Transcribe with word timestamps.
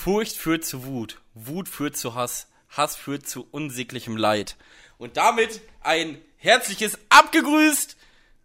Furcht 0.00 0.36
führt 0.38 0.64
zu 0.64 0.84
Wut, 0.84 1.20
Wut 1.34 1.68
führt 1.68 1.94
zu 1.94 2.14
Hass, 2.14 2.48
Hass 2.70 2.96
führt 2.96 3.28
zu 3.28 3.46
unsäglichem 3.50 4.16
Leid. 4.16 4.56
Und 4.96 5.18
damit 5.18 5.60
ein 5.82 6.16
herzliches 6.38 6.98
Abgegrüßt 7.10 7.98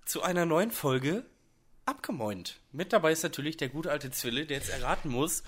zu 0.04 0.21
einer 0.21 0.46
neuen 0.46 0.70
Folge 0.71 1.26
Abgemoint. 1.86 2.60
Mit 2.73 2.91
dabei 2.91 3.13
ist 3.13 3.23
natürlich 3.23 3.55
der 3.55 3.70
gute 3.70 3.89
alte 3.89 4.12
Zwille, 4.12 4.46
der 4.46 4.57
jetzt 4.57 4.68
erraten 4.70 5.07
muss, 5.07 5.44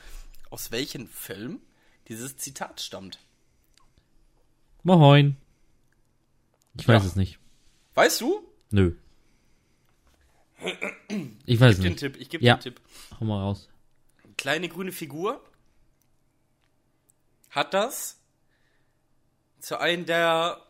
aus 0.49 0.71
welchem 0.71 1.09
Film 1.09 1.59
dieses 2.07 2.37
Zitat 2.37 2.79
stammt. 2.79 3.19
Moin. 4.83 5.35
Ich 6.79 6.87
weiß 6.87 7.03
Ja. 7.03 7.09
es 7.09 7.15
nicht. 7.17 7.37
Weißt 7.95 8.21
du? 8.21 8.47
Nö. 8.71 8.93
Ich 11.45 11.59
weiß 11.59 11.77
den 11.79 11.89
nicht. 11.89 11.99
Tipp, 11.99 12.15
ich 12.17 12.29
gebe 12.29 12.45
Ja. 12.45 12.55
den 12.55 12.61
Tipp. 12.61 12.81
Hau 13.19 13.25
mal 13.25 13.41
raus. 13.41 13.67
Kleine 14.37 14.69
grüne 14.69 14.91
Figur 14.93 15.41
hat 17.57 17.73
das 17.73 18.19
zu 19.59 19.79
einem 19.79 20.05
der 20.05 20.61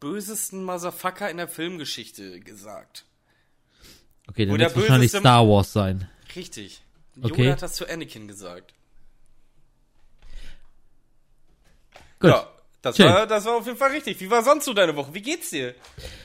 bösesten 0.00 0.62
Motherfucker 0.64 1.30
in 1.30 1.38
der 1.38 1.48
Filmgeschichte 1.48 2.40
gesagt. 2.40 3.06
Okay, 4.28 4.44
dann 4.46 4.58
wird 4.58 4.76
wahrscheinlich 4.76 5.10
Star 5.10 5.48
Wars 5.48 5.72
sein. 5.72 6.08
Richtig. 6.36 6.82
Okay. 7.20 7.42
Yoda 7.42 7.52
hat 7.52 7.62
das 7.62 7.74
zu 7.74 7.88
Anakin 7.88 8.28
gesagt. 8.28 8.74
Gut. 12.20 12.30
Ja, 12.30 12.48
das 12.82 12.96
Schön. 12.96 13.06
war, 13.06 13.26
das 13.26 13.44
war 13.46 13.56
auf 13.56 13.66
jeden 13.66 13.78
Fall 13.78 13.90
richtig. 13.92 14.20
Wie 14.20 14.30
war 14.30 14.44
sonst 14.44 14.66
so 14.66 14.74
deine 14.74 14.94
Woche? 14.96 15.14
Wie 15.14 15.22
geht's 15.22 15.50
dir? 15.50 15.74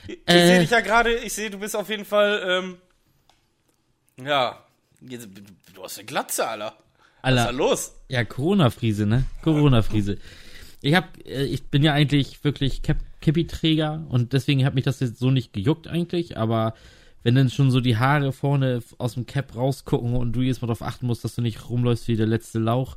Ich 0.06 0.18
Äh. 0.26 0.46
sehe 0.46 0.60
dich 0.60 0.70
ja 0.70 0.80
gerade, 0.80 1.16
ich 1.16 1.32
sehe, 1.32 1.50
du 1.50 1.58
bist 1.58 1.74
auf 1.74 1.88
jeden 1.88 2.04
Fall, 2.04 2.42
ähm, 2.46 2.80
ja, 4.26 4.62
du 5.00 5.82
hast 5.82 5.98
eine 5.98 6.06
Glatze, 6.06 6.46
Alter. 6.46 6.76
Was 7.26 7.32
ist 7.34 7.38
da 7.38 7.46
Alter, 7.46 7.52
los? 7.52 7.92
ja, 8.08 8.24
Corona-Friese, 8.24 9.06
ne? 9.06 9.24
Corona-Friese. 9.42 10.18
Ich 10.82 10.94
hab, 10.94 11.16
äh, 11.26 11.44
ich 11.44 11.64
bin 11.64 11.82
ja 11.82 11.92
eigentlich 11.92 12.42
wirklich 12.44 12.82
Cap 12.82 12.98
Cappy-Träger 13.22 14.04
und 14.08 14.32
deswegen 14.34 14.64
hat 14.64 14.74
mich 14.74 14.84
das 14.84 15.00
jetzt 15.00 15.18
so 15.18 15.30
nicht 15.30 15.52
gejuckt 15.52 15.88
eigentlich, 15.88 16.36
aber 16.36 16.74
wenn 17.24 17.34
dann 17.34 17.50
schon 17.50 17.72
so 17.72 17.80
die 17.80 17.96
Haare 17.96 18.30
vorne 18.30 18.82
aus 18.98 19.14
dem 19.14 19.26
Cap 19.26 19.56
rausgucken 19.56 20.14
und 20.14 20.32
du 20.32 20.42
jetzt 20.42 20.62
mal 20.62 20.68
darauf 20.68 20.82
achten 20.82 21.06
musst, 21.06 21.24
dass 21.24 21.34
du 21.34 21.42
nicht 21.42 21.68
rumläufst 21.68 22.06
wie 22.06 22.14
der 22.14 22.26
letzte 22.26 22.60
Lauch, 22.60 22.96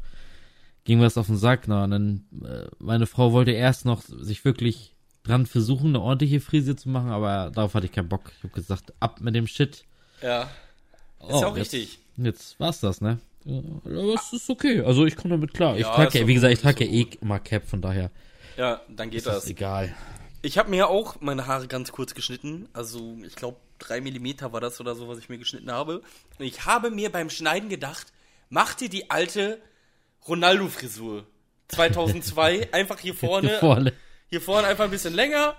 ging 0.84 1.00
mir 1.00 1.06
das 1.06 1.18
auf 1.18 1.26
den 1.28 1.38
Sack. 1.38 1.68
Na, 1.68 1.86
und 1.86 1.92
dann, 1.92 2.24
äh, 2.46 2.68
meine 2.78 3.08
Frau 3.08 3.32
wollte 3.32 3.52
erst 3.52 3.86
noch 3.86 4.02
sich 4.04 4.46
wirklich 4.46 4.94
dran 5.24 5.48
versuchen, 5.48 5.88
eine 5.90 6.02
ordentliche 6.02 6.42
Frise 6.42 6.76
zu 6.76 6.90
machen, 6.90 7.10
aber 7.10 7.50
darauf 7.52 7.74
hatte 7.74 7.88
ich 7.88 7.92
keinen 7.92 8.10
Bock. 8.10 8.32
Ich 8.38 8.44
hab 8.44 8.54
gesagt, 8.54 8.94
ab 9.00 9.22
mit 9.22 9.34
dem 9.34 9.48
Shit. 9.48 9.86
Ja, 10.22 10.44
ist 10.44 10.50
Oh, 11.22 11.42
ja 11.42 11.48
auch 11.48 11.58
jetzt, 11.58 11.74
richtig. 11.74 12.00
Jetzt 12.18 12.60
war's 12.60 12.82
das, 12.82 13.02
ne? 13.02 13.18
Ja, 13.46 13.60
Aber 13.86 14.14
es 14.16 14.34
ist 14.34 14.50
okay. 14.50 14.82
Also 14.82 15.06
ich 15.06 15.16
komme 15.16 15.36
damit 15.36 15.54
klar. 15.54 15.76
Ich 15.76 15.82
Ja, 15.82 15.94
trage 15.96 16.08
ist 16.10 16.14
ja, 16.16 16.28
wie 16.28 16.34
gesagt, 16.34 16.52
ich 16.54 16.60
ist 16.60 16.64
trage 16.64 16.86
ja 16.86 16.92
eh 16.92 17.08
immer 17.22 17.40
Cap, 17.40 17.68
von 17.68 17.82
daher 17.82 18.12
Ja, 18.58 18.82
dann 18.90 19.10
geht 19.10 19.20
ist 19.20 19.28
das 19.28 19.36
das. 19.42 19.48
egal. 19.50 19.96
Ich 20.42 20.58
habe 20.58 20.70
mir 20.70 20.78
ja 20.78 20.88
auch 20.88 21.20
meine 21.22 21.48
Haare 21.48 21.68
ganz 21.68 21.92
kurz 21.92 22.14
geschnitten. 22.14 22.70
Also, 22.74 23.18
ich 23.26 23.36
glaube, 23.36 23.58
drei 23.78 24.00
Millimeter 24.02 24.54
war 24.54 24.62
das 24.62 24.80
oder 24.80 24.96
so, 24.96 25.08
was 25.10 25.18
ich 25.20 25.28
mir 25.30 25.38
geschnitten 25.38 25.72
habe. 25.72 26.02
Und 26.38 26.46
ich 26.46 26.66
habe 26.66 26.92
mir 26.92 27.12
beim 27.12 27.30
Schneiden 27.30 27.68
gedacht, 27.70 28.08
mach 28.50 28.74
dir 28.74 28.88
die 28.90 29.10
alte 29.12 29.60
Ronaldo-Frisur. 30.28 31.26
2002, 31.70 32.74
einfach 32.74 33.00
hier 33.00 33.14
vorne, 33.14 33.50
Hier 33.50 33.60
vorne. 33.60 33.94
hier 34.30 34.42
vorne 34.42 34.68
einfach 34.68 34.86
ein 34.86 34.92
bisschen 34.92 35.14
länger 35.14 35.56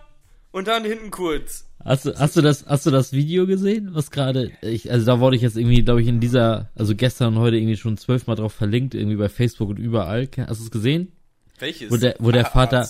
und 0.53 0.69
dann 0.69 0.85
hinten 0.85 1.11
kurz. 1.11 1.67
Hast 1.85 2.05
du, 2.05 2.15
hast 2.19 2.37
du 2.37 2.43
das, 2.43 2.67
hast 2.67 2.85
du 2.85 2.91
das 2.91 3.13
Video 3.13 3.47
gesehen, 3.47 3.91
was 3.93 4.11
gerade, 4.11 4.51
ich, 4.61 4.91
also 4.93 5.07
da 5.07 5.19
wurde 5.21 5.37
ich 5.37 5.43
jetzt 5.43 5.57
irgendwie, 5.57 5.83
glaube 5.83 6.03
ich, 6.03 6.09
in 6.09 6.21
dieser, 6.21 6.69
also 6.75 6.95
gestern 6.95 7.35
und 7.35 7.41
heute 7.41 7.57
irgendwie 7.57 7.77
schon 7.77 7.97
zwölfmal 7.97 8.37
drauf 8.37 8.53
verlinkt, 8.53 8.95
irgendwie 8.95 9.17
bei 9.17 9.29
Facebook 9.31 9.71
und 9.71 9.79
überall. 9.79 10.29
Hast 10.47 10.61
du 10.61 10.65
es 10.65 10.71
gesehen? 10.71 11.13
Welches? 11.59 11.91
Wo 11.91 11.97
der- 11.97 12.17
wo 12.19 12.31
der 12.33 12.47
Ah, 12.47 12.51
Vater-? 12.51 12.89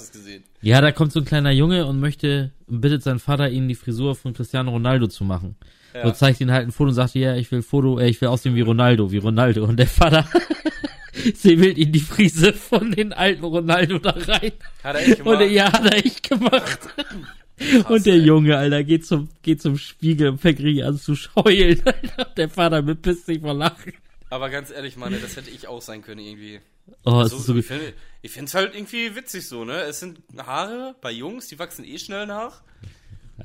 Ja, 0.62 0.80
da 0.80 0.90
kommt 0.92 1.12
so 1.12 1.20
ein 1.20 1.24
kleiner 1.24 1.52
Junge 1.52 1.86
und 1.86 2.00
möchte, 2.00 2.50
und 2.66 2.80
bittet 2.80 3.02
seinen 3.04 3.18
Vater, 3.20 3.48
ihnen 3.48 3.68
die 3.68 3.74
Frisur 3.76 4.14
von 4.16 4.32
Cristiano 4.34 4.70
Ronaldo 4.72 5.06
zu 5.06 5.24
machen. 5.24 5.56
Ja. 5.94 6.06
So 6.06 6.12
zeigt 6.12 6.40
ihn 6.40 6.50
halt 6.52 6.66
ein 6.68 6.72
Foto 6.72 6.88
und 6.88 6.94
sagt, 6.94 7.14
ja, 7.14 7.34
ich 7.36 7.50
will 7.52 7.62
Foto, 7.62 7.98
äh, 7.98 8.08
ich 8.08 8.20
will 8.20 8.28
aussehen 8.28 8.54
wie 8.56 8.60
Ronaldo, 8.60 9.10
wie 9.12 9.18
Ronaldo. 9.18 9.64
Und 9.64 9.76
der 9.76 9.86
Vater 9.88 10.24
säbelt 11.34 11.78
ihn 11.78 11.92
die 11.92 12.00
Frise 12.00 12.52
von 12.52 12.90
den 12.92 13.12
alten 13.12 13.44
Ronaldo 13.44 13.98
da 13.98 14.10
rein. 14.10 14.52
Hat 14.84 14.96
er 14.96 15.00
echt 15.08 15.18
gemacht? 15.18 15.40
Und 15.42 15.50
ja, 15.50 15.72
hat 15.72 15.84
er 15.86 15.94
echt 16.04 16.28
gemacht. 16.28 16.78
und 17.88 18.06
der 18.06 18.14
ey. 18.14 18.20
Junge, 18.20 18.56
Alter, 18.56 18.84
geht 18.84 19.06
zum, 19.06 19.28
geht 19.42 19.60
zum 19.62 19.76
Spiegel 19.78 20.28
und 20.30 20.38
fängt 20.38 20.60
richtig 20.60 20.84
an 20.84 20.98
zu 20.98 21.14
scheulen. 21.14 21.80
Alter. 21.84 22.24
Der 22.36 22.48
Vater 22.48 22.82
bepisst 22.82 23.26
sich 23.26 23.40
vor 23.40 23.54
Lachen. 23.54 23.92
Aber 24.30 24.48
ganz 24.48 24.70
ehrlich, 24.70 24.96
Mann, 24.96 25.14
das 25.20 25.36
hätte 25.36 25.50
ich 25.50 25.66
auch 25.66 25.82
sein 25.82 26.02
können 26.02 26.20
irgendwie. 26.20 26.60
Oh, 27.04 27.20
es 27.20 27.30
So, 27.30 27.36
ist 27.38 27.46
so 27.46 27.56
ich 27.56 27.66
finde 27.66 27.92
ich 28.22 28.30
find's 28.30 28.54
halt 28.54 28.74
irgendwie 28.74 29.14
witzig 29.14 29.46
so, 29.46 29.64
ne? 29.64 29.80
Es 29.82 30.00
sind 30.00 30.20
Haare 30.38 30.94
bei 31.00 31.10
Jungs, 31.10 31.48
die 31.48 31.58
wachsen 31.58 31.84
eh 31.84 31.98
schnell 31.98 32.26
nach. 32.26 32.62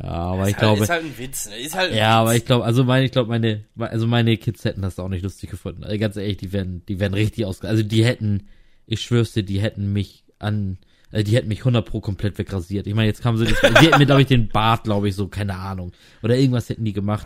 Ja, 0.01 0.09
aber 0.09 0.49
ich 0.49 0.55
ist, 0.55 0.57
halt, 0.57 0.59
glaube, 0.59 0.83
ist 0.83 0.89
halt 0.89 1.05
ein 1.05 1.17
Witz, 1.17 1.47
ne? 1.47 1.57
Ist 1.57 1.75
halt 1.75 1.91
ja, 1.93 1.95
Witz. 1.95 2.03
aber 2.21 2.35
ich 2.35 2.45
glaube, 2.45 2.65
also 2.65 2.83
meine, 2.83 3.05
ich 3.05 3.11
glaube, 3.11 3.29
meine, 3.29 3.63
also 3.77 4.07
meine 4.07 4.37
Kids 4.37 4.65
hätten 4.65 4.81
das 4.81 4.99
auch 4.99 5.07
nicht 5.07 5.23
lustig 5.23 5.49
gefunden. 5.49 5.83
Also 5.83 5.97
ganz 5.97 6.17
ehrlich, 6.17 6.37
die 6.37 6.51
werden, 6.51 6.83
die 6.87 6.99
werden 6.99 7.13
richtig 7.13 7.45
aus, 7.45 7.61
also 7.61 7.81
die 7.83 8.03
hätten, 8.03 8.47
ich 8.87 9.01
schwör's 9.01 9.31
dir, 9.33 9.43
die 9.43 9.61
hätten 9.61 9.93
mich 9.93 10.23
an, 10.37 10.77
also 11.15 11.23
die 11.23 11.37
hätten 11.37 11.47
mich 11.47 11.59
100 11.59 11.85
pro 11.85 12.01
komplett 12.01 12.37
wegrasiert. 12.37 12.87
Ich 12.87 12.93
meine, 12.93 13.07
jetzt 13.07 13.21
kamen 13.21 13.37
sie 13.37 13.45
nicht, 13.45 13.63
die 13.63 13.85
hätten 13.85 13.99
mir, 13.99 14.05
glaube 14.05 14.21
ich, 14.21 14.27
den 14.27 14.49
Bart, 14.49 14.83
glaube 14.83 15.07
ich, 15.07 15.15
so, 15.15 15.29
keine 15.29 15.55
Ahnung. 15.55 15.93
Oder 16.21 16.35
irgendwas 16.35 16.67
hätten 16.67 16.83
die 16.83 16.91
gemacht. 16.91 17.25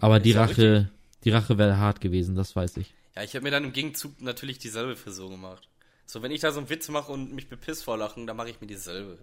Aber 0.00 0.18
die 0.18 0.32
Rache, 0.32 0.90
die 1.22 1.30
Rache 1.30 1.56
wäre 1.56 1.78
hart 1.78 2.00
gewesen, 2.00 2.34
das 2.34 2.56
weiß 2.56 2.78
ich. 2.78 2.92
Ja, 3.14 3.22
ich 3.22 3.36
habe 3.36 3.44
mir 3.44 3.52
dann 3.52 3.62
im 3.62 3.72
Gegenzug 3.72 4.20
natürlich 4.20 4.58
dieselbe 4.58 4.96
Frisur 4.96 5.30
gemacht. 5.30 5.68
So, 6.04 6.20
wenn 6.22 6.32
ich 6.32 6.40
da 6.40 6.50
so 6.50 6.58
einen 6.58 6.68
Witz 6.68 6.88
mache 6.88 7.12
und 7.12 7.32
mich 7.32 7.48
bepiss 7.48 7.84
vor 7.84 7.96
Lachen, 7.96 8.26
dann 8.26 8.36
mache 8.36 8.50
ich 8.50 8.60
mir 8.60 8.66
dieselbe. 8.66 9.18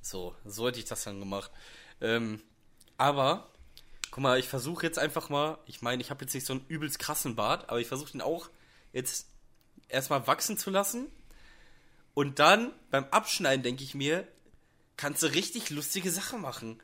So, 0.00 0.34
so 0.44 0.66
hätte 0.66 0.80
ich 0.80 0.86
das 0.86 1.04
dann 1.04 1.20
gemacht. 1.20 1.52
Ähm, 2.00 2.40
aber, 2.96 3.46
guck 4.10 4.24
mal, 4.24 4.40
ich 4.40 4.48
versuche 4.48 4.84
jetzt 4.84 4.98
einfach 4.98 5.28
mal, 5.28 5.58
ich 5.66 5.80
meine, 5.80 6.02
ich 6.02 6.10
habe 6.10 6.24
jetzt 6.24 6.34
nicht 6.34 6.44
so 6.46 6.54
einen 6.54 6.64
übelst 6.66 6.98
krassen 6.98 7.36
Bart, 7.36 7.70
aber 7.70 7.78
ich 7.78 7.86
versuche 7.86 8.10
den 8.10 8.20
auch 8.20 8.50
jetzt 8.92 9.28
erstmal 9.88 10.26
wachsen 10.26 10.58
zu 10.58 10.70
lassen. 10.70 11.06
Und 12.14 12.38
dann 12.38 12.72
beim 12.90 13.04
Abschneiden 13.10 13.62
denke 13.62 13.84
ich 13.84 13.94
mir, 13.94 14.26
kannst 14.96 15.22
du 15.22 15.26
richtig 15.28 15.70
lustige 15.70 16.10
Sachen 16.10 16.40
machen. 16.40 16.80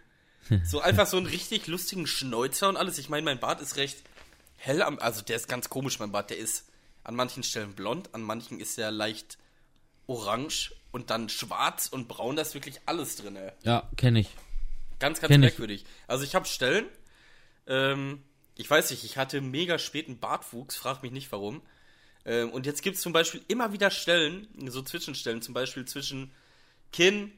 So 0.65 0.81
einfach 0.81 1.07
so 1.07 1.17
einen 1.17 1.25
richtig 1.25 1.69
lustigen 1.69 2.07
Schnäuzer 2.07 2.69
und 2.69 2.77
alles. 2.77 2.99
Ich 2.99 3.09
meine, 3.09 3.25
mein 3.25 3.41
Bart 3.41 3.63
ist 3.63 3.77
recht 3.77 3.97
hell 4.57 4.83
am, 4.83 4.99
also 4.99 5.23
der 5.23 5.37
ist 5.37 5.49
ganz 5.49 5.71
komisch, 5.71 5.99
mein 5.99 6.13
Bart. 6.13 6.29
Der 6.29 6.37
ist 6.37 6.67
an 7.03 7.15
manchen 7.15 7.43
Stellen 7.43 7.73
blond, 7.73 8.15
an 8.15 8.21
manchen 8.21 8.61
ist 8.61 8.77
er 8.79 8.91
leicht 8.91 9.39
orange 10.07 10.75
und 10.93 11.09
dann 11.09 11.31
schwarz 11.31 11.87
und 11.87 12.09
braun. 12.09 12.37
Da 12.37 12.43
ist 12.43 12.53
wirklich 12.53 12.79
alles 12.85 13.17
drin, 13.17 13.37
ey. 13.37 13.53
Ja, 13.63 13.89
kenne 13.97 14.21
ich. 14.21 14.29
Ganz, 14.99 15.21
ganz 15.21 15.31
Kenn 15.31 15.43
ich. 15.43 15.51
merkwürdig. 15.51 15.87
Also 16.07 16.25
ich 16.25 16.35
habe 16.35 16.45
Stellen, 16.45 16.87
ähm, 17.67 18.23
ich 18.57 18.69
weiß 18.71 18.91
nicht, 18.91 19.03
ich 19.05 19.17
hatte 19.17 19.41
mega 19.41 19.79
späten 19.79 20.19
Bartwuchs, 20.19 20.77
frag 20.77 21.03
mich 21.03 21.13
nicht 21.13 21.33
warum. 21.33 21.63
Ähm, 22.25 22.51
und 22.51 22.67
jetzt 22.67 22.83
gibt 22.83 22.97
es 22.97 23.03
zum 23.03 23.13
Beispiel 23.13 23.43
immer 23.49 23.73
wieder 23.73 23.91
Stellen, 23.91 24.49
so 24.67 24.83
Zwischenstellen, 24.83 25.43
zum 25.43 25.55
Beispiel 25.55 25.85
zwischen 25.85 26.31
Kinn 26.93 27.33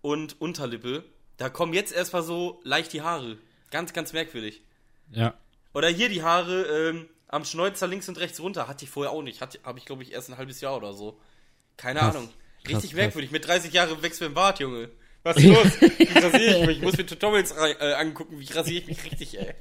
und 0.00 0.40
Unterlippe. 0.40 1.04
Da 1.36 1.48
kommen 1.48 1.72
jetzt 1.72 1.92
erstmal 1.92 2.22
so 2.22 2.60
leicht 2.64 2.92
die 2.92 3.02
Haare. 3.02 3.38
Ganz, 3.70 3.92
ganz 3.92 4.12
merkwürdig. 4.12 4.62
Ja. 5.10 5.34
Oder 5.74 5.88
hier 5.88 6.08
die 6.08 6.22
Haare 6.22 6.62
ähm, 6.90 7.08
am 7.28 7.44
Schnäuzer 7.44 7.86
links 7.86 8.08
und 8.08 8.18
rechts 8.18 8.40
runter. 8.40 8.68
Hatte 8.68 8.84
ich 8.84 8.90
vorher 8.90 9.12
auch 9.12 9.22
nicht. 9.22 9.40
Habe 9.40 9.78
ich, 9.78 9.84
glaube 9.84 10.02
ich, 10.02 10.12
erst 10.12 10.30
ein 10.30 10.36
halbes 10.38 10.60
Jahr 10.60 10.76
oder 10.76 10.92
so. 10.94 11.18
Keine 11.76 12.00
Krass. 12.00 12.16
Ahnung. 12.16 12.28
Krass, 12.64 12.76
Richtig 12.76 12.90
krass. 12.90 12.96
merkwürdig. 12.96 13.30
Mit 13.30 13.46
30 13.46 13.72
Jahren 13.72 14.02
wächst 14.02 14.20
mir 14.20 14.26
ein 14.26 14.34
Bart, 14.34 14.58
Junge. 14.60 14.90
Was 15.22 15.36
ist 15.36 15.44
los? 15.46 15.80
Wie 15.80 16.18
rasiere 16.18 16.60
ich 16.60 16.66
mich? 16.66 16.76
Ich 16.78 16.82
muss 16.82 16.96
mir 16.96 17.06
Tutorials 17.06 17.52
äh, 17.52 17.92
angucken. 17.94 18.38
Wie 18.40 18.52
rasiere 18.52 18.82
ich 18.82 18.86
mich 18.88 19.04
richtig, 19.04 19.38
ey? 19.38 19.54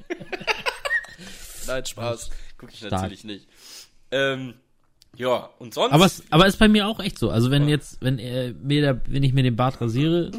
Nein, 1.68 1.86
Spaß. 1.86 2.30
Gucke 2.58 2.74
ich 2.74 2.82
natürlich 2.82 3.24
nicht. 3.24 3.48
Ähm, 4.12 4.56
ja, 5.18 5.50
und 5.60 5.74
sonst? 5.74 5.94
Aber 5.94 6.06
es, 6.06 6.24
aber 6.30 6.48
ist 6.48 6.58
bei 6.58 6.68
mir 6.68 6.88
auch 6.88 7.00
echt 7.00 7.18
so. 7.20 7.30
Also 7.30 7.52
wenn 7.52 7.68
jetzt, 7.68 7.98
wenn 8.02 8.20
äh, 8.20 8.54
mir 8.54 8.82
der, 8.82 9.02
wenn 9.08 9.24
ich 9.24 9.34
mir 9.34 9.44
den 9.44 9.56
Bart 9.56 9.82
rasiere 9.82 10.32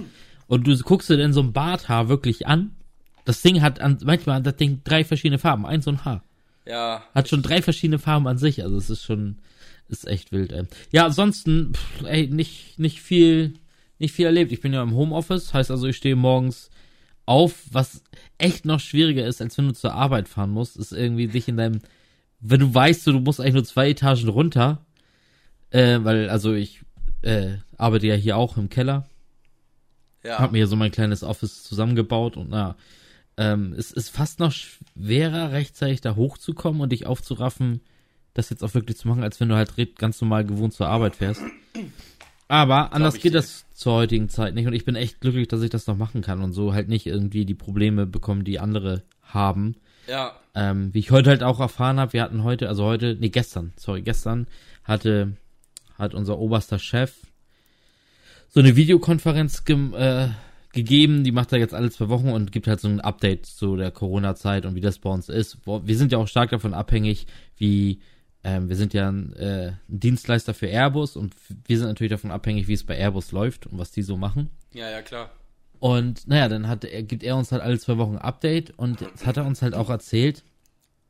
und 0.46 0.66
du 0.66 0.76
guckst 0.78 1.10
dir 1.10 1.16
denn 1.16 1.32
so 1.32 1.40
ein 1.40 1.52
Barthaar 1.52 2.08
wirklich 2.08 2.46
an, 2.46 2.70
das 3.24 3.42
Ding 3.42 3.60
hat 3.60 3.80
an, 3.80 3.98
manchmal 4.04 4.42
das 4.42 4.56
Ding 4.56 4.80
drei 4.84 5.04
verschiedene 5.04 5.38
Farben, 5.38 5.66
eins 5.66 5.84
so 5.84 5.90
ein 5.90 6.04
Haar. 6.04 6.22
ja, 6.64 7.02
Hat 7.14 7.28
schon 7.28 7.42
drei 7.42 7.60
verschiedene 7.60 7.98
Farben 7.98 8.26
an 8.26 8.38
sich, 8.38 8.62
also 8.62 8.76
es 8.78 8.88
ist 8.88 9.02
schon, 9.02 9.36
ist 9.88 10.06
echt 10.06 10.32
wild, 10.32 10.52
ey. 10.52 10.64
Ja, 10.92 11.06
ansonsten, 11.06 11.74
pff, 11.74 12.04
ey, 12.04 12.28
nicht, 12.28 12.78
nicht 12.78 13.02
viel, 13.02 13.54
nicht 13.98 14.14
viel 14.14 14.26
erlebt. 14.26 14.52
Ich 14.52 14.60
bin 14.60 14.72
ja 14.72 14.82
im 14.82 14.94
Homeoffice, 14.94 15.52
heißt 15.52 15.70
also, 15.70 15.86
ich 15.86 15.96
stehe 15.96 16.16
morgens 16.16 16.70
auf, 17.26 17.64
was 17.70 18.02
echt 18.38 18.64
noch 18.64 18.80
schwieriger 18.80 19.26
ist, 19.26 19.42
als 19.42 19.58
wenn 19.58 19.66
du 19.66 19.74
zur 19.74 19.92
Arbeit 19.92 20.28
fahren 20.28 20.50
musst, 20.50 20.76
ist 20.78 20.92
irgendwie 20.92 21.26
dich 21.26 21.48
in 21.48 21.58
deinem, 21.58 21.80
wenn 22.40 22.60
du 22.60 22.74
weißt, 22.74 23.04
so, 23.04 23.12
du 23.12 23.20
musst 23.20 23.40
eigentlich 23.40 23.54
nur 23.54 23.64
zwei 23.64 23.90
Etagen 23.90 24.28
runter, 24.28 24.84
äh, 25.70 25.98
weil, 26.02 26.30
also 26.30 26.54
ich, 26.54 26.80
äh, 27.22 27.56
arbeite 27.76 28.06
ja 28.06 28.14
hier 28.14 28.36
auch 28.36 28.56
im 28.56 28.68
Keller, 28.68 29.06
ja. 30.24 30.38
hab 30.38 30.52
mir 30.52 30.58
hier 30.58 30.66
so 30.66 30.76
mein 30.76 30.90
kleines 30.90 31.22
Office 31.22 31.62
zusammengebaut 31.64 32.36
und 32.36 32.50
na, 32.50 32.76
ähm, 33.36 33.74
es 33.76 33.92
ist 33.92 34.10
fast 34.10 34.40
noch 34.40 34.52
schwerer, 34.52 35.52
rechtzeitig 35.52 36.00
da 36.00 36.16
hochzukommen 36.16 36.80
und 36.80 36.90
dich 36.90 37.06
aufzuraffen, 37.06 37.80
das 38.34 38.50
jetzt 38.50 38.62
auch 38.62 38.74
wirklich 38.74 38.96
zu 38.96 39.08
machen, 39.08 39.22
als 39.22 39.40
wenn 39.40 39.48
du 39.48 39.56
halt 39.56 39.74
ganz 39.96 40.20
normal 40.20 40.44
gewohnt 40.44 40.74
zur 40.74 40.88
Arbeit 40.88 41.16
fährst. 41.16 41.42
Aber 42.48 42.92
anders 42.92 43.14
geht 43.14 43.34
dir. 43.34 43.38
das 43.38 43.66
zur 43.74 43.92
heutigen 43.92 44.28
Zeit 44.28 44.54
nicht 44.54 44.66
und 44.66 44.72
ich 44.72 44.84
bin 44.84 44.96
echt 44.96 45.20
glücklich, 45.20 45.48
dass 45.48 45.62
ich 45.62 45.70
das 45.70 45.86
noch 45.86 45.96
machen 45.96 46.22
kann 46.22 46.42
und 46.42 46.52
so 46.52 46.72
halt 46.72 46.88
nicht 46.88 47.06
irgendwie 47.06 47.44
die 47.44 47.54
Probleme 47.54 48.06
bekommen, 48.06 48.44
die 48.44 48.58
andere 48.58 49.02
haben. 49.22 49.76
Ja. 50.08 50.36
Ähm, 50.54 50.92
wie 50.94 51.00
ich 51.00 51.10
heute 51.10 51.30
halt 51.30 51.42
auch 51.42 51.60
erfahren 51.60 52.00
habe, 52.00 52.14
wir 52.14 52.22
hatten 52.22 52.42
heute, 52.42 52.68
also 52.68 52.84
heute, 52.84 53.16
nee, 53.20 53.28
gestern, 53.28 53.72
sorry, 53.76 54.02
gestern 54.02 54.46
hatte, 54.84 55.36
hat 55.98 56.14
unser 56.14 56.38
oberster 56.38 56.78
Chef 56.78 57.14
so 58.48 58.60
eine 58.60 58.74
Videokonferenz 58.76 59.64
ge 59.64 59.76
äh, 59.94 60.28
gegeben, 60.72 61.24
die 61.24 61.32
macht 61.32 61.52
er 61.52 61.58
jetzt 61.58 61.74
alle 61.74 61.90
zwei 61.90 62.08
Wochen 62.08 62.30
und 62.30 62.52
gibt 62.52 62.66
halt 62.66 62.80
so 62.80 62.88
ein 62.88 63.00
Update 63.00 63.46
zu 63.46 63.76
der 63.76 63.90
Corona-Zeit 63.90 64.64
und 64.64 64.74
wie 64.74 64.80
das 64.80 64.98
bei 64.98 65.10
uns 65.10 65.28
ist. 65.28 65.58
Wir 65.66 65.96
sind 65.96 66.12
ja 66.12 66.18
auch 66.18 66.28
stark 66.28 66.50
davon 66.50 66.74
abhängig, 66.74 67.26
wie 67.56 68.00
ähm, 68.44 68.68
wir 68.68 68.76
sind 68.76 68.94
ja 68.94 69.08
ein, 69.08 69.34
äh, 69.34 69.72
ein 69.88 70.00
Dienstleister 70.00 70.54
für 70.54 70.68
Airbus 70.68 71.16
und 71.16 71.34
wir 71.66 71.78
sind 71.78 71.88
natürlich 71.88 72.10
davon 72.10 72.30
abhängig, 72.30 72.68
wie 72.68 72.74
es 72.74 72.84
bei 72.84 72.96
Airbus 72.96 73.32
läuft 73.32 73.66
und 73.66 73.78
was 73.78 73.90
die 73.90 74.02
so 74.02 74.16
machen. 74.16 74.50
Ja, 74.72 74.90
ja, 74.90 75.02
klar. 75.02 75.30
Und 75.80 76.26
naja, 76.26 76.48
dann 76.48 76.68
hat 76.68 76.84
er, 76.84 77.02
gibt 77.02 77.22
er 77.22 77.36
uns 77.36 77.52
halt 77.52 77.62
alle 77.62 77.78
zwei 77.78 77.98
Wochen 77.98 78.16
ein 78.16 78.22
Update 78.22 78.78
und 78.78 79.00
jetzt 79.00 79.26
hat 79.26 79.36
er 79.36 79.46
uns 79.46 79.62
halt 79.62 79.74
auch 79.74 79.90
erzählt, 79.90 80.44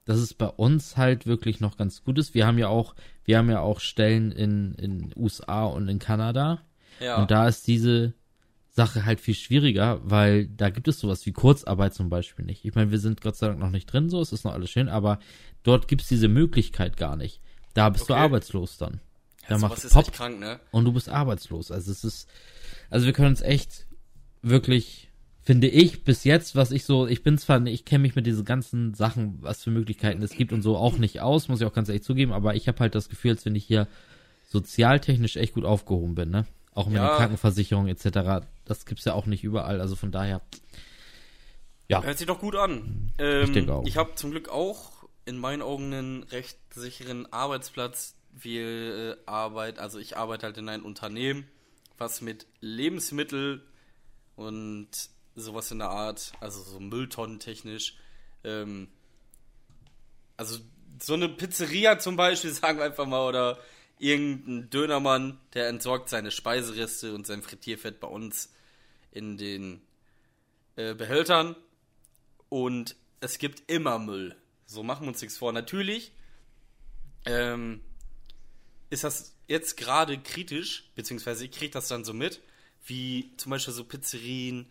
dass 0.04 0.18
es 0.18 0.34
bei 0.34 0.46
uns 0.46 0.96
halt 0.96 1.26
wirklich 1.26 1.60
noch 1.60 1.76
ganz 1.76 2.02
gut 2.02 2.18
ist. 2.18 2.34
Wir 2.34 2.46
haben 2.46 2.58
ja 2.58 2.68
auch, 2.68 2.94
wir 3.24 3.38
haben 3.38 3.50
ja 3.50 3.60
auch 3.60 3.80
Stellen 3.80 4.32
in, 4.32 4.74
in 4.74 5.12
USA 5.16 5.64
und 5.64 5.88
in 5.88 5.98
Kanada. 5.98 6.62
Ja. 7.00 7.20
Und 7.20 7.30
da 7.30 7.48
ist 7.48 7.66
diese 7.66 8.14
Sache 8.70 9.04
halt 9.04 9.20
viel 9.20 9.34
schwieriger, 9.34 10.00
weil 10.04 10.46
da 10.46 10.70
gibt 10.70 10.86
es 10.88 11.00
sowas 11.00 11.26
wie 11.26 11.32
Kurzarbeit 11.32 11.94
zum 11.94 12.10
Beispiel 12.10 12.44
nicht. 12.44 12.64
Ich 12.64 12.74
meine, 12.74 12.90
wir 12.90 12.98
sind 12.98 13.20
Gott 13.20 13.36
sei 13.36 13.48
Dank 13.48 13.58
noch 13.58 13.70
nicht 13.70 13.92
drin, 13.92 14.08
so, 14.08 14.20
es 14.20 14.32
ist 14.32 14.44
noch 14.44 14.52
alles 14.52 14.70
schön, 14.70 14.88
aber 14.88 15.18
dort 15.62 15.88
gibt 15.88 16.02
es 16.02 16.08
diese 16.08 16.28
Möglichkeit 16.28 16.96
gar 16.96 17.16
nicht. 17.16 17.40
Da 17.74 17.88
bist 17.90 18.04
okay. 18.04 18.12
du 18.12 18.18
arbeitslos 18.18 18.78
dann. 18.78 19.00
Da 19.48 19.56
ja, 19.56 19.58
macht 19.58 19.90
Pop 19.90 20.12
krank, 20.12 20.38
ne? 20.38 20.60
und 20.70 20.84
du 20.84 20.92
bist 20.92 21.08
arbeitslos. 21.08 21.72
Also 21.72 21.90
es 21.90 22.04
ist, 22.04 22.28
also 22.88 23.06
wir 23.06 23.12
können 23.12 23.30
uns 23.30 23.40
echt 23.40 23.87
wirklich, 24.42 25.08
finde 25.42 25.68
ich, 25.68 26.04
bis 26.04 26.24
jetzt, 26.24 26.56
was 26.56 26.70
ich 26.70 26.84
so, 26.84 27.06
ich 27.06 27.22
bin 27.22 27.38
zwar, 27.38 27.64
ich 27.66 27.84
kenne 27.84 28.02
mich 28.02 28.14
mit 28.14 28.26
diesen 28.26 28.44
ganzen 28.44 28.94
Sachen, 28.94 29.38
was 29.40 29.64
für 29.64 29.70
Möglichkeiten 29.70 30.22
es 30.22 30.32
gibt 30.32 30.52
und 30.52 30.62
so 30.62 30.76
auch 30.76 30.98
nicht 30.98 31.20
aus, 31.20 31.48
muss 31.48 31.60
ich 31.60 31.66
auch 31.66 31.72
ganz 31.72 31.88
ehrlich 31.88 32.04
zugeben, 32.04 32.32
aber 32.32 32.54
ich 32.54 32.68
habe 32.68 32.78
halt 32.80 32.94
das 32.94 33.08
Gefühl, 33.08 33.32
als 33.32 33.44
wenn 33.44 33.54
ich 33.54 33.64
hier 33.64 33.88
sozialtechnisch 34.48 35.36
echt 35.36 35.54
gut 35.54 35.64
aufgehoben 35.64 36.14
bin, 36.14 36.30
ne? 36.30 36.46
Auch 36.74 36.86
mit 36.86 36.96
ja. 36.96 37.08
der 37.08 37.16
Krankenversicherung 37.16 37.88
etc. 37.88 38.46
Das 38.64 38.86
gibt's 38.86 39.04
ja 39.04 39.12
auch 39.12 39.26
nicht 39.26 39.42
überall. 39.42 39.80
Also 39.80 39.96
von 39.96 40.12
daher. 40.12 40.40
Ja. 41.88 42.02
Hört 42.04 42.18
sich 42.18 42.26
doch 42.28 42.38
gut 42.38 42.54
an. 42.54 43.12
Ähm, 43.18 43.44
ich 43.44 43.52
denke 43.52 43.74
auch. 43.74 43.84
Ich 43.84 43.96
habe 43.96 44.14
zum 44.14 44.30
Glück 44.30 44.48
auch 44.48 44.92
in 45.24 45.38
meinen 45.38 45.60
Augen 45.60 45.92
einen 45.92 46.22
recht 46.24 46.56
sicheren 46.72 47.30
Arbeitsplatz. 47.32 48.14
Wir 48.30 48.64
äh, 48.64 49.16
arbeiten, 49.26 49.80
also 49.80 49.98
ich 49.98 50.16
arbeite 50.16 50.46
halt 50.46 50.58
in 50.58 50.68
einem 50.68 50.84
Unternehmen, 50.84 51.48
was 51.96 52.20
mit 52.20 52.46
Lebensmittel 52.60 53.62
und 54.38 54.88
sowas 55.34 55.70
in 55.72 55.80
der 55.80 55.90
Art, 55.90 56.32
also 56.40 56.62
so 56.62 56.78
Mülltonnen 56.78 57.40
technisch, 57.40 57.96
ähm, 58.44 58.88
also 60.36 60.60
so 61.02 61.14
eine 61.14 61.28
Pizzeria 61.28 61.98
zum 61.98 62.16
Beispiel, 62.16 62.50
sagen 62.52 62.78
wir 62.78 62.84
einfach 62.84 63.06
mal, 63.06 63.28
oder 63.28 63.58
irgendein 63.98 64.70
Dönermann, 64.70 65.40
der 65.54 65.68
entsorgt 65.68 66.08
seine 66.08 66.30
Speisereste 66.30 67.14
und 67.14 67.26
sein 67.26 67.42
Frittierfett 67.42 67.98
bei 67.98 68.06
uns 68.06 68.52
in 69.10 69.36
den 69.36 69.82
äh, 70.76 70.94
Behältern. 70.94 71.56
Und 72.48 72.94
es 73.18 73.38
gibt 73.38 73.68
immer 73.68 73.98
Müll. 73.98 74.36
So 74.66 74.84
machen 74.84 75.02
wir 75.02 75.08
uns 75.08 75.20
nichts 75.20 75.36
vor. 75.36 75.52
Natürlich 75.52 76.12
ähm, 77.24 77.80
ist 78.88 79.02
das 79.02 79.34
jetzt 79.48 79.76
gerade 79.76 80.16
kritisch, 80.16 80.90
beziehungsweise 80.94 81.44
ich 81.44 81.50
kriege 81.50 81.72
das 81.72 81.88
dann 81.88 82.04
so 82.04 82.14
mit, 82.14 82.40
wie 82.86 83.32
zum 83.36 83.50
Beispiel 83.50 83.74
so 83.74 83.84
Pizzerien, 83.84 84.66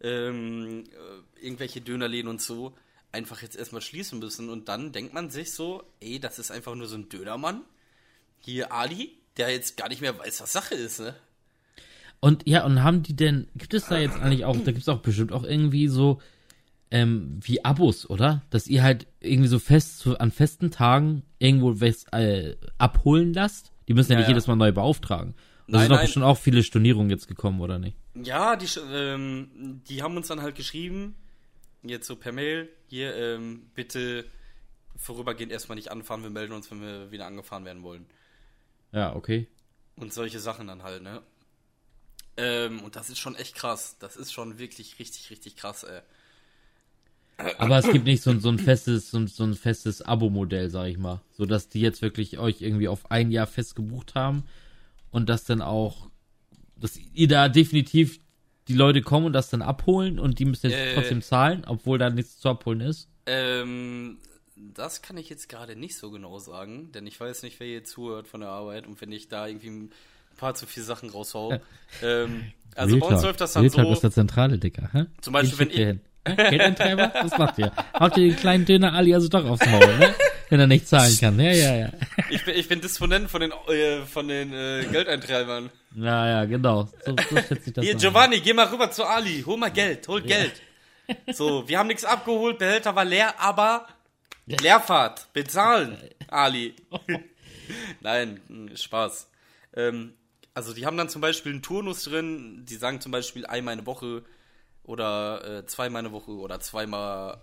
ähm, 0.00 0.84
äh, 0.84 1.44
irgendwelche 1.44 1.80
Dönerläden 1.80 2.28
und 2.28 2.40
so, 2.40 2.74
einfach 3.12 3.42
jetzt 3.42 3.56
erstmal 3.56 3.80
schließen 3.80 4.18
müssen. 4.18 4.50
Und 4.50 4.68
dann 4.68 4.92
denkt 4.92 5.14
man 5.14 5.30
sich 5.30 5.52
so, 5.52 5.82
ey, 6.00 6.20
das 6.20 6.38
ist 6.38 6.50
einfach 6.50 6.74
nur 6.74 6.86
so 6.86 6.96
ein 6.96 7.08
Dönermann 7.08 7.62
hier 8.38 8.72
Ali, 8.72 9.18
der 9.36 9.50
jetzt 9.50 9.76
gar 9.76 9.88
nicht 9.88 10.00
mehr 10.00 10.18
weiß, 10.18 10.40
was 10.40 10.52
Sache 10.52 10.74
ist, 10.74 11.00
ne? 11.00 11.14
Und 12.20 12.46
ja, 12.46 12.64
und 12.64 12.82
haben 12.82 13.02
die 13.02 13.14
denn, 13.14 13.48
gibt 13.56 13.74
es 13.74 13.86
da 13.86 13.98
jetzt 13.98 14.16
eigentlich 14.16 14.44
auch, 14.44 14.56
da 14.56 14.72
gibt 14.72 14.82
es 14.82 14.88
auch 14.88 15.00
bestimmt 15.00 15.32
auch 15.32 15.44
irgendwie 15.44 15.88
so, 15.88 16.20
ähm, 16.90 17.38
wie 17.42 17.64
Abos, 17.64 18.08
oder? 18.08 18.42
Dass 18.50 18.66
ihr 18.68 18.82
halt 18.82 19.06
irgendwie 19.20 19.48
so 19.48 19.58
fest, 19.58 19.98
so 19.98 20.16
an 20.16 20.30
festen 20.30 20.70
Tagen 20.70 21.24
irgendwo 21.38 21.80
was 21.80 22.04
äh, 22.12 22.56
abholen 22.78 23.34
lasst? 23.34 23.72
Die 23.88 23.94
müssen 23.94 24.12
ja, 24.12 24.14
ja 24.14 24.20
nicht 24.20 24.28
ja. 24.28 24.34
jedes 24.34 24.46
Mal 24.46 24.56
neu 24.56 24.72
beauftragen. 24.72 25.34
Da 25.68 25.80
sind 25.80 25.90
doch 25.90 26.00
bestimmt 26.00 26.24
auch 26.24 26.38
viele 26.38 26.62
Stornierungen 26.62 27.10
jetzt 27.10 27.26
gekommen, 27.26 27.60
oder 27.60 27.78
nicht? 27.78 27.96
Ja, 28.14 28.56
die, 28.56 28.68
ähm, 28.92 29.82
die 29.88 30.02
haben 30.02 30.16
uns 30.16 30.28
dann 30.28 30.40
halt 30.40 30.54
geschrieben, 30.54 31.16
jetzt 31.82 32.06
so 32.06 32.16
per 32.16 32.32
Mail, 32.32 32.68
hier, 32.88 33.14
ähm, 33.16 33.68
bitte 33.74 34.24
vorübergehend 34.96 35.52
erstmal 35.52 35.76
nicht 35.76 35.90
anfahren, 35.90 36.22
wir 36.22 36.30
melden 36.30 36.52
uns, 36.52 36.70
wenn 36.70 36.80
wir 36.80 37.10
wieder 37.10 37.26
angefahren 37.26 37.64
werden 37.64 37.82
wollen. 37.82 38.06
Ja, 38.92 39.14
okay. 39.14 39.48
Und 39.96 40.12
solche 40.12 40.38
Sachen 40.38 40.68
dann 40.68 40.82
halt, 40.82 41.02
ne? 41.02 41.22
Ähm, 42.36 42.82
und 42.82 42.96
das 42.96 43.10
ist 43.10 43.18
schon 43.18 43.34
echt 43.34 43.54
krass. 43.54 43.96
Das 43.98 44.16
ist 44.16 44.32
schon 44.32 44.58
wirklich 44.58 44.98
richtig, 44.98 45.30
richtig 45.30 45.56
krass, 45.56 45.84
ey. 45.84 46.00
Aber 47.58 47.78
es 47.78 47.90
gibt 47.90 48.06
nicht 48.06 48.22
so, 48.22 48.38
so 48.38 48.48
ein 48.48 48.58
festes, 48.58 49.10
so, 49.10 49.26
so 49.26 49.44
ein 49.44 49.54
festes 49.54 50.00
Abo-Modell, 50.00 50.70
sag 50.70 50.86
ich 50.86 50.96
mal. 50.96 51.20
So 51.32 51.44
dass 51.44 51.68
die 51.68 51.80
jetzt 51.80 52.00
wirklich 52.00 52.38
euch 52.38 52.62
irgendwie 52.62 52.88
auf 52.88 53.10
ein 53.10 53.30
Jahr 53.30 53.46
fest 53.46 53.74
gebucht 53.74 54.14
haben 54.14 54.44
und 55.10 55.28
das 55.28 55.44
dann 55.44 55.62
auch, 55.62 56.08
dass 56.76 56.98
ihr 57.14 57.28
da 57.28 57.48
definitiv 57.48 58.20
die 58.68 58.74
Leute 58.74 59.02
kommen 59.02 59.26
und 59.26 59.32
das 59.32 59.50
dann 59.50 59.62
abholen 59.62 60.18
und 60.18 60.38
die 60.38 60.44
müssen 60.44 60.70
jetzt 60.70 60.78
äh, 60.78 60.94
trotzdem 60.94 61.22
zahlen, 61.22 61.64
obwohl 61.66 61.98
da 61.98 62.10
nichts 62.10 62.38
zu 62.38 62.48
abholen 62.48 62.80
ist? 62.80 63.08
Ähm, 63.26 64.18
das 64.56 65.02
kann 65.02 65.16
ich 65.16 65.28
jetzt 65.28 65.48
gerade 65.48 65.76
nicht 65.76 65.96
so 65.96 66.10
genau 66.10 66.38
sagen, 66.38 66.90
denn 66.92 67.06
ich 67.06 67.20
weiß 67.20 67.42
nicht, 67.42 67.60
wer 67.60 67.66
hier 67.66 67.84
zuhört 67.84 68.26
von 68.26 68.40
der 68.40 68.50
Arbeit 68.50 68.86
und 68.86 69.00
wenn 69.00 69.12
ich 69.12 69.28
da 69.28 69.46
irgendwie 69.46 69.70
ein 69.70 69.90
paar 70.36 70.54
zu 70.54 70.66
viele 70.66 70.86
Sachen 70.86 71.10
raushau. 71.10 71.60
ähm, 72.02 72.52
also 72.74 72.96
Real 72.96 73.08
bei 73.08 73.14
uns 73.14 73.22
läuft 73.22 73.40
das 73.40 73.52
dann 73.52 73.66
Real 73.66 73.86
so. 73.86 73.92
ist 73.92 74.02
der 74.02 74.10
zentrale 74.10 74.58
Dicker, 74.58 74.90
hä? 74.92 75.06
Zum 75.20 75.32
Beispiel, 75.32 75.58
wenn 75.58 75.70
ich. 75.70 76.00
Geldeintreiber? 76.36 77.12
Was 77.22 77.38
macht 77.38 77.58
ihr? 77.58 77.70
Haut 77.98 78.16
ihr 78.16 78.28
den 78.30 78.36
kleinen 78.36 78.64
Döner 78.64 78.94
Ali 78.94 79.14
also 79.14 79.28
doch 79.28 79.44
aufs 79.44 79.64
Maul, 79.64 79.98
ne? 79.98 80.14
Wenn 80.48 80.60
er 80.60 80.66
nicht 80.66 80.88
zahlen 80.88 81.16
kann. 81.18 81.38
Ja, 81.40 81.52
ja, 81.52 81.76
ja. 81.76 81.92
Ich 82.30 82.44
bin, 82.44 82.54
ich 82.54 82.68
bin 82.68 82.80
Disponent 82.80 83.30
von 83.30 83.40
den, 83.40 83.52
äh, 83.68 84.04
von 84.06 84.28
den 84.28 84.52
äh, 84.52 84.86
Geldeintreibern. 84.90 85.70
Ja, 85.96 86.28
ja, 86.28 86.44
genau. 86.44 86.88
So, 87.04 87.16
so 87.30 87.36
schätze 87.48 87.62
ich 87.66 87.72
das 87.72 87.84
Hier, 87.84 87.94
an. 87.94 88.00
Giovanni, 88.00 88.40
geh 88.40 88.52
mal 88.52 88.66
rüber 88.66 88.90
zu 88.90 89.04
Ali. 89.04 89.42
Hol 89.44 89.56
mal 89.56 89.70
Geld, 89.70 90.06
hol 90.08 90.20
ja. 90.20 90.26
Geld. 90.26 90.62
So, 91.32 91.68
wir 91.68 91.78
haben 91.78 91.86
nichts 91.86 92.04
abgeholt, 92.04 92.58
Behälter 92.58 92.94
war 92.94 93.04
leer, 93.04 93.40
aber 93.40 93.86
Leerfahrt, 94.46 95.32
bezahlen, 95.32 95.96
Ali. 96.28 96.74
Nein, 98.00 98.40
Spaß. 98.74 99.28
Ähm, 99.74 100.14
also 100.54 100.72
die 100.72 100.86
haben 100.86 100.96
dann 100.96 101.08
zum 101.08 101.20
Beispiel 101.20 101.52
einen 101.52 101.62
Turnus 101.62 102.04
drin, 102.04 102.64
die 102.64 102.76
sagen 102.76 103.00
zum 103.00 103.12
Beispiel 103.12 103.44
einmal 103.46 103.72
eine 103.72 103.86
Woche 103.86 104.24
oder 104.84 105.58
äh, 105.58 105.66
zweimal 105.66 106.00
eine 106.00 106.12
Woche 106.12 106.30
oder 106.30 106.60
zweimal 106.60 107.42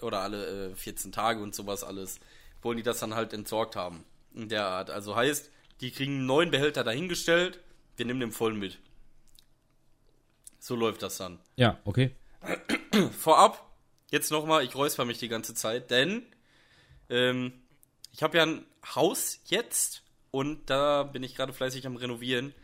oder 0.00 0.20
alle 0.20 0.70
äh, 0.70 0.74
14 0.74 1.12
Tage 1.12 1.42
und 1.42 1.54
sowas 1.54 1.82
alles, 1.82 2.20
wollen 2.62 2.76
die 2.76 2.82
das 2.82 3.00
dann 3.00 3.14
halt 3.14 3.32
entsorgt 3.32 3.76
haben. 3.76 4.04
In 4.34 4.48
der 4.48 4.66
Art. 4.66 4.90
Also 4.90 5.16
heißt, 5.16 5.50
die 5.80 5.90
kriegen 5.90 6.14
einen 6.14 6.26
neuen 6.26 6.50
Behälter 6.50 6.84
dahingestellt, 6.84 7.60
wir 7.96 8.06
nehmen 8.06 8.20
den 8.20 8.32
voll 8.32 8.54
mit. 8.54 8.78
So 10.58 10.76
läuft 10.76 11.02
das 11.02 11.16
dann. 11.16 11.38
Ja, 11.56 11.78
okay. 11.84 12.14
Vorab 13.18 13.64
jetzt 14.10 14.30
nochmal, 14.30 14.64
ich 14.64 14.74
räusper 14.74 15.04
mich 15.04 15.18
die 15.18 15.28
ganze 15.28 15.54
Zeit, 15.54 15.90
denn 15.90 16.26
ähm, 17.08 17.52
ich 18.12 18.22
habe 18.22 18.36
ja 18.36 18.44
ein 18.44 18.64
Haus 18.94 19.40
jetzt 19.46 20.02
und 20.30 20.68
da 20.70 21.02
bin 21.04 21.22
ich 21.22 21.34
gerade 21.34 21.52
fleißig 21.52 21.86
am 21.86 21.96
Renovieren, 21.96 22.54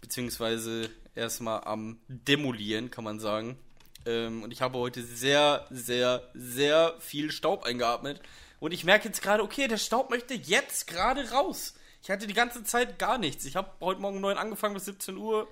beziehungsweise 0.00 0.90
erstmal 1.14 1.64
am 1.64 1.98
Demolieren, 2.08 2.90
kann 2.90 3.04
man 3.04 3.20
sagen. 3.20 3.58
Ähm, 4.06 4.42
und 4.42 4.50
ich 4.50 4.60
habe 4.60 4.78
heute 4.78 5.02
sehr, 5.02 5.66
sehr, 5.70 6.30
sehr 6.34 6.94
viel 7.00 7.30
Staub 7.30 7.64
eingeatmet. 7.64 8.20
Und 8.64 8.72
ich 8.72 8.84
merke 8.84 9.08
jetzt 9.08 9.20
gerade, 9.20 9.42
okay, 9.42 9.68
der 9.68 9.76
Staub 9.76 10.08
möchte 10.08 10.32
jetzt 10.32 10.86
gerade 10.86 11.32
raus. 11.32 11.74
Ich 12.02 12.08
hatte 12.08 12.26
die 12.26 12.32
ganze 12.32 12.64
Zeit 12.64 12.98
gar 12.98 13.18
nichts. 13.18 13.44
Ich 13.44 13.56
habe 13.56 13.70
heute 13.78 14.00
Morgen 14.00 14.22
9 14.22 14.38
angefangen 14.38 14.72
bis 14.72 14.86
17 14.86 15.18
Uhr. 15.18 15.46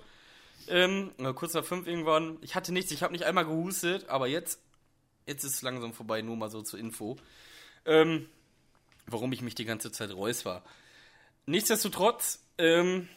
Ähm, 0.67 1.11
kurz 1.35 1.53
nach 1.53 1.63
5 1.63 1.85
irgendwann. 1.85 2.39
Ich 2.41 2.55
hatte 2.55 2.73
nichts, 2.73 2.91
ich 2.91 3.03
habe 3.03 3.13
nicht 3.13 3.25
einmal 3.25 3.45
gehustet, 3.45 4.09
aber 4.09 4.25
jetzt 4.25 4.59
jetzt 5.27 5.43
ist 5.43 5.53
es 5.53 5.61
langsam 5.61 5.93
vorbei, 5.93 6.23
nur 6.23 6.35
mal 6.37 6.49
so 6.49 6.63
zur 6.63 6.79
Info. 6.79 7.17
Ähm, 7.85 8.27
warum 9.05 9.31
ich 9.31 9.43
mich 9.43 9.53
die 9.53 9.65
ganze 9.65 9.91
Zeit 9.91 10.09
reus 10.09 10.43
war. 10.43 10.63
Nichtsdestotrotz 11.45 12.39
ähm, 12.57 13.07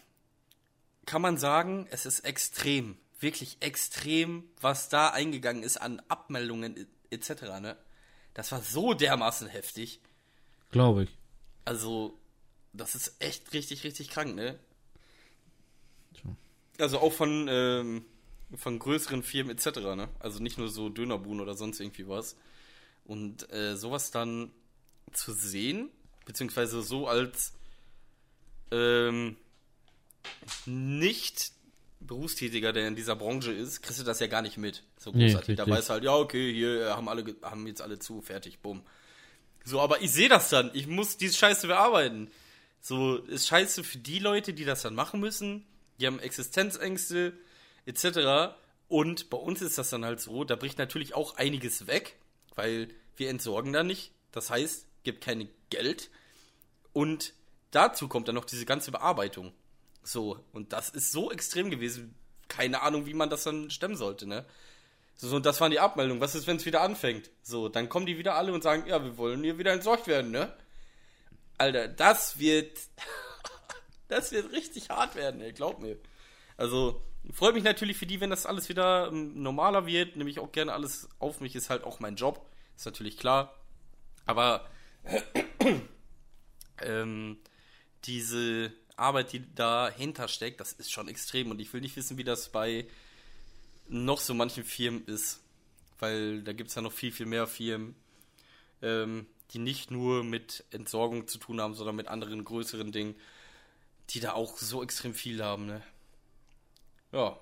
kann 1.07 1.23
man 1.23 1.39
sagen, 1.39 1.87
es 1.89 2.05
ist 2.05 2.19
extrem, 2.19 2.99
wirklich 3.19 3.57
extrem, 3.61 4.47
was 4.61 4.89
da 4.89 5.09
eingegangen 5.09 5.63
ist 5.63 5.77
an 5.77 6.03
Abmeldungen 6.07 6.85
etc. 7.09 7.29
Ne? 7.61 7.77
Das 8.37 8.51
war 8.51 8.61
so 8.61 8.93
dermaßen 8.93 9.47
heftig. 9.47 9.99
Glaube 10.69 11.05
ich. 11.05 11.09
Also, 11.65 12.19
das 12.71 12.93
ist 12.93 13.15
echt 13.17 13.51
richtig, 13.51 13.83
richtig 13.83 14.11
krank, 14.11 14.35
ne? 14.35 14.59
Also 16.77 16.99
auch 16.99 17.11
von, 17.11 17.47
ähm, 17.49 18.05
von 18.55 18.77
größeren 18.77 19.23
Firmen 19.23 19.57
etc., 19.57 19.77
ne? 19.95 20.07
Also 20.19 20.39
nicht 20.39 20.59
nur 20.59 20.69
so 20.69 20.89
Dönerbuden 20.89 21.41
oder 21.41 21.55
sonst 21.55 21.79
irgendwie 21.79 22.07
was. 22.07 22.35
Und 23.05 23.51
äh, 23.51 23.75
sowas 23.75 24.11
dann 24.11 24.51
zu 25.13 25.33
sehen, 25.33 25.89
beziehungsweise 26.25 26.83
so 26.83 27.07
als 27.07 27.53
ähm, 28.69 29.35
nicht 30.67 31.53
Berufstätiger, 31.99 32.73
der 32.73 32.87
in 32.87 32.95
dieser 32.95 33.15
Branche 33.15 33.51
ist, 33.51 33.81
kriegst 33.81 33.99
du 33.99 34.03
das 34.03 34.19
ja 34.19 34.27
gar 34.27 34.41
nicht 34.41 34.57
mit. 34.57 34.83
So 34.97 35.11
Nee, 35.11 35.27
großartig. 35.27 35.55
da 35.57 35.63
richtig. 35.63 35.77
weißt 35.77 35.89
du 35.89 35.93
halt, 35.93 36.03
ja, 36.03 36.15
okay, 36.15 36.53
hier 36.53 36.87
äh, 36.87 36.89
haben 36.91 37.09
alle 37.09 37.35
haben 37.41 37.65
jetzt 37.67 37.81
alle 37.81 37.99
zu, 37.99 38.21
fertig, 38.21 38.59
bumm. 38.59 38.83
So, 39.65 39.81
aber 39.81 40.01
ich 40.01 40.11
sehe 40.11 40.29
das 40.29 40.49
dann. 40.49 40.71
Ich 40.73 40.87
muss 40.87 41.17
diese 41.17 41.35
Scheiße 41.35 41.67
bearbeiten. 41.67 42.31
So, 42.79 43.17
ist 43.17 43.47
scheiße 43.47 43.83
für 43.83 43.97
die 43.97 44.19
Leute, 44.19 44.53
die 44.53 44.63
das 44.63 44.81
dann 44.83 44.95
machen 44.95 45.19
müssen. 45.19 45.65
Die 45.99 46.07
haben 46.07 46.19
Existenzängste, 46.19 47.33
etc. 47.85 48.55
Und 48.87 49.29
bei 49.29 49.37
uns 49.37 49.61
ist 49.61 49.77
das 49.77 49.89
dann 49.89 50.05
halt 50.05 50.21
so, 50.21 50.43
da 50.43 50.55
bricht 50.55 50.77
natürlich 50.77 51.15
auch 51.15 51.35
einiges 51.35 51.87
weg, 51.87 52.15
weil 52.55 52.89
wir 53.17 53.29
entsorgen 53.29 53.73
da 53.73 53.83
nicht. 53.83 54.11
Das 54.31 54.49
heißt, 54.49 54.85
gibt 55.03 55.23
keine 55.23 55.49
Geld. 55.69 56.09
Und 56.93 57.33
dazu 57.71 58.07
kommt 58.07 58.27
dann 58.27 58.35
noch 58.35 58.45
diese 58.45 58.65
ganze 58.65 58.91
Bearbeitung. 58.91 59.51
So, 60.03 60.39
und 60.53 60.73
das 60.73 60.89
ist 60.89 61.11
so 61.11 61.31
extrem 61.31 61.69
gewesen. 61.69 62.15
Keine 62.47 62.81
Ahnung, 62.81 63.05
wie 63.05 63.13
man 63.13 63.29
das 63.29 63.43
dann 63.43 63.69
stemmen 63.69 63.97
sollte, 63.97 64.25
ne? 64.25 64.45
So, 65.15 65.35
und 65.35 65.45
das 65.45 65.59
waren 65.59 65.71
die 65.71 65.79
Abmeldungen. 65.79 66.21
Was 66.21 66.35
ist, 66.35 66.47
wenn 66.47 66.57
es 66.57 66.65
wieder 66.65 66.81
anfängt? 66.81 67.31
So, 67.41 67.69
dann 67.69 67.89
kommen 67.89 68.05
die 68.05 68.17
wieder 68.17 68.35
alle 68.35 68.53
und 68.53 68.63
sagen, 68.63 68.85
ja, 68.87 69.03
wir 69.03 69.17
wollen 69.17 69.43
hier 69.43 69.57
wieder 69.57 69.73
entsorgt 69.73 70.07
werden, 70.07 70.31
ne? 70.31 70.53
Alter, 71.57 71.87
das 71.87 72.39
wird. 72.39 72.77
das 74.07 74.31
wird 74.31 74.51
richtig 74.51 74.89
hart 74.89 75.15
werden, 75.15 75.41
ey, 75.41 75.51
glaub 75.53 75.79
mir. 75.79 75.97
Also, 76.55 77.01
freut 77.33 77.55
mich 77.55 77.63
natürlich 77.63 77.97
für 77.97 78.05
die, 78.05 78.21
wenn 78.21 78.29
das 78.29 78.45
alles 78.45 78.69
wieder 78.69 79.07
ähm, 79.07 79.41
normaler 79.41 79.85
wird. 79.87 80.15
Nehme 80.15 80.29
ich 80.29 80.39
auch 80.39 80.51
gerne 80.51 80.73
alles 80.73 81.09
auf 81.19 81.41
mich, 81.41 81.55
ist 81.55 81.69
halt 81.69 81.83
auch 81.83 81.99
mein 81.99 82.15
Job. 82.15 82.45
Ist 82.75 82.85
natürlich 82.85 83.17
klar. 83.17 83.55
Aber 84.25 84.69
ähm, 86.81 87.37
diese 88.05 88.71
Arbeit, 88.97 89.31
die 89.33 89.43
dahinter 89.55 90.27
steckt, 90.27 90.59
das 90.59 90.73
ist 90.73 90.91
schon 90.91 91.07
extrem. 91.07 91.51
Und 91.51 91.61
ich 91.61 91.71
will 91.73 91.81
nicht 91.81 91.95
wissen, 91.95 92.17
wie 92.17 92.23
das 92.23 92.49
bei 92.49 92.85
noch 93.87 94.19
so 94.19 94.33
manchen 94.33 94.63
Firmen 94.63 95.05
ist. 95.05 95.41
Weil 95.99 96.41
da 96.43 96.53
gibt 96.53 96.69
es 96.69 96.75
ja 96.75 96.81
noch 96.81 96.91
viel, 96.91 97.11
viel 97.11 97.25
mehr 97.25 97.47
Firmen, 97.47 97.95
ähm, 98.81 99.25
die 99.51 99.59
nicht 99.59 99.89
nur 99.91 100.23
mit 100.23 100.63
Entsorgung 100.71 101.27
zu 101.27 101.37
tun 101.39 101.59
haben, 101.61 101.73
sondern 101.73 101.95
mit 101.95 102.07
anderen 102.07 102.43
größeren 102.43 102.91
Dingen, 102.91 103.15
die 104.11 104.19
da 104.19 104.33
auch 104.33 104.57
so 104.57 104.83
extrem 104.83 105.13
viel 105.13 105.43
haben. 105.43 105.65
Ne? 105.65 105.81
Ja, 107.11 107.39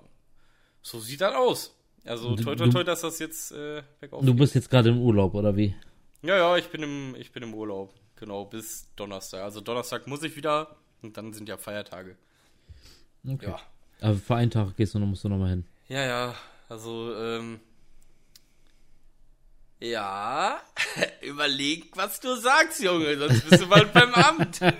so 0.82 1.00
sieht 1.00 1.20
das 1.20 1.34
aus. 1.34 1.74
Also 2.04 2.36
toi 2.36 2.54
du- 2.54 2.70
toi, 2.70 2.84
dass 2.84 3.00
das 3.00 3.18
jetzt 3.18 3.50
äh, 3.52 3.82
bergauf 4.00 4.24
Du 4.24 4.32
bist 4.34 4.54
jetzt 4.54 4.70
gerade 4.70 4.90
im 4.90 5.00
Urlaub, 5.00 5.34
oder 5.34 5.56
wie? 5.56 5.74
Ja, 6.22 6.36
ja, 6.36 6.56
ich 6.56 6.68
bin 6.68 6.82
im, 6.82 7.14
ich 7.16 7.32
bin 7.32 7.42
im 7.42 7.52
Urlaub. 7.52 7.92
Genau, 8.14 8.44
bis 8.44 8.86
Donnerstag. 8.96 9.42
Also 9.42 9.60
Donnerstag 9.60 10.06
muss 10.06 10.22
ich 10.22 10.34
wieder 10.36 10.76
und 11.02 11.16
dann 11.16 11.32
sind 11.32 11.48
ja 11.48 11.56
Feiertage. 11.56 12.16
Okay. 13.26 13.46
Ja. 13.46 13.60
Aber 14.00 14.14
für 14.16 14.36
einen 14.36 14.50
Tag 14.50 14.76
gehst 14.76 14.94
du 14.94 14.98
noch, 14.98 15.06
musst 15.06 15.24
du 15.24 15.28
noch 15.28 15.38
mal 15.38 15.50
hin. 15.50 15.64
Ja, 15.88 16.04
ja, 16.04 16.34
also, 16.68 17.14
ähm. 17.16 17.60
Ja, 19.78 20.58
überleg, 21.22 21.94
was 21.96 22.18
du 22.20 22.34
sagst, 22.36 22.82
Junge, 22.82 23.16
sonst 23.18 23.48
bist 23.48 23.62
du 23.62 23.68
bald 23.68 23.92
beim 23.92 24.12
Amt. 24.14 24.60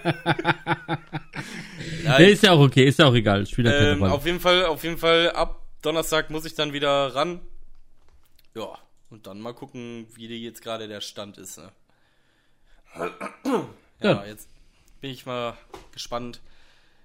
Ja, 2.02 2.18
Nee, 2.20 2.30
ist 2.32 2.42
ja 2.44 2.52
auch 2.52 2.60
okay, 2.60 2.84
ist 2.86 3.00
ja 3.00 3.06
auch 3.06 3.14
egal. 3.14 3.46
Spielt 3.46 3.66
ähm, 3.68 4.04
auf 4.04 4.24
jeden 4.26 4.38
Fall, 4.38 4.64
auf 4.66 4.84
jeden 4.84 4.96
Fall, 4.96 5.30
ab 5.32 5.60
Donnerstag 5.82 6.30
muss 6.30 6.44
ich 6.44 6.54
dann 6.54 6.72
wieder 6.72 7.14
ran. 7.16 7.40
Ja, 8.54 8.78
und 9.10 9.26
dann 9.26 9.40
mal 9.40 9.54
gucken, 9.54 10.06
wie 10.14 10.28
dir 10.28 10.38
jetzt 10.38 10.62
gerade 10.62 10.86
der 10.86 11.00
Stand 11.00 11.36
ist, 11.36 11.58
ne? 11.58 11.72
Ja, 14.00 14.12
Ja. 14.12 14.24
jetzt 14.24 14.48
bin 15.06 15.12
ich 15.12 15.24
mal 15.24 15.56
gespannt. 15.92 16.40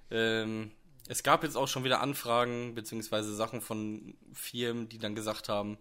Ähm, 0.10 0.72
es 1.08 1.22
gab 1.22 1.44
jetzt 1.44 1.56
auch 1.56 1.68
schon 1.68 1.84
wieder 1.84 2.02
Anfragen, 2.02 2.74
beziehungsweise 2.74 3.36
Sachen 3.36 3.62
von 3.62 4.18
Firmen, 4.34 4.90
die 4.90 4.98
dann 4.98 5.14
gesagt 5.14 5.50
haben, 5.50 5.78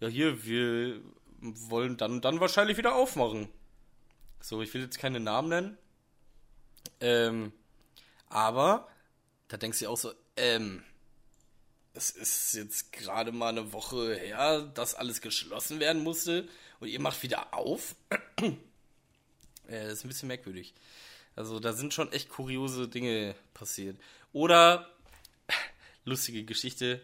ja 0.00 0.08
hier, 0.08 0.46
wir 0.46 1.02
wollen 1.40 1.98
dann, 1.98 2.22
dann 2.22 2.40
wahrscheinlich 2.40 2.78
wieder 2.78 2.94
aufmachen. 2.94 3.50
So, 4.40 4.62
ich 4.62 4.72
will 4.72 4.80
jetzt 4.80 4.98
keine 4.98 5.20
Namen 5.20 5.50
nennen. 5.50 5.78
Ähm, 7.00 7.52
aber 8.30 8.88
da 9.48 9.58
denkst 9.58 9.80
du 9.80 9.88
auch 9.88 9.98
so, 9.98 10.14
ähm, 10.38 10.82
es 11.92 12.12
ist 12.12 12.54
jetzt 12.54 12.94
gerade 12.94 13.30
mal 13.30 13.50
eine 13.50 13.74
Woche 13.74 14.14
her, 14.16 14.62
dass 14.62 14.94
alles 14.94 15.20
geschlossen 15.20 15.80
werden 15.80 16.02
musste 16.02 16.48
und 16.80 16.88
ihr 16.88 17.00
macht 17.00 17.22
wieder 17.22 17.52
auf. 17.52 17.94
äh, 19.68 19.92
ist 19.92 20.02
ein 20.02 20.08
bisschen 20.08 20.28
merkwürdig. 20.28 20.72
Also 21.36 21.60
da 21.60 21.72
sind 21.72 21.94
schon 21.94 22.10
echt 22.12 22.28
kuriose 22.28 22.88
Dinge 22.88 23.34
passiert. 23.54 23.98
Oder 24.32 24.90
lustige 26.04 26.44
Geschichte. 26.44 27.00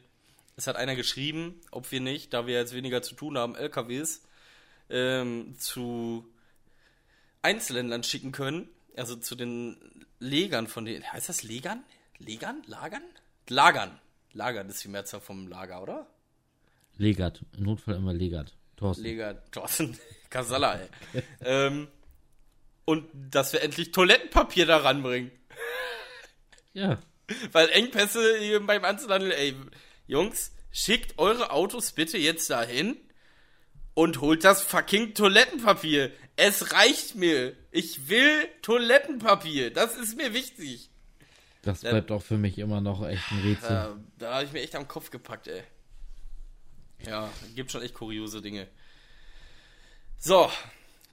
Es 0.56 0.66
hat 0.66 0.76
einer 0.76 0.96
geschrieben, 0.96 1.60
ob 1.70 1.90
wir 1.92 2.00
nicht, 2.00 2.32
da 2.32 2.46
wir 2.46 2.54
jetzt 2.54 2.74
weniger 2.74 3.02
zu 3.02 3.14
tun 3.14 3.38
haben, 3.38 3.54
LKWs 3.54 4.22
ähm, 4.90 5.54
zu 5.58 6.26
Einzelländern 7.42 8.02
schicken 8.02 8.32
können. 8.32 8.68
Also 8.96 9.16
zu 9.16 9.34
den 9.34 9.76
Legern 10.18 10.66
von 10.66 10.84
den. 10.84 11.04
Heißt 11.10 11.28
das 11.28 11.42
Legern? 11.42 11.82
Legern? 12.18 12.62
Lagern? 12.66 13.02
Lagern. 13.48 13.98
Lagern 14.32 14.68
ist 14.68 14.84
die 14.84 14.88
Mehrzahl 14.88 15.20
vom 15.20 15.48
Lager, 15.48 15.82
oder? 15.82 16.06
Im 17.56 17.64
Notfall 17.64 17.96
immer 17.96 18.12
Legat. 18.12 18.54
Thorsten. 18.76 19.04
Leger, 19.04 19.50
Thorsten, 19.50 19.96
Kasala, 20.30 20.74
ey. 20.74 20.88
ähm, 21.40 21.88
und 22.84 23.08
dass 23.12 23.52
wir 23.52 23.62
endlich 23.62 23.92
Toilettenpapier 23.92 24.66
da 24.66 24.78
ranbringen. 24.78 25.30
ja. 26.72 26.98
Weil 27.52 27.70
Engpässe 27.70 28.60
beim 28.66 28.84
Einzelhandel, 28.84 29.32
ey, 29.32 29.54
Jungs, 30.06 30.52
schickt 30.70 31.18
eure 31.18 31.50
Autos 31.50 31.92
bitte 31.92 32.18
jetzt 32.18 32.50
dahin 32.50 32.96
und 33.94 34.20
holt 34.20 34.44
das 34.44 34.62
fucking 34.62 35.14
Toilettenpapier. 35.14 36.12
Es 36.36 36.72
reicht 36.72 37.14
mir. 37.14 37.54
Ich 37.70 38.08
will 38.08 38.48
Toilettenpapier. 38.62 39.72
Das 39.72 39.96
ist 39.96 40.16
mir 40.16 40.34
wichtig. 40.34 40.90
Das 41.62 41.80
bleibt 41.80 42.10
auch 42.10 42.22
für 42.22 42.38
mich 42.38 42.58
immer 42.58 42.80
noch 42.80 43.06
echt 43.06 43.30
ein 43.30 43.40
Rätsel. 43.40 43.68
Da, 43.68 43.96
da 44.18 44.34
habe 44.34 44.44
ich 44.44 44.52
mir 44.52 44.60
echt 44.60 44.74
am 44.74 44.88
Kopf 44.88 45.10
gepackt, 45.10 45.46
ey. 45.46 45.62
Ja, 47.06 47.30
gibt 47.54 47.70
schon 47.70 47.82
echt 47.82 47.94
kuriose 47.94 48.42
Dinge. 48.42 48.68
So, 50.18 50.50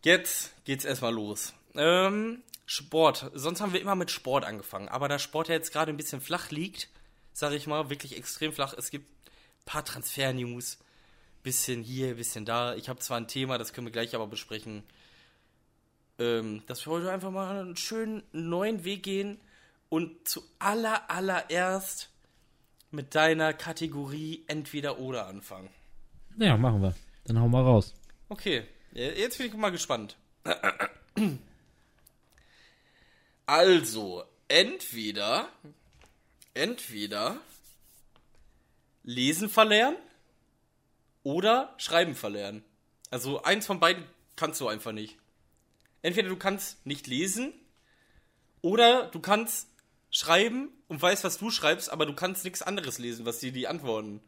jetzt 0.03 0.53
geht's 0.65 0.85
erstmal 0.85 1.13
los. 1.13 1.53
Ähm, 1.75 2.43
Sport. 2.65 3.31
Sonst 3.33 3.61
haben 3.61 3.73
wir 3.73 3.81
immer 3.81 3.95
mit 3.95 4.11
Sport 4.11 4.45
angefangen. 4.45 4.89
Aber 4.89 5.07
da 5.07 5.17
Sport 5.17 5.47
ja 5.47 5.55
jetzt 5.55 5.71
gerade 5.71 5.91
ein 5.91 5.97
bisschen 5.97 6.21
flach 6.21 6.51
liegt, 6.51 6.89
sage 7.33 7.55
ich 7.55 7.67
mal, 7.67 7.89
wirklich 7.89 8.15
extrem 8.15 8.53
flach. 8.53 8.73
Es 8.77 8.91
gibt 8.91 9.09
ein 9.09 9.65
paar 9.65 9.83
Transfer-News. 9.83 10.77
Bisschen 11.41 11.81
hier, 11.81 12.15
bisschen 12.15 12.45
da. 12.45 12.75
Ich 12.75 12.89
habe 12.89 12.99
zwar 12.99 13.17
ein 13.17 13.27
Thema, 13.27 13.57
das 13.57 13.73
können 13.73 13.87
wir 13.87 13.91
gleich 13.91 14.13
aber 14.13 14.27
besprechen. 14.27 14.83
Ähm, 16.19 16.63
dass 16.67 16.85
wir 16.85 16.91
heute 16.91 17.11
einfach 17.11 17.31
mal 17.31 17.61
einen 17.61 17.77
schönen 17.77 18.23
neuen 18.33 18.83
Weg 18.83 19.03
gehen 19.03 19.39
und 19.87 20.27
zu 20.27 20.43
aller, 20.59 21.09
allererst 21.09 22.09
mit 22.91 23.15
deiner 23.15 23.53
Kategorie 23.53 24.43
entweder 24.47 24.99
oder 24.99 25.27
anfangen. 25.27 25.69
Ja, 26.37 26.57
machen 26.57 26.81
wir. 26.81 26.93
Dann 27.25 27.39
hau 27.39 27.47
mal 27.47 27.63
raus. 27.63 27.95
Okay, 28.27 28.63
äh, 28.93 29.19
jetzt 29.19 29.37
bin 29.37 29.47
ich 29.47 29.53
mal 29.53 29.71
gespannt. 29.71 30.17
Also, 33.49 34.25
entweder, 34.47 35.49
entweder 36.53 37.41
lesen 39.01 39.49
verlernen 39.49 39.97
oder 41.23 41.73
schreiben 41.77 42.13
verlernen. 42.13 42.63
Also 43.09 43.41
eins 43.41 43.65
von 43.65 43.79
beiden 43.79 44.03
kannst 44.35 44.61
du 44.61 44.67
einfach 44.67 44.91
nicht. 44.91 45.17
Entweder 46.03 46.29
du 46.29 46.35
kannst 46.35 46.85
nicht 46.85 47.07
lesen 47.07 47.51
oder 48.61 49.07
du 49.07 49.19
kannst 49.19 49.67
schreiben 50.11 50.69
und 50.87 51.01
weißt, 51.01 51.23
was 51.23 51.39
du 51.39 51.49
schreibst, 51.49 51.91
aber 51.91 52.05
du 52.05 52.13
kannst 52.13 52.43
nichts 52.43 52.61
anderes 52.61 52.99
lesen, 52.99 53.25
was 53.25 53.39
dir 53.39 53.51
die 53.51 53.67
antworten. 53.67 54.21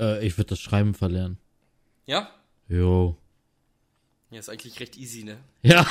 Äh, 0.00 0.26
ich 0.26 0.36
würde 0.36 0.48
das 0.48 0.58
Schreiben 0.58 0.94
verlernen. 0.94 1.38
Ja? 2.06 2.28
Jo. 2.66 3.16
Ja, 4.30 4.40
ist 4.40 4.48
eigentlich 4.48 4.80
recht 4.80 4.96
easy, 4.96 5.22
ne? 5.22 5.36
Ja. 5.62 5.86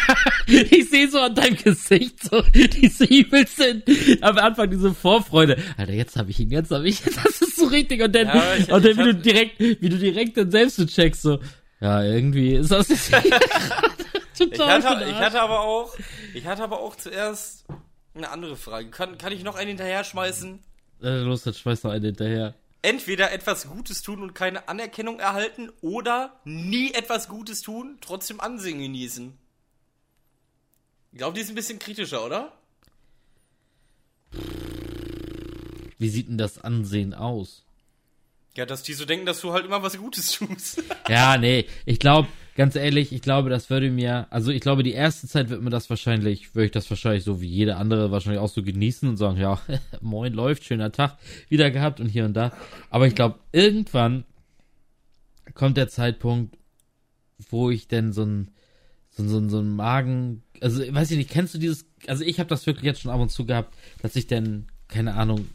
ich 0.46 0.88
sehe 0.90 1.10
so 1.10 1.18
an 1.18 1.34
deinem 1.34 1.56
Gesicht 1.56 2.22
so 2.22 2.40
diese 2.42 3.04
übelste, 3.04 3.82
am 4.20 4.38
Anfang 4.38 4.70
diese 4.70 4.94
Vorfreude. 4.94 5.56
Alter, 5.76 5.92
jetzt 5.92 6.16
habe 6.16 6.30
ich 6.30 6.38
ihn, 6.38 6.50
jetzt 6.50 6.70
habe 6.70 6.88
ich 6.88 7.04
ihn. 7.04 7.12
Das 7.24 7.40
ist 7.42 7.56
so 7.56 7.66
richtig. 7.66 8.00
Und 8.00 8.14
dann, 8.14 8.28
Ja, 8.28 8.54
ich- 8.54 8.70
und 8.72 8.84
dann 8.84 8.96
wie 8.96 9.02
du 9.02 9.14
hab- 9.16 9.22
direkt, 9.22 9.58
wie 9.58 9.88
du 9.88 9.98
direkt 9.98 10.36
dann 10.36 10.50
selbst 10.52 10.76
so 10.76 10.86
checkst, 10.86 11.22
so, 11.22 11.40
ja, 11.80 12.02
irgendwie 12.04 12.54
ist 12.54 12.70
das 12.70 12.88
jetzt 12.88 13.10
Ich 14.38 14.58
hatte, 14.58 15.04
ich 15.10 15.14
hatte 15.16 15.40
aber 15.42 15.60
auch, 15.60 15.94
ich 16.32 16.46
hatte 16.46 16.62
aber 16.62 16.80
auch 16.80 16.94
zuerst 16.96 17.66
eine 18.14 18.30
andere 18.30 18.56
Frage. 18.56 18.88
Kann, 18.90 19.18
kann 19.18 19.32
ich 19.32 19.42
noch 19.42 19.56
einen 19.56 19.68
hinterher 19.68 20.02
schmeißen? 20.04 20.60
Äh, 21.02 21.18
los, 21.22 21.42
dann 21.42 21.54
schmeiß 21.54 21.82
noch 21.82 21.90
einen 21.90 22.04
hinterher. 22.04 22.54
Entweder 22.82 23.30
etwas 23.32 23.68
Gutes 23.68 24.02
tun 24.02 24.22
und 24.22 24.34
keine 24.34 24.68
Anerkennung 24.68 25.20
erhalten 25.20 25.70
oder 25.82 26.40
nie 26.44 26.92
etwas 26.92 27.28
Gutes 27.28 27.60
tun, 27.60 27.98
trotzdem 28.00 28.40
Ansehen 28.40 28.78
genießen. 28.78 29.36
Ich 31.12 31.18
glaube, 31.18 31.34
die 31.34 31.40
ist 31.40 31.50
ein 31.50 31.54
bisschen 31.54 31.78
kritischer, 31.78 32.24
oder? 32.24 32.52
Wie 35.98 36.08
sieht 36.08 36.28
denn 36.28 36.38
das 36.38 36.58
Ansehen 36.58 37.12
aus? 37.12 37.64
Ja, 38.56 38.64
dass 38.64 38.82
die 38.82 38.94
so 38.94 39.04
denken, 39.04 39.26
dass 39.26 39.40
du 39.40 39.52
halt 39.52 39.66
immer 39.66 39.82
was 39.82 39.98
Gutes 39.98 40.32
tust. 40.32 40.82
Ja, 41.08 41.36
nee, 41.36 41.66
ich 41.84 41.98
glaube, 41.98 42.28
ganz 42.60 42.76
ehrlich, 42.76 43.10
ich 43.10 43.22
glaube, 43.22 43.48
das 43.48 43.70
würde 43.70 43.90
mir, 43.90 44.26
also 44.28 44.50
ich 44.50 44.60
glaube, 44.60 44.82
die 44.82 44.92
erste 44.92 45.26
Zeit 45.26 45.48
wird 45.48 45.62
mir 45.62 45.70
das 45.70 45.88
wahrscheinlich, 45.88 46.54
würde 46.54 46.66
ich 46.66 46.70
das 46.72 46.90
wahrscheinlich 46.90 47.24
so 47.24 47.40
wie 47.40 47.48
jede 47.48 47.76
andere 47.76 48.10
wahrscheinlich 48.10 48.38
auch 48.38 48.50
so 48.50 48.62
genießen 48.62 49.08
und 49.08 49.16
sagen, 49.16 49.40
ja, 49.40 49.58
moin, 50.02 50.34
läuft, 50.34 50.64
schöner 50.64 50.92
Tag, 50.92 51.16
wieder 51.48 51.70
gehabt 51.70 52.00
und 52.00 52.10
hier 52.10 52.26
und 52.26 52.34
da. 52.34 52.52
Aber 52.90 53.06
ich 53.06 53.14
glaube, 53.14 53.38
irgendwann 53.52 54.24
kommt 55.54 55.78
der 55.78 55.88
Zeitpunkt, 55.88 56.58
wo 57.48 57.70
ich 57.70 57.88
denn 57.88 58.12
so 58.12 58.26
ein, 58.26 58.50
so, 59.08 59.26
so, 59.26 59.48
so 59.48 59.60
ein 59.60 59.74
Magen, 59.74 60.42
also 60.60 60.82
weiß 60.82 61.12
ich 61.12 61.16
nicht, 61.16 61.30
kennst 61.30 61.54
du 61.54 61.58
dieses, 61.58 61.86
also 62.08 62.24
ich 62.24 62.40
habe 62.40 62.50
das 62.50 62.66
wirklich 62.66 62.84
jetzt 62.84 63.00
schon 63.00 63.10
ab 63.10 63.20
und 63.20 63.30
zu 63.30 63.46
gehabt, 63.46 63.74
dass 64.02 64.16
ich 64.16 64.26
denn, 64.26 64.66
keine 64.86 65.14
Ahnung, 65.14 65.48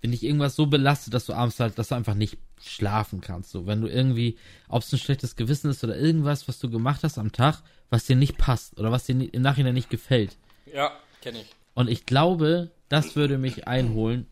wenn 0.00 0.12
dich 0.12 0.22
irgendwas 0.22 0.56
so 0.56 0.66
belastet, 0.66 1.14
dass 1.14 1.26
du 1.26 1.32
abends 1.32 1.58
halt, 1.60 1.78
dass 1.78 1.88
du 1.88 1.94
einfach 1.94 2.14
nicht 2.14 2.38
schlafen 2.60 3.20
kannst. 3.20 3.50
So, 3.50 3.66
wenn 3.66 3.80
du 3.80 3.88
irgendwie, 3.88 4.36
ob 4.68 4.82
es 4.82 4.92
ein 4.92 4.98
schlechtes 4.98 5.36
Gewissen 5.36 5.70
ist 5.70 5.82
oder 5.82 5.96
irgendwas, 5.96 6.48
was 6.48 6.58
du 6.58 6.70
gemacht 6.70 7.02
hast 7.02 7.18
am 7.18 7.32
Tag, 7.32 7.62
was 7.90 8.06
dir 8.06 8.16
nicht 8.16 8.38
passt 8.38 8.78
oder 8.78 8.92
was 8.92 9.04
dir 9.04 9.12
im 9.32 9.42
Nachhinein 9.42 9.74
nicht 9.74 9.90
gefällt. 9.90 10.36
ja, 10.72 10.92
kenne 11.20 11.40
ich. 11.40 11.46
Und 11.74 11.88
ich 11.88 12.06
glaube, 12.06 12.70
das 12.88 13.14
würde 13.14 13.38
mich 13.38 13.68
einholen, 13.68 14.26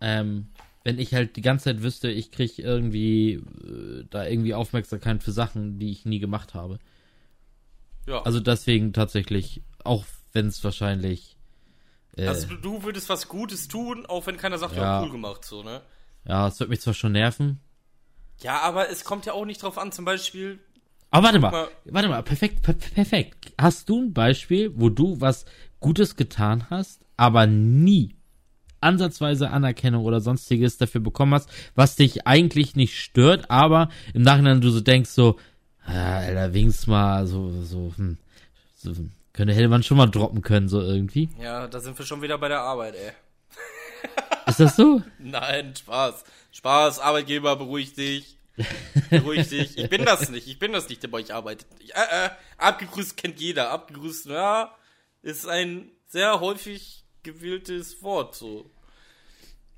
ähm, 0.00 0.48
wenn 0.84 0.98
ich 0.98 1.14
halt 1.14 1.36
die 1.36 1.42
ganze 1.42 1.64
Zeit 1.64 1.82
wüsste, 1.82 2.10
ich 2.10 2.30
krieg 2.30 2.58
irgendwie 2.58 3.32
äh, 3.32 4.04
da 4.10 4.26
irgendwie 4.26 4.54
Aufmerksamkeit 4.54 5.22
für 5.22 5.32
Sachen, 5.32 5.78
die 5.78 5.90
ich 5.90 6.04
nie 6.04 6.18
gemacht 6.18 6.54
habe. 6.54 6.78
Ja. 8.06 8.22
Also 8.22 8.40
deswegen 8.40 8.92
tatsächlich, 8.92 9.62
auch 9.82 10.04
wenn 10.32 10.46
es 10.46 10.62
wahrscheinlich 10.62 11.37
also 12.26 12.54
du, 12.56 12.82
würdest 12.82 13.08
was 13.08 13.28
Gutes 13.28 13.68
tun, 13.68 14.06
auch 14.06 14.26
wenn 14.26 14.36
keiner 14.36 14.58
sagt, 14.58 14.76
ja, 14.76 14.82
Ja. 14.82 15.02
cool 15.02 15.10
gemacht, 15.10 15.44
so, 15.44 15.62
ne? 15.62 15.82
ja, 16.26 16.48
es 16.48 16.58
wird 16.60 16.70
mich 16.70 16.80
zwar 16.80 16.94
schon 16.94 17.12
nerven, 17.12 17.60
Ja, 18.40 18.60
aber 18.60 18.88
es 18.90 19.04
kommt 19.04 19.26
ja 19.26 19.32
auch 19.32 19.44
nicht 19.44 19.62
drauf 19.62 19.78
an, 19.78 19.92
zum 19.92 20.04
Beispiel, 20.04 20.58
Aber 21.10 21.26
warte 21.26 21.38
mal, 21.38 21.50
Mal- 21.50 21.68
warte 21.86 22.08
mal, 22.08 22.22
perfekt, 22.22 22.62
per 22.62 22.74
perfekt. 22.74 23.52
Hast 23.58 23.88
du 23.88 24.02
ein 24.02 24.12
Beispiel, 24.12 24.72
wo 24.76 24.88
du 24.90 25.20
was 25.20 25.44
Gutes 25.80 26.16
getan 26.16 26.66
hast, 26.70 27.00
aber 27.16 27.46
nie 27.46 28.14
ansatzweise 28.80 29.50
Anerkennung 29.50 30.04
oder 30.04 30.20
sonstiges 30.20 30.76
dafür 30.76 31.00
bekommen 31.00 31.34
hast, 31.34 31.48
was 31.74 31.96
dich 31.96 32.26
eigentlich 32.26 32.76
nicht 32.76 32.96
stört, 33.00 33.50
aber 33.50 33.88
im 34.14 34.22
Nachhinein 34.22 34.60
du 34.60 34.70
so 34.70 34.80
denkst 34.80 35.10
so, 35.10 35.36
ah, 35.84 36.18
Alter, 36.18 36.52
wenigstens 36.54 36.86
mal 36.86 37.26
so, 37.26 37.50
so, 37.62 37.92
hm, 37.96 38.18
so 38.76 38.92
könnte 39.32 39.54
hätte 39.54 39.68
man 39.68 39.82
schon 39.82 39.96
mal 39.96 40.06
droppen 40.06 40.42
können, 40.42 40.68
so 40.68 40.80
irgendwie. 40.80 41.28
ja, 41.40 41.66
da 41.68 41.80
sind 41.80 41.98
wir 41.98 42.06
schon 42.06 42.22
wieder 42.22 42.38
bei 42.38 42.48
der 42.48 42.60
Arbeit, 42.60 42.94
ey. 42.94 43.12
Ist 44.46 44.60
das 44.60 44.76
so? 44.76 45.02
Nein, 45.18 45.74
Spaß. 45.76 46.24
Spaß, 46.52 47.00
Arbeitgeber, 47.00 47.56
beruhig 47.56 47.92
dich. 47.92 48.38
Beruhig 49.10 49.48
dich. 49.48 49.76
Ich 49.76 49.90
bin 49.90 50.04
das 50.04 50.30
nicht. 50.30 50.48
Ich 50.48 50.58
bin 50.58 50.72
das 50.72 50.88
nicht, 50.88 51.02
der 51.02 51.08
bei 51.08 51.18
euch 51.18 51.32
arbeitet. 51.32 51.66
Ich, 51.78 51.94
äh, 51.94 52.26
äh, 52.26 52.30
abgegrüßt 52.56 53.16
kennt 53.16 53.40
jeder. 53.40 53.70
Abgegrüßt, 53.70 54.26
ja, 54.26 54.74
ist 55.22 55.46
ein 55.46 55.90
sehr 56.06 56.40
häufig 56.40 57.04
gewähltes 57.22 58.02
Wort, 58.02 58.34
so. 58.34 58.70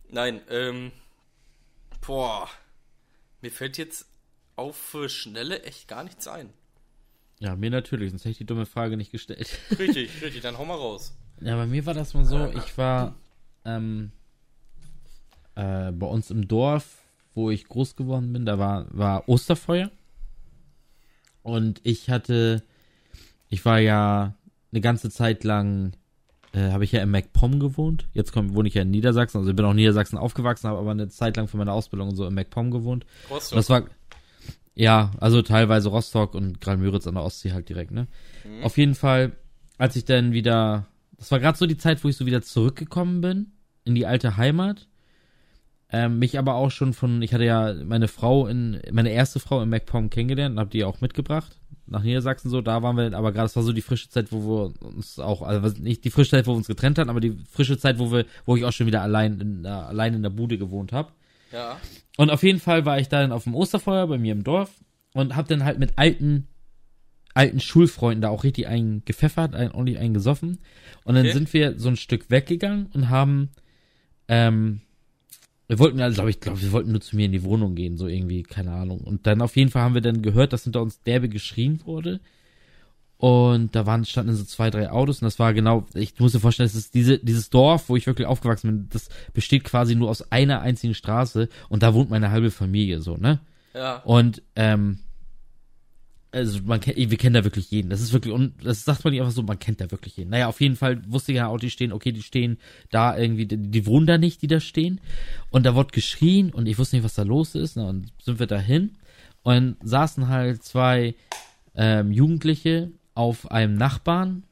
Nein, 0.09 0.41
ähm, 0.49 0.93
boah. 2.07 2.49
Mir 3.41 3.51
fällt 3.51 3.79
jetzt 3.79 4.07
auf 4.57 4.97
Schnelle 5.09 5.63
echt 5.63 5.89
gar 5.89 6.05
nichts 6.05 6.29
ein. 6.29 6.53
Ja, 7.41 7.57
mir 7.57 7.71
natürlich, 7.71 8.11
sonst 8.11 8.23
hätte 8.23 8.33
ich 8.33 8.39
die 8.39 8.45
dumme 8.45 8.67
Frage 8.67 8.99
nicht 8.99 9.13
gestellt. 9.13 9.49
Richtig, 9.79 10.23
richtig, 10.23 10.43
dann 10.43 10.59
hau 10.59 10.65
mal 10.67 10.75
raus. 10.75 11.17
Ja, 11.41 11.57
bei 11.57 11.67
mir 11.67 11.87
war 11.87 11.95
das 11.95 12.13
mal 12.13 12.27
so, 12.27 12.51
ich 12.53 12.77
war 12.77 13.17
ähm, 13.65 14.13
äh, 15.55 15.91
bei 15.91 16.07
uns 16.07 16.31
im 16.31 16.49
Dorf, 16.49 16.99
wo 17.35 17.51
ich 17.51 17.67
groß 17.67 17.97
geworden 17.97 18.35
bin, 18.35 18.45
da 18.45 18.59
war, 18.59 18.87
war 18.91 19.27
Osterfeuer. 19.27 19.91
Und 21.43 21.81
ich 21.83 22.11
hatte, 22.11 22.63
ich 23.49 23.65
war 23.65 23.79
ja 23.79 24.35
eine 24.71 24.83
ganze 24.83 25.09
Zeit 25.09 25.43
lang, 25.43 25.93
äh, 26.53 26.71
habe 26.73 26.85
ich 26.85 26.93
ja 26.93 27.03
in 27.03 27.11
MacPom 27.11 27.59
gewohnt. 27.59 28.07
Jetzt 28.13 28.33
komm, 28.33 28.55
wohne 28.55 28.69
ich 28.69 28.75
ja 28.75 28.83
in 28.83 28.91
Niedersachsen, 28.91 29.39
also 29.39 29.49
ich 29.49 29.57
bin 29.57 29.65
auch 29.65 29.71
in 29.71 29.77
Niedersachsen 29.77 30.19
aufgewachsen, 30.19 30.69
habe 30.69 30.79
aber 30.79 30.91
eine 30.91 31.09
Zeit 31.09 31.39
lang 31.39 31.49
für 31.49 31.57
meine 31.57 31.73
Ausbildung 31.73 32.11
und 32.11 32.17
so 32.17 32.27
in 32.27 32.35
MacPom 32.35 32.71
gewohnt. 32.71 33.07
Und 33.31 33.37
Rostock. 33.37 33.57
das 33.57 33.71
war, 33.71 33.85
ja, 34.75 35.11
also 35.19 35.43
teilweise 35.43 35.89
Rostock 35.89 36.35
und 36.35 36.61
Graal-Müritz 36.61 37.07
an 37.07 37.15
der 37.15 37.25
Ostsee 37.25 37.53
halt 37.53 37.69
direkt, 37.69 37.91
ne? 37.91 38.07
Auf 38.63 38.79
jeden 38.79 38.95
Fall, 38.95 39.33
als 39.79 39.97
ich 39.97 40.05
dann 40.05 40.33
wieder, 40.33 40.87
das 41.17 41.31
war 41.31 41.41
gerade 41.41 41.59
so 41.59 41.67
die 41.67 41.77
Zeit, 41.77 42.03
wo 42.05 42.09
ich 42.09 42.17
so 42.17 42.27
wieder 42.27 42.43
zurückgekommen 42.43 43.21
bin 43.21 43.53
in 43.85 43.95
die 43.95 44.07
alte 44.07 44.37
Heimat. 44.37 44.89
Ähm, 45.93 46.21
mich 46.21 46.39
aber 46.39 46.55
auch 46.55 46.71
schon 46.71 46.93
von, 46.93 47.21
ich 47.21 47.35
hatte 47.35 47.45
ja 47.45 47.75
meine 47.85 48.07
Frau 48.07 48.47
in, 48.47 48.81
meine 48.93 49.11
erste 49.11 49.41
Frau 49.41 49.61
in 49.61 49.69
MacPom 49.69 50.09
kennengelernt 50.09 50.55
und 50.55 50.61
hab 50.61 50.71
die 50.71 50.85
auch 50.85 51.01
mitgebracht 51.01 51.61
nach 51.91 52.03
Niedersachsen 52.03 52.51
so. 52.51 52.61
Da 52.61 52.83
waren 52.83 52.97
wir, 52.97 53.13
aber 53.15 53.33
gerade, 53.33 53.47
das 53.47 53.57
war 53.57 53.63
so 53.63 53.73
die 53.73 53.83
frische 53.83 54.09
Zeit, 54.09 54.33
wo 54.33 54.41
wir 54.41 54.87
uns 54.87 55.19
auch, 55.19 55.43
also 55.43 55.77
nicht 55.83 56.05
die 56.05 56.11
frische 56.11 56.31
Zeit, 56.31 56.47
wo 56.47 56.53
wir 56.53 56.57
uns 56.57 56.69
getrennt 56.69 56.99
hatten, 56.99 57.11
aber 57.11 57.21
die 57.21 57.37
frische 57.51 57.77
Zeit, 57.77 57.99
wo 57.99 58.11
wir, 58.13 58.25
wo 58.47 58.57
ich 58.57 58.65
auch 58.65 58.73
schon 58.73 58.87
wieder 58.87 59.03
allein 59.03 59.41
in, 59.41 59.65
äh, 59.65 59.69
allein 59.69 60.15
in 60.15 60.23
der 60.23 60.31
Bude 60.31 60.57
gewohnt 60.57 60.93
habe. 60.93 61.13
Ja. 61.53 61.81
Und 62.17 62.31
auf 62.31 62.43
jeden 62.43 62.61
Fall 62.61 62.85
war 62.85 62.99
ich 62.99 63.09
dann 63.09 63.33
auf 63.33 63.45
dem 63.45 63.55
Osterfeuer 63.55 64.07
bei 64.07 64.19
mir 64.19 64.33
im 64.33 64.45
Dorf 64.45 64.71
und 65.15 65.37
hab 65.37 65.49
dann 65.49 65.65
halt 65.65 65.79
mit 65.79 65.93
alten, 65.97 66.47
alten 67.35 67.61
Schulfreunden 67.61 68.21
da 68.21 68.29
auch 68.29 68.45
richtig 68.45 68.67
einen 68.67 69.05
gepfeffert, 69.05 69.55
einen, 69.55 69.73
ordentlich 69.73 69.99
einen 69.99 70.15
gesoffen. 70.15 70.59
Und 71.05 71.15
dann 71.15 71.25
Okay. 71.27 71.33
sind 71.33 71.53
wir 71.53 71.79
so 71.79 71.89
ein 71.89 71.97
Stück 71.97 72.31
weggegangen 72.31 72.87
und 72.93 73.09
haben, 73.09 73.51
ähm, 74.29 74.81
wir 75.69 75.79
wollten, 75.79 76.01
also 76.01 76.17
glaube 76.17 76.31
ich, 76.31 76.41
glaube, 76.41 76.61
wir 76.61 76.73
wollten 76.73 76.91
nur 76.91 77.01
zu 77.01 77.17
mir 77.17 77.27
in 77.27 77.33
die 77.33 77.45
Wohnung 77.45 77.75
gehen, 77.77 77.97
so 77.97 78.07
irgendwie, 78.09 78.43
keine 78.43 78.73
Ahnung. 78.73 79.01
Und 79.01 79.27
dann 79.27 79.41
auf 79.41 79.57
jeden 79.57 79.71
Fall 79.71 79.83
haben 79.83 79.95
wir 79.95 80.01
dann 80.01 80.21
gehört, 80.21 80.53
dass 80.53 80.65
hinter 80.65 80.83
uns 80.83 81.01
derbe 81.03 81.29
geschrien 81.29 81.81
wurde. 81.85 82.21
Und 83.21 83.77
da 83.77 83.85
waren, 83.85 84.07
standen 84.07 84.35
so 84.35 84.45
zwei, 84.45 84.71
drei 84.71 84.91
Autos 84.91 85.21
und 85.21 85.27
das 85.27 85.39
war 85.39 85.53
genau, 85.53 85.85
ich 85.93 86.19
muss 86.19 86.33
dir 86.33 86.41
vorstellen, 86.41 86.69
es 86.69 86.75
ist 86.75 86.95
diese, 86.95 87.19
dieses 87.19 87.51
Dorf, 87.51 87.91
wo 87.91 87.97
ich 87.97 88.07
wirklich 88.07 88.27
aufgewachsen 88.27 88.69
bin, 88.69 88.89
das 88.91 89.11
besteht 89.35 89.65
quasi 89.65 89.95
nur 89.95 90.09
aus 90.09 90.33
einer 90.33 90.63
einzigen 90.63 90.95
Straße 90.95 91.51
und 91.69 91.83
da 91.83 91.93
wohnt 91.93 92.09
meine 92.09 92.31
halbe 92.31 92.51
Familie 92.51 93.03
so, 93.03 93.19
ne? 93.19 93.41
Ja. 93.75 93.97
Und, 94.05 94.41
ähm, 94.57 95.01
also 96.33 96.61
man 96.65 96.81
kennt, 96.81 96.97
wir 96.97 97.19
kennen 97.19 97.35
da 97.35 97.45
wirklich 97.45 97.71
jeden. 97.71 97.91
Das 97.91 98.01
ist 98.01 98.15
wirklich, 98.15 98.33
und 98.33 98.55
das 98.65 98.87
sagt 98.87 99.05
man 99.05 99.13
nicht 99.13 99.21
einfach 99.21 99.35
so, 99.35 99.43
man 99.43 99.59
kennt 99.59 99.83
da 99.83 99.91
wirklich 99.91 100.17
jeden. 100.17 100.31
Naja, 100.31 100.47
auf 100.47 100.63
jeden 100.63 100.77
Fall 100.77 101.03
wusste 101.07 101.33
ich 101.33 101.37
ja 101.37 101.49
auch, 101.49 101.59
die 101.59 101.69
stehen, 101.69 101.93
okay, 101.93 102.13
die 102.13 102.23
stehen 102.23 102.57
da 102.91 103.19
irgendwie, 103.19 103.45
die, 103.45 103.59
die 103.59 103.85
wohnen 103.85 104.07
da 104.07 104.17
nicht, 104.17 104.41
die 104.41 104.47
da 104.47 104.61
stehen. 104.61 104.99
Und 105.51 105.67
da 105.67 105.75
wurde 105.75 105.91
geschrien 105.91 106.55
und 106.55 106.67
ich 106.67 106.79
wusste 106.79 106.97
nicht, 106.97 107.05
was 107.05 107.17
da 107.17 107.23
los 107.23 107.55
ist. 107.55 107.77
Na, 107.77 107.87
und 107.87 108.13
sind 108.23 108.39
wir 108.39 108.47
dahin 108.47 108.93
und 109.43 109.77
saßen 109.83 110.29
halt 110.29 110.63
zwei 110.63 111.17
ähm, 111.75 112.13
Jugendliche 112.13 112.93
auf 113.15 113.51
einem 113.51 113.75
Nachbarn 113.75 114.45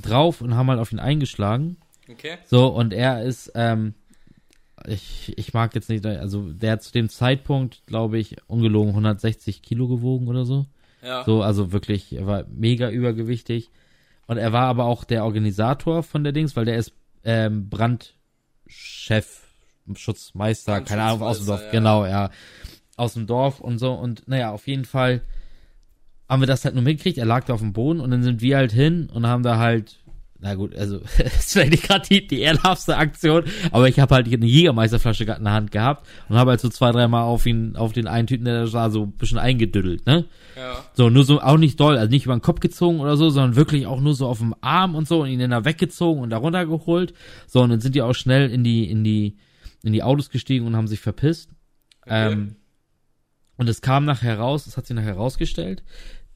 drauf 0.00 0.40
und 0.40 0.54
haben 0.54 0.68
halt 0.68 0.80
auf 0.80 0.92
ihn 0.92 0.98
eingeschlagen. 0.98 1.76
Okay. 2.10 2.38
So, 2.46 2.68
und 2.68 2.92
er 2.92 3.22
ist, 3.22 3.52
ähm, 3.54 3.94
ich, 4.86 5.36
ich 5.36 5.54
mag 5.54 5.74
jetzt 5.74 5.88
nicht, 5.88 6.04
also 6.04 6.52
der 6.52 6.72
hat 6.72 6.82
zu 6.82 6.92
dem 6.92 7.08
Zeitpunkt, 7.08 7.82
glaube 7.86 8.18
ich, 8.18 8.36
ungelogen 8.46 8.90
160 8.90 9.62
Kilo 9.62 9.88
gewogen 9.88 10.28
oder 10.28 10.44
so. 10.44 10.66
Ja. 11.02 11.24
So, 11.24 11.42
also 11.42 11.72
wirklich, 11.72 12.12
er 12.12 12.26
war 12.26 12.44
mega 12.48 12.90
übergewichtig. 12.90 13.70
Und 14.26 14.38
er 14.38 14.52
war 14.52 14.66
aber 14.68 14.84
auch 14.84 15.04
der 15.04 15.24
Organisator 15.24 16.02
von 16.02 16.24
der 16.24 16.32
Dings, 16.32 16.56
weil 16.56 16.64
der 16.64 16.76
ist 16.76 16.92
ähm, 17.24 17.68
Brandchef, 17.68 19.42
Schutzmeister, 19.94 20.80
keine 20.80 21.02
Ahnung, 21.02 21.22
aus 21.22 21.38
dem 21.38 21.46
Dorf, 21.46 21.62
ja. 21.62 21.70
genau, 21.70 22.06
ja. 22.06 22.30
Aus 22.96 23.14
dem 23.14 23.26
Dorf 23.26 23.60
und 23.60 23.78
so. 23.78 23.92
Und 23.92 24.28
naja, 24.28 24.52
auf 24.52 24.68
jeden 24.68 24.84
Fall 24.84 25.22
haben 26.32 26.40
wir 26.40 26.46
das 26.46 26.64
halt 26.64 26.74
nur 26.74 26.82
mitgekriegt. 26.82 27.18
Er 27.18 27.26
lag 27.26 27.44
da 27.44 27.52
auf 27.52 27.60
dem 27.60 27.74
Boden 27.74 28.00
und 28.00 28.10
dann 28.10 28.22
sind 28.22 28.40
wir 28.40 28.56
halt 28.56 28.72
hin 28.72 29.10
und 29.12 29.26
haben 29.26 29.42
da 29.42 29.58
halt, 29.58 29.98
na 30.40 30.54
gut, 30.54 30.74
also 30.74 30.96
ist 31.18 31.52
vielleicht 31.52 31.72
nicht 31.72 31.82
gerade 31.82 32.08
die, 32.08 32.26
die 32.26 32.40
ehrenhaftste 32.40 32.96
Aktion, 32.96 33.44
aber 33.70 33.86
ich 33.86 34.00
habe 34.00 34.14
halt 34.14 34.32
eine 34.32 34.46
Jägermeisterflasche 34.46 35.26
gerade 35.26 35.40
in 35.40 35.44
der 35.44 35.52
Hand 35.52 35.72
gehabt 35.72 36.06
und 36.30 36.36
habe 36.36 36.52
halt 36.52 36.60
so 36.62 36.70
zwei, 36.70 36.90
dreimal 36.90 37.24
auf 37.24 37.44
ihn, 37.44 37.76
auf 37.76 37.92
den 37.92 38.06
einen 38.06 38.26
Typen, 38.26 38.46
der 38.46 38.64
da 38.64 38.72
war, 38.72 38.90
so 38.90 39.02
ein 39.02 39.12
bisschen 39.12 39.36
eingedüdelt, 39.36 40.06
ne? 40.06 40.24
Ja. 40.56 40.82
So, 40.94 41.10
nur 41.10 41.24
so, 41.24 41.42
auch 41.42 41.58
nicht 41.58 41.78
doll, 41.78 41.98
also 41.98 42.10
nicht 42.10 42.24
über 42.24 42.34
den 42.34 42.40
Kopf 42.40 42.60
gezogen 42.60 43.00
oder 43.00 43.18
so, 43.18 43.28
sondern 43.28 43.54
wirklich 43.54 43.86
auch 43.86 44.00
nur 44.00 44.14
so 44.14 44.26
auf 44.26 44.38
dem 44.38 44.54
Arm 44.62 44.94
und 44.94 45.06
so 45.06 45.20
und 45.20 45.28
ihn 45.28 45.38
dann 45.38 45.50
da 45.50 45.66
weggezogen 45.66 46.22
und 46.22 46.30
da 46.30 46.38
runtergeholt. 46.38 47.12
So, 47.46 47.60
und 47.60 47.68
dann 47.68 47.80
sind 47.80 47.94
die 47.94 48.00
auch 48.00 48.14
schnell 48.14 48.50
in 48.50 48.64
die, 48.64 48.90
in 48.90 49.04
die, 49.04 49.36
in 49.82 49.92
die 49.92 50.02
Autos 50.02 50.30
gestiegen 50.30 50.66
und 50.66 50.76
haben 50.76 50.88
sich 50.88 51.00
verpisst. 51.00 51.50
Okay. 52.06 52.32
Ähm, 52.32 52.56
und 53.58 53.68
es 53.68 53.82
kam 53.82 54.06
nachher 54.06 54.38
raus, 54.38 54.66
es 54.66 54.76
hat 54.76 54.86
sich 54.86 54.96
nachher 54.96 55.14
herausgestellt, 55.14 55.84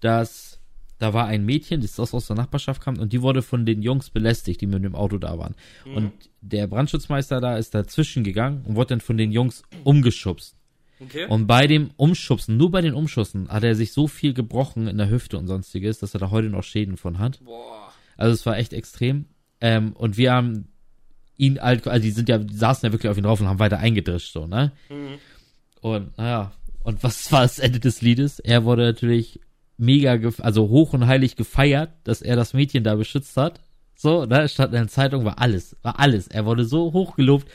dass 0.00 0.61
da 0.98 1.12
war 1.12 1.26
ein 1.26 1.44
Mädchen, 1.44 1.82
das 1.82 2.00
aus, 2.00 2.14
aus 2.14 2.26
der 2.26 2.37
Nachbarschaft 2.37 2.80
kam 2.80 2.98
und 2.98 3.12
die 3.12 3.20
wurde 3.20 3.42
von 3.42 3.66
den 3.66 3.82
Jungs 3.82 4.11
belästigt, 4.11 4.61
die 4.61 4.66
mit 4.66 4.82
dem 4.82 4.94
Auto 4.94 5.18
da 5.18 5.38
waren. 5.38 5.54
Mhm. 5.85 5.94
Und 5.94 6.12
der 6.40 6.66
Brandschutzmeister 6.66 7.40
da 7.40 7.59
ist 7.59 7.74
dazwischen 7.74 8.24
gegangen 8.24 8.62
und 8.64 8.76
wurde 8.76 8.88
dann 8.88 9.00
von 9.00 9.18
den 9.18 9.30
Jungs 9.30 9.62
umgeschubst. 9.85 10.56
Okay. 10.98 11.26
Und 11.26 11.46
bei 11.46 11.66
dem 11.66 11.90
Umschubsen, 11.96 12.56
nur 12.56 12.70
bei 12.70 12.80
den 12.80 12.94
Umschubsen, 12.94 13.48
hat 13.48 13.64
er 13.64 13.74
sich 13.74 13.92
so 13.92 14.09
viel 14.09 14.32
gebrochen 14.32 14.88
in 14.88 14.96
der 14.96 15.11
Hüfte 15.11 15.37
und 15.37 15.46
sonstiges, 15.46 15.98
dass 15.98 16.14
er 16.14 16.20
da 16.20 16.30
heute 16.30 16.48
noch 16.48 16.62
Schäden 16.62 16.96
von 16.96 17.18
hat. 17.18 17.44
Boah. 17.44 17.92
Also 18.16 18.32
es 18.32 18.46
war 18.46 18.56
echt 18.56 18.72
extrem. 18.72 19.26
Ähm, 19.61 19.92
und 19.92 20.16
wir 20.16 20.32
haben 20.32 20.68
ihn 21.37 21.61
halt, 21.61 21.87
also 21.87 22.02
die 22.02 22.11
sind 22.11 22.30
ja, 22.30 22.38
die 22.38 22.54
saßen 22.54 22.87
ja 22.87 22.92
wirklich 22.92 23.11
auf 23.11 23.18
ihn 23.18 23.24
drauf 23.24 23.40
und 23.40 23.46
haben 23.46 23.59
weiter 23.59 23.78
eingedrischt, 23.78 24.32
so, 24.32 24.46
ne? 24.46 24.72
Mhm. 24.88 25.18
Und 25.82 26.16
naja, 26.16 26.52
und 26.82 27.02
was 27.02 27.30
war 27.30 27.42
das 27.42 27.59
Ende 27.59 27.78
des 27.78 28.00
Liedes? 28.00 28.38
Er 28.38 28.64
wurde 28.64 28.85
natürlich 28.85 29.40
mega, 29.79 30.19
also 30.41 30.69
hoch 30.69 30.93
und 30.93 31.07
heilig 31.07 31.37
gefeiert, 31.37 31.91
dass 32.05 32.23
er 32.23 32.37
das 32.37 32.55
Mädchen 32.55 32.85
da 32.85 32.95
beschützt 32.95 33.37
hat. 33.37 33.61
So, 33.95 34.27
ne? 34.27 34.49
Statt 34.49 34.71
in 34.71 34.77
der 34.77 34.89
Zeitung 34.89 35.25
war 35.25 35.41
alles, 35.41 35.77
war 35.83 35.99
alles. 35.99 36.29
Er 36.29 36.45
wurde 36.45 36.65
so 36.65 36.93
hoch 36.93 37.17
gelobt. 37.17 37.49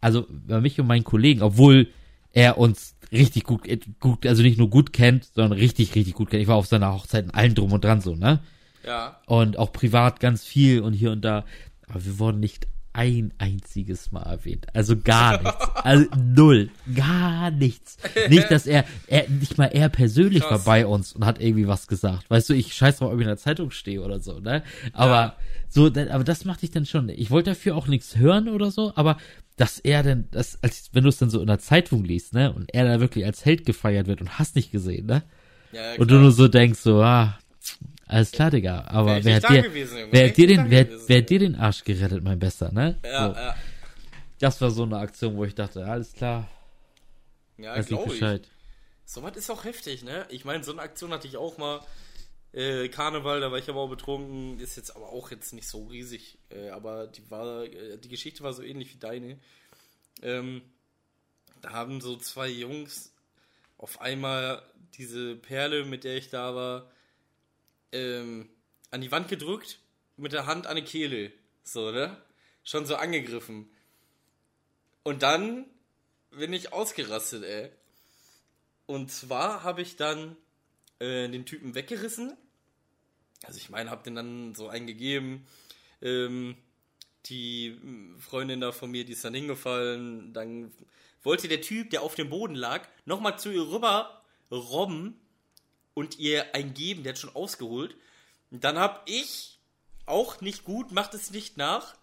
Also 0.00 0.26
bei 0.28 0.60
mich 0.60 0.78
und 0.80 0.86
meinen 0.86 1.04
Kollegen, 1.04 1.42
obwohl 1.42 1.88
er 2.32 2.58
uns 2.58 2.94
richtig 3.12 3.44
gut, 3.44 3.66
äh, 3.66 3.78
gut, 4.00 4.26
also 4.26 4.42
nicht 4.42 4.58
nur 4.58 4.68
gut 4.68 4.92
kennt, 4.92 5.24
sondern 5.24 5.58
richtig, 5.58 5.94
richtig 5.94 6.14
gut 6.14 6.30
kennt. 6.30 6.42
Ich 6.42 6.48
war 6.48 6.56
auf 6.56 6.66
seiner 6.66 6.92
Hochzeit 6.92 7.24
in 7.24 7.30
allen 7.30 7.54
drum 7.54 7.72
und 7.72 7.84
dran 7.84 8.00
so, 8.00 8.14
ne? 8.14 8.40
Ja. 8.84 9.20
Und 9.26 9.58
auch 9.58 9.72
privat 9.72 10.20
ganz 10.20 10.44
viel 10.44 10.80
und 10.80 10.92
hier 10.92 11.10
und 11.12 11.24
da. 11.24 11.44
Aber 11.88 12.04
wir 12.04 12.18
wurden 12.18 12.40
nicht 12.40 12.66
ein 12.96 13.32
einziges 13.36 14.10
Mal 14.10 14.22
erwähnt. 14.22 14.66
Also 14.74 14.96
gar 14.96 15.42
nichts. 15.42 15.66
Also 15.74 16.06
null. 16.34 16.70
Gar 16.94 17.50
nichts. 17.50 17.98
Nicht, 18.30 18.50
dass 18.50 18.66
er, 18.66 18.84
er 19.06 19.28
nicht 19.28 19.58
mal 19.58 19.66
er 19.66 19.90
persönlich 19.90 20.42
Krass. 20.42 20.50
war 20.66 20.74
bei 20.74 20.86
uns 20.86 21.12
und 21.12 21.26
hat 21.26 21.40
irgendwie 21.40 21.68
was 21.68 21.86
gesagt. 21.88 22.28
Weißt 22.30 22.48
du, 22.48 22.54
ich 22.54 22.72
scheiß 22.74 22.98
drauf, 22.98 23.08
ob 23.12 23.16
ich 23.16 23.22
in 23.22 23.28
der 23.28 23.36
Zeitung 23.36 23.70
stehe 23.70 24.00
oder 24.02 24.18
so, 24.18 24.38
ne? 24.40 24.62
Aber 24.94 25.14
Ja. 25.14 25.36
so, 25.68 25.86
aber 25.86 26.24
das 26.24 26.46
machte 26.46 26.64
ich 26.64 26.72
dann 26.72 26.86
schon. 26.86 27.10
Ich 27.10 27.30
wollte 27.30 27.50
dafür 27.50 27.76
auch 27.76 27.86
nichts 27.86 28.16
hören 28.16 28.48
oder 28.48 28.70
so, 28.70 28.92
aber 28.96 29.18
dass 29.56 29.78
er 29.78 30.02
denn, 30.02 30.28
das, 30.30 30.58
als, 30.62 30.88
wenn 30.92 31.02
du 31.02 31.10
es 31.10 31.18
dann 31.18 31.28
so 31.30 31.40
in 31.40 31.46
der 31.46 31.58
Zeitung 31.58 32.02
liest, 32.02 32.32
ne? 32.32 32.50
Und 32.52 32.72
er 32.74 32.84
da 32.86 32.98
wirklich 33.00 33.26
als 33.26 33.44
Held 33.44 33.66
gefeiert 33.66 34.06
wird 34.06 34.22
und 34.22 34.38
hast 34.38 34.56
nicht 34.56 34.72
gesehen, 34.72 35.04
ne? 35.06 35.22
Ja, 35.72 35.94
Und 35.98 36.10
du 36.10 36.14
nur 36.16 36.32
so 36.32 36.48
denkst, 36.48 36.80
so, 36.80 37.02
ah, 37.02 37.38
alles 38.06 38.30
klar, 38.32 38.50
Digga. 38.50 38.84
Aber 38.88 39.16
Wär 39.16 39.24
wer 39.24 39.36
hat 39.36 39.50
dir, 39.50 39.62
gewesen, 39.62 39.98
wer 40.10 40.28
hat 40.28 40.36
dir 40.36 40.46
den, 40.46 40.70
wer, 40.70 40.84
gewesen. 40.84 41.04
wer 41.08 41.18
hat 41.18 41.30
dir 41.30 41.38
den 41.38 41.54
Arsch 41.56 41.84
gerettet, 41.84 42.22
mein 42.22 42.38
Bester, 42.38 42.72
ne? 42.72 42.98
Ja, 43.04 43.28
so. 43.28 43.34
ja. 43.34 43.56
Das 44.38 44.60
war 44.60 44.70
so 44.70 44.82
eine 44.84 44.98
Aktion, 44.98 45.36
wo 45.36 45.44
ich 45.44 45.54
dachte, 45.54 45.84
alles 45.84 46.12
klar, 46.12 46.48
Ja, 47.56 47.80
glaube 47.80 48.04
ich. 48.04 48.20
Bescheid. 48.20 48.48
So 49.04 49.22
was 49.22 49.36
ist 49.36 49.50
auch 49.50 49.64
heftig, 49.64 50.04
ne? 50.04 50.26
Ich 50.30 50.44
meine, 50.44 50.62
so 50.64 50.72
eine 50.72 50.82
Aktion 50.82 51.10
hatte 51.12 51.26
ich 51.28 51.36
auch 51.36 51.58
mal. 51.58 51.80
Äh, 52.52 52.88
Karneval, 52.88 53.40
da 53.40 53.50
war 53.50 53.58
ich 53.58 53.68
aber 53.68 53.80
auch 53.80 53.88
betrunken, 53.90 54.58
ist 54.60 54.76
jetzt 54.76 54.96
aber 54.96 55.10
auch 55.10 55.30
jetzt 55.30 55.52
nicht 55.52 55.68
so 55.68 55.84
riesig. 55.86 56.38
Äh, 56.48 56.70
aber 56.70 57.06
die 57.06 57.30
war, 57.30 57.64
äh, 57.64 57.98
die 57.98 58.08
Geschichte 58.08 58.42
war 58.42 58.52
so 58.54 58.62
ähnlich 58.62 58.94
wie 58.94 58.98
deine. 58.98 59.38
Ähm, 60.22 60.62
da 61.60 61.70
haben 61.72 62.00
so 62.00 62.16
zwei 62.16 62.48
Jungs 62.48 63.12
auf 63.78 64.00
einmal 64.00 64.62
diese 64.96 65.36
Perle, 65.36 65.84
mit 65.84 66.04
der 66.04 66.16
ich 66.16 66.30
da 66.30 66.54
war, 66.54 66.90
ähm, 67.96 68.48
an 68.90 69.00
die 69.00 69.10
Wand 69.10 69.28
gedrückt, 69.28 69.78
mit 70.16 70.32
der 70.32 70.46
Hand 70.46 70.66
an 70.66 70.76
die 70.76 70.82
Kehle. 70.82 71.32
So, 71.62 71.90
ne? 71.90 72.16
Schon 72.62 72.86
so 72.86 72.96
angegriffen. 72.96 73.68
Und 75.02 75.22
dann 75.22 75.66
bin 76.30 76.52
ich 76.52 76.72
ausgerastet, 76.72 77.44
ey. 77.44 77.70
Und 78.86 79.10
zwar 79.10 79.62
habe 79.62 79.82
ich 79.82 79.96
dann 79.96 80.36
äh, 80.98 81.28
den 81.28 81.46
Typen 81.46 81.74
weggerissen. 81.74 82.36
Also 83.44 83.58
ich 83.58 83.70
meine, 83.70 83.90
habe 83.90 84.02
den 84.02 84.14
dann 84.14 84.54
so 84.54 84.68
eingegeben. 84.68 85.46
Ähm, 86.02 86.56
die 87.26 87.78
Freundin 88.18 88.60
da 88.60 88.72
von 88.72 88.90
mir, 88.90 89.04
die 89.04 89.12
ist 89.12 89.24
dann 89.24 89.34
hingefallen. 89.34 90.32
Dann 90.32 90.72
wollte 91.22 91.48
der 91.48 91.60
Typ, 91.60 91.90
der 91.90 92.02
auf 92.02 92.14
dem 92.14 92.30
Boden 92.30 92.54
lag, 92.54 92.88
nochmal 93.04 93.38
zu 93.38 93.50
ihr 93.50 93.68
rüber 93.68 94.22
robben 94.50 95.20
und 95.96 96.18
ihr 96.18 96.54
eingeben. 96.54 97.02
Der 97.02 97.14
hat 97.14 97.18
schon 97.18 97.34
ausgeholt. 97.34 97.96
Und 98.50 98.62
dann 98.62 98.78
habe 98.78 99.00
ich, 99.06 99.58
auch 100.04 100.40
nicht 100.40 100.62
gut, 100.62 100.92
macht 100.92 101.14
es 101.14 101.30
nicht 101.30 101.56
nach, 101.56 101.96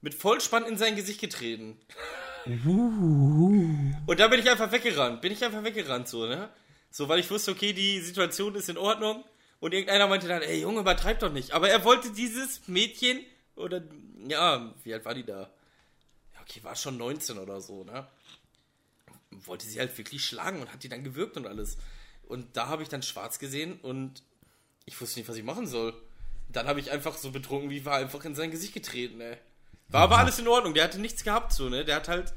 mit 0.00 0.14
Vollspann 0.14 0.64
in 0.64 0.76
sein 0.76 0.96
Gesicht 0.96 1.20
getreten. 1.20 1.78
Und 4.06 4.18
da 4.18 4.26
bin 4.26 4.40
ich 4.40 4.50
einfach 4.50 4.72
weggerannt. 4.72 5.20
Bin 5.20 5.30
ich 5.30 5.44
einfach 5.44 5.62
weggerannt, 5.62 6.08
so, 6.08 6.26
ne? 6.26 6.48
So, 6.90 7.08
weil 7.08 7.20
ich 7.20 7.30
wusste, 7.30 7.52
okay, 7.52 7.72
die 7.72 8.00
Situation 8.00 8.54
ist 8.56 8.68
in 8.68 8.78
Ordnung. 8.78 9.24
Und 9.60 9.74
irgendeiner 9.74 10.08
meinte 10.08 10.26
dann, 10.26 10.42
ey, 10.42 10.62
Junge, 10.62 10.80
übertreib 10.80 11.20
doch 11.20 11.32
nicht. 11.32 11.52
Aber 11.52 11.68
er 11.68 11.84
wollte 11.84 12.10
dieses 12.10 12.66
Mädchen, 12.66 13.20
oder, 13.54 13.82
ja, 14.26 14.74
wie 14.82 14.94
alt 14.94 15.04
war 15.04 15.14
die 15.14 15.24
da? 15.24 15.50
Ja, 16.34 16.40
okay, 16.40 16.64
war 16.64 16.74
schon 16.74 16.96
19 16.96 17.38
oder 17.38 17.60
so, 17.60 17.84
ne? 17.84 18.08
Wollte 19.30 19.66
sie 19.66 19.78
halt 19.78 19.96
wirklich 19.96 20.24
schlagen 20.24 20.60
und 20.60 20.72
hat 20.72 20.82
die 20.82 20.88
dann 20.88 21.04
gewürgt 21.04 21.36
und 21.36 21.46
alles. 21.46 21.76
Und 22.26 22.56
da 22.56 22.68
habe 22.68 22.82
ich 22.82 22.88
dann 22.88 23.02
schwarz 23.02 23.38
gesehen 23.38 23.78
und 23.80 24.22
ich 24.86 25.00
wusste 25.00 25.18
nicht, 25.18 25.28
was 25.28 25.36
ich 25.36 25.44
machen 25.44 25.66
soll. 25.66 25.94
Dann 26.50 26.66
habe 26.66 26.80
ich 26.80 26.90
einfach 26.90 27.16
so 27.16 27.30
betrunken, 27.30 27.70
wie 27.70 27.84
war 27.84 27.96
einfach 27.96 28.24
in 28.24 28.34
sein 28.34 28.50
Gesicht 28.50 28.74
getreten, 28.74 29.20
ey. 29.20 29.36
War 29.88 30.02
aber 30.02 30.18
alles 30.18 30.38
in 30.38 30.48
Ordnung. 30.48 30.74
Der 30.74 30.84
hatte 30.84 31.00
nichts 31.00 31.24
gehabt, 31.24 31.52
so, 31.52 31.68
ne? 31.68 31.84
Der 31.84 31.96
hat 31.96 32.08
halt 32.08 32.32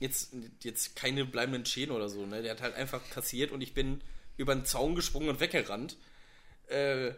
jetzt, 0.00 0.32
jetzt 0.62 0.96
keine 0.96 1.24
bleibenden 1.24 1.66
Schäden 1.66 1.94
oder 1.94 2.08
so, 2.08 2.24
ne? 2.24 2.42
Der 2.42 2.52
hat 2.52 2.62
halt 2.62 2.74
einfach 2.74 3.00
kassiert 3.10 3.52
und 3.52 3.60
ich 3.60 3.74
bin 3.74 4.00
über 4.36 4.54
den 4.54 4.64
Zaun 4.64 4.94
gesprungen 4.94 5.28
und 5.28 5.40
weggerannt. 5.40 5.96
Äh, 6.68 7.12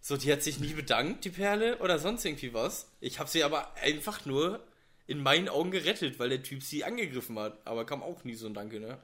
so, 0.00 0.16
die 0.16 0.32
hat 0.32 0.42
sich 0.42 0.58
nie 0.58 0.74
bedankt, 0.74 1.24
die 1.24 1.30
Perle, 1.30 1.78
oder 1.78 1.98
sonst 1.98 2.24
irgendwie 2.24 2.54
was. 2.54 2.88
Ich 3.00 3.18
habe 3.18 3.30
sie 3.30 3.44
aber 3.44 3.74
einfach 3.76 4.26
nur 4.26 4.60
in 5.06 5.22
meinen 5.22 5.48
Augen 5.48 5.70
gerettet, 5.70 6.18
weil 6.18 6.28
der 6.28 6.42
Typ 6.42 6.62
sie 6.62 6.84
angegriffen 6.84 7.38
hat. 7.38 7.58
Aber 7.64 7.86
kam 7.86 8.02
auch 8.02 8.24
nie 8.24 8.34
so 8.34 8.46
ein 8.46 8.54
Danke, 8.54 8.80
ne? 8.80 8.98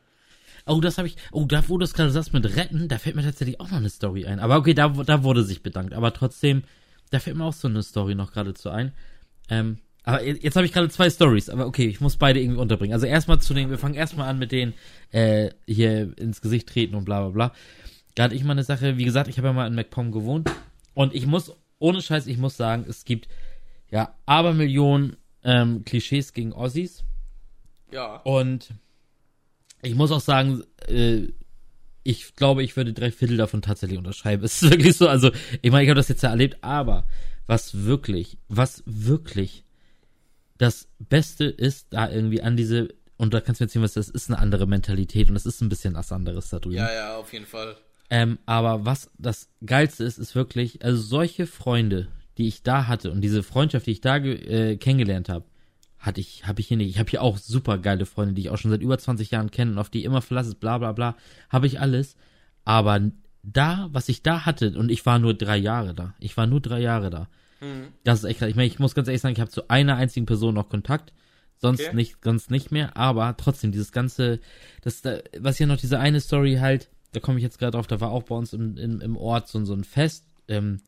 Oh, 0.66 0.80
das 0.80 0.98
habe 0.98 1.08
ich, 1.08 1.16
oh, 1.32 1.44
da, 1.44 1.68
wo 1.68 1.78
du 1.78 1.80
das 1.80 1.94
gerade 1.94 2.10
sagst 2.10 2.32
mit 2.32 2.56
retten, 2.56 2.88
da 2.88 2.98
fällt 2.98 3.16
mir 3.16 3.22
tatsächlich 3.22 3.60
auch 3.60 3.70
noch 3.70 3.78
eine 3.78 3.90
Story 3.90 4.26
ein. 4.26 4.40
Aber 4.40 4.56
okay, 4.56 4.74
da, 4.74 4.88
da 4.88 5.22
wurde 5.22 5.44
sich 5.44 5.62
bedankt. 5.62 5.94
Aber 5.94 6.12
trotzdem, 6.12 6.62
da 7.10 7.20
fällt 7.20 7.36
mir 7.36 7.44
auch 7.44 7.52
so 7.52 7.68
eine 7.68 7.82
Story 7.82 8.14
noch 8.14 8.32
geradezu 8.32 8.70
ein. 8.70 8.92
Ähm, 9.48 9.78
aber 10.04 10.24
jetzt, 10.24 10.42
jetzt 10.42 10.56
habe 10.56 10.64
ich 10.64 10.72
gerade 10.72 10.88
zwei 10.88 11.10
Stories, 11.10 11.50
aber 11.50 11.66
okay, 11.66 11.86
ich 11.86 12.00
muss 12.00 12.16
beide 12.16 12.40
irgendwie 12.40 12.60
unterbringen. 12.60 12.94
Also 12.94 13.06
erstmal 13.06 13.40
zu 13.40 13.52
den, 13.52 13.70
wir 13.70 13.78
fangen 13.78 13.94
erstmal 13.94 14.28
an 14.28 14.38
mit 14.38 14.52
denen, 14.52 14.74
äh, 15.10 15.50
hier 15.66 16.16
ins 16.16 16.40
Gesicht 16.40 16.68
treten 16.68 16.94
und 16.94 17.04
bla 17.04 17.20
bla 17.20 17.30
bla. 17.30 17.52
Da 18.14 18.24
hatte 18.24 18.34
ich 18.34 18.42
mal 18.42 18.52
eine 18.52 18.64
Sache, 18.64 18.96
wie 18.96 19.04
gesagt, 19.04 19.28
ich 19.28 19.38
habe 19.38 19.48
ja 19.48 19.52
mal 19.52 19.66
in 19.66 19.74
MacPom 19.74 20.10
gewohnt. 20.10 20.50
Und 20.94 21.14
ich 21.14 21.26
muss, 21.26 21.52
ohne 21.78 22.02
Scheiß, 22.02 22.26
ich 22.26 22.38
muss 22.38 22.56
sagen, 22.56 22.84
es 22.88 23.04
gibt 23.04 23.28
ja 23.90 24.14
Abermillionen 24.26 25.16
ähm, 25.44 25.84
Klischees 25.84 26.32
gegen 26.32 26.52
Ossis. 26.52 27.04
Ja. 27.92 28.16
Und 28.16 28.70
ich 29.82 29.94
muss 29.94 30.10
auch 30.10 30.20
sagen, 30.20 30.62
äh, 30.86 31.28
ich 32.02 32.34
glaube, 32.36 32.62
ich 32.62 32.76
würde 32.76 32.92
drei 32.92 33.10
Viertel 33.10 33.36
davon 33.36 33.62
tatsächlich 33.62 33.98
unterschreiben. 33.98 34.42
Es 34.44 34.62
ist 34.62 34.70
wirklich 34.70 34.96
so, 34.96 35.08
also 35.08 35.30
ich 35.62 35.70
meine, 35.70 35.84
ich 35.84 35.90
habe 35.90 35.98
das 35.98 36.08
jetzt 36.08 36.22
ja 36.22 36.30
erlebt, 36.30 36.58
aber 36.62 37.06
was 37.46 37.84
wirklich, 37.84 38.38
was 38.48 38.82
wirklich 38.86 39.64
das 40.58 40.88
Beste 40.98 41.44
ist 41.44 41.88
da 41.90 42.10
irgendwie 42.10 42.42
an 42.42 42.56
diese, 42.56 42.88
und 43.16 43.32
da 43.32 43.40
kannst 43.40 43.60
du 43.60 43.64
mir 43.64 43.66
erzählen, 43.66 43.84
was 43.84 43.94
das 43.94 44.08
ist, 44.08 44.28
eine 44.28 44.38
andere 44.38 44.66
Mentalität 44.66 45.30
und 45.30 45.36
es 45.36 45.46
ist 45.46 45.60
ein 45.60 45.68
bisschen 45.68 45.94
was 45.94 46.12
anderes 46.12 46.48
da 46.48 46.58
drüben. 46.58 46.76
Ja, 46.76 46.92
ja, 46.92 47.16
auf 47.16 47.32
jeden 47.32 47.46
Fall. 47.46 47.76
Ähm, 48.10 48.38
aber 48.46 48.84
was 48.84 49.10
das 49.18 49.48
Geilste 49.64 50.04
ist, 50.04 50.18
ist 50.18 50.34
wirklich, 50.34 50.82
also 50.84 51.00
solche 51.00 51.46
Freunde, 51.46 52.08
die 52.38 52.48
ich 52.48 52.62
da 52.62 52.86
hatte 52.86 53.10
und 53.10 53.20
diese 53.20 53.42
Freundschaft, 53.42 53.86
die 53.86 53.92
ich 53.92 54.00
da 54.00 54.16
äh, 54.16 54.76
kennengelernt 54.76 55.28
habe, 55.28 55.44
hatte 55.98 56.20
ich, 56.20 56.46
habe 56.46 56.60
ich 56.60 56.68
hier 56.68 56.76
nicht. 56.76 56.90
Ich 56.90 56.98
habe 56.98 57.10
hier 57.10 57.22
auch 57.22 57.38
super 57.38 57.78
geile 57.78 58.06
Freunde, 58.06 58.34
die 58.34 58.42
ich 58.42 58.50
auch 58.50 58.58
schon 58.58 58.70
seit 58.70 58.82
über 58.82 58.98
20 58.98 59.30
Jahren 59.30 59.50
kenne 59.50 59.72
und 59.72 59.78
auf 59.78 59.90
die 59.90 60.04
immer 60.04 60.22
verlasse, 60.22 60.54
bla 60.54 60.78
bla 60.78 60.92
bla, 60.92 61.16
habe 61.50 61.66
ich 61.66 61.80
alles. 61.80 62.16
Aber 62.64 63.00
da, 63.42 63.88
was 63.92 64.08
ich 64.08 64.22
da 64.22 64.44
hatte, 64.46 64.78
und 64.78 64.90
ich 64.90 65.04
war 65.06 65.18
nur 65.18 65.34
drei 65.34 65.56
Jahre 65.56 65.94
da, 65.94 66.14
ich 66.20 66.36
war 66.36 66.46
nur 66.46 66.60
drei 66.60 66.80
Jahre 66.80 67.10
da. 67.10 67.28
Das 68.04 68.20
ist 68.20 68.24
echt 68.24 68.38
krass. 68.38 68.48
Ich 68.50 68.54
meine, 68.54 68.68
ich 68.68 68.78
muss 68.78 68.94
ganz 68.94 69.08
ehrlich 69.08 69.20
sagen, 69.20 69.32
ich 69.32 69.40
habe 69.40 69.50
zu 69.50 69.68
einer 69.68 69.96
einzigen 69.96 70.26
Person 70.26 70.54
noch 70.54 70.68
Kontakt, 70.68 71.12
sonst 71.56 71.80
Okay. 71.80 71.96
nicht, 71.96 72.18
sonst 72.22 72.50
nicht 72.52 72.70
mehr. 72.70 72.96
Aber 72.96 73.36
trotzdem 73.36 73.72
dieses 73.72 73.90
ganze, 73.90 74.38
das, 74.82 75.02
da, 75.02 75.18
was 75.40 75.56
hier 75.56 75.66
noch 75.66 75.76
diese 75.78 75.98
eine 75.98 76.20
Story 76.20 76.58
halt, 76.60 76.88
da 77.12 77.20
komme 77.20 77.38
ich 77.38 77.42
jetzt 77.42 77.58
gerade 77.58 77.72
drauf. 77.72 77.88
Da 77.88 78.00
war 78.00 78.10
auch 78.10 78.22
bei 78.22 78.36
uns 78.36 78.52
im, 78.52 78.76
im, 78.76 79.00
im 79.00 79.16
Ort 79.16 79.48
so, 79.48 79.64
so 79.64 79.74
ein 79.74 79.82
Fest. 79.82 80.24
Ähm, 80.46 80.80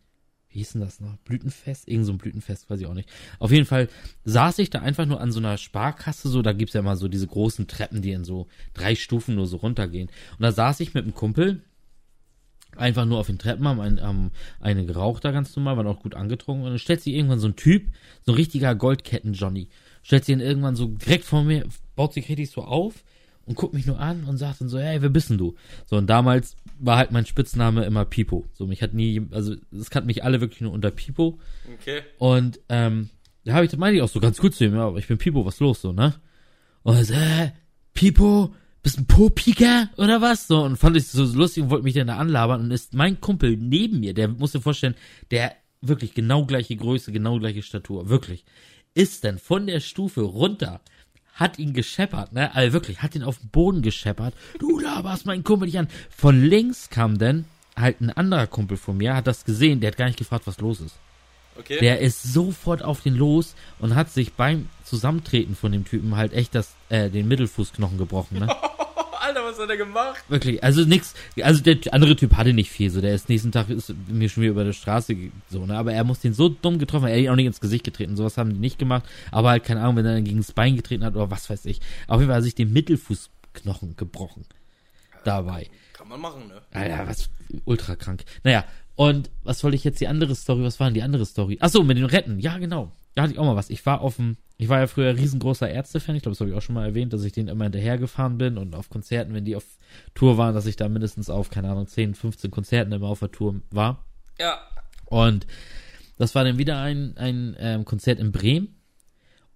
wie 0.50 0.58
hieß 0.58 0.72
denn 0.72 0.80
das 0.80 1.00
noch? 1.00 1.16
Blütenfest? 1.18 1.88
Irgend 1.88 2.06
so 2.06 2.12
ein 2.12 2.18
Blütenfest, 2.18 2.68
weiß 2.68 2.80
ich 2.80 2.86
auch 2.86 2.94
nicht. 2.94 3.08
Auf 3.38 3.52
jeden 3.52 3.66
Fall 3.66 3.88
saß 4.24 4.58
ich 4.58 4.70
da 4.70 4.80
einfach 4.80 5.06
nur 5.06 5.20
an 5.20 5.30
so 5.30 5.38
einer 5.38 5.56
Sparkasse, 5.58 6.28
so, 6.28 6.42
da 6.42 6.52
gibt's 6.52 6.74
ja 6.74 6.80
immer 6.80 6.96
so 6.96 7.08
diese 7.08 7.26
großen 7.26 7.68
Treppen, 7.68 8.02
die 8.02 8.10
in 8.10 8.24
so 8.24 8.48
drei 8.74 8.96
Stufen 8.96 9.36
nur 9.36 9.46
so 9.46 9.58
runtergehen. 9.58 10.08
Und 10.08 10.42
da 10.42 10.50
saß 10.50 10.80
ich 10.80 10.92
mit 10.92 11.04
einem 11.04 11.14
Kumpel, 11.14 11.62
einfach 12.76 13.04
nur 13.04 13.18
auf 13.18 13.26
den 13.26 13.38
Treppen, 13.38 13.66
haben, 13.66 13.80
ein, 13.80 14.00
haben 14.00 14.32
eine 14.60 14.86
geraucht 14.86 15.24
da 15.24 15.30
ganz 15.30 15.54
normal, 15.54 15.76
waren 15.76 15.86
auch 15.86 16.00
gut 16.00 16.14
angetrunken. 16.16 16.64
Und 16.64 16.70
dann 16.70 16.78
stellt 16.78 17.00
sich 17.00 17.14
irgendwann 17.14 17.40
so 17.40 17.48
ein 17.48 17.56
Typ, 17.56 17.88
so 18.26 18.32
ein 18.32 18.36
richtiger 18.36 18.74
Goldketten-Johnny, 18.74 19.68
stellt 20.02 20.24
sich 20.24 20.34
ihn 20.34 20.40
irgendwann 20.40 20.74
so 20.74 20.86
direkt 20.86 21.24
vor 21.24 21.44
mir, 21.44 21.66
baut 21.94 22.12
sich 22.12 22.28
richtig 22.28 22.50
so 22.50 22.62
auf 22.62 23.04
und 23.46 23.56
guckt 23.56 23.74
mich 23.74 23.86
nur 23.86 23.98
an 23.98 24.24
und 24.24 24.36
sagt 24.36 24.60
dann 24.60 24.68
so, 24.68 24.78
hey, 24.78 25.02
wer 25.02 25.08
bist 25.08 25.30
denn 25.30 25.38
du? 25.38 25.56
So, 25.86 25.96
und 25.96 26.08
damals 26.08 26.56
war 26.78 26.96
halt 26.96 27.10
mein 27.12 27.26
Spitzname 27.26 27.84
immer 27.84 28.04
Pipo. 28.04 28.46
So, 28.52 28.66
mich 28.66 28.82
hat 28.82 28.94
nie, 28.94 29.26
also 29.30 29.54
es 29.72 29.90
kannten 29.90 30.06
mich 30.06 30.24
alle 30.24 30.40
wirklich 30.40 30.60
nur 30.60 30.72
unter 30.72 30.90
Pipo. 30.90 31.38
Okay. 31.80 32.02
Und 32.18 32.60
ähm, 32.68 33.10
da 33.44 33.54
habe 33.54 33.64
ich, 33.64 33.76
meine 33.76 33.96
ich 33.96 34.02
auch 34.02 34.08
so 34.08 34.20
ganz 34.20 34.38
gut 34.38 34.54
zu 34.54 34.64
ihm, 34.64 34.74
ja, 34.74 34.86
aber 34.86 34.98
ich 34.98 35.08
bin 35.08 35.18
Pipo, 35.18 35.44
was 35.44 35.60
los 35.60 35.80
so, 35.80 35.92
ne? 35.92 36.14
Und 36.82 36.96
er 36.96 37.04
so, 37.04 37.14
äh, 37.14 37.50
Pipo, 37.94 38.54
bist 38.82 38.98
ein 38.98 39.06
Po-Pieker 39.06 39.90
oder 39.96 40.20
was? 40.20 40.46
So, 40.46 40.62
und 40.62 40.76
fand 40.76 40.96
ich 40.96 41.06
so 41.08 41.24
lustig 41.24 41.64
und 41.64 41.70
wollte 41.70 41.84
mich 41.84 41.94
dann 41.94 42.06
da 42.06 42.16
anlabern 42.16 42.62
und 42.62 42.70
ist 42.70 42.94
mein 42.94 43.20
Kumpel 43.20 43.56
neben 43.56 44.00
mir, 44.00 44.14
der 44.14 44.28
musst 44.28 44.54
dir 44.54 44.60
vorstellen, 44.60 44.94
der 45.30 45.54
wirklich 45.82 46.14
genau 46.14 46.44
gleiche 46.44 46.76
Größe, 46.76 47.12
genau 47.12 47.38
gleiche 47.38 47.62
Statur, 47.62 48.08
wirklich, 48.08 48.44
ist 48.94 49.24
dann 49.24 49.38
von 49.38 49.66
der 49.66 49.80
Stufe 49.80 50.22
runter, 50.22 50.80
hat 51.40 51.58
ihn 51.58 51.72
gescheppert, 51.72 52.32
ne? 52.32 52.54
Also 52.54 52.74
wirklich, 52.74 53.02
hat 53.02 53.14
ihn 53.14 53.22
auf 53.24 53.38
den 53.38 53.48
Boden 53.48 53.82
gescheppert. 53.82 54.34
Du 54.58 54.78
laberst 54.78 55.24
meinen 55.24 55.42
Kumpel 55.42 55.66
nicht 55.66 55.78
an. 55.78 55.88
Von 56.14 56.42
links 56.42 56.90
kam 56.90 57.18
dann 57.18 57.46
halt 57.76 58.00
ein 58.00 58.10
anderer 58.10 58.46
Kumpel 58.46 58.76
von 58.76 58.98
mir, 58.98 59.16
hat 59.16 59.26
das 59.26 59.46
gesehen, 59.46 59.80
der 59.80 59.90
hat 59.90 59.96
gar 59.96 60.06
nicht 60.06 60.18
gefragt, 60.18 60.46
was 60.46 60.60
los 60.60 60.80
ist. 60.80 60.96
Okay. 61.58 61.78
Der 61.80 62.00
ist 62.00 62.22
sofort 62.22 62.82
auf 62.82 63.00
den 63.00 63.16
los 63.16 63.54
und 63.78 63.94
hat 63.94 64.10
sich 64.10 64.34
beim 64.34 64.68
Zusammentreten 64.84 65.56
von 65.56 65.72
dem 65.72 65.84
Typen 65.84 66.16
halt 66.16 66.32
echt 66.32 66.54
das, 66.54 66.74
äh, 66.90 67.10
den 67.10 67.26
Mittelfußknochen 67.26 67.98
gebrochen, 67.98 68.38
ne? 68.38 68.48
Alter, 69.20 69.44
was 69.44 69.58
hat 69.58 69.68
er 69.68 69.76
gemacht? 69.76 70.24
Wirklich, 70.28 70.64
also 70.64 70.84
nix, 70.84 71.14
also 71.42 71.62
der 71.62 71.78
andere 71.92 72.16
Typ 72.16 72.36
hatte 72.36 72.52
nicht 72.52 72.70
viel, 72.70 72.90
so 72.90 73.00
der 73.00 73.14
ist 73.14 73.28
nächsten 73.28 73.52
Tag 73.52 73.68
ist 73.68 73.94
mir 74.08 74.28
schon 74.28 74.42
wieder 74.42 74.52
über 74.52 74.64
der 74.64 74.72
Straße 74.72 75.14
so, 75.48 75.66
ne, 75.66 75.76
aber 75.76 75.92
er 75.92 76.04
muss 76.04 76.20
den 76.20 76.32
so 76.32 76.48
dumm 76.48 76.78
getroffen, 76.78 77.04
haben, 77.04 77.10
er 77.10 77.18
hat 77.18 77.24
ihn 77.24 77.30
auch 77.30 77.36
nicht 77.36 77.46
ins 77.46 77.60
Gesicht 77.60 77.84
getreten, 77.84 78.16
sowas 78.16 78.38
haben 78.38 78.54
die 78.54 78.58
nicht 78.58 78.78
gemacht, 78.78 79.04
aber 79.30 79.50
halt 79.50 79.64
keine 79.64 79.82
Ahnung, 79.82 79.96
wenn 79.96 80.06
er 80.06 80.14
dann 80.14 80.24
gegen 80.24 80.38
das 80.38 80.52
Bein 80.52 80.76
getreten 80.76 81.04
hat 81.04 81.14
oder 81.14 81.30
was 81.30 81.50
weiß 81.50 81.66
ich. 81.66 81.80
Auf 82.08 82.20
jeden 82.20 82.28
Fall 82.28 82.38
hat 82.38 82.44
sich 82.44 82.54
den 82.54 82.72
Mittelfußknochen 82.72 83.96
gebrochen. 83.96 84.46
Dabei. 85.24 85.68
Kann 85.92 86.08
man 86.08 86.20
machen, 86.20 86.48
ne? 86.48 86.62
Alter, 86.72 87.06
was 87.06 87.28
ultra 87.66 87.96
krank. 87.96 88.24
Naja, 88.42 88.64
und 88.96 89.30
was 89.44 89.62
wollte 89.62 89.76
ich 89.76 89.84
jetzt 89.84 90.00
die 90.00 90.08
andere 90.08 90.34
Story, 90.34 90.62
was 90.62 90.80
war 90.80 90.86
denn 90.86 90.94
die 90.94 91.02
andere 91.02 91.26
Story? 91.26 91.58
Ach 91.60 91.68
so, 91.68 91.82
mit 91.82 91.98
den 91.98 92.06
Retten. 92.06 92.38
Ja, 92.38 92.58
genau. 92.58 92.92
Da 93.14 93.22
hatte 93.22 93.32
ich 93.32 93.38
auch 93.38 93.44
mal 93.44 93.56
was. 93.56 93.70
Ich 93.70 93.84
war 93.86 94.00
auf 94.00 94.16
dem 94.16 94.36
ich 94.60 94.68
war 94.68 94.78
ja 94.78 94.86
früher 94.86 95.16
riesengroßer 95.16 95.70
Ärzte-Fan, 95.70 96.16
ich 96.16 96.22
glaube, 96.22 96.34
das 96.34 96.40
habe 96.40 96.50
ich 96.50 96.56
auch 96.56 96.60
schon 96.60 96.74
mal 96.74 96.84
erwähnt, 96.84 97.14
dass 97.14 97.24
ich 97.24 97.32
denen 97.32 97.48
immer 97.48 97.64
hinterhergefahren 97.64 98.36
bin 98.36 98.58
und 98.58 98.74
auf 98.74 98.90
Konzerten, 98.90 99.32
wenn 99.32 99.46
die 99.46 99.56
auf 99.56 99.64
Tour 100.12 100.36
waren, 100.36 100.54
dass 100.54 100.66
ich 100.66 100.76
da 100.76 100.86
mindestens 100.90 101.30
auf, 101.30 101.48
keine 101.48 101.70
Ahnung, 101.70 101.86
10, 101.86 102.14
15 102.14 102.50
Konzerten 102.50 102.92
immer 102.92 103.08
auf 103.08 103.20
der 103.20 103.32
Tour 103.32 103.62
war. 103.70 104.04
Ja. 104.38 104.58
Und 105.06 105.46
das 106.18 106.34
war 106.34 106.44
dann 106.44 106.58
wieder 106.58 106.78
ein, 106.78 107.16
ein 107.16 107.56
ähm, 107.58 107.86
Konzert 107.86 108.18
in 108.18 108.32
Bremen. 108.32 108.76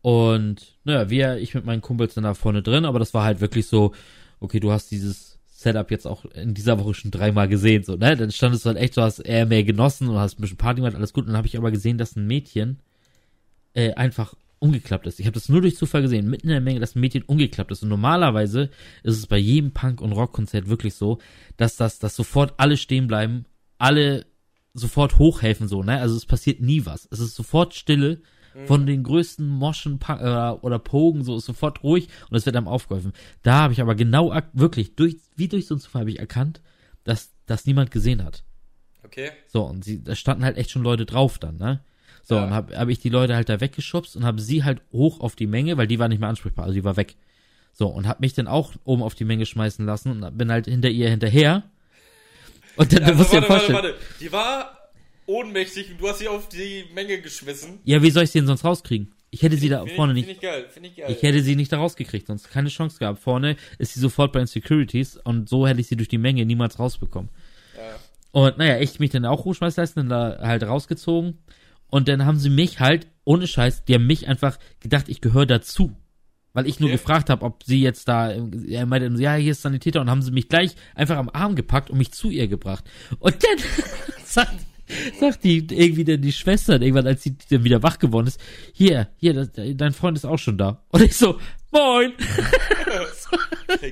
Und 0.01 0.75
naja, 0.85 1.11
wir, 1.11 1.37
ich 1.37 1.55
mit 1.55 1.67
meinen 1.67 1.83
Kumpels 1.83 2.15
dann 2.15 2.25
da 2.25 2.33
vorne 2.33 2.63
drin, 2.63 2.87
aber 2.87 2.99
das 2.99 3.13
war 3.13 3.25
halt 3.25 3.43
wirklich 3.43 3.67
so, 3.67 3.93
okay, 4.41 4.59
du 4.59 4.73
hast 4.73 4.91
dieses 4.91 5.39
Setup 5.45 5.91
jetzt 5.91 6.07
auch 6.07 6.25
in 6.25 6.55
dieser 6.55 6.79
Woche 6.81 6.95
schon 6.95 7.11
dreimal 7.11 7.49
gesehen, 7.49 7.85
so, 7.85 7.97
ne? 7.97 8.17
Dann 8.17 8.31
standest 8.31 8.65
du 8.65 8.69
halt 8.69 8.79
echt, 8.79 8.97
du 8.97 9.03
hast 9.03 9.19
eher 9.19 9.45
mehr 9.45 9.65
genossen 9.65 10.09
und 10.09 10.17
hast 10.17 10.39
ein 10.39 10.41
bisschen 10.41 10.57
Party 10.57 10.81
gemacht, 10.81 10.95
alles 10.95 11.13
gut. 11.13 11.25
Und 11.25 11.29
dann 11.29 11.37
habe 11.37 11.47
ich 11.47 11.59
aber 11.59 11.71
gesehen, 11.71 11.99
dass 11.99 12.17
ein 12.17 12.27
Mädchen 12.27 12.79
äh, 13.75 13.93
einfach 13.95 14.35
umgeklappt 14.59 15.07
ist. 15.07 15.21
Ich 15.21 15.27
habe 15.27 15.35
das 15.35 15.49
nur 15.49 15.61
durch 15.61 15.77
Zufall 15.77 16.03
gesehen, 16.03 16.31
mitten 16.31 16.47
in 16.47 16.53
der 16.53 16.61
Menge, 16.61 16.81
dass 16.81 16.95
ein 16.97 17.01
Mädchen 17.01 17.23
umgeklappt 17.23 17.71
ist. 17.71 17.83
Und 17.83 17.91
normalerweise 17.91 18.71
ist 19.03 19.19
es 19.19 19.27
bei 19.27 19.37
jedem 19.37 19.73
Punk- 19.73 20.01
und 20.01 20.13
Rockkonzert 20.13 20.69
wirklich 20.69 20.95
so, 20.95 21.19
dass 21.57 21.77
das, 21.77 21.99
dass 21.99 22.17
sofort 22.17 22.55
alle 22.57 22.77
stehen 22.77 23.07
bleiben, 23.07 23.45
alle 23.79 24.27
sofort 24.73 25.19
hochhelfen, 25.19 25.69
so, 25.69 25.83
ne? 25.83 26.01
Also 26.01 26.17
es 26.17 26.25
passiert 26.27 26.61
nie 26.61 26.87
was. 26.87 27.07
Es 27.11 27.21
ist 27.21 27.35
sofort 27.35 27.75
Stille. 27.75 28.23
Von 28.67 28.87
den 28.87 29.03
größten 29.03 29.49
Moschen 29.49 29.99
äh, 30.07 30.13
oder 30.13 30.79
Pogen, 30.79 31.25
so 31.25 31.37
ist 31.37 31.45
sofort 31.45 31.83
ruhig 31.83 32.07
und 32.31 32.37
es 32.37 32.47
wird 32.47 32.55
einem 32.55 32.69
aufgeholfen. 32.69 33.13
Da 33.43 33.55
habe 33.63 33.73
ich 33.73 33.81
aber 33.81 33.97
genau, 33.97 34.33
wirklich, 34.53 34.95
durch, 34.95 35.17
wie 35.35 35.49
durch 35.49 35.67
so 35.67 35.75
einen 35.75 35.81
Zufall 35.81 36.03
habe 36.03 36.13
ich 36.13 36.21
erkannt, 36.21 36.63
dass 37.03 37.33
das 37.47 37.67
niemand 37.67 37.91
gesehen 37.91 38.23
hat. 38.23 38.45
Okay. 39.05 39.33
So, 39.49 39.65
und 39.65 39.85
sie, 39.85 40.05
da 40.05 40.15
standen 40.15 40.45
halt 40.45 40.57
echt 40.57 40.71
schon 40.71 40.85
Leute 40.85 41.05
drauf 41.05 41.41
dann, 41.41 41.57
ne? 41.57 41.81
So, 42.27 42.37
Ja. 42.37 42.45
und 42.45 42.51
habe 42.55 42.77
hab 42.77 42.89
ich 42.89 42.99
die 42.99 43.11
Leute 43.11 43.37
halt 43.37 43.49
da 43.49 43.61
weggeschubst 43.61 44.17
und 44.17 44.25
habe 44.25 44.41
sie 44.41 44.65
halt 44.65 44.81
hoch 44.93 45.21
auf 45.21 45.37
die 45.37 45.47
Menge, 45.47 45.77
weil 45.77 45.87
die 45.87 45.99
war 45.99 46.09
nicht 46.09 46.21
mehr 46.21 46.29
ansprechbar, 46.31 46.65
also 46.65 46.75
die 46.75 46.85
war 46.85 46.97
weg. 46.97 47.17
So, 47.73 47.87
und 47.89 48.07
habe 48.09 48.21
mich 48.21 48.33
dann 48.35 48.47
auch 48.49 48.73
oben 48.85 49.03
auf 49.03 49.15
die 49.15 49.25
Menge 49.25 49.47
schmeißen 49.47 49.85
lassen 49.85 50.23
und 50.23 50.39
bin 50.39 50.51
halt 50.51 50.67
hinter 50.67 50.89
ihr 50.89 51.11
hinterher. 51.11 51.65
Und 52.77 52.93
dann 52.93 53.03
Also, 53.05 53.15
musst 53.19 53.33
du 53.33 53.37
dir 53.41 53.49
warte, 53.49 53.53
warte, 53.53 53.67
vorstellen, 53.73 53.95
warte. 53.95 53.95
Die 54.21 54.33
war 54.33 54.79
ohnmächtig 55.27 55.91
und 55.93 56.01
du 56.01 56.09
hast 56.09 56.19
sie 56.19 56.29
auf 56.29 56.49
die 56.49 56.85
Menge 56.95 57.21
geschmissen. 57.21 57.79
ja, 57.85 58.03
wie 58.03 58.11
soll 58.11 58.25
ich 58.25 58.31
sie 58.31 58.39
denn 58.39 58.47
sonst 58.47 58.65
rauskriegen? 58.65 59.13
Ich 59.31 59.43
hätte 59.43 59.57
sie 59.57 59.69
da 59.69 59.83
Find 59.85 59.97
vorne 59.97 60.13
ich, 60.13 60.27
nicht, 60.27 60.39
Finde 60.41 60.47
ich 60.57 60.63
geil, 60.63 60.67
finde 60.71 60.89
ich 60.91 60.97
geil. 60.97 61.07
ich 61.11 61.23
hätte 61.23 61.43
sie 61.43 61.57
nicht 61.57 61.73
da 61.73 61.79
rausgekriegt, 61.79 62.29
sonst 62.29 62.51
keine 62.51 62.69
Chance 62.69 62.99
gehabt. 63.01 63.19
Vorne 63.19 63.57
ist 63.79 63.95
sie 63.95 64.01
sofort 64.01 64.33
bei 64.33 64.39
den 64.39 64.47
Securities 64.47 65.17
und 65.17 65.49
so 65.49 65.67
hätte 65.67 65.81
ich 65.81 65.89
sie 65.89 65.97
durch 65.97 66.09
die 66.09 66.19
Menge 66.19 66.45
niemals 66.47 66.79
rausbekommen. 66.79 67.31
ja. 67.77 67.97
Und 68.31 68.59
naja, 68.59 68.81
ich 68.81 68.99
mich 68.99 69.11
dann 69.11 69.25
auch 69.27 69.45
hochschmeißen 69.45 69.81
lassen, 69.83 70.09
dann 70.09 70.09
da 70.09 70.39
halt 70.47 70.65
rausgezogen. 70.65 71.39
Und 71.95 72.09
dann 72.09 72.27
haben 72.27 72.41
sie 72.41 72.51
mich 72.51 72.81
halt, 72.81 73.07
ohne 73.23 73.47
Scheiß, 73.47 73.85
die 73.85 73.95
haben 73.95 74.09
mich 74.09 74.27
einfach 74.27 74.59
gedacht, 74.81 75.09
ich 75.09 75.21
gehöre 75.21 75.47
dazu. 75.47 75.93
Weil 76.53 76.67
ich 76.67 76.81
nur 76.81 76.89
Okay. 76.89 76.99
gefragt 76.99 77.31
habe, 77.31 77.45
ob 77.45 77.63
sie 77.63 77.81
jetzt 77.81 78.09
da, 78.09 78.33
er 78.33 78.87
meinte, 78.87 79.23
ja, 79.23 79.35
hier 79.37 79.53
ist 79.53 79.63
Sanitäter 79.63 80.01
und 80.01 80.11
haben 80.11 80.21
sie 80.21 80.33
mich 80.33 80.49
gleich 80.49 80.75
einfach 80.97 81.17
am 81.17 81.29
Arm 81.29 81.55
gepackt 81.55 81.91
und 81.91 81.99
mich 81.99 82.11
zu 82.11 82.31
ihr 82.31 82.49
gebracht. 82.49 82.83
Und 83.21 83.37
dann 83.45 83.59
sagt, 84.25 84.57
sagt 85.21 85.45
die 85.45 85.59
irgendwie 85.71 86.03
dann 86.03 86.21
die 86.21 86.33
Schwester 86.33 86.83
irgendwann, 86.83 87.07
als 87.07 87.23
sie 87.23 87.37
dann 87.49 87.63
wieder 87.63 87.85
wach 87.85 88.01
geworden 88.01 88.27
ist, 88.27 88.41
hier, 88.73 89.07
hier, 89.19 89.33
das, 89.33 89.51
dein 89.55 89.93
Freund 89.93 90.19
ist 90.19 90.25
auch 90.25 90.41
schon 90.41 90.59
da. 90.59 90.83
Und 90.89 91.01
ich 91.01 91.15
so, 91.15 91.39
moin. 91.75 92.13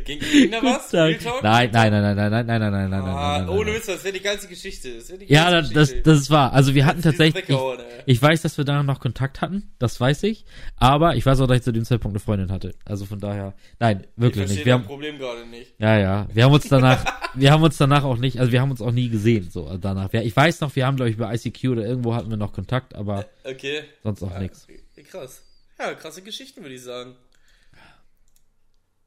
Ging, 0.05 0.19
ging 0.21 0.51
da 0.51 0.63
was? 0.63 0.93
Nein, 0.93 1.19
nein, 1.23 1.71
nein, 1.73 1.93
nein, 1.93 2.17
nein, 2.17 2.17
nein, 2.17 2.47
nein, 2.47 2.47
nein, 2.47 2.73
nein, 2.73 2.73
nein, 2.73 2.91
nein, 2.91 3.03
Ah, 3.03 3.39
nein, 3.39 3.47
nein. 3.47 3.59
ohne 3.59 3.75
Witz, 3.75 3.87
das 3.87 4.05
wäre 4.05 4.15
die 4.15 4.21
geilste 4.23 4.49
Geschichte. 4.49 4.95
Das 4.95 5.07
die 5.07 5.25
Ja, 5.33 5.51
geilste 5.51 5.75
das, 5.75 5.89
Geschichte. 5.89 6.11
das 6.11 6.21
ist 6.21 6.31
wahr. 6.31 6.53
Also 6.53 6.75
wir 6.75 6.87
hatten 6.87 7.03
tatsächlich, 7.03 7.49
ich, 7.49 7.59
ich 8.07 8.23
weiß, 8.23 8.43
dass 8.43 8.57
wir 8.59 8.65
danach 8.65 8.85
noch 8.85 9.01
Kontakt 9.01 9.41
hatten, 9.41 9.71
das 9.79 10.01
weiß 10.01 10.23
ich, 10.25 10.45
aber 10.77 11.17
ich 11.17 11.27
weiß 11.27 11.41
auch, 11.41 11.47
dass 11.47 11.59
ich 11.59 11.63
zu 11.65 11.73
dem 11.73 11.85
Zeitpunkt 11.85 12.15
eine 12.15 12.21
Freundin 12.21 12.53
hatte. 12.53 12.75
Also 12.85 13.05
von 13.05 13.19
daher, 13.21 13.55
nein, 13.81 14.03
ich 14.17 14.23
wirklich 14.23 14.37
verstehe 14.47 14.57
nicht. 14.59 14.67
Wir 14.67 14.73
haben, 14.75 14.85
Problem 14.85 15.19
gerade 15.19 15.47
nicht. 15.47 15.75
ja, 15.79 15.99
ja, 15.99 16.27
wir 16.33 16.45
haben 16.45 16.53
uns 16.53 16.69
danach, 16.69 17.05
wir 17.35 17.51
haben 17.51 17.63
uns 17.63 17.77
danach 17.77 18.05
auch 18.05 18.19
nicht, 18.19 18.39
also 18.39 18.53
wir 18.53 18.61
haben 18.61 18.71
uns 18.71 18.81
auch 18.83 18.93
nie 18.93 19.09
gesehen, 19.09 19.51
so 19.51 19.67
also 19.67 19.79
danach. 19.79 20.13
Ja, 20.13 20.23
ich 20.23 20.35
weiß 20.37 20.61
noch, 20.61 20.75
wir 20.77 20.87
haben 20.87 20.97
glaube 20.97 21.11
ich 21.11 21.17
bei 21.17 21.35
ICQ 21.35 21.65
oder 21.71 21.85
irgendwo 21.85 22.15
hatten 22.15 22.31
wir 22.31 22.37
noch 22.37 22.53
Kontakt, 22.53 22.95
aber 22.95 23.27
Okay. 23.45 23.83
sonst 24.05 24.23
auch 24.23 24.31
Ja, 24.33 24.39
nichts. 24.41 24.67
Krass. 25.11 25.43
Ja, 25.79 25.95
krasse 25.95 26.23
Geschichten, 26.23 26.63
würde 26.63 26.75
ich 26.77 26.83
sagen. 26.83 27.15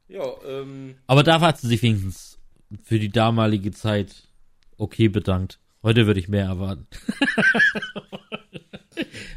Ja, 0.08 0.24
ähm, 0.48 0.96
Aber 1.08 1.24
da 1.24 1.40
hat 1.42 1.60
sie 1.60 1.68
sich 1.68 1.82
wenigstens 1.82 2.40
für 2.84 3.00
die 3.00 3.10
damalige 3.10 3.72
Zeit 3.72 4.30
okay 4.78 5.08
bedankt. 5.08 5.60
Heute 5.84 6.06
würde 6.08 6.20
ich 6.20 6.28
mehr 6.28 6.46
erwarten. 6.46 6.88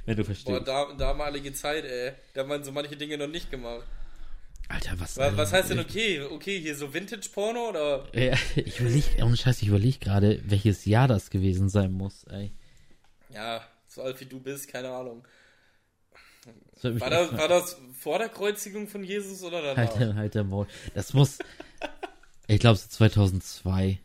Wenn 0.07 0.16
du 0.16 0.22
boah, 0.22 0.26
verstehst. 0.26 0.66
da, 0.66 0.92
damalige 0.94 1.52
Zeit, 1.52 1.85
ey. 1.85 2.12
Da 2.33 2.40
haben 2.42 2.48
man 2.48 2.64
so 2.64 2.72
manche 2.72 2.96
Dinge 2.96 3.18
noch 3.18 3.28
nicht 3.28 3.50
gemacht. 3.50 3.87
Alter, 4.68 4.98
was? 5.00 5.16
Was, 5.16 5.37
was 5.37 5.52
heißt 5.52 5.70
denn 5.70 5.78
okay? 5.78 6.22
Okay, 6.22 6.61
hier 6.61 6.76
so 6.76 6.92
Vintage-Porno 6.92 7.70
oder? 7.70 8.07
Ja, 8.14 8.35
ich 8.54 8.81
überlege, 8.81 9.07
ohne 9.22 9.37
Scheiß, 9.37 9.62
ich 9.62 9.68
überlege 9.68 9.98
gerade, 9.98 10.40
welches 10.44 10.85
Jahr 10.85 11.09
das 11.09 11.31
gewesen 11.31 11.68
sein 11.68 11.92
muss, 11.92 12.24
ey. 12.24 12.52
Ja, 13.31 13.62
so 13.87 14.02
alt 14.02 14.20
wie 14.20 14.26
du 14.26 14.40
bist, 14.40 14.68
keine 14.68 14.90
Ahnung. 14.90 15.24
War 16.82 17.11
das, 17.11 17.32
war 17.37 17.48
das 17.48 17.76
vor 17.98 18.18
der 18.18 18.28
Kreuzigung 18.28 18.87
von 18.88 19.02
Jesus 19.02 19.42
oder 19.42 19.61
danach? 19.62 19.76
Halt, 19.76 19.98
der- 20.00 20.14
halt 20.14 20.34
der 20.34 20.44
Maul. 20.44 20.66
Das 20.94 21.12
muss, 21.12 21.38
ich 22.46 22.61
glaube, 22.61 22.76
so 22.76 22.88
2002 22.88 23.98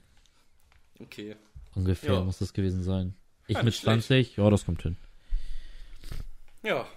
Okay. 1.00 1.36
ungefähr 1.76 2.14
Ja. 2.14 2.22
muss 2.22 2.40
das 2.40 2.54
gewesen 2.54 2.84
sein. 2.84 3.14
Ich 3.48 3.54
Ja, 3.56 3.60
mit 3.60 3.66
nicht 3.68 3.82
schlecht. 3.82 4.08
20, 4.08 4.38
ja, 4.38 4.50
das 4.50 4.66
kommt 4.66 4.82
hin. 4.82 4.96
Ja. 6.64 6.88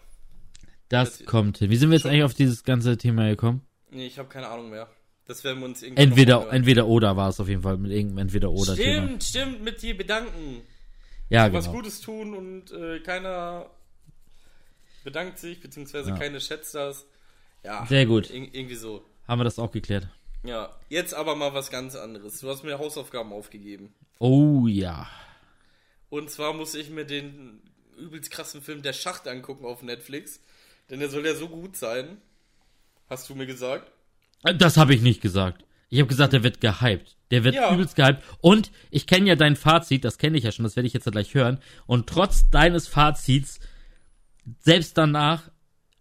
Das 0.89 1.19
Das- 1.19 1.27
kommt 1.27 1.59
hin. 1.59 1.71
Wie 1.71 1.77
sind 1.77 1.91
wir 1.91 1.97
jetzt 1.97 2.07
eigentlich 2.07 2.23
auf 2.23 2.35
dieses 2.35 2.63
ganze 2.65 2.97
Thema 2.97 3.29
gekommen? 3.29 3.63
Nee, 3.91 4.07
ich 4.07 4.19
habe 4.19 4.29
keine 4.29 4.49
Ahnung 4.49 4.71
mehr. 4.71 4.89
Das 5.27 5.43
werden 5.43 5.59
wir 5.59 5.67
uns 5.67 5.83
irgendwie 5.83 6.03
Entweder, 6.03 6.53
entweder 6.53 6.87
oder 6.87 7.17
war 7.17 7.29
es 7.31 7.41
auf 7.41 7.49
jeden 7.49 7.63
Fall 7.63 7.77
mit 7.79 7.91
irgendeinem 7.91 8.19
entweder 8.29 8.51
oder 8.53 8.77
Thema. 8.77 9.07
Stimmt, 9.07 9.25
stimmt, 9.25 9.63
mit 9.65 9.83
dir 9.83 9.97
bedanken. 9.97 10.63
Ja, 11.29 11.53
Was 11.53 11.65
genau. 11.65 11.79
Gutes 11.79 12.01
tun 12.01 12.35
und 12.35 12.71
äh, 12.71 13.01
keiner 13.01 13.69
bedankt 15.07 15.39
sich, 15.39 15.61
beziehungsweise 15.61 16.11
Ja. 16.11 16.19
keine 16.19 16.39
schätzt 16.41 16.75
das. 16.75 17.07
Ja, 17.65 17.87
Sehr 17.87 18.05
gut. 18.05 18.29
ir- 18.31 18.51
irgendwie 18.53 18.75
so. 18.75 19.03
Haben 19.27 19.41
wir 19.41 19.45
das 19.45 19.59
auch 19.59 19.73
geklärt. 19.73 20.07
Ja, 20.45 20.71
jetzt 20.91 21.15
aber 21.15 21.35
mal 21.35 21.55
was 21.55 21.71
ganz 21.71 21.97
anderes. 21.97 22.41
Du 22.41 22.49
hast 22.51 22.63
mir 22.63 22.79
Hausaufgaben 22.79 23.33
aufgegeben. 23.33 23.95
Oh 24.19 24.67
ja. 24.69 25.09
Und 26.11 26.31
zwar 26.31 26.53
muss 26.53 26.75
ich 26.75 26.91
mir 26.91 27.05
den 27.07 27.61
übelst 27.99 28.31
krassen 28.31 28.61
Film 28.63 28.83
Der 28.83 28.93
Schacht 28.93 29.27
angucken 29.27 29.65
auf 29.65 29.83
Netflix. 29.83 30.41
Denn 30.91 31.01
der 31.01 31.09
soll 31.09 31.27
ja 31.27 31.35
so 31.35 31.49
gut 31.49 31.77
sein. 31.77 32.19
Hast 33.09 33.29
du 33.29 33.35
mir 33.35 33.47
gesagt? 33.47 33.91
Das 34.59 34.77
habe 34.77 34.95
ich 34.95 35.03
nicht 35.03 35.21
gesagt. 35.21 35.65
Ich 35.89 35.99
habe 35.99 36.09
gesagt, 36.09 36.33
der 36.33 36.43
wird 36.45 36.61
gehypt. 36.61 37.17
Der 37.33 37.43
wird 37.43 37.57
Ja. 37.57 37.73
übelst 37.75 37.97
gehypt. 37.97 38.23
Und 38.41 38.71
ich 38.91 39.07
kenne 39.09 39.27
ja 39.29 39.35
dein 39.35 39.57
Fazit, 39.57 40.05
das 40.05 40.19
kenne 40.19 40.39
ich 40.39 40.45
ja 40.45 40.53
schon, 40.53 40.63
das 40.65 40.77
werde 40.77 40.87
ich 40.87 40.93
jetzt 40.93 41.07
ja 41.07 41.11
gleich 41.13 41.35
hören. 41.35 41.59
Und 41.87 42.09
trotz 42.09 42.49
deines 42.51 42.87
Fazits, 42.87 43.59
selbst 44.61 44.97
danach, 44.97 45.51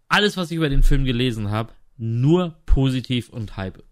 alles, 0.07 0.37
was 0.37 0.51
ich 0.51 0.57
über 0.57 0.69
den 0.69 0.83
Film 0.83 1.05
gelesen 1.05 1.51
habe, 1.51 1.73
nur 1.97 2.59
positiv 2.65 3.29
und 3.29 3.57
Hype. 3.57 3.83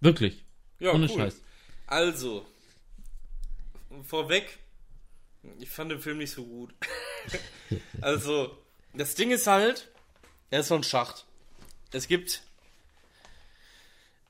Wirklich. 0.00 0.44
Ja, 0.78 0.92
Ohne 0.92 1.08
cool. 1.08 1.16
Scheiß. 1.16 1.40
Also, 1.86 2.46
vorweg, 4.02 4.58
ich 5.58 5.70
fand 5.70 5.90
den 5.90 6.00
Film 6.00 6.18
nicht 6.18 6.32
so 6.32 6.44
gut. 6.44 6.74
also, 8.00 8.56
das 8.94 9.14
Ding 9.14 9.30
ist 9.30 9.46
halt, 9.46 9.88
er 10.50 10.60
ist 10.60 10.68
so 10.68 10.74
ein 10.74 10.82
Schacht. 10.82 11.24
Es 11.92 12.08
gibt 12.08 12.42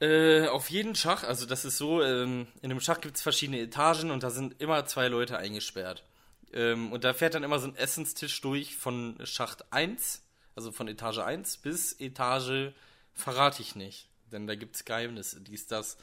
äh, 0.00 0.46
auf 0.48 0.70
jeden 0.70 0.94
Schacht, 0.94 1.24
also 1.24 1.46
das 1.46 1.64
ist 1.64 1.78
so, 1.78 2.02
ähm, 2.02 2.46
in 2.60 2.70
einem 2.70 2.80
Schacht 2.80 3.02
gibt 3.02 3.16
es 3.16 3.22
verschiedene 3.22 3.60
Etagen 3.60 4.10
und 4.10 4.22
da 4.22 4.30
sind 4.30 4.60
immer 4.60 4.84
zwei 4.86 5.08
Leute 5.08 5.38
eingesperrt. 5.38 6.04
Ähm, 6.52 6.92
und 6.92 7.04
da 7.04 7.14
fährt 7.14 7.34
dann 7.34 7.44
immer 7.44 7.58
so 7.58 7.68
ein 7.68 7.76
Essenstisch 7.76 8.40
durch 8.40 8.76
von 8.76 9.18
Schacht 9.24 9.72
1, 9.72 10.22
also 10.54 10.72
von 10.72 10.88
Etage 10.88 11.18
1 11.18 11.58
bis 11.58 11.92
Etage 12.00 12.72
verrate 13.14 13.62
ich 13.62 13.74
nicht. 13.74 14.08
Denn 14.32 14.46
da 14.46 14.54
gibt 14.54 14.76
es 14.76 14.84
Geheimnisse, 14.84 15.40
dies, 15.40 15.66
das. 15.66 15.96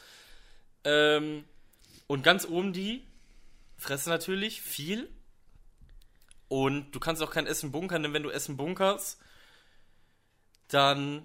Ähm, 0.84 1.44
und 2.08 2.24
ganz 2.24 2.46
oben 2.46 2.74
die 2.74 3.04
fressen 3.78 4.10
natürlich 4.10 4.62
viel. 4.62 5.10
Und 6.48 6.92
du 6.92 7.00
kannst 7.00 7.22
auch 7.24 7.32
kein 7.32 7.48
Essen 7.48 7.72
bunkern, 7.72 8.04
denn 8.04 8.14
wenn 8.14 8.24
du 8.24 8.30
Essen 8.30 8.58
bunkerst, 8.58 9.20
dann 10.68 11.24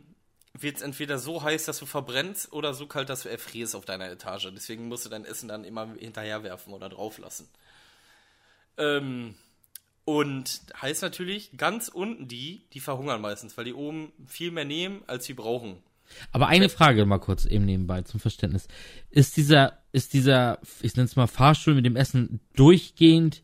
wird 0.55 0.77
es 0.77 0.83
entweder 0.83 1.19
so 1.19 1.43
heiß, 1.43 1.67
dass 1.67 1.79
du 1.79 1.87
verbrennst, 1.87 2.53
oder 2.53 2.75
so 2.75 2.87
kalt, 2.87 3.09
dass 3.09 3.23
du 3.23 3.29
erfrierst 3.29 3.77
auf 3.77 3.85
deiner 3.85 4.11
Etage. 4.11 4.49
Deswegen 4.55 4.89
musst 4.89 5.05
du 5.05 5.09
dein 5.09 5.25
Essen 5.25 5.49
dann 5.49 5.65
immer 5.65 5.95
hinterher 5.95 6.43
werfen 6.43 6.73
oder 6.73 6.89
drauf 6.89 7.19
lassen. 7.19 7.49
Ähm, 8.79 9.35
und 10.05 10.61
heißt 10.81 11.03
natürlich, 11.03 11.51
ganz 11.59 11.89
unten 11.89 12.29
die, 12.29 12.63
die 12.73 12.81
verhungern 12.81 13.21
meistens, 13.21 13.57
weil 13.59 13.65
die 13.67 13.75
oben 13.75 14.13
viel 14.27 14.51
mehr 14.51 14.65
nehmen, 14.65 15.03
als 15.07 15.27
sie 15.27 15.35
brauchen. 15.35 15.83
Aber 16.33 16.47
eine 16.49 16.71
Frage 16.71 17.05
mal 17.05 17.19
kurz 17.19 17.45
eben 17.45 17.67
nebenbei 17.67 18.01
zum 18.01 18.19
Verständnis. 18.19 18.67
Ist 19.11 19.37
dieser, 19.37 19.79
ist 19.93 20.15
dieser, 20.15 20.59
ich 20.81 20.97
nenne 20.97 21.05
es 21.07 21.17
mal 21.17 21.27
Fahrstuhl 21.27 21.75
mit 21.75 21.85
dem 21.85 21.97
Essen 21.97 22.41
durchgehend 22.57 23.43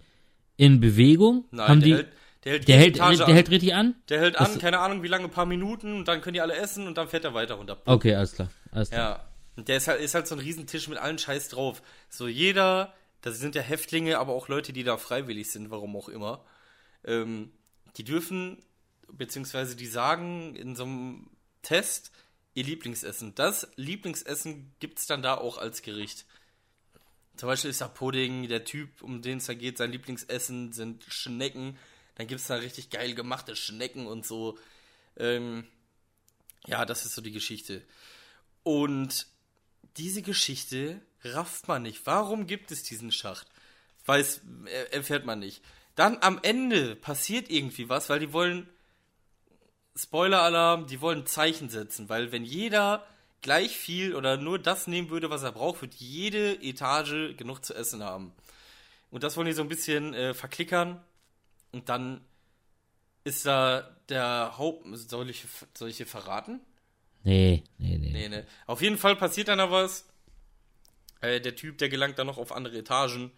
in 0.57 0.81
Bewegung? 0.81 1.45
Nein, 1.51 1.69
Haben 1.69 1.81
der, 1.81 1.89
die, 1.89 1.95
hält, 1.95 2.09
der 2.45 2.53
hält 2.53 2.69
der 2.69 2.77
hält, 2.79 3.19
der 3.19 3.27
an. 3.27 3.35
hält 3.35 3.51
richtig 3.51 3.75
an? 3.75 3.95
Der 4.09 4.21
hält 4.21 4.37
Das- 4.37 4.55
an, 4.55 4.59
keine 4.59 4.79
Ahnung 4.79 5.03
wie 5.03 5.09
lange, 5.09 5.29
paar 5.29 5.45
Minuten, 5.45 5.93
und 5.95 6.09
dann 6.09 6.23
können 6.23 6.35
die 6.35 6.41
alle 6.41 6.57
essen 6.57 6.87
und 6.87 6.97
dann 6.97 7.09
fährt 7.09 7.25
er 7.25 7.35
weiter 7.35 7.57
runter. 7.57 7.77
Okay, 7.85 8.15
alles 8.15 8.33
klar. 8.33 8.49
Alles 8.71 8.89
klar. 8.89 9.19
Ja. 9.19 9.25
Und 9.57 9.69
der 9.69 9.77
ist 9.77 9.87
halt, 9.87 10.01
ist 10.01 10.15
halt 10.15 10.27
so 10.27 10.35
ein 10.35 10.41
Riesentisch 10.41 10.89
mit 10.89 10.97
allen 10.99 11.19
Scheiß 11.19 11.49
drauf. 11.51 11.83
So 12.09 12.27
jeder, 12.27 12.95
das 13.25 13.39
sind 13.39 13.55
ja 13.55 13.63
Häftlinge, 13.63 14.19
aber 14.19 14.35
auch 14.35 14.49
Leute, 14.49 14.75
die 14.75 14.85
da 14.85 14.99
freiwillig 14.99 15.51
sind, 15.51 15.71
warum 15.71 15.97
auch 15.97 16.11
immer. 16.11 16.45
Ähm, 17.05 17.53
die 17.97 18.05
dürfen, 18.05 18.63
beziehungsweise 19.11 19.77
die 19.77 19.87
sagen 19.87 20.55
in 20.55 20.77
so 20.77 20.85
einem 20.85 21.31
Test 21.63 22.13
ihr 22.53 22.65
Lieblingsessen. 22.65 23.35
Das 23.35 23.67
Lieblingsessen 23.77 24.75
gibt's 24.79 25.07
dann 25.07 25.23
da 25.23 25.37
auch 25.39 25.57
als 25.57 25.81
Gericht. 25.81 26.27
Zum 27.37 27.47
Beispiel 27.47 27.71
ist 27.71 27.81
da 27.81 27.89
Pudding, 27.89 28.47
der 28.47 28.67
Typ, 28.67 29.03
um 29.03 29.23
den 29.23 29.39
es 29.39 29.47
da 29.47 29.55
geht, 29.55 29.79
sein 29.79 29.91
Lieblingsessen 29.91 30.75
sind 30.75 31.03
Schnecken. 31.09 31.79
Dann 32.17 32.27
gibt's 32.27 32.49
da 32.49 32.57
richtig 32.57 32.91
geil 32.91 33.15
gemachte 33.15 33.57
Schnecken 33.57 34.07
und 34.07 34.27
so. 34.27 34.59
Ähm, 35.17 35.67
ja, 36.67 36.85
das 36.85 37.07
ist 37.07 37.15
so 37.15 37.23
die 37.23 37.33
Geschichte. 37.33 37.87
Und 38.65 39.29
diese 39.97 40.23
Geschichte 40.23 41.01
rafft 41.23 41.69
man 41.69 41.83
nicht. 41.83 42.05
Warum 42.07 42.47
gibt 42.47 42.71
es 42.71 42.83
diesen 42.83 43.13
Schacht? 43.13 43.47
Weiß, 44.07 44.41
er- 44.67 44.93
erfährt 44.93 45.25
man 45.25 45.39
nicht. 45.39 45.63
Dann 45.95 46.19
am 46.21 46.41
Ende 46.43 46.97
passiert 46.97 47.51
irgendwie 47.51 47.89
was, 47.89 48.09
weil 48.09 48.21
die 48.21 48.33
wollen, 48.33 48.69
Spoiler-Alarm, 49.97 50.87
die 50.87 51.01
wollen 51.01 51.27
Zeichen 51.27 51.69
setzen, 51.69 52.09
weil 52.09 52.33
wenn 52.33 52.45
jeder 52.45 53.07
gleich 53.43 53.77
viel 53.77 54.15
oder 54.15 54.37
nur 54.37 54.59
das 54.59 54.87
nehmen 54.87 55.11
würde, 55.11 55.31
was 55.31 55.43
er 55.43 55.53
braucht, 55.53 55.83
wird 55.83 55.95
jede 55.95 56.55
Etage 56.63 57.37
genug 57.37 57.65
zu 57.65 57.75
essen 57.75 58.03
haben. 58.03 58.33
Und 59.11 59.23
das 59.23 59.37
wollen 59.37 59.47
die 59.47 59.53
so 59.53 59.63
ein 59.63 59.69
bisschen 59.69 60.15
äh, 60.15 60.35
verklickern. 60.35 61.01
Und 61.71 61.89
dann 61.89 62.21
ist 63.23 63.47
da 63.47 63.83
der 64.09 64.59
Haupt... 64.59 64.87
Soll 65.09 65.31
ich, 65.31 65.45
soll 65.75 65.91
ich 65.91 65.99
hier 65.99 66.07
verraten? 66.07 66.61
Nee, 67.25 67.65
nee, 67.79 67.99
nee. 67.99 68.11
Nee, 68.13 68.29
nee. 68.29 68.45
Auf 68.67 68.83
jeden 68.83 68.99
Fall 68.99 69.17
passiert 69.17 69.49
dann 69.49 69.59
da 69.59 69.71
was. 69.71 70.07
Äh, 71.21 71.41
der 71.41 71.57
Typ, 71.57 71.79
der 71.79 71.89
gelangt 71.89 72.19
dann 72.19 72.27
noch 72.27 72.39
auf 72.39 72.53
andere 72.53 72.79
Etagen. 72.79 73.33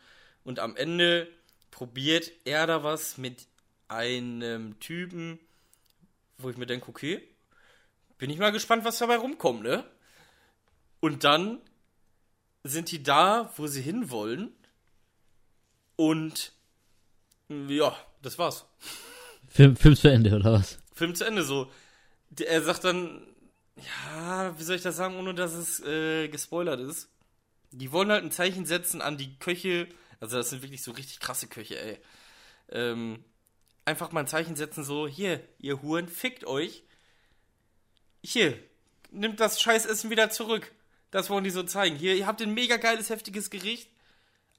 Und 0.44 0.58
am 0.58 0.76
Ende 0.76 1.28
probiert 1.70 2.30
er 2.44 2.66
da 2.66 2.82
was 2.82 3.16
mit 3.16 3.46
einem 3.88 4.78
Typen, 4.80 5.38
wo 6.38 6.50
ich 6.50 6.56
mir 6.56 6.66
denke, 6.66 6.88
okay, 6.88 7.22
bin 8.18 8.30
ich 8.30 8.38
mal 8.38 8.50
gespannt, 8.50 8.84
was 8.84 8.98
dabei 8.98 9.16
rumkommt, 9.16 9.62
ne? 9.62 9.84
Und 11.00 11.22
dann 11.22 11.60
sind 12.64 12.90
die 12.90 13.02
da, 13.02 13.52
wo 13.56 13.68
sie 13.68 13.82
hinwollen. 13.82 14.52
Und 15.94 16.52
ja, 17.48 17.96
das 18.22 18.38
war's. 18.38 18.66
Film, 19.48 19.76
Film 19.76 19.94
zu 19.94 20.10
Ende, 20.10 20.34
oder 20.34 20.54
was? 20.54 20.78
Film 20.92 21.14
zu 21.14 21.24
Ende 21.24 21.44
so. 21.44 21.70
Er 22.40 22.62
sagt 22.62 22.84
dann, 22.84 23.22
ja, 23.76 24.58
wie 24.58 24.62
soll 24.62 24.76
ich 24.76 24.82
das 24.82 24.96
sagen, 24.96 25.16
ohne 25.16 25.34
dass 25.34 25.52
es 25.52 25.80
äh, 25.80 26.28
gespoilert 26.28 26.80
ist. 26.80 27.08
Die 27.72 27.92
wollen 27.92 28.10
halt 28.10 28.24
ein 28.24 28.30
Zeichen 28.30 28.64
setzen 28.64 29.02
an 29.02 29.18
die 29.18 29.38
Köche, 29.38 29.88
also 30.20 30.36
das 30.36 30.50
sind 30.50 30.62
wirklich 30.62 30.82
so 30.82 30.92
richtig 30.92 31.20
krasse 31.20 31.46
Köche, 31.46 31.78
ey. 31.78 31.98
Ähm, 32.70 33.24
einfach 33.84 34.12
mal 34.12 34.20
ein 34.20 34.26
Zeichen 34.26 34.56
setzen, 34.56 34.82
so, 34.82 35.06
hier, 35.06 35.46
ihr 35.58 35.82
Huren, 35.82 36.08
fickt 36.08 36.46
euch. 36.46 36.84
Hier, 38.22 38.58
nimmt 39.10 39.40
das 39.40 39.60
Scheißessen 39.60 40.10
wieder 40.10 40.30
zurück. 40.30 40.72
Das 41.10 41.30
wollen 41.30 41.44
die 41.44 41.50
so 41.50 41.62
zeigen. 41.62 41.96
Hier, 41.96 42.16
ihr 42.16 42.26
habt 42.26 42.42
ein 42.42 42.54
mega 42.54 42.76
geiles, 42.76 43.10
heftiges 43.10 43.50
Gericht, 43.50 43.90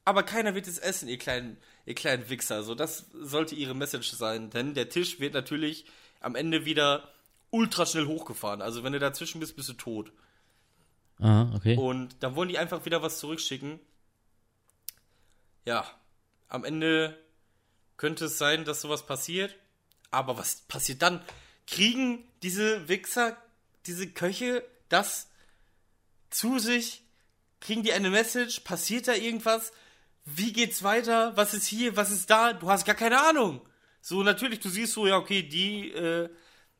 aber 0.06 0.24
keiner 0.24 0.56
wird 0.56 0.68
es 0.68 0.78
essen, 0.78 1.10
ihr 1.10 1.18
kleinen, 1.18 1.58
ihr 1.86 1.96
kleinen 1.96 2.30
Wichser. 2.30 2.64
So, 2.64 2.76
das 2.76 3.06
sollte 3.14 3.56
ihre 3.56 3.76
Message 3.76 4.12
sein, 4.12 4.50
denn 4.50 4.74
der 4.74 4.90
Tisch 4.90 5.20
wird 5.20 5.34
natürlich 5.34 5.86
am 6.20 6.36
Ende 6.36 6.66
wieder 6.66 7.12
ultra 7.50 7.86
schnell 7.86 8.08
hochgefahren. 8.08 8.62
Also 8.62 8.84
wenn 8.84 8.94
du 8.94 9.00
dazwischen 9.00 9.40
bist, 9.40 9.56
bist 9.56 9.70
du 9.70 9.74
tot. 9.74 10.12
Ah, 11.20 11.52
okay. 11.56 11.76
Und 11.78 12.16
dann 12.22 12.36
wollen 12.36 12.50
die 12.50 12.58
einfach 12.58 12.86
wieder 12.86 13.02
was 13.02 13.20
zurückschicken. 13.20 13.80
Ja, 15.66 15.86
am 16.48 16.64
Ende 16.64 17.18
könnte 17.98 18.26
es 18.26 18.38
sein, 18.38 18.66
dass 18.66 18.82
sowas 18.82 19.06
passiert. 19.06 19.56
Aber 20.12 20.38
was 20.38 20.62
passiert 20.62 21.02
dann? 21.02 21.22
Kriegen 21.66 22.24
diese 22.44 22.88
Wichser, 22.88 23.36
diese 23.86 24.08
Köche 24.08 24.64
das 24.90 25.30
zu 26.30 26.60
sich? 26.60 27.04
Kriegen 27.60 27.84
die 27.84 27.94
eine 27.94 28.10
Message? 28.10 28.62
Passiert 28.62 29.08
da 29.08 29.14
irgendwas? 29.14 29.74
Wie 30.24 30.54
geht's 30.54 30.84
weiter? 30.84 31.36
Was 31.36 31.54
ist 31.54 31.68
hier? 31.68 31.96
Was 31.96 32.12
ist 32.12 32.30
da? 32.30 32.54
Du 32.54 32.70
hast 32.70 32.86
gar 32.86 32.96
keine 32.96 33.22
Ahnung. 33.22 33.62
So, 34.02 34.24
natürlich, 34.24 34.60
du 34.60 34.70
siehst 34.70 34.94
so, 34.94 35.08
ja, 35.08 35.18
okay, 35.18 35.42
die 35.42 35.92
äh, 35.92 36.30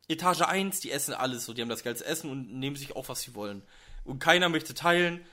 Etage 0.08 0.42
1, 0.42 0.80
die 0.80 0.90
essen 0.90 1.14
alles 1.14 1.44
so, 1.44 1.52
die 1.52 1.62
haben 1.62 1.68
das 1.68 1.84
geilste 1.84 2.06
Essen 2.06 2.30
und 2.30 2.58
nehmen 2.58 2.76
sich 2.76 2.96
auch, 2.96 3.08
was 3.08 3.20
sie 3.20 3.34
wollen. 3.34 3.62
Und 4.04 4.18
keiner 4.18 4.48
möchte 4.48 4.74
teilen, 4.74 5.24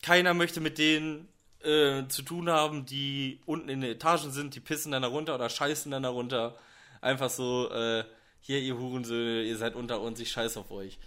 keiner 0.00 0.32
möchte 0.32 0.60
mit 0.60 0.78
denen 0.78 1.28
äh, 1.60 2.06
zu 2.08 2.22
tun 2.22 2.48
haben, 2.48 2.86
die 2.86 3.40
unten 3.46 3.68
in 3.68 3.80
den 3.80 3.92
Etagen 3.92 4.30
sind, 4.30 4.54
die 4.54 4.60
pissen 4.60 4.92
dann 4.92 5.02
da 5.02 5.08
runter 5.08 5.34
oder 5.34 5.48
scheißen 5.48 5.90
dann 5.90 6.04
da 6.04 6.08
runter. 6.08 6.56
Einfach 7.00 7.30
so, 7.30 7.70
äh, 7.70 8.04
hier, 8.40 8.60
ihr 8.60 8.76
Hurensöhne, 8.76 9.42
ihr 9.42 9.56
seid 9.56 9.74
unter 9.74 10.00
uns, 10.00 10.20
ich 10.20 10.30
scheiß 10.30 10.56
auf 10.56 10.70
euch. 10.70 10.98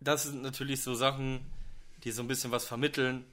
Das 0.00 0.24
sind 0.24 0.42
natürlich 0.42 0.82
so 0.82 0.94
Sachen, 0.94 1.40
die 2.04 2.12
so 2.12 2.22
ein 2.22 2.28
bisschen 2.28 2.52
was 2.52 2.64
vermitteln. 2.64 3.24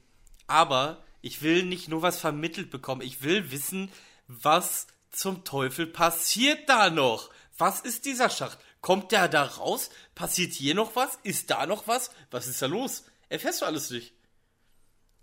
Aber 0.46 1.02
ich 1.22 1.42
will 1.42 1.64
nicht 1.64 1.88
nur 1.88 2.02
was 2.02 2.20
vermittelt 2.20 2.70
bekommen, 2.70 3.00
ich 3.00 3.22
will 3.22 3.50
wissen, 3.50 3.90
was 4.26 4.88
zum 5.10 5.44
Teufel 5.44 5.86
passiert 5.86 6.68
da 6.68 6.90
noch? 6.90 7.30
Was 7.56 7.80
ist 7.80 8.04
dieser 8.04 8.30
Schacht? 8.30 8.58
Kommt 8.88 9.12
der 9.12 9.28
da 9.28 9.42
raus? 9.42 9.90
Passiert 10.14 10.54
hier 10.54 10.74
noch 10.74 10.96
was? 10.96 11.18
Ist 11.22 11.50
da 11.50 11.66
noch 11.66 11.86
was? 11.86 12.10
Was 12.30 12.46
ist 12.46 12.62
da 12.62 12.66
los? 12.66 13.04
Erfährst 13.28 13.60
du 13.60 13.66
alles 13.66 13.90
nicht. 13.90 14.14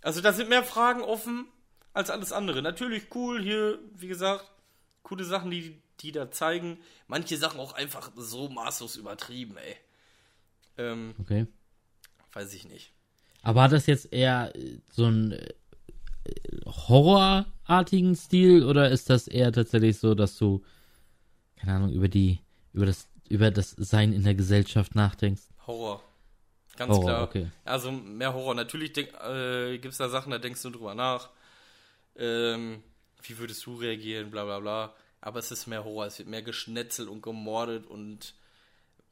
Also 0.04 0.22
da 0.22 0.34
sind 0.34 0.50
mehr 0.50 0.64
Fragen 0.64 1.02
offen 1.02 1.48
als 1.92 2.12
alles 2.12 2.32
andere. 2.32 2.62
Natürlich 2.62 3.06
cool 3.16 3.42
hier, 3.42 3.80
wie 3.96 4.08
gesagt, 4.08 4.52
coole 5.02 5.26
Sachen, 5.26 5.50
die 5.50 5.82
die 6.02 6.12
da 6.12 6.30
zeigen. 6.30 6.78
Manche 7.08 7.38
Sachen 7.38 7.60
auch 7.60 7.74
einfach 7.74 8.12
so 8.16 8.50
maßlos 8.50 8.98
übertrieben, 8.98 9.58
ey. 9.58 9.76
Ähm, 10.78 11.16
Okay. 11.22 11.48
weiß 12.34 12.54
ich 12.54 12.68
nicht. 12.68 12.92
Aber 13.42 13.64
hat 13.64 13.72
das 13.72 13.88
jetzt 13.88 14.14
eher 14.14 14.56
äh, 14.56 14.78
so 14.92 15.06
einen 15.06 15.32
äh, 15.32 15.54
horrorartigen 16.68 18.16
Stil 18.16 18.64
oder 18.64 18.92
ist 18.92 19.10
das 19.10 19.28
eher 19.28 19.52
tatsächlich 19.52 19.98
so, 19.98 20.14
dass 20.14 20.38
du, 20.38 20.64
keine 21.56 21.74
Ahnung, 21.74 21.92
über 21.92 22.10
die, 22.10 22.42
über 22.72 22.86
das, 22.86 23.08
über 23.30 23.52
das 23.52 23.72
Sein 23.72 24.14
in 24.14 24.24
der 24.24 24.36
Gesellschaft 24.36 24.96
nachdenkst? 24.96 25.44
Horror. 25.68 26.04
Ganz 26.78 26.92
Horror, 26.92 27.04
klar. 27.04 27.24
okay. 27.24 27.48
Also 27.64 27.92
mehr 27.92 28.34
Horror. 28.34 28.56
Natürlich 28.56 28.98
äh, 28.98 29.78
gibt 29.78 29.94
es 29.94 29.98
da 29.98 30.10
Sachen, 30.10 30.32
da 30.32 30.38
denkst 30.38 30.62
du 30.62 30.70
drüber 30.70 30.96
nach. 30.96 31.30
Ähm, 32.18 32.84
wie 33.24 33.38
würdest 33.38 33.66
du 33.66 33.76
reagieren, 33.76 34.32
bla 34.32 34.44
bla 34.46 34.60
bla. 34.60 34.94
Aber 35.22 35.40
es 35.40 35.52
ist 35.52 35.68
mehr 35.68 35.84
Horror. 35.84 36.06
Es 36.06 36.20
wird 36.20 36.30
mehr 36.30 36.42
geschnetzelt 36.44 37.10
und 37.10 37.22
gemordet 37.22 37.88
und 37.88 38.34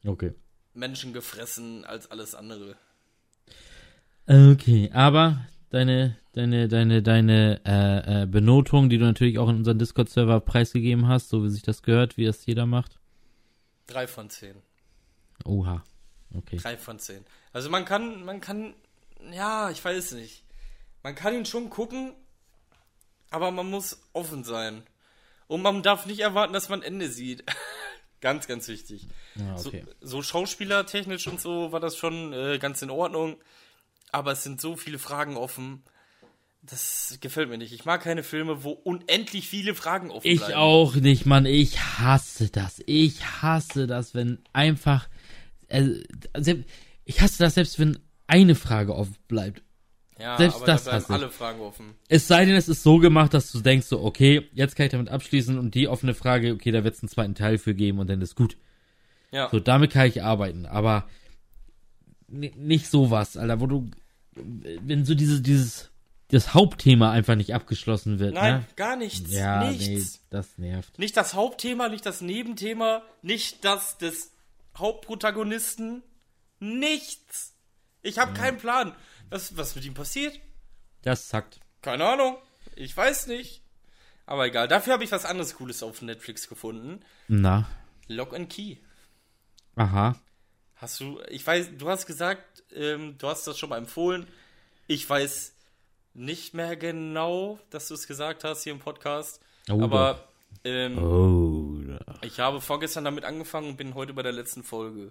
Okay. 0.06 0.34
Menschen 0.74 1.12
gefressen 1.12 1.84
als 1.84 2.10
alles 2.10 2.34
andere. 2.34 2.76
Okay, 4.26 4.90
aber 4.92 5.46
deine, 5.70 6.16
deine, 6.32 6.68
deine, 6.68 7.02
deine 7.02 7.60
äh, 7.64 8.22
äh, 8.22 8.26
Benotung, 8.26 8.88
die 8.88 8.98
du 8.98 9.04
natürlich 9.04 9.38
auch 9.38 9.48
in 9.48 9.56
unseren 9.56 9.78
Discord-Server 9.78 10.40
preisgegeben 10.40 11.08
hast, 11.08 11.28
so 11.28 11.44
wie 11.44 11.48
sich 11.50 11.62
das 11.62 11.82
gehört, 11.82 12.16
wie 12.16 12.24
es 12.24 12.44
jeder 12.46 12.66
macht. 12.66 12.98
Drei 13.86 14.06
von 14.06 14.30
zehn. 14.30 14.62
Oha. 15.44 15.84
Okay. 16.34 16.56
Drei 16.56 16.76
von 16.76 16.98
zehn. 16.98 17.24
Also 17.52 17.70
man 17.70 17.84
kann, 17.84 18.24
man 18.24 18.40
kann, 18.40 18.74
ja, 19.30 19.70
ich 19.70 19.84
weiß 19.84 20.12
nicht. 20.12 20.42
Man 21.02 21.14
kann 21.14 21.34
ihn 21.34 21.46
schon 21.46 21.70
gucken, 21.70 22.14
aber 23.30 23.50
man 23.50 23.68
muss 23.68 24.00
offen 24.12 24.44
sein. 24.44 24.82
Und 25.46 25.62
man 25.62 25.82
darf 25.82 26.06
nicht 26.06 26.20
erwarten, 26.20 26.52
dass 26.52 26.68
man 26.68 26.82
Ende 26.82 27.08
sieht. 27.08 27.44
ganz, 28.20 28.46
ganz 28.46 28.68
wichtig. 28.68 29.06
Ja, 29.34 29.56
okay. 29.56 29.84
So, 30.00 30.06
so 30.08 30.22
schauspielertechnisch 30.22 31.26
und 31.26 31.40
so 31.40 31.70
war 31.72 31.80
das 31.80 31.96
schon 31.96 32.32
äh, 32.32 32.58
ganz 32.58 32.80
in 32.80 32.90
Ordnung. 32.90 33.36
Aber 34.10 34.32
es 34.32 34.42
sind 34.42 34.60
so 34.60 34.76
viele 34.76 34.98
Fragen 34.98 35.36
offen. 35.36 35.84
Das 36.66 37.18
gefällt 37.20 37.50
mir 37.50 37.58
nicht. 37.58 37.72
Ich 37.74 37.84
mag 37.84 38.02
keine 38.02 38.22
Filme, 38.22 38.64
wo 38.64 38.70
unendlich 38.70 39.48
viele 39.48 39.74
Fragen 39.74 40.10
offen 40.10 40.26
Ich 40.26 40.38
bleiben. 40.38 40.54
auch 40.54 40.94
nicht, 40.94 41.26
Mann. 41.26 41.44
Ich 41.44 41.78
hasse 41.78 42.48
das. 42.48 42.82
Ich 42.86 43.24
hasse 43.42 43.86
das, 43.86 44.14
wenn 44.14 44.38
einfach. 44.52 45.08
Selbst- 46.36 46.64
ich 47.04 47.20
hasse 47.20 47.38
das 47.42 47.54
selbst, 47.54 47.78
wenn 47.78 47.98
eine 48.26 48.54
Frage 48.54 48.94
offen 48.94 49.16
bleibt. 49.28 49.62
Ja, 50.18 50.38
selbst 50.38 50.56
aber 50.56 50.66
das 50.66 50.84
da 50.84 50.90
bleiben 50.92 51.04
ich. 51.06 51.10
alle 51.10 51.30
Fragen 51.30 51.60
offen. 51.60 51.94
Es 52.08 52.28
sei 52.28 52.44
denn, 52.46 52.54
es 52.54 52.68
ist 52.68 52.82
so 52.82 52.98
gemacht, 52.98 53.34
dass 53.34 53.50
du 53.52 53.60
denkst 53.60 53.86
so, 53.86 54.02
okay, 54.02 54.48
jetzt 54.54 54.76
kann 54.76 54.86
ich 54.86 54.92
damit 54.92 55.08
abschließen 55.10 55.58
und 55.58 55.74
die 55.74 55.88
offene 55.88 56.14
Frage, 56.14 56.52
okay, 56.52 56.70
da 56.70 56.84
wird 56.84 56.94
es 56.94 57.02
einen 57.02 57.08
zweiten 57.10 57.34
Teil 57.34 57.58
für 57.58 57.74
geben 57.74 57.98
und 57.98 58.08
dann 58.08 58.22
ist 58.22 58.36
gut. 58.36 58.56
Ja. 59.32 59.50
So, 59.50 59.58
damit 59.60 59.90
kann 59.92 60.06
ich 60.06 60.22
arbeiten, 60.22 60.64
aber 60.66 61.08
ni- 62.28 62.54
nicht 62.56 62.86
sowas, 62.86 63.36
Alter, 63.36 63.60
wo 63.60 63.66
du, 63.66 63.90
wenn 64.34 65.04
so 65.04 65.14
dieses, 65.16 65.42
dieses, 65.42 65.90
das 66.34 66.52
Hauptthema 66.54 67.10
einfach 67.10 67.34
nicht 67.36 67.54
abgeschlossen 67.54 68.18
wird, 68.18 68.34
Nein, 68.34 68.54
ne? 68.60 68.66
gar 68.76 68.96
nichts. 68.96 69.30
Ja, 69.30 69.70
nichts. 69.70 69.86
nee, 69.88 70.20
das 70.30 70.58
nervt. 70.58 70.98
Nicht 70.98 71.16
das 71.16 71.34
Hauptthema, 71.34 71.88
nicht 71.88 72.04
das 72.06 72.20
Nebenthema, 72.20 73.02
nicht 73.22 73.64
das 73.64 73.98
des 73.98 74.32
Hauptprotagonisten. 74.76 76.02
Nichts. 76.60 77.54
Ich 78.02 78.18
habe 78.18 78.32
keinen 78.34 78.58
Plan. 78.58 78.94
Was, 79.30 79.56
was 79.56 79.74
mit 79.74 79.84
ihm 79.84 79.94
passiert? 79.94 80.38
Das 81.02 81.28
zackt. 81.28 81.60
Keine 81.82 82.04
Ahnung. 82.06 82.36
Ich 82.76 82.96
weiß 82.96 83.26
nicht. 83.26 83.62
Aber 84.26 84.46
egal. 84.46 84.68
Dafür 84.68 84.94
habe 84.94 85.04
ich 85.04 85.12
was 85.12 85.24
anderes 85.24 85.54
Cooles 85.56 85.82
auf 85.82 86.00
Netflix 86.02 86.48
gefunden. 86.48 87.00
Na, 87.28 87.66
Lock 88.08 88.34
and 88.34 88.50
Key. 88.50 88.76
aha. 89.76 90.18
Hast 90.76 91.00
du, 91.00 91.20
ich 91.28 91.46
weiß, 91.46 91.68
du 91.78 91.88
hast 91.88 92.04
gesagt, 92.06 92.62
ähm, 92.74 93.16
du 93.18 93.28
hast 93.28 93.46
das 93.46 93.58
schon 93.58 93.70
mal 93.70 93.78
empfohlen. 93.78 94.26
Ich 94.86 95.08
weiß 95.08 95.53
nicht 96.14 96.54
mehr 96.54 96.76
genau, 96.76 97.58
dass 97.70 97.88
du 97.88 97.94
es 97.94 98.06
gesagt 98.06 98.44
hast 98.44 98.62
hier 98.64 98.72
im 98.72 98.78
Podcast. 98.78 99.40
Oh, 99.70 99.80
aber 99.82 100.28
ähm, 100.64 100.98
Oh, 100.98 101.80
ich 102.22 102.38
habe 102.40 102.60
vorgestern 102.60 103.04
damit 103.04 103.24
angefangen 103.24 103.68
und 103.68 103.76
bin 103.76 103.94
heute 103.94 104.14
bei 104.14 104.22
der 104.22 104.32
letzten 104.32 104.62
Folge. 104.62 105.10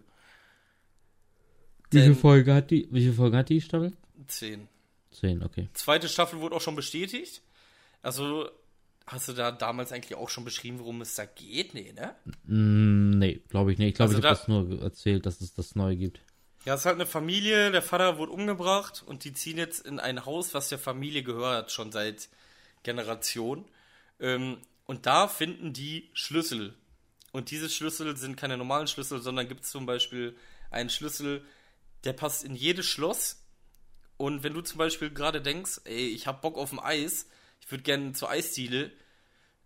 wie 1.91 1.97
viele 1.99 2.03
Denn- 2.05 2.15
Folge 2.15 2.53
hat 2.53 2.71
die, 2.71 2.87
wie 2.91 3.01
viele 3.01 3.13
Folge 3.13 3.37
hat 3.37 3.49
die 3.49 3.61
Staffel? 3.61 3.93
Zehn. 4.27 4.67
Zehn, 5.11 5.43
okay. 5.43 5.69
Zweite 5.73 6.07
Staffel 6.09 6.39
wurde 6.39 6.55
auch 6.55 6.61
schon 6.61 6.75
bestätigt. 6.75 7.41
Also, 8.01 8.49
hast 9.05 9.27
du 9.27 9.33
da 9.33 9.51
damals 9.51 9.91
eigentlich 9.91 10.15
auch 10.17 10.29
schon 10.29 10.43
beschrieben, 10.43 10.79
worum 10.79 11.01
es 11.01 11.13
da 11.15 11.25
geht? 11.25 11.73
Nee, 11.73 11.93
ne? 11.93 12.15
Mm, 12.45 13.11
nee, 13.19 13.41
glaube 13.49 13.71
ich 13.71 13.77
nicht. 13.77 13.89
Ich 13.89 13.95
glaube, 13.95 14.15
Also 14.15 14.19
ich 14.19 14.25
habe 14.25 14.35
da- 14.35 14.39
das 14.39 14.47
nur 14.47 14.81
erzählt, 14.81 15.25
dass 15.25 15.41
es 15.41 15.53
das 15.53 15.75
neu 15.75 15.95
gibt. 15.95 16.21
Ja, 16.65 16.75
es 16.75 16.81
ist 16.81 16.85
halt 16.85 16.95
eine 16.95 17.05
Familie, 17.05 17.71
der 17.71 17.81
Vater 17.81 18.17
wurde 18.17 18.31
umgebracht 18.31 19.03
und 19.05 19.25
die 19.25 19.33
ziehen 19.33 19.57
jetzt 19.57 19.85
in 19.85 19.99
ein 19.99 20.25
Haus, 20.25 20.53
was 20.53 20.69
der 20.69 20.79
Familie 20.79 21.21
gehört, 21.21 21.71
schon 21.73 21.91
seit 21.91 22.29
Generationen. 22.83 23.65
Ähm, 24.21 24.61
und 24.85 25.05
da 25.05 25.27
finden 25.27 25.73
die 25.73 26.09
Schlüssel. 26.13 26.73
Und 27.33 27.51
diese 27.51 27.69
Schlüssel 27.69 28.15
sind 28.15 28.37
keine 28.37 28.57
normalen 28.57 28.87
Schlüssel, 28.87 29.21
sondern 29.21 29.49
gibt 29.49 29.65
es 29.65 29.71
zum 29.71 29.85
Beispiel 29.85 30.37
einen 30.71 30.89
Schlüssel, 30.89 31.43
der 32.05 32.13
passt 32.13 32.45
in 32.45 32.55
jedes 32.55 32.85
Schloss. 32.85 33.43
Und 34.15 34.43
wenn 34.43 34.53
du 34.53 34.61
zum 34.61 34.77
Beispiel 34.77 35.09
gerade 35.09 35.41
denkst, 35.41 35.81
ey, 35.83 36.07
ich 36.07 36.27
hab 36.27 36.41
Bock 36.41 36.57
auf 36.57 36.71
ein 36.71 36.79
Eis, 36.79 37.27
ich 37.59 37.69
würde 37.71 37.83
gerne 37.83 38.13
zur 38.13 38.29
Eisdiele, 38.29 38.91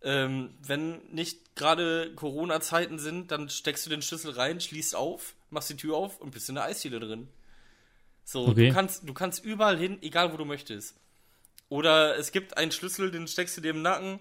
ähm, 0.02 0.58
wenn 0.62 1.06
nicht 1.12 1.56
gerade 1.56 2.14
Corona-Zeiten 2.16 2.98
sind, 2.98 3.32
dann 3.32 3.50
steckst 3.50 3.86
du 3.86 3.92
den 3.92 4.02
Schlüssel 4.02 4.32
rein, 4.32 4.60
schließt 4.60 4.96
auf, 4.96 5.36
machst 5.50 5.70
die 5.70 5.78
Tür 5.78 5.96
auf 5.96 6.20
und 6.20 6.32
bist 6.32 6.50
in 6.50 6.56
der 6.56 6.66
Eisdiele 6.66 7.00
drin. 7.00 7.28
So, 8.24 8.48
Okay. 8.48 8.68
du, 8.68 8.74
kannst, 8.74 9.08
du 9.08 9.14
kannst 9.14 9.44
überall 9.44 9.78
hin, 9.78 10.02
egal 10.02 10.34
wo 10.34 10.38
du 10.38 10.46
möchtest. 10.46 10.96
Oder 11.70 12.18
es 12.18 12.32
gibt 12.32 12.58
einen 12.58 12.72
Schlüssel, 12.72 13.12
den 13.12 13.28
steckst 13.28 13.58
du 13.58 13.62
dir 13.62 13.72
im 13.72 13.82
Nacken 13.82 14.20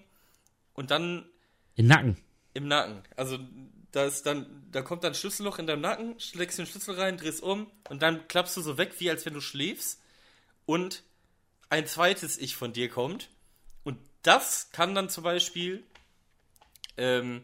und 0.73 0.91
dann 0.91 1.29
Im 1.75 1.87
Nacken. 1.87 2.17
im 2.53 2.67
Nacken. 2.67 3.03
Also 3.15 3.39
da 3.91 4.05
ist 4.05 4.25
dann, 4.25 4.67
da 4.71 4.81
kommt 4.81 5.03
dann 5.03 5.11
ein 5.11 5.15
Schlüsselloch 5.15 5.59
in 5.59 5.67
deinem 5.67 5.81
Nacken, 5.81 6.19
steckst 6.19 6.59
den 6.59 6.65
Schlüssel 6.65 6.95
rein, 6.95 7.17
drehst 7.17 7.41
um 7.41 7.71
und 7.89 8.01
dann 8.01 8.27
klappst 8.27 8.55
du 8.57 8.61
so 8.61 8.77
weg, 8.77 8.93
wie 8.99 9.09
als 9.09 9.25
wenn 9.25 9.33
du 9.33 9.41
schläfst. 9.41 10.01
Und 10.65 11.03
ein 11.69 11.87
zweites 11.87 12.37
Ich 12.37 12.55
von 12.55 12.73
dir 12.73 12.89
kommt. 12.89 13.29
Und 13.83 13.97
das 14.23 14.69
kann 14.71 14.93
dann 14.95 15.09
zum 15.09 15.23
Beispiel 15.23 15.83
ähm, 16.97 17.43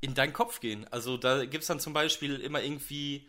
in 0.00 0.14
deinen 0.14 0.32
Kopf 0.32 0.60
gehen. 0.60 0.86
Also 0.90 1.16
da 1.16 1.44
gibt 1.44 1.62
es 1.62 1.68
dann 1.68 1.80
zum 1.80 1.92
Beispiel 1.92 2.40
immer 2.40 2.62
irgendwie 2.62 3.28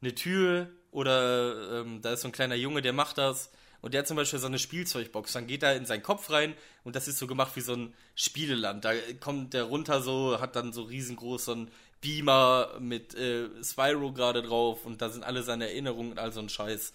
eine 0.00 0.14
Tür 0.14 0.70
oder 0.90 1.80
ähm, 1.80 2.02
da 2.02 2.12
ist 2.12 2.22
so 2.22 2.28
ein 2.28 2.32
kleiner 2.32 2.54
Junge, 2.54 2.82
der 2.82 2.92
macht 2.92 3.18
das. 3.18 3.50
Und 3.80 3.92
der 3.92 3.98
hat 4.00 4.08
zum 4.08 4.16
Beispiel 4.16 4.38
so 4.38 4.46
eine 4.46 4.58
Spielzeugbox. 4.58 5.32
Dann 5.32 5.46
geht 5.46 5.62
er 5.62 5.76
in 5.76 5.84
seinen 5.84 6.02
Kopf 6.02 6.30
rein 6.30 6.54
und 6.84 6.96
das 6.96 7.06
ist 7.06 7.18
so 7.18 7.26
gemacht 7.26 7.54
wie 7.56 7.60
so 7.60 7.74
ein 7.74 7.94
Spieleland. 8.14 8.84
Da 8.84 8.92
kommt 9.20 9.52
der 9.52 9.64
runter 9.64 10.00
so, 10.00 10.40
hat 10.40 10.56
dann 10.56 10.72
so 10.72 10.84
riesengroß 10.84 11.44
so 11.44 11.52
ein 11.52 11.70
Beamer 12.00 12.78
mit 12.80 13.14
äh, 13.14 13.48
Spyro 13.62 14.12
gerade 14.12 14.42
drauf 14.42 14.86
und 14.86 15.02
da 15.02 15.10
sind 15.10 15.24
alle 15.24 15.42
seine 15.42 15.68
Erinnerungen 15.68 16.12
und 16.12 16.18
all 16.18 16.32
so 16.32 16.40
ein 16.40 16.48
Scheiß. 16.48 16.92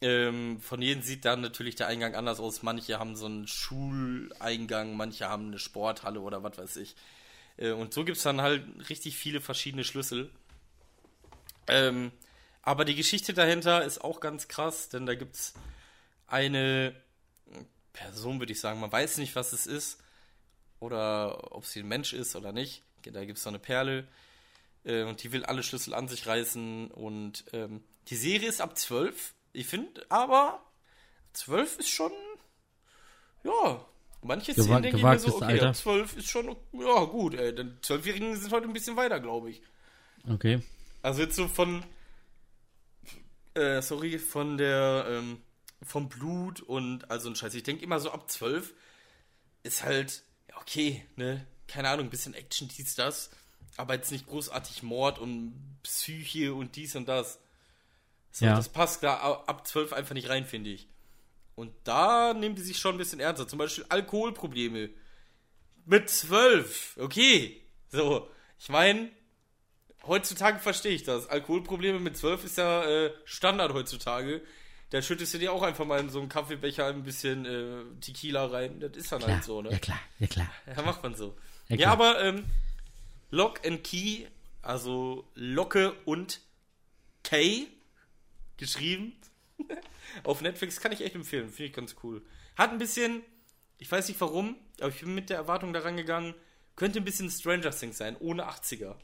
Ähm, 0.00 0.60
von 0.60 0.82
jedem 0.82 1.02
sieht 1.02 1.24
dann 1.24 1.40
natürlich 1.42 1.76
der 1.76 1.88
Eingang 1.88 2.14
anders 2.14 2.40
aus. 2.40 2.62
Manche 2.62 2.98
haben 2.98 3.14
so 3.14 3.26
einen 3.26 3.46
Schuleingang, 3.46 4.96
manche 4.96 5.28
haben 5.28 5.48
eine 5.48 5.58
Sporthalle 5.58 6.20
oder 6.20 6.42
was 6.42 6.58
weiß 6.58 6.76
ich. 6.76 6.96
Äh, 7.62 7.72
und 7.72 7.94
so 7.94 8.04
gibt 8.04 8.16
es 8.18 8.24
dann 8.24 8.40
halt 8.40 8.64
richtig 8.90 9.16
viele 9.16 9.40
verschiedene 9.40 9.84
Schlüssel. 9.84 10.30
Ähm, 11.68 12.12
aber 12.62 12.84
die 12.84 12.96
Geschichte 12.96 13.34
dahinter 13.34 13.84
ist 13.84 14.02
auch 14.02 14.20
ganz 14.20 14.48
krass, 14.48 14.88
denn 14.88 15.06
da 15.06 15.14
gibt 15.14 15.36
es 15.36 15.54
eine 16.26 16.94
Person, 17.92 18.40
würde 18.40 18.52
ich 18.52 18.60
sagen, 18.60 18.80
man 18.80 18.92
weiß 18.92 19.18
nicht, 19.18 19.36
was 19.36 19.52
es 19.52 19.66
ist 19.66 20.02
oder 20.80 21.54
ob 21.54 21.66
sie 21.66 21.80
ein 21.80 21.88
Mensch 21.88 22.12
ist 22.12 22.36
oder 22.36 22.52
nicht. 22.52 22.82
Da 23.04 23.24
gibt 23.24 23.38
es 23.38 23.44
so 23.44 23.50
eine 23.50 23.58
Perle 23.58 24.06
äh, 24.84 25.02
und 25.02 25.22
die 25.22 25.32
will 25.32 25.44
alle 25.44 25.62
Schlüssel 25.62 25.94
an 25.94 26.08
sich 26.08 26.26
reißen 26.26 26.90
und 26.90 27.44
ähm, 27.52 27.82
die 28.08 28.16
Serie 28.16 28.48
ist 28.48 28.60
ab 28.60 28.76
12. 28.76 29.34
Ich 29.52 29.66
finde 29.66 30.04
aber 30.08 30.64
12 31.34 31.78
ist 31.80 31.90
schon, 31.90 32.12
ja, 33.44 33.84
manche 34.22 34.52
Gewa- 34.52 34.62
Szenen 34.62 34.82
denke 34.82 34.96
ich 34.98 35.02
mir 35.02 35.18
so, 35.18 35.36
okay, 35.36 35.44
Alter. 35.44 35.68
ab 35.68 35.76
12 35.76 36.16
ist 36.16 36.28
schon, 36.28 36.56
ja 36.72 37.04
gut, 37.04 37.34
ey, 37.34 37.54
denn 37.54 37.78
12-Jährigen 37.82 38.36
sind 38.36 38.52
heute 38.52 38.66
ein 38.66 38.72
bisschen 38.72 38.96
weiter, 38.96 39.20
glaube 39.20 39.50
ich. 39.50 39.62
Okay. 40.28 40.62
Also 41.02 41.22
jetzt 41.22 41.36
so 41.36 41.48
von, 41.48 41.84
äh, 43.54 43.82
sorry, 43.82 44.18
von 44.18 44.56
der, 44.56 45.06
ähm, 45.08 45.42
vom 45.82 46.08
Blut 46.08 46.60
und 46.60 47.10
also 47.10 47.28
ein 47.28 47.34
Scheiß. 47.36 47.54
Ich 47.54 47.64
denke 47.64 47.82
immer 47.84 47.98
so 48.00 48.10
ab 48.12 48.30
12 48.30 48.72
ist 49.64 49.82
halt, 49.84 50.22
ja, 50.48 50.56
okay, 50.60 51.04
ne, 51.16 51.44
keine 51.66 51.88
Ahnung, 51.88 52.06
ein 52.06 52.10
bisschen 52.10 52.34
Action, 52.34 52.68
dies, 52.68 52.94
das, 52.94 53.30
aber 53.76 53.94
jetzt 53.94 54.12
nicht 54.12 54.26
großartig 54.26 54.82
Mord 54.82 55.18
und 55.18 55.54
Psyche 55.82 56.54
und 56.54 56.76
dies 56.76 56.94
und 56.94 57.08
das. 57.08 57.40
So, 58.30 58.44
Ja. 58.46 58.54
das 58.54 58.68
passt 58.68 59.02
da 59.02 59.16
ab 59.46 59.66
12 59.66 59.92
einfach 59.92 60.14
nicht 60.14 60.28
rein, 60.28 60.46
finde 60.46 60.70
ich. 60.70 60.88
Und 61.54 61.72
da 61.84 62.34
nehmen 62.34 62.54
die 62.54 62.62
sich 62.62 62.78
schon 62.78 62.94
ein 62.94 62.98
bisschen 62.98 63.20
ernster. 63.20 63.46
Zum 63.46 63.58
Beispiel 63.58 63.84
Alkoholprobleme. 63.88 64.90
Mit 65.84 66.08
12, 66.08 66.98
okay. 67.00 67.60
So, 67.88 68.30
ich 68.58 68.68
meine, 68.68 69.10
heutzutage 70.06 70.60
verstehe 70.60 70.92
ich 70.92 71.02
das. 71.02 71.28
Alkoholprobleme 71.28 71.98
mit 71.98 72.16
12 72.16 72.44
ist 72.44 72.58
ja 72.58 72.84
äh, 72.84 73.12
Standard 73.24 73.74
heutzutage. 73.74 74.42
Da 74.90 75.02
schüttest 75.02 75.34
du 75.34 75.38
dir 75.38 75.52
auch 75.52 75.62
einfach 75.62 75.84
mal 75.86 76.00
in 76.00 76.10
so 76.10 76.20
einen 76.20 76.28
Kaffeebecher 76.28 76.86
ein 76.86 77.02
bisschen 77.02 77.46
äh, 77.46 77.84
Tequila 78.00 78.46
rein. 78.46 78.78
Das 78.78 78.92
ist 78.94 79.10
dann 79.10 79.20
Klar. 79.20 79.32
halt 79.32 79.44
so, 79.44 79.62
ne? 79.62 79.72
Ja 79.72 79.78
klar, 79.78 80.00
ja 80.18 80.26
klar. 80.26 80.50
Ja, 80.66 80.82
macht 80.82 81.02
man 81.02 81.14
so. 81.14 81.34
Ja, 81.68 81.76
Ja, 81.76 81.92
aber 81.92 82.22
ähm, 82.22 82.44
Lock 83.30 83.66
and 83.66 83.82
Key, 83.82 84.26
also 84.60 85.26
Locke 85.34 85.94
und 86.04 86.40
K 87.24 87.66
geschrieben. 88.58 89.14
Auf 90.24 90.40
Netflix 90.42 90.80
kann 90.80 90.92
ich 90.92 91.02
echt 91.02 91.14
empfehlen. 91.14 91.48
Finde 91.48 91.64
ich 91.64 91.72
ganz 91.72 91.96
cool. 92.02 92.22
Hat 92.56 92.70
ein 92.70 92.78
bisschen, 92.78 93.22
ich 93.78 93.90
weiß 93.90 94.08
nicht 94.08 94.20
warum, 94.20 94.56
aber 94.80 94.88
ich 94.90 95.00
bin 95.00 95.14
mit 95.14 95.30
der 95.30 95.36
Erwartung 95.38 95.72
daran 95.72 95.96
gegangen, 95.96 96.34
könnte 96.76 96.98
ein 97.00 97.04
bisschen 97.04 97.30
Stranger 97.30 97.70
Things 97.70 97.98
sein, 97.98 98.16
ohne 98.18 98.48
80er. 98.48 98.96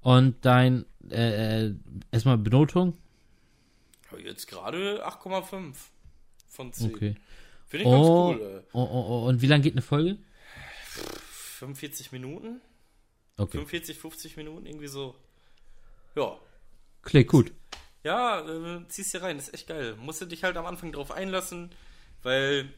Und 0.00 0.44
dein, 0.44 0.84
äh, 1.10 1.66
äh, 1.66 1.74
erstmal 2.10 2.38
Benotung? 2.38 2.98
Jetzt 4.22 4.46
gerade 4.46 5.06
8,5 5.06 5.74
von 6.48 6.72
10. 6.72 6.94
Okay. 6.94 7.14
Finde 7.66 7.84
ich 7.86 7.90
ganz 7.90 8.06
Oh, 8.06 8.30
cool. 8.34 8.40
Äh. 8.42 8.68
oh, 8.72 8.82
oh, 8.82 9.06
oh, 9.08 9.28
und 9.28 9.40
wie 9.40 9.46
lang 9.46 9.62
geht 9.62 9.72
eine 9.72 9.80
Folge? 9.82 10.18
45 10.90 12.12
Minuten? 12.12 12.60
Okay. 13.38 13.52
45, 13.52 13.98
50 13.98 14.36
Minuten, 14.36 14.66
irgendwie 14.66 14.88
so. 14.88 15.16
Ja. 16.14 16.38
Klingt 17.02 17.28
gut. 17.28 17.52
Ja, 18.04 18.40
äh, 18.40 18.86
ziehst 18.88 19.14
dir 19.14 19.22
rein, 19.22 19.38
ist 19.38 19.54
echt 19.54 19.68
geil. 19.68 19.96
Musst 19.96 20.20
du 20.20 20.26
dich 20.26 20.44
halt 20.44 20.56
am 20.56 20.66
Anfang 20.66 20.92
drauf 20.92 21.12
einlassen, 21.12 21.70
weil 22.22 22.72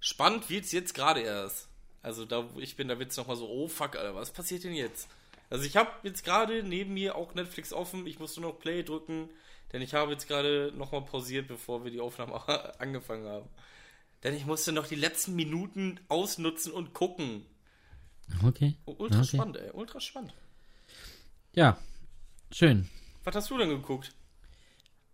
spannend 0.00 0.48
wird's 0.48 0.72
jetzt 0.72 0.94
gerade 0.94 1.20
erst. 1.20 1.68
Also 2.02 2.24
da, 2.24 2.54
wo 2.54 2.60
ich 2.60 2.76
bin, 2.76 2.88
da 2.88 2.98
wird's 2.98 3.16
nochmal 3.16 3.36
so, 3.36 3.48
oh 3.48 3.68
fuck, 3.68 3.96
Alter, 3.96 4.14
was 4.14 4.30
passiert 4.30 4.64
denn 4.64 4.74
jetzt? 4.74 5.08
Also 5.50 5.64
ich 5.64 5.76
habe 5.76 5.90
jetzt 6.02 6.24
gerade 6.24 6.62
neben 6.62 6.94
mir 6.94 7.16
auch 7.16 7.34
Netflix 7.34 7.72
offen, 7.72 8.06
ich 8.06 8.18
musste 8.18 8.40
nur 8.40 8.52
noch 8.52 8.58
Play 8.58 8.82
drücken, 8.82 9.28
denn 9.72 9.82
ich 9.82 9.94
habe 9.94 10.12
jetzt 10.12 10.28
gerade 10.28 10.72
nochmal 10.76 11.02
pausiert, 11.02 11.48
bevor 11.48 11.84
wir 11.84 11.90
die 11.90 12.00
Aufnahme 12.00 12.40
angefangen 12.78 13.26
haben. 13.26 13.48
Denn 14.22 14.34
ich 14.34 14.46
musste 14.46 14.72
noch 14.72 14.86
die 14.86 14.96
letzten 14.96 15.34
Minuten 15.34 16.00
ausnutzen 16.08 16.72
und 16.72 16.92
gucken. 16.92 17.44
Okay. 18.44 18.76
Ultra 18.84 19.20
okay. 19.20 19.36
spannend, 19.36 19.56
ey, 19.56 19.70
ultra 19.72 20.00
spannend. 20.00 20.34
Ja, 21.54 21.78
schön. 22.52 22.88
Was 23.24 23.34
hast 23.34 23.50
du 23.50 23.58
denn 23.58 23.70
geguckt? 23.70 24.12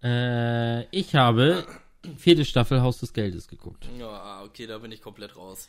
Äh, 0.04 0.84
ich 0.96 1.14
habe 1.14 1.66
vierte 2.18 2.44
Staffel 2.44 2.82
Haus 2.82 2.98
des 2.98 3.12
Geldes 3.14 3.48
geguckt. 3.48 3.88
Ja, 3.98 4.42
okay, 4.44 4.66
da 4.66 4.78
bin 4.78 4.92
ich 4.92 5.00
komplett 5.00 5.36
raus. 5.36 5.68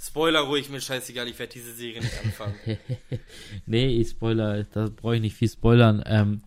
Spoiler 0.00 0.40
ruhig, 0.40 0.68
mir 0.70 0.80
scheißegal, 0.80 1.26
ich 1.28 1.38
werde 1.38 1.54
diese 1.54 1.72
Serie 1.72 2.00
nicht 2.00 2.24
anfangen. 2.24 2.54
Nee, 3.66 4.00
ich 4.00 4.10
Spoiler, 4.10 4.64
da 4.64 4.88
brauche 4.94 5.16
ich 5.16 5.22
nicht 5.22 5.36
viel 5.36 5.48
spoilern. 5.48 6.02
Ähm, 6.06 6.42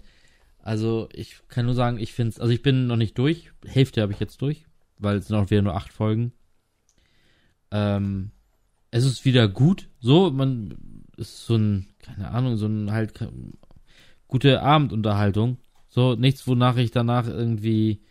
also 0.59 1.09
ich 1.13 1.39
kann 1.47 1.65
nur 1.65 1.75
sagen, 1.75 1.97
ich 1.99 2.13
finde 2.13 2.31
es, 2.31 2.39
also 2.39 2.53
ich 2.53 2.61
bin 2.61 2.87
noch 2.87 2.97
nicht 2.97 3.17
durch. 3.17 3.51
Hälfte 3.65 4.01
habe 4.01 4.13
ich 4.13 4.19
jetzt 4.19 4.41
durch, 4.41 4.65
weil 4.97 5.17
es 5.17 5.27
sind 5.27 5.35
auch 5.35 5.49
wieder 5.49 5.61
nur 5.61 5.75
acht 5.75 5.91
Folgen. 5.91 6.33
Ähm, 7.71 8.31
es 8.91 9.05
ist 9.05 9.25
wieder 9.25 9.47
gut. 9.47 9.89
So, 9.99 10.31
man 10.31 11.05
ist 11.17 11.45
so 11.45 11.55
ein, 11.55 11.87
keine 11.99 12.31
Ahnung, 12.31 12.57
so 12.57 12.67
ein 12.67 12.91
halt 12.91 13.13
gute 14.27 14.61
Abendunterhaltung. 14.61 15.57
So, 15.97 16.13
nichts, 16.13 16.45
wonach 16.45 16.77
ich 16.77 16.91
danach 16.91 17.25
irgendwie 17.25 18.03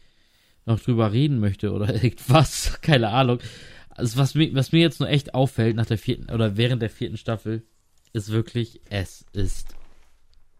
noch 0.64 0.80
drüber 0.80 1.12
reden 1.12 1.38
möchte 1.38 1.72
oder 1.72 1.94
irgendwas. 2.02 2.80
Keine 2.80 3.10
Ahnung. 3.10 3.38
Also 3.90 4.18
was 4.18 4.34
mir, 4.34 4.52
was 4.56 4.72
mir 4.72 4.80
jetzt 4.80 4.98
nur 4.98 5.08
echt 5.08 5.34
auffällt 5.34 5.76
nach 5.76 5.86
der 5.86 5.96
vierten 5.96 6.28
oder 6.32 6.56
während 6.56 6.82
der 6.82 6.90
vierten 6.90 7.16
Staffel, 7.16 7.62
ist 8.12 8.32
wirklich, 8.32 8.80
es 8.90 9.24
ist 9.32 9.76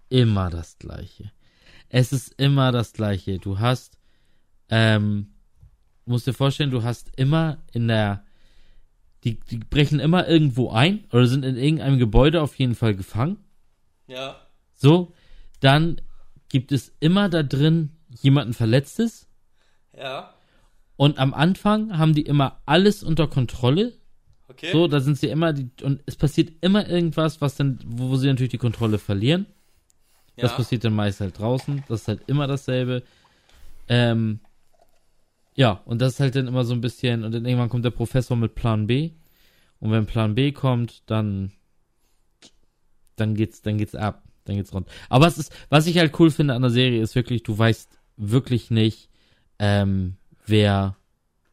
immer 0.08 0.50
das 0.50 0.78
Gleiche. 0.78 1.32
Es 1.88 2.12
ist 2.12 2.32
immer 2.40 2.70
das 2.70 2.92
Gleiche. 2.92 3.40
Du 3.40 3.58
hast, 3.58 3.98
ähm, 4.68 5.32
musst 6.04 6.28
dir 6.28 6.32
vorstellen, 6.32 6.70
du 6.70 6.84
hast 6.84 7.10
immer 7.16 7.58
in 7.72 7.88
der, 7.88 8.24
die, 9.24 9.40
die 9.50 9.58
brechen 9.58 9.98
immer 9.98 10.28
irgendwo 10.28 10.70
ein 10.70 11.06
oder 11.10 11.26
sind 11.26 11.44
in 11.44 11.56
irgendeinem 11.56 11.98
Gebäude 11.98 12.40
auf 12.40 12.54
jeden 12.54 12.76
Fall 12.76 12.94
gefangen. 12.94 13.38
ja, 14.06 14.36
So, 14.74 15.12
dann 15.58 16.00
gibt 16.48 16.72
es 16.72 16.94
immer 17.00 17.28
da 17.28 17.42
drin 17.42 17.90
jemanden 18.08 18.54
Verletztes 18.54 19.28
ja, 19.96 20.34
und 20.96 21.18
am 21.18 21.34
Anfang 21.34 21.96
haben 21.98 22.14
die 22.14 22.22
immer 22.22 22.60
alles 22.64 23.02
unter 23.02 23.28
Kontrolle. 23.28 23.92
okay. 24.48 24.72
So, 24.72 24.88
da 24.88 25.00
sind 25.00 25.18
sie 25.18 25.28
immer 25.28 25.52
die, 25.52 25.70
und 25.82 26.02
es 26.06 26.16
passiert 26.16 26.52
immer 26.62 26.88
irgendwas, 26.88 27.40
was 27.40 27.56
dann, 27.56 27.78
wo 27.84 28.16
sie 28.16 28.28
natürlich 28.28 28.50
die 28.50 28.58
Kontrolle 28.58 28.98
verlieren. 28.98 29.46
ja. 30.36 30.42
Das 30.42 30.56
passiert 30.56 30.84
dann 30.84 30.94
meist 30.94 31.20
halt 31.20 31.38
draußen. 31.38 31.84
Das 31.88 32.02
ist 32.02 32.08
halt 32.08 32.22
immer 32.26 32.46
dasselbe. 32.46 33.02
Ähm, 33.88 34.40
ja, 35.54 35.82
und 35.84 36.00
das 36.00 36.14
ist 36.14 36.20
halt 36.20 36.34
dann 36.34 36.48
immer 36.48 36.64
so 36.64 36.74
ein 36.74 36.80
bisschen, 36.80 37.24
und 37.24 37.32
dann 37.32 37.44
irgendwann 37.44 37.68
kommt 37.68 37.84
der 37.84 37.90
Professor 37.90 38.36
mit 38.36 38.54
Plan 38.54 38.86
B. 38.86 39.12
Und 39.80 39.90
wenn 39.90 40.06
Plan 40.06 40.34
B 40.34 40.52
kommt, 40.52 41.02
dann, 41.06 41.52
dann 43.16 43.34
geht's, 43.34 43.60
dann 43.60 43.76
geht's 43.76 43.94
ab. 43.94 44.22
Dann 44.46 44.56
geht's 44.56 44.72
rund. 44.72 44.88
Aber 45.08 45.26
es 45.26 45.38
ist, 45.38 45.52
was 45.68 45.86
ich 45.86 45.98
halt 45.98 46.18
cool 46.18 46.30
finde 46.30 46.54
an 46.54 46.62
der 46.62 46.70
Serie, 46.70 47.02
ist 47.02 47.14
wirklich, 47.14 47.42
du 47.42 47.56
weißt 47.56 47.98
wirklich 48.16 48.70
nicht, 48.70 49.08
ähm, 49.58 50.16
wer, 50.46 50.96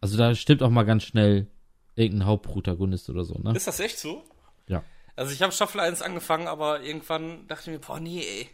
also 0.01 0.17
da 0.17 0.35
stimmt 0.35 0.63
auch 0.63 0.69
mal 0.69 0.83
ganz 0.83 1.03
schnell 1.03 1.47
irgendein 1.95 2.27
Hauptprotagonist 2.27 3.09
oder 3.09 3.23
so, 3.23 3.35
ne? 3.35 3.55
Ist 3.55 3.67
das 3.67 3.79
echt 3.79 3.99
so? 3.99 4.23
Ja. 4.67 4.83
Also 5.15 5.33
ich 5.33 5.41
habe 5.41 5.51
Staffel 5.51 5.79
1 5.79 6.01
angefangen, 6.01 6.47
aber 6.47 6.81
irgendwann 6.81 7.47
dachte 7.47 7.69
ich 7.69 7.77
mir, 7.77 7.85
boah, 7.85 7.99
nee, 7.99 8.21
ey, 8.21 8.49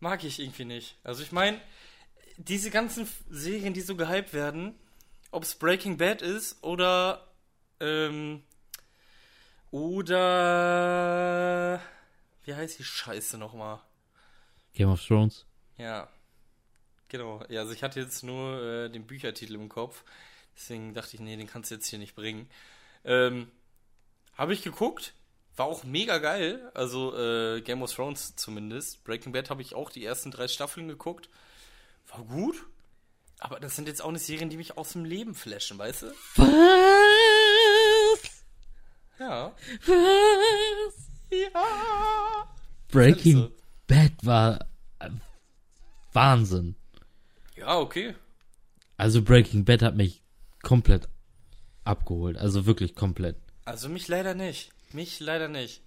mag 0.00 0.24
ich 0.24 0.40
irgendwie 0.40 0.64
nicht. 0.64 0.96
Also 1.04 1.22
ich 1.22 1.32
meine, 1.32 1.60
diese 2.36 2.70
ganzen 2.70 3.08
Serien, 3.30 3.74
die 3.74 3.80
so 3.80 3.96
gehypt 3.96 4.32
werden, 4.32 4.74
ob 5.30 5.44
es 5.44 5.54
Breaking 5.54 5.96
Bad 5.96 6.22
ist 6.22 6.62
oder, 6.62 7.26
ähm, 7.80 8.42
oder, 9.70 11.80
wie 12.46 12.54
heißt 12.54 12.78
die 12.78 12.84
Scheiße 12.84 13.36
nochmal? 13.38 13.80
Game 14.72 14.88
of 14.88 15.04
Thrones. 15.04 15.44
Ja, 15.76 16.08
genau. 17.08 17.44
Ja, 17.48 17.60
also 17.60 17.72
ich 17.72 17.82
hatte 17.82 18.00
jetzt 18.00 18.22
nur 18.22 18.62
äh, 18.62 18.88
den 18.88 19.06
Büchertitel 19.06 19.54
im 19.54 19.68
Kopf. 19.68 20.04
Deswegen 20.56 20.94
dachte 20.94 21.16
ich, 21.16 21.20
nee, 21.20 21.36
den 21.36 21.46
kannst 21.46 21.70
du 21.70 21.74
jetzt 21.74 21.88
hier 21.88 21.98
nicht 21.98 22.14
bringen. 22.14 22.48
Ähm, 23.04 23.50
Habe 24.36 24.54
ich 24.54 24.62
geguckt. 24.62 25.12
War 25.56 25.66
auch 25.66 25.84
mega 25.84 26.18
geil. 26.18 26.70
Also 26.74 27.16
äh, 27.16 27.60
Game 27.62 27.82
of 27.82 27.92
Thrones 27.92 28.36
zumindest. 28.36 29.04
Breaking 29.04 29.32
Bad 29.32 29.50
habe 29.50 29.62
ich 29.62 29.74
auch 29.74 29.90
die 29.90 30.04
ersten 30.04 30.30
drei 30.30 30.48
Staffeln 30.48 30.88
geguckt. 30.88 31.28
War 32.08 32.24
gut. 32.24 32.64
Aber 33.38 33.60
das 33.60 33.76
sind 33.76 33.88
jetzt 33.88 34.02
auch 34.02 34.12
nicht 34.12 34.24
Serien, 34.24 34.50
die 34.50 34.56
mich 34.56 34.78
aus 34.78 34.92
dem 34.92 35.04
Leben 35.04 35.34
flashen, 35.34 35.78
weißt 35.78 36.02
du? 36.02 36.06
Was? 36.36 36.46
Ja. 39.18 39.54
Was? 39.86 40.95
Ja. 41.30 42.54
Breaking 42.88 43.36
so. 43.36 43.52
Bad 43.86 44.12
war 44.22 44.66
äh, 44.98 45.10
Wahnsinn. 46.12 46.76
Ja, 47.56 47.78
okay. 47.78 48.14
Also 48.96 49.22
Breaking 49.22 49.64
Bad 49.64 49.82
hat 49.82 49.96
mich 49.96 50.22
komplett 50.62 51.08
abgeholt. 51.84 52.36
Also 52.36 52.66
wirklich 52.66 52.94
komplett. 52.94 53.36
Also 53.64 53.88
mich 53.88 54.08
leider 54.08 54.34
nicht. 54.34 54.70
Mich 54.92 55.20
leider 55.20 55.48
nicht. 55.48 55.82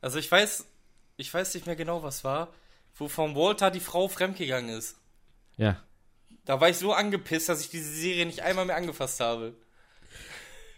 Also 0.00 0.18
ich 0.18 0.30
weiß, 0.30 0.66
ich 1.16 1.32
weiß 1.32 1.54
nicht 1.54 1.66
mehr 1.66 1.76
genau, 1.76 2.02
was 2.02 2.24
war, 2.24 2.52
wo 2.96 3.08
von 3.08 3.34
Walter 3.34 3.70
die 3.70 3.80
Frau 3.80 4.08
fremdgegangen 4.08 4.76
ist. 4.76 4.96
Ja. 5.56 5.82
Da 6.44 6.60
war 6.60 6.68
ich 6.68 6.76
so 6.76 6.92
angepisst, 6.92 7.48
dass 7.48 7.60
ich 7.60 7.70
diese 7.70 7.90
Serie 7.90 8.26
nicht 8.26 8.40
einmal 8.40 8.66
mehr 8.66 8.76
angefasst 8.76 9.20
habe. 9.20 9.54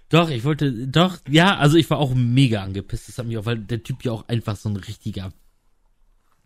Doch, 0.09 0.31
ich 0.31 0.45
wollte, 0.45 0.87
doch, 0.87 1.19
ja, 1.29 1.57
also 1.57 1.77
ich 1.77 1.91
war 1.91 1.99
auch 1.99 2.15
mega 2.15 2.63
angepisst. 2.63 3.09
Das 3.09 3.19
hat 3.19 3.27
mich 3.27 3.39
auch, 3.39 3.45
weil 3.47 3.59
der 3.59 3.83
Typ 3.83 4.05
ja 4.05 4.13
auch 4.13 4.29
einfach 4.29 4.57
so 4.57 4.69
ein 4.69 4.77
richtiger 4.77 5.33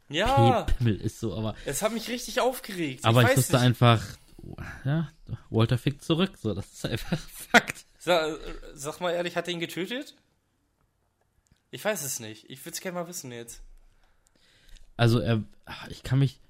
Ja, 0.08 0.62
Pimmel 0.62 0.96
ist 1.00 1.20
so, 1.20 1.36
aber, 1.36 1.54
es 1.66 1.82
hat 1.82 1.92
mich 1.92 2.08
richtig 2.08 2.40
aufgeregt. 2.40 3.04
aber 3.04 3.22
ich, 3.22 3.28
weiß 3.28 3.36
wusste 3.36 3.56
nicht. 3.56 3.62
einfach, 3.62 4.02
ja, 4.84 5.10
Walter 5.50 5.76
fickt 5.78 6.02
zurück, 6.02 6.32
so, 6.40 6.54
das 6.54 6.72
ist 6.72 6.86
einfach 6.86 7.18
Fakt. 7.52 7.84
Sag, 7.98 8.38
sag 8.74 9.00
mal 9.00 9.10
ehrlich, 9.12 9.36
hat 9.36 9.46
er 9.46 9.52
ihn 9.52 9.60
getötet? 9.60 10.14
Ich 11.70 11.84
weiß 11.84 12.02
es 12.02 12.18
nicht. 12.18 12.48
Ich 12.48 12.64
würde 12.64 12.74
es 12.74 12.80
gerne 12.80 12.98
mal 12.98 13.08
wissen 13.08 13.30
jetzt. 13.30 13.62
Also 14.96 15.18
er, 15.20 15.42
ach, 15.66 15.86
ich 15.88 16.02
kann 16.02 16.18
mich, 16.18 16.40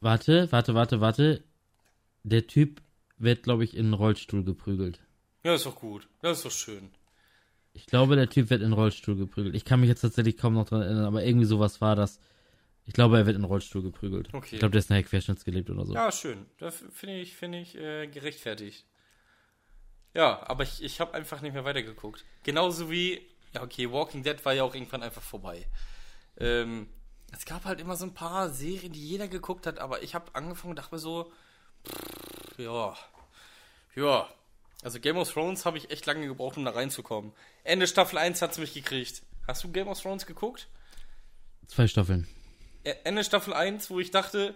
warte, 0.00 0.50
warte, 0.52 0.74
warte, 0.74 1.00
warte. 1.00 1.42
Der 2.22 2.46
Typ 2.46 2.82
wird, 3.18 3.42
glaube 3.42 3.64
ich, 3.64 3.76
in 3.76 3.86
einen 3.86 3.94
Rollstuhl 3.94 4.44
geprügelt. 4.44 5.00
Ja, 5.46 5.54
ist 5.54 5.64
doch 5.64 5.76
gut. 5.76 6.08
Das 6.22 6.38
ist 6.38 6.44
doch 6.44 6.50
schön. 6.50 6.90
Ich 7.72 7.86
glaube, 7.86 8.16
der 8.16 8.28
Typ 8.28 8.50
wird 8.50 8.62
in 8.62 8.70
den 8.70 8.72
Rollstuhl 8.72 9.14
geprügelt. 9.14 9.54
Ich 9.54 9.64
kann 9.64 9.78
mich 9.78 9.88
jetzt 9.88 10.00
tatsächlich 10.00 10.36
kaum 10.36 10.54
noch 10.54 10.64
dran 10.68 10.82
erinnern, 10.82 11.04
aber 11.04 11.22
irgendwie 11.22 11.46
sowas 11.46 11.80
war 11.80 11.94
das. 11.94 12.18
Ich 12.84 12.94
glaube, 12.94 13.16
er 13.16 13.26
wird 13.26 13.36
in 13.36 13.42
den 13.42 13.48
Rollstuhl 13.48 13.80
geprügelt. 13.80 14.34
Okay. 14.34 14.56
Ich 14.56 14.58
glaube, 14.58 14.72
der 14.72 14.80
ist 14.80 14.90
nachher 14.90 15.04
querschnittsgelebt 15.04 15.70
oder 15.70 15.86
so. 15.86 15.94
Ja, 15.94 16.10
schön. 16.10 16.46
Das 16.58 16.82
finde 16.90 17.20
ich, 17.20 17.36
finde 17.36 17.60
ich 17.60 17.76
äh, 17.76 18.08
gerechtfertigt. 18.08 18.86
Ja, 20.14 20.42
aber 20.48 20.64
ich, 20.64 20.82
ich 20.82 20.98
habe 20.98 21.14
einfach 21.14 21.40
nicht 21.42 21.52
mehr 21.52 21.64
weitergeguckt. 21.64 22.24
Genauso 22.42 22.90
wie, 22.90 23.24
ja, 23.54 23.62
okay, 23.62 23.92
Walking 23.92 24.24
Dead 24.24 24.44
war 24.44 24.52
ja 24.52 24.64
auch 24.64 24.74
irgendwann 24.74 25.04
einfach 25.04 25.22
vorbei. 25.22 25.68
Ähm, 26.38 26.88
es 27.30 27.44
gab 27.44 27.66
halt 27.66 27.80
immer 27.80 27.94
so 27.94 28.04
ein 28.04 28.14
paar 28.14 28.50
Serien, 28.50 28.92
die 28.92 29.08
jeder 29.08 29.28
geguckt 29.28 29.68
hat, 29.68 29.78
aber 29.78 30.02
ich 30.02 30.16
habe 30.16 30.34
angefangen 30.34 30.70
und 30.70 30.78
dachte 30.80 30.96
mir 30.96 30.98
so, 30.98 31.30
pff, 31.86 32.58
ja, 32.58 32.96
ja. 33.94 34.28
Also 34.82 35.00
Game 35.00 35.16
of 35.16 35.32
Thrones 35.32 35.64
habe 35.64 35.78
ich 35.78 35.90
echt 35.90 36.06
lange 36.06 36.26
gebraucht, 36.26 36.56
um 36.56 36.64
da 36.64 36.70
reinzukommen. 36.72 37.32
Ende 37.64 37.86
Staffel 37.86 38.18
1 38.18 38.40
hat's 38.42 38.58
mich 38.58 38.74
gekriegt. 38.74 39.22
Hast 39.46 39.64
du 39.64 39.70
Game 39.72 39.88
of 39.88 40.00
Thrones 40.00 40.26
geguckt? 40.26 40.68
Zwei 41.66 41.86
Staffeln. 41.86 42.26
Ende 43.04 43.24
Staffel 43.24 43.52
1, 43.54 43.90
wo 43.90 43.98
ich 43.98 44.10
dachte, 44.12 44.54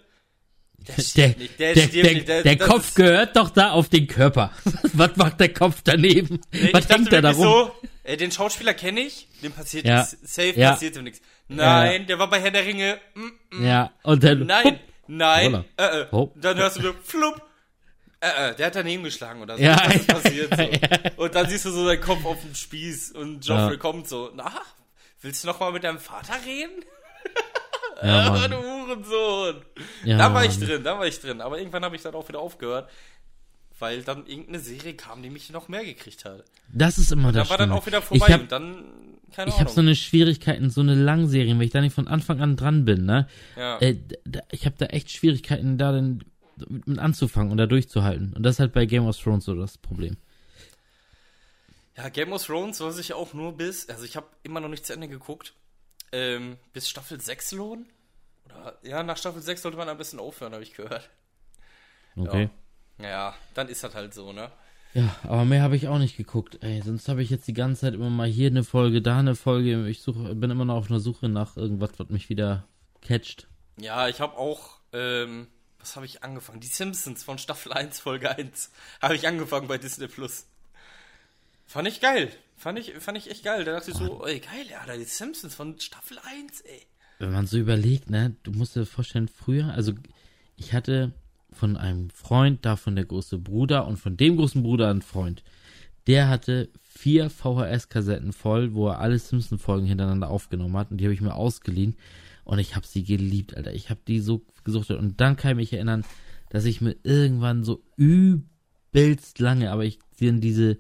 der 0.79 0.95
Der, 0.97 1.29
nicht, 1.37 1.59
der, 1.59 1.75
der, 1.75 1.87
nicht. 2.15 2.29
Der, 2.29 2.43
der 2.43 2.57
Kopf 2.59 2.95
gehört 2.95 3.37
doch 3.37 3.51
da 3.51 3.73
auf 3.73 3.89
den 3.89 4.07
Körper. 4.07 4.53
Was 4.95 5.17
macht 5.17 5.41
der 5.41 5.53
Kopf 5.53 5.81
daneben? 5.85 6.41
Nee, 6.53 6.71
Was 6.73 6.83
ich 6.83 6.87
dachte 6.87 6.95
hängt 6.95 7.13
der 7.13 7.23
da 7.23 7.29
wirklich 7.31 7.47
rum? 7.47 7.71
so, 7.83 7.89
äh, 8.05 8.17
den 8.17 8.31
Schauspieler 8.33 8.73
kenne 8.75 9.01
ich, 9.01 9.27
dem 9.43 9.53
passiert 9.53 9.85
Ja. 9.85 9.99
nichts. 9.99 10.17
Safe 10.23 10.59
Ja. 10.59 10.71
passiert 10.73 10.97
ihm 10.97 11.05
nichts. 11.05 11.21
Nein, 11.49 12.07
der 12.07 12.19
war 12.21 12.31
bei 12.31 12.41
Herr 12.41 12.51
der 12.53 12.65
Ringe. 12.65 12.99
Mm, 13.15 13.65
Ja, 13.65 13.93
und 14.05 14.23
dann. 14.23 14.47
nein, 14.47 14.65
Hup. 14.65 14.79
nein. 15.09 15.65
Äh, 15.77 16.01
äh. 16.03 16.07
Dann 16.37 16.57
hörst 16.59 16.77
du 16.79 16.83
nur 16.83 16.95
flupp. 17.03 17.43
Äh, 18.21 18.51
äh, 18.51 18.55
der 18.55 18.67
hat 18.67 18.75
daneben 18.75 19.03
geschlagen 19.03 19.41
oder 19.41 19.57
so. 19.57 19.63
Ja, 19.63 19.77
das 19.87 19.95
ist 19.97 20.09
ja, 20.09 20.15
passiert 20.15 20.59
ja, 20.59 21.11
so. 21.17 21.23
Und 21.25 21.35
dann 21.35 21.49
siehst 21.49 21.65
du 21.65 21.71
so 21.71 21.87
seinen 21.87 22.01
Kopf 22.01 22.25
auf 22.25 22.41
dem 22.43 22.55
Spieß 22.55 23.13
und 23.13 23.45
Joffrey 23.47 23.73
Ja. 23.75 23.77
kommt 23.79 24.09
so, 24.09 24.31
na, 24.35 24.53
willst 25.23 25.43
du 25.43 25.49
noch 25.49 25.59
mal 25.61 25.73
mit 25.73 25.85
deinem 25.85 25.99
Vater 25.99 26.35
reden? 26.45 26.85
Ja, 28.03 28.31
Mann. 28.33 28.51
du 28.51 28.57
Hurensohn. 28.59 29.63
Ja, 30.05 30.19
da 30.19 30.35
war 30.35 30.45
ich 30.45 30.59
Mann. 30.59 30.69
drin, 30.69 30.85
da 30.85 30.99
war 30.99 31.07
ich 31.07 31.21
drin. 31.21 31.41
Aber 31.41 31.59
irgendwann 31.59 31.85
habe 31.85 31.97
ich 31.97 32.03
dann 32.03 32.15
auch 32.15 32.29
wieder 32.29 32.41
aufgehört, 32.41 32.91
weil 33.79 34.03
dann 34.03 34.27
irgendeine 34.27 34.61
Serie 34.61 34.95
kam, 34.95 35.23
die 35.23 35.31
mich 35.31 35.51
noch 35.51 35.69
mehr 35.69 35.85
gekriegt 35.85 36.25
hat. 36.25 36.45
Das 36.73 36.99
ist 36.99 37.13
immer 37.13 37.33
Da 37.33 37.41
das 37.41 37.51
war 37.51 37.59
dann 37.59 37.73
auch 37.73 37.87
wieder 37.87 38.03
vorbei 38.03 38.27
Ich 38.27 38.33
hab, 38.35 38.41
und 38.43 38.53
dann, 38.53 38.85
keine 39.35 39.49
ich 39.49 39.55
habe 39.55 39.63
Ahnung. 39.65 39.75
so 39.75 39.81
eine 39.81 39.95
Schwierigkeit 39.97 40.59
in 40.59 40.71
so 40.71 40.81
eine 40.83 40.95
Langserie, 40.95 41.51
wenn 41.55 41.61
ich 41.63 41.71
da 41.73 41.81
nicht 41.81 41.95
von 41.95 42.07
Anfang 42.09 42.41
an 42.41 42.57
dran 42.57 42.85
bin, 42.85 43.05
ne? 43.07 43.29
ja. 43.57 43.79
Äh, 43.81 43.97
da, 44.25 44.41
ich 44.51 44.67
habe 44.67 44.77
da 44.79 44.87
echt 44.87 45.11
Schwierigkeiten, 45.11 45.79
da 45.79 45.93
dann 45.93 46.23
mit, 46.69 46.99
anzufangen 46.99 47.51
und 47.51 47.59
da 47.59 47.67
durchzuhalten. 47.67 48.33
Und 48.35 48.43
das 48.43 48.57
ist 48.57 48.61
halt 48.61 48.73
bei 48.73 48.87
Game 48.87 49.07
of 49.07 49.17
Thrones 49.19 49.45
so 49.45 49.55
das 49.55 49.79
Problem. 49.79 50.17
ja, 51.97 52.09
Game 52.09 52.33
of 52.33 52.45
Thrones, 52.45 52.81
was 52.81 52.99
ich 52.99 53.13
auch 53.13 53.35
nur 53.35 53.57
bis, 53.57 53.89
also 53.89 54.05
ich 54.05 54.17
habe 54.17 54.27
immer 54.43 54.61
noch 54.61 54.69
nicht 54.69 54.87
zu 54.87 54.93
Ende 54.93 55.09
geguckt, 55.09 55.55
ähm, 56.13 56.57
bis 56.73 56.89
Staffel 56.89 57.21
6 57.21 57.53
lohnen. 57.53 57.87
Oder, 58.45 58.79
ja, 58.83 59.03
nach 59.03 59.17
Staffel 59.17 59.43
6 59.43 59.63
sollte 59.63 59.77
man 59.77 59.89
ein 59.89 59.99
bisschen 59.99 60.19
aufhören, 60.19 60.53
habe 60.53 60.63
ich 60.63 60.75
gehört. 60.75 61.09
Okay. 62.17 62.51
Ja, 62.99 63.35
dann 63.55 63.69
ist 63.69 63.85
das 63.85 63.95
halt 63.95 64.13
so, 64.15 64.33
ne? 64.33 64.51
Ja, 64.93 65.15
aber 65.23 65.45
mehr 65.45 65.63
habe 65.63 65.77
ich 65.77 65.87
auch 65.87 65.99
nicht 65.99 66.17
geguckt. 66.17 66.59
Ey, 66.63 66.83
sonst 66.83 67.09
habe 67.09 67.23
ich 67.23 67.31
jetzt 67.31 67.47
die 67.47 67.55
ganze 67.55 67.83
Zeit 67.83 67.95
immer 67.95 68.11
mal 68.11 68.27
hier 68.27 68.49
eine 68.49 68.65
Folge, 68.65 69.01
da 69.01 69.19
eine 69.19 69.37
Folge. 69.37 69.89
Ich 69.89 70.03
suche, 70.03 70.35
bin 70.35 70.51
immer 70.51 70.65
noch 70.65 70.75
auf 70.75 70.91
einer 70.91 70.99
Suche 70.99 71.29
nach 71.29 71.57
irgendwas, 71.57 71.93
was 71.99 72.09
mich 72.09 72.29
wieder 72.29 72.65
catcht. 73.01 73.47
Ja, 73.79 74.09
ich 74.09 74.21
habe 74.21 74.37
auch, 74.37 74.81
ähm, 74.93 75.47
was 75.81 75.97
habe 75.97 76.07
ich 76.07 76.23
angefangen? 76.23 76.61
Die 76.61 76.67
Simpsons 76.67 77.23
von 77.23 77.39
Staffel 77.39 77.73
1, 77.73 78.01
Folge 78.01 78.31
1. 78.31 78.71
Habe 79.01 79.17
ich 79.17 79.27
angefangen 79.27 79.69
bei 79.69 79.79
Disney 79.79 80.09
Plus. 80.09 80.47
Fand 81.67 81.89
ich 81.89 82.01
geil. 82.01 82.31
Fand 82.57 82.79
ich, 82.79 82.95
fand 82.99 83.17
ich 83.17 83.31
echt 83.31 83.45
geil. 83.45 83.65
Da 83.65 83.73
dachte 83.73 83.93
ich 83.93 83.97
so, 83.97 84.27
ey, 84.27 84.41
geil, 84.41 84.67
ja, 84.71 84.85
da 84.87 84.97
die 84.97 85.05
Simpsons 85.05 85.55
von 85.55 85.79
Staffel 85.81 86.19
1, 86.19 86.61
ey. 86.63 86.83
Wenn 87.19 87.33
man 87.33 87.47
so 87.47 87.59
überlegt, 87.59 88.11
ne, 88.11 88.37
du 88.43 88.53
musst 88.53 88.77
dir 88.77 88.87
vorstellen, 88.87 89.29
früher, 89.29 89.73
also 89.73 89.93
ich 90.57 90.73
hatte 90.73 91.13
von 91.53 91.77
einem 91.77 92.11
Freund, 92.11 92.65
davon 92.65 92.97
der 92.97 93.05
große 93.05 93.39
Bruder 93.39 93.87
und 93.87 93.97
von 93.97 94.17
dem 94.17 94.37
großen 94.37 94.63
Bruder 94.63 94.91
einen 94.91 95.03
Freund. 95.03 95.43
Der 96.07 96.29
hatte 96.29 96.69
vier 96.83 97.31
VHS-Kassetten 97.31 98.33
voll, 98.33 98.75
wo 98.75 98.89
er 98.89 99.01
alle 99.01 99.19
Simpson-Folgen 99.19 99.87
hintereinander 99.87 100.31
aufgenommen 100.31 100.77
hat 100.77 100.91
und 100.91 100.99
die 100.99 101.05
habe 101.05 101.15
ich 101.15 101.21
mir 101.21 101.35
ausgeliehen 101.35 101.97
und 102.45 102.59
ich 102.59 102.77
habe 102.77 102.87
sie 102.87 103.05
geliebt, 103.05 103.57
Alter. 103.57 103.73
Ich 103.73 103.91
habe 103.91 104.01
die 104.07 104.21
so 104.21 104.45
gesuchtet 104.65 104.99
und 104.99 105.21
dann 105.21 105.37
kann 105.37 105.53
ich 105.53 105.57
mich 105.57 105.73
erinnern, 105.73 106.05
dass 106.49 106.65
ich 106.65 106.81
mir 106.81 106.97
irgendwann 107.03 107.65
so 107.65 107.83
übelst 107.97 109.39
lange, 109.39 109.71
aber 109.71 109.85
ich 109.85 109.99
dann 110.21 110.41
diese 110.41 110.79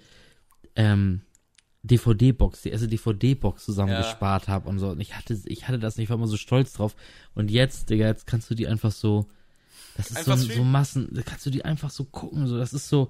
ähm, 0.76 1.22
DVD-Box, 1.82 2.62
die 2.62 2.70
erste 2.70 2.88
DVD-Box 2.88 3.64
zusammengespart 3.64 4.48
habe 4.48 4.68
und 4.68 4.78
so. 4.78 4.90
Und 4.90 5.00
ich 5.00 5.16
hatte, 5.16 5.38
ich 5.46 5.66
hatte 5.66 5.78
das 5.78 5.96
nicht, 5.96 6.04
ich 6.04 6.10
war 6.10 6.16
immer 6.16 6.26
so 6.26 6.36
stolz 6.36 6.74
drauf. 6.74 6.94
Und 7.34 7.50
jetzt, 7.50 7.88
Digga, 7.90 8.06
jetzt 8.06 8.26
kannst 8.26 8.50
du 8.50 8.54
die 8.54 8.66
einfach 8.66 8.92
so, 8.92 9.26
das 9.96 10.10
ist 10.10 10.18
Einfach 10.18 10.36
so, 10.36 10.52
so? 10.52 10.64
Massen, 10.64 11.08
da 11.12 11.22
kannst 11.22 11.46
du 11.46 11.50
die 11.50 11.64
einfach 11.64 11.90
so 11.90 12.04
gucken, 12.04 12.46
so, 12.46 12.58
das 12.58 12.72
ist 12.72 12.88
so, 12.88 13.08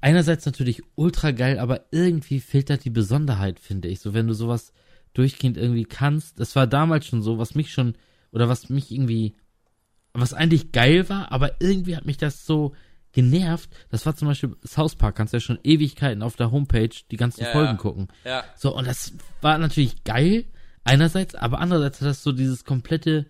einerseits 0.00 0.44
natürlich 0.44 0.82
ultra 0.94 1.30
geil, 1.30 1.58
aber 1.58 1.86
irgendwie 1.90 2.40
fehlt 2.40 2.68
da 2.68 2.76
die 2.76 2.90
Besonderheit, 2.90 3.58
finde 3.58 3.88
ich. 3.88 4.00
So, 4.00 4.12
wenn 4.12 4.26
du 4.26 4.34
sowas 4.34 4.72
durchgehend 5.14 5.56
irgendwie 5.56 5.84
kannst, 5.84 6.40
das 6.40 6.56
war 6.56 6.66
damals 6.66 7.06
schon 7.06 7.22
so, 7.22 7.38
was 7.38 7.54
mich 7.54 7.72
schon, 7.72 7.94
oder 8.32 8.48
was 8.48 8.68
mich 8.70 8.90
irgendwie, 8.90 9.34
was 10.14 10.34
eigentlich 10.34 10.72
geil 10.72 11.08
war, 11.08 11.32
aber 11.32 11.60
irgendwie 11.60 11.96
hat 11.96 12.04
mich 12.06 12.16
das 12.16 12.46
so 12.46 12.74
genervt. 13.12 13.70
Das 13.90 14.06
war 14.06 14.16
zum 14.16 14.28
Beispiel 14.28 14.56
South 14.66 14.96
Park, 14.96 15.16
kannst 15.16 15.34
ja 15.34 15.40
schon 15.40 15.58
Ewigkeiten 15.62 16.22
auf 16.22 16.36
der 16.36 16.50
Homepage 16.50 16.88
die 17.10 17.16
ganzen 17.16 17.42
Ja, 17.42 17.50
Folgen 17.52 17.72
ja. 17.72 17.76
gucken. 17.76 18.08
Ja, 18.24 18.44
So, 18.56 18.74
und 18.74 18.86
das 18.86 19.12
war 19.42 19.58
natürlich 19.58 20.02
geil, 20.04 20.46
einerseits, 20.84 21.34
aber 21.34 21.60
andererseits 21.60 22.00
hat 22.00 22.08
das 22.08 22.22
so 22.22 22.32
dieses 22.32 22.64
komplette, 22.64 23.26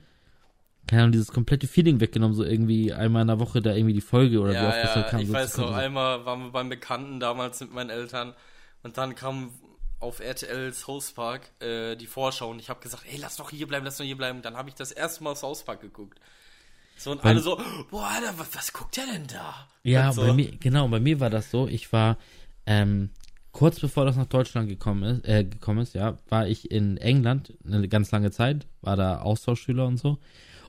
keine 0.87 1.03
Ahnung, 1.03 1.13
dieses 1.13 1.33
komplette 1.33 1.67
Feeling 1.67 2.01
weggenommen, 2.01 2.37
so 2.37 2.45
irgendwie 2.45 2.93
einmal 2.93 3.23
in 3.23 3.29
der 3.29 3.41
Woche 3.41 3.61
da 3.61 3.75
irgendwie 3.75 3.95
die 3.95 4.01
Folge 4.01 4.41
oder 4.41 4.53
wie 4.53 4.57
ja, 4.57 4.69
oft 4.69 4.79
das 4.85 4.95
halt 4.95 5.05
ja. 5.07 5.11
kam. 5.11 5.21
Ich 5.21 5.27
so 5.29 5.33
weiß 5.35 5.57
noch, 5.59 5.65
gucken. 5.67 5.81
einmal 5.81 6.25
waren 6.25 6.43
wir 6.45 6.51
beim 6.53 6.69
Bekannten 6.69 7.19
damals 7.19 7.61
mit 7.61 7.73
meinen 7.73 7.91
Eltern 7.91 8.35
und 8.85 8.97
dann 8.99 9.15
kam 9.17 9.51
auf 10.03 10.21
RTL 10.21 10.73
South 10.75 11.13
Park 11.13 11.51
äh, 11.61 11.97
die 11.97 12.07
Vorschau 12.07 12.51
und 12.51 12.59
ich 12.59 12.69
habe 12.69 12.81
gesagt, 12.81 13.05
ey, 13.11 13.19
lass 13.19 13.37
doch 13.37 13.51
hier 13.51 13.67
bleiben, 13.67 13.85
lass 13.85 13.99
doch 13.99 14.05
hier 14.05 14.17
bleiben. 14.17 14.43
Dann 14.43 14.57
habe 14.57 14.69
ich 14.69 14.75
das 14.75 14.91
erste 14.91 15.23
Mal 15.23 15.37
South 15.37 15.63
Park 15.65 15.81
geguckt. 15.81 16.19
So 16.97 17.13
und 17.13 17.25
Weil- 17.25 17.33
alle 17.33 17.41
so, 17.41 17.61
boah, 17.91 18.09
Alter, 18.09 18.39
was, 18.39 18.55
was 18.55 18.73
guckt 18.73 18.97
der 18.97 19.07
denn 19.07 19.27
da? 19.27 19.69
Ja, 19.85 20.13
so. 20.13 20.23
bei 20.23 20.33
mir, 20.33 20.51
genau, 20.59 20.89
bei 20.89 21.01
mir 21.01 21.21
war 21.21 21.31
das 21.31 21.51
so, 21.51 21.69
ich 21.69 21.93
war, 21.93 22.19
ähm, 22.67 23.11
kurz 23.53 23.81
bevor 23.81 24.05
das 24.05 24.17
nach 24.17 24.27
Deutschland 24.27 24.69
gekommen 24.69 25.03
ist, 25.05 25.29
äh, 25.29 25.45
gekommen 25.45 25.81
ist, 25.81 25.95
ja, 25.95 26.19
war 26.29 26.49
ich 26.49 26.71
in 26.71 26.97
England 26.97 27.55
eine 27.65 27.89
ganz 27.89 28.11
lange 28.11 28.31
Zeit, 28.31 28.67
war 28.81 28.97
da 28.97 29.21
Austauschschüler 29.21 29.87
und 29.87 29.99
so. 29.99 30.19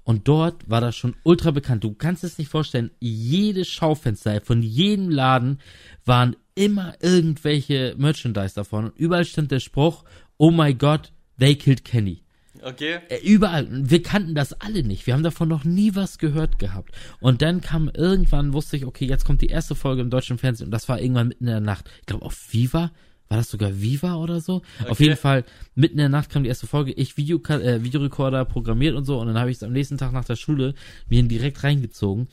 Und 0.04 0.28
dort 0.28 0.70
war 0.70 0.82
das 0.82 0.96
schon 0.96 1.16
ultra 1.24 1.52
bekannt. 1.52 1.84
Du 1.84 1.94
kannst 1.94 2.24
es 2.24 2.38
nicht 2.38 2.50
vorstellen, 2.50 2.92
jedes 3.00 3.68
Schaufenster 3.68 4.42
von 4.42 4.62
jedem 4.62 5.10
Laden 5.10 5.60
waren 6.06 6.36
immer 6.56 6.96
irgendwelche 7.02 7.96
Merchandise 7.98 8.56
davon. 8.56 8.86
Und 8.86 8.98
überall 8.98 9.26
stand 9.26 9.52
der 9.52 9.60
Spruch, 9.60 10.04
oh 10.38 10.52
my 10.52 10.74
god, 10.74 11.12
they 11.40 11.56
killed 11.56 11.86
Kenny. 11.86 12.24
Okay. 12.62 13.00
Äh, 13.10 13.20
Überall. 13.26 13.68
Wir 13.70 14.02
kannten 14.02 14.36
das 14.36 14.54
alle 14.54 14.84
nicht. 14.84 15.06
Wir 15.06 15.14
haben 15.14 15.24
davon 15.24 15.50
noch 15.50 15.64
nie 15.66 15.96
was 15.96 16.18
gehört 16.18 16.60
gehabt. 16.60 16.94
Und 17.20 17.42
dann 17.42 17.62
kam 17.62 17.90
irgendwann, 17.94 18.54
wusste 18.54 18.78
ich, 18.78 18.86
okay, 18.86 19.06
jetzt 19.06 19.26
kommt 19.26 19.42
die 19.42 19.48
erste 19.48 19.76
Folge 19.76 20.02
im 20.02 20.10
deutschen 20.10 20.38
Fernsehen. 20.38 20.68
Und 20.68 20.72
das 20.72 20.88
war 20.88 21.02
irgendwann 21.02 21.30
mitten 21.30 21.46
in 21.46 21.52
der 21.52 21.60
Nacht. 21.60 21.90
Ich 22.00 22.06
glaube, 22.06 22.26
auf 22.26 22.54
Viva. 22.54 22.92
War 23.30 23.38
das 23.38 23.50
sogar 23.50 23.82
Viva 23.82 24.16
oder 24.16 24.42
so? 24.42 24.62
Auf 24.84 24.92
Okay. 24.92 25.04
jeden 25.06 25.18
Fall, 25.18 25.44
mitten 25.76 25.94
in 25.94 26.00
der 26.00 26.10
Nacht 26.10 26.30
kam 26.30 26.44
die 26.44 26.50
erste 26.50 26.68
Folge. 26.68 26.92
Ich 26.92 27.18
Video, 27.18 27.40
äh, 27.50 27.84
Videorekorder 27.84 28.46
programmiert 28.46 28.96
und 28.96 29.06
so. 29.06 29.20
Und 29.20 29.28
dann 29.28 29.40
habe 29.40 29.50
ich 29.50 29.58
es 29.58 29.64
am 29.64 29.72
nächsten 29.74 29.98
Tag 29.98 30.12
nach 30.12 30.26
der 30.26 30.36
Schule 30.36 30.76
mir 31.10 31.20
ihn 31.20 31.30
direkt 31.30 31.64
reingezogen. 31.64 32.28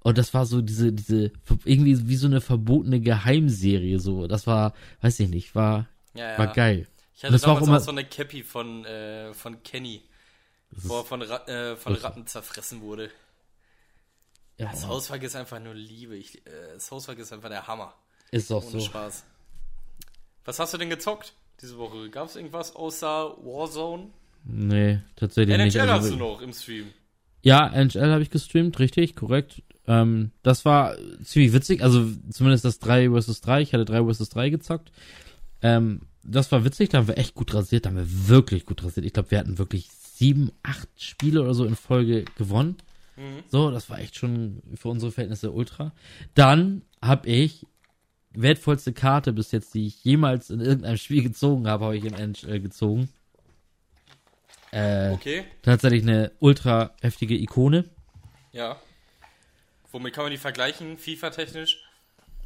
Und 0.00 0.16
das 0.16 0.32
war 0.32 0.46
so 0.46 0.62
diese, 0.62 0.92
diese, 0.92 1.32
irgendwie 1.64 2.08
wie 2.08 2.16
so 2.16 2.28
eine 2.28 2.40
verbotene 2.40 3.00
Geheimserie, 3.00 3.98
so. 3.98 4.26
Das 4.26 4.46
war, 4.46 4.72
weiß 5.02 5.20
ich 5.20 5.28
nicht, 5.28 5.54
war, 5.54 5.86
Ja, 6.14 6.30
ja. 6.32 6.38
war 6.38 6.46
geil. 6.52 6.86
Ich 7.16 7.24
hatte 7.24 7.32
das 7.32 7.42
war 7.42 7.50
auch 7.50 7.54
damals 7.60 7.68
immer- 7.68 7.76
auch 7.78 7.84
so 7.84 7.90
eine 7.90 8.04
Cappy 8.04 8.42
von, 8.44 8.84
äh, 8.84 9.34
von 9.34 9.62
Kenny, 9.64 10.02
wo 10.70 10.98
er 11.00 11.04
von, 11.04 11.20
Ra 11.20 11.44
äh, 11.48 11.76
von 11.76 11.94
Ratten 11.94 12.26
zerfressen 12.26 12.80
wurde. 12.80 13.10
Ja, 14.56 14.72
South 14.74 15.08
Park 15.08 15.22
ist 15.24 15.36
einfach 15.36 15.60
nur 15.60 15.74
Liebe. 15.74 16.16
Ich, 16.16 16.36
äh, 16.46 16.78
South 16.78 17.06
Park 17.06 17.18
ist 17.18 17.32
einfach 17.32 17.48
der 17.48 17.66
Hammer. 17.66 17.92
ist 18.30 18.50
auch 18.52 18.62
Ohne 18.62 18.72
so. 18.72 18.80
Spaß. 18.80 19.24
Was 20.48 20.58
hast 20.58 20.72
du 20.72 20.78
denn 20.78 20.88
gezockt 20.88 21.34
diese 21.60 21.76
Woche? 21.76 22.08
Gab 22.08 22.26
es 22.26 22.34
irgendwas 22.34 22.74
außer 22.74 23.36
Warzone? 23.42 24.06
Nee, 24.44 25.00
tatsächlich 25.14 25.54
NHL 25.54 25.66
nicht. 25.66 25.78
Also 25.78 25.92
hast 25.92 26.10
du 26.10 26.16
noch 26.16 26.40
im 26.40 26.54
Stream. 26.54 26.86
Ja, 27.42 27.68
NHL 27.68 28.10
habe 28.10 28.22
ich 28.22 28.30
gestreamt, 28.30 28.78
richtig, 28.78 29.14
korrekt. 29.14 29.62
Ähm, 29.86 30.30
das 30.42 30.64
war 30.64 30.96
ziemlich 31.22 31.52
witzig, 31.52 31.82
also 31.82 32.10
zumindest 32.30 32.64
das 32.64 32.78
3 32.78 33.10
vs 33.10 33.42
3, 33.42 33.60
ich 33.60 33.74
hatte 33.74 33.84
3 33.84 34.10
vs 34.10 34.30
3 34.30 34.48
gezockt. 34.48 34.90
Ähm, 35.60 36.00
das 36.22 36.50
war 36.50 36.64
witzig, 36.64 36.88
da 36.88 36.98
haben 36.98 37.08
wir 37.08 37.18
echt 37.18 37.34
gut 37.34 37.52
rasiert, 37.52 37.84
da 37.84 37.90
haben 37.90 37.98
wir 37.98 38.28
wirklich 38.28 38.64
gut 38.64 38.82
rasiert. 38.82 39.04
Ich 39.04 39.12
glaube, 39.12 39.30
wir 39.30 39.40
hatten 39.40 39.58
wirklich 39.58 39.90
sieben, 39.90 40.50
acht 40.62 40.88
Spiele 40.96 41.42
oder 41.42 41.52
so 41.52 41.66
in 41.66 41.76
Folge 41.76 42.24
gewonnen. 42.38 42.78
So, 43.50 43.70
das 43.70 43.90
war 43.90 43.98
echt 43.98 44.16
schon 44.16 44.62
für 44.76 44.88
unsere 44.88 45.12
Verhältnisse 45.12 45.50
ultra. 45.50 45.92
Dann 46.34 46.82
habe 47.02 47.28
ich 47.28 47.66
wertvollste 48.42 48.92
Karte 48.92 49.32
bis 49.32 49.52
jetzt, 49.52 49.74
die 49.74 49.86
ich 49.86 50.04
jemals 50.04 50.50
in 50.50 50.60
irgendeinem 50.60 50.96
Spiel 50.96 51.22
gezogen 51.22 51.66
habe, 51.68 51.84
habe 51.86 51.96
ich 51.96 52.04
in 52.04 52.14
NHL 52.14 52.60
gezogen. 52.60 53.08
Äh, 54.70 55.12
Okay, 55.12 55.44
tatsächlich 55.62 56.02
eine 56.02 56.32
ultra 56.40 56.94
heftige 57.00 57.34
Ikone. 57.36 57.84
ja. 58.52 58.78
Womit 59.90 60.12
kann 60.12 60.24
man 60.24 60.30
die 60.32 60.36
vergleichen, 60.36 60.98
FIFA-technisch? 60.98 61.78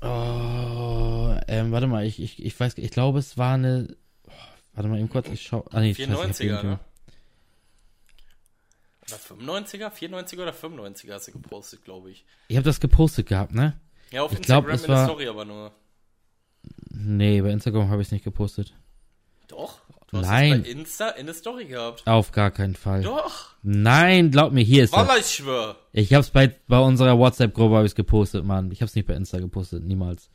Oh, 0.00 1.34
ähm, 1.48 1.72
warte 1.72 1.88
mal, 1.88 2.06
ich, 2.06 2.22
ich, 2.22 2.40
ich 2.44 2.58
weiß, 2.58 2.78
ich 2.78 2.90
glaube, 2.92 3.18
es 3.18 3.36
war 3.36 3.54
eine. 3.54 3.96
Oh, 4.28 4.30
warte 4.74 4.88
mal 4.88 4.98
eben 5.00 5.08
kurz, 5.08 5.28
ich 5.28 5.42
schau. 5.42 5.64
Ah, 5.72 5.80
nee, 5.80 5.92
scheiße, 5.92 6.02
ich 6.04 6.08
hab 6.18 6.20
94er, 6.20 6.42
irgendwie- 6.44 6.66
ne? 6.68 6.78
Oder 9.08 9.16
95er? 9.16 9.90
94er 9.92 10.42
oder 10.42 10.52
95er 10.52 11.12
hast 11.14 11.26
du 11.28 11.32
gepostet, 11.32 11.84
glaube 11.84 12.12
ich. 12.12 12.24
Ich 12.46 12.56
habe 12.56 12.64
das 12.64 12.78
gepostet 12.78 13.26
gehabt, 13.26 13.52
ne? 13.52 13.78
Ja, 14.12 14.22
auf 14.22 14.32
Ich 14.32 14.40
glaub, 14.42 14.68
Instagram 14.68 14.74
es 14.76 14.82
in 14.82 14.86
der 14.88 14.96
war- 14.98 15.04
Story 15.06 15.26
aber 15.28 15.44
nur. 15.44 15.72
Nee, 16.94 17.40
bei 17.40 17.50
Instagram 17.50 17.88
habe 17.88 18.02
ich 18.02 18.08
es 18.08 18.12
nicht 18.12 18.24
gepostet. 18.24 18.74
Doch. 19.48 19.78
Du 20.10 20.18
hast 20.18 20.26
Nein. 20.26 20.52
es 20.52 20.62
bei 20.62 20.68
Insta 20.70 21.08
in 21.10 21.24
der 21.26 21.34
Story 21.34 21.64
gehabt. 21.64 22.06
Auf 22.06 22.32
gar 22.32 22.50
keinen 22.50 22.74
Fall. 22.74 23.02
Doch. 23.02 23.54
Nein, 23.62 24.30
glaub 24.30 24.52
mir, 24.52 24.62
hier 24.62 24.84
ist 24.84 24.92
Wallah, 24.92 25.16
es. 25.18 25.28
ich 25.30 25.34
schwör. 25.36 25.76
Ich 25.92 26.12
hab's 26.12 26.28
bei, 26.30 26.54
bei 26.68 26.78
unserer 26.78 27.18
WhatsApp-Gruppe 27.18 27.76
habe 27.76 27.86
ich 27.86 27.94
gepostet, 27.94 28.44
Mann. 28.44 28.70
Ich 28.72 28.82
hab's 28.82 28.94
nicht 28.94 29.06
bei 29.08 29.14
Insta 29.14 29.38
gepostet, 29.38 29.84
niemals. 29.84 30.28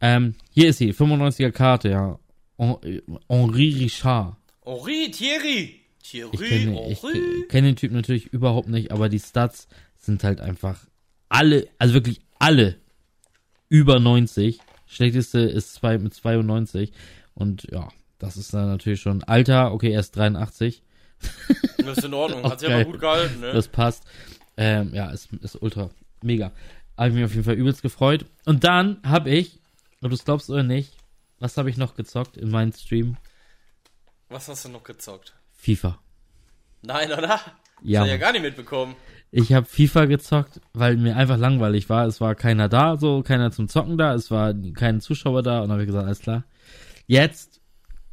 Ähm, 0.00 0.36
hier 0.50 0.68
ist 0.68 0.78
sie, 0.78 0.92
95er 0.92 1.50
Karte, 1.50 1.88
ja. 1.90 2.18
Hen- 2.56 3.02
Henri 3.28 3.70
Richard. 3.80 4.36
Henri, 4.64 5.10
Thierry. 5.10 5.80
Ich 6.02 6.10
Thierry, 6.10 6.36
kenne 6.36 6.90
ich 6.90 7.02
Henri. 7.02 7.46
kenn 7.48 7.64
den 7.64 7.76
Typ 7.76 7.90
natürlich 7.92 8.26
überhaupt 8.26 8.68
nicht, 8.68 8.92
aber 8.92 9.08
die 9.08 9.18
Stats 9.18 9.66
sind 9.96 10.22
halt 10.24 10.40
einfach 10.40 10.78
alle, 11.28 11.66
also 11.78 11.94
wirklich 11.94 12.20
alle 12.38 12.76
über 13.68 13.98
90. 13.98 14.60
Schlechteste 14.88 15.40
ist 15.40 15.74
zwei, 15.74 15.98
mit 15.98 16.14
92. 16.14 16.92
Und 17.34 17.64
ja, 17.70 17.88
das 18.18 18.36
ist 18.36 18.52
dann 18.52 18.66
natürlich 18.66 19.00
schon 19.00 19.22
Alter. 19.22 19.72
Okay, 19.72 19.92
er 19.92 20.00
ist 20.00 20.16
83. 20.16 20.82
Das 21.78 21.98
ist 21.98 22.04
in 22.04 22.12
Ordnung. 22.12 22.42
Hat 22.44 22.60
sich 22.60 22.70
aber 22.70 22.84
gut 22.84 23.00
gehalten, 23.00 23.40
ne? 23.40 23.50
Das 23.50 23.68
passt. 23.68 24.04
Ähm, 24.58 24.92
ja, 24.92 25.10
ist, 25.10 25.32
ist 25.40 25.62
ultra 25.62 25.88
mega. 26.20 26.52
Habe 26.98 27.08
ich 27.08 27.14
mich 27.14 27.24
auf 27.24 27.32
jeden 27.32 27.44
Fall 27.44 27.54
übelst 27.54 27.80
gefreut. 27.80 28.26
Und 28.44 28.64
dann 28.64 29.00
habe 29.06 29.30
ich, 29.30 29.58
ob 30.02 30.10
du 30.10 30.14
es 30.14 30.24
glaubst 30.24 30.50
oder 30.50 30.62
nicht, 30.62 30.92
was 31.38 31.56
habe 31.56 31.70
ich 31.70 31.78
noch 31.78 31.94
gezockt 31.94 32.36
in 32.36 32.50
meinem 32.50 32.72
Stream? 32.72 33.16
Was 34.28 34.48
hast 34.48 34.66
du 34.66 34.68
noch 34.68 34.82
gezockt? 34.82 35.34
FIFA. 35.56 35.98
Nein, 36.82 37.10
oder? 37.10 37.40
Ja. 37.82 38.00
Das 38.00 38.00
hab 38.00 38.06
ich 38.06 38.12
ja 38.12 38.16
gar 38.18 38.32
nicht 38.32 38.42
mitbekommen. 38.42 38.96
Ich 39.30 39.52
habe 39.52 39.66
FIFA 39.66 40.06
gezockt, 40.06 40.60
weil 40.72 40.96
mir 40.96 41.16
einfach 41.16 41.36
langweilig 41.36 41.88
war. 41.90 42.06
Es 42.06 42.20
war 42.20 42.34
keiner 42.34 42.68
da, 42.68 42.96
so 42.96 43.22
keiner 43.22 43.50
zum 43.50 43.68
Zocken 43.68 43.98
da, 43.98 44.14
es 44.14 44.30
war 44.30 44.54
kein 44.74 45.00
Zuschauer 45.00 45.42
da 45.42 45.60
und 45.60 45.70
habe 45.70 45.82
ich 45.82 45.86
gesagt, 45.86 46.06
alles 46.06 46.20
klar. 46.20 46.44
Jetzt 47.06 47.60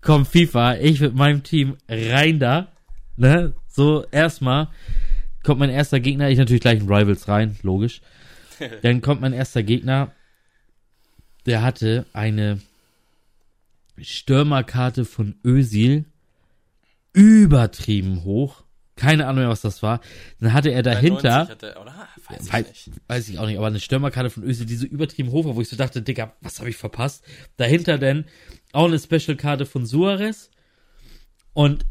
kommt 0.01 0.27
FIFA, 0.27 0.77
ich 0.77 0.99
mit 0.99 1.15
meinem 1.15 1.43
Team 1.43 1.77
rein 1.87 2.39
da, 2.39 2.67
ne? 3.15 3.53
So 3.67 4.05
erstmal 4.11 4.69
kommt 5.43 5.59
mein 5.59 5.69
erster 5.69 5.99
Gegner, 5.99 6.29
ich 6.29 6.37
natürlich 6.37 6.61
gleich 6.61 6.79
in 6.79 6.87
Rivals 6.87 7.27
rein, 7.27 7.55
logisch. 7.61 8.01
Dann 8.81 9.01
kommt 9.01 9.21
mein 9.21 9.33
erster 9.33 9.63
Gegner, 9.63 10.11
der 11.45 11.61
hatte 11.61 12.05
eine 12.13 12.59
Stürmerkarte 13.97 15.05
von 15.05 15.35
Ösil 15.43 16.05
übertrieben 17.13 18.23
hoch. 18.23 18.64
Keine 18.95 19.27
Ahnung 19.27 19.41
mehr, 19.41 19.49
was 19.49 19.61
das 19.61 19.83
war. 19.83 19.99
Dann 20.39 20.53
hatte 20.53 20.69
er 20.69 20.81
dahinter, 20.81 21.45
93 21.45 21.49
Hat 21.49 21.63
er, 21.63 21.81
oder? 21.81 22.07
Weiß 22.29 22.45
ich 22.45 22.53
weiß, 22.53 22.89
weiß 23.07 23.29
ich 23.29 23.39
auch 23.39 23.45
nicht, 23.45 23.57
aber 23.57 23.67
eine 23.67 23.79
Stürmerkarte 23.81 24.29
von 24.29 24.43
Ösil, 24.43 24.65
die 24.65 24.75
so 24.75 24.85
übertrieben 24.85 25.31
war, 25.33 25.55
wo 25.55 25.61
ich 25.61 25.67
so 25.69 25.75
dachte, 25.75 26.01
Digga, 26.01 26.33
was 26.41 26.59
habe 26.59 26.69
ich 26.69 26.77
verpasst? 26.77 27.23
Dahinter 27.57 27.97
dann 27.97 28.25
auch 28.71 28.85
eine 28.85 28.97
Special-Karte 28.97 29.65
von 29.65 29.85
Suarez 29.85 30.49
und 31.53 31.85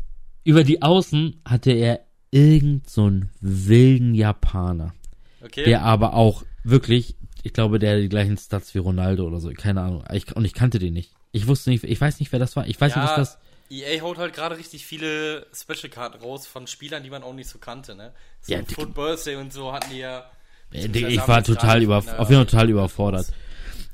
über 0.45 0.65
die 0.65 0.83
Außen 0.83 1.41
hatte 1.45 1.73
er 1.73 2.01
irgend 2.31 2.89
so 2.91 3.05
einen 3.07 3.31
wilden 3.41 4.15
Japaner, 4.15 4.95
Okay. 5.43 5.65
der 5.65 5.83
aber 5.83 6.15
auch 6.15 6.43
wirklich, 6.65 7.17
ich 7.43 7.53
glaube, 7.53 7.79
der 7.79 7.97
hat 7.97 8.03
die 8.03 8.09
gleichen 8.09 8.39
Stats 8.39 8.75
wie 8.75 8.79
Ronaldo 8.79 9.27
oder 9.27 9.41
so, 9.41 9.51
keine 9.51 9.83
Ahnung. 9.83 10.05
Ich, 10.13 10.35
und 10.35 10.45
ich 10.45 10.55
kannte 10.55 10.79
den 10.79 10.95
nicht. 10.95 11.13
Ich 11.33 11.47
wusste 11.47 11.71
nicht, 11.71 11.85
ich 11.85 12.01
weiß 12.01 12.21
nicht, 12.21 12.33
wer 12.33 12.39
das 12.39 12.57
war. 12.57 12.67
Ich 12.67 12.81
weiß 12.81 12.97
nicht, 12.97 13.05
was 13.05 13.17
das. 13.17 13.39
EA 13.71 14.01
haut 14.03 14.19
halt 14.19 14.35
gerade 14.35 14.57
richtig 14.59 14.85
viele 14.87 15.47
Special-Karten 15.55 16.21
raus 16.23 16.47
von 16.47 16.67
Spielern, 16.67 17.03
die 17.03 17.11
man 17.11 17.23
auch 17.23 17.33
nicht 17.35 17.49
so 17.49 17.59
kannte, 17.59 17.95
ne? 17.95 18.13
So 18.41 18.53
Ja, 18.53 18.61
ja, 18.61 18.65
Foot 18.75 18.95
Birthday 18.95 19.37
und 19.37 19.53
so 19.53 19.73
hatten 19.73 19.91
die 19.91 19.99
ja. 19.99 20.21
Äh, 20.71 20.89
beziehungsweise 20.89 21.15
Ich 21.15 21.29
war 21.29 21.43
total 21.45 21.83
über, 21.83 22.01
der- 22.01 22.21
auf 22.21 22.29
jeden 22.31 22.41
Fall 22.41 22.47
total 22.47 22.71
überfordert. 22.71 23.27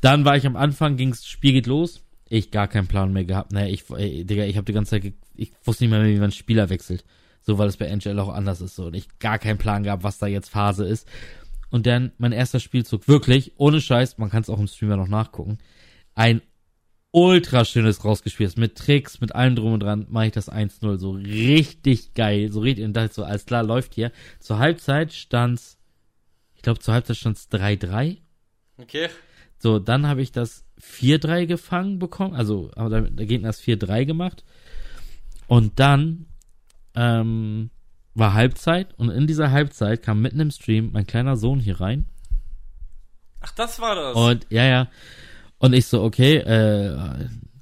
Dann 0.01 0.25
war 0.25 0.37
ich 0.37 0.47
am 0.47 0.57
Anfang, 0.57 0.97
ging's, 0.97 1.27
Spiel 1.27 1.53
geht 1.53 1.67
los. 1.67 2.03
Ich 2.29 2.51
gar 2.51 2.69
keinen 2.69 2.87
Plan 2.87 3.13
mehr 3.13 3.25
gehabt. 3.25 3.53
Naja, 3.53 3.67
ich, 3.73 3.85
ey, 3.91 4.25
Digga, 4.25 4.45
ich 4.45 4.57
habe 4.57 4.65
die 4.65 4.73
ganze 4.73 4.91
Zeit, 5.01 5.13
ich 5.35 5.53
wusste 5.65 5.85
nicht 5.85 5.91
mehr, 5.91 6.05
wie 6.05 6.17
man 6.19 6.31
Spieler 6.33 6.69
wechselt. 6.71 7.05
So, 7.43 7.59
weil 7.59 7.69
es 7.69 7.77
bei 7.77 7.87
NHL 7.87 8.19
auch 8.21 8.29
anders 8.29 8.61
ist. 8.61 8.77
So, 8.77 8.87
und 8.87 8.95
ich 8.95 9.07
gar 9.19 9.39
keinen 9.39 9.59
Plan 9.59 9.83
gehabt, 9.83 10.05
was 10.05 10.19
da 10.19 10.27
jetzt 10.27 10.49
Phase 10.51 10.85
ist. 10.87 11.09
Und 11.71 11.87
dann 11.87 12.13
mein 12.19 12.33
erster 12.33 12.61
Spielzug, 12.61 13.09
wirklich, 13.09 13.53
ohne 13.57 13.81
Scheiß, 13.81 14.19
man 14.19 14.31
kann 14.31 14.43
es 14.43 14.51
auch 14.51 14.59
im 14.59 14.67
Streamer 14.67 14.97
noch 14.97 15.09
nachgucken, 15.09 15.59
ein 16.15 16.41
ultra 17.13 17.65
schönes 17.65 18.05
rausgespielt. 18.05 18.57
Mit 18.57 18.77
Tricks, 18.77 19.21
mit 19.21 19.35
allem 19.35 19.57
drum 19.57 19.75
und 19.75 19.81
dran, 19.81 20.07
mache 20.09 20.27
ich 20.27 20.33
das 20.33 20.51
1-0. 20.51 20.99
So 20.99 21.11
richtig 21.13 22.15
geil. 22.15 22.51
So 22.53 22.61
richtig, 22.61 22.85
und 22.85 22.95
dachte 22.95 23.15
so, 23.15 23.25
alles 23.25 23.47
klar, 23.47 23.63
läuft 23.63 23.95
hier. 23.95 24.13
Zur 24.39 24.59
Halbzeit 24.59 25.13
stand's, 25.13 25.79
ich 26.55 26.63
glaube, 26.63 26.81
zur 26.81 26.95
Halbzeit 26.95 27.17
stand's 27.17 27.49
3-3. 27.51 28.19
Okay. 28.79 29.09
So, 29.59 29.79
dann 29.79 30.07
habe 30.07 30.23
ich 30.23 30.33
das 30.33 30.65
4-3 30.81 31.47
gefangen 31.47 31.99
bekommen. 31.99 32.35
Also, 32.35 32.71
aber 32.77 33.03
der, 33.03 33.27
Gegner 33.27 33.51
ist 33.51 33.63
4-3 33.63 34.07
gemacht. 34.07 34.45
Und 35.49 35.79
dann 35.81 36.27
ähm, 36.95 37.71
war 38.15 38.35
Halbzeit. 38.35 38.95
Und 38.99 39.11
in 39.11 39.27
dieser 39.27 39.51
Halbzeit 39.51 40.03
kam 40.03 40.23
mitten 40.23 40.41
im 40.41 40.51
Stream 40.51 40.93
mein 40.93 41.07
kleiner 41.07 41.37
Sohn 41.37 41.61
hier 41.61 41.81
rein. 41.81 42.07
Ach, 43.41 43.53
das 43.53 43.81
war 43.81 43.95
das. 43.95 44.17
Und 44.17 44.47
ja, 44.51 44.65
ja. 44.65 44.89
Und 45.61 45.75
ich 45.75 45.87
so, 45.87 46.03
okay, 46.03 46.37
äh, 46.39 46.97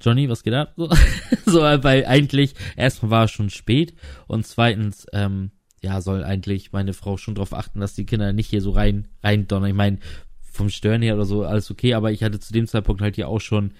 Johnny, 0.01 0.29
was 0.29 0.43
geht 0.43 0.53
ab? 0.53 0.73
So, 0.77 0.89
so 1.45 1.59
weil 1.61 2.05
eigentlich, 2.05 2.55
erstmal 2.77 3.11
war 3.11 3.23
es 3.25 3.31
schon 3.31 3.49
spät 3.49 3.93
und 4.27 4.47
zweitens, 4.47 5.05
ähm, 5.13 5.51
ja, 5.81 6.01
soll 6.01 6.23
eigentlich 6.23 6.71
meine 6.71 6.93
Frau 6.93 7.17
schon 7.17 7.35
darauf 7.35 7.53
achten, 7.53 7.79
dass 7.81 7.95
die 7.95 8.05
Kinder 8.05 8.33
nicht 8.33 8.49
hier 8.49 8.61
so 8.61 8.71
rein, 8.71 9.07
rein 9.21 9.47
donnern. 9.47 9.69
Ich 9.69 9.75
meine, 9.75 9.99
vom 10.41 10.69
Stören 10.69 11.01
her 11.01 11.15
oder 11.15 11.25
so, 11.25 11.43
alles 11.43 11.69
okay, 11.69 11.93
aber 11.93 12.11
ich 12.11 12.23
hatte 12.23 12.39
zu 12.39 12.53
dem 12.53 12.67
Zeitpunkt 12.67 13.01
halt 13.01 13.15
hier 13.15 13.27
auch 13.27 13.41
schon 13.41 13.73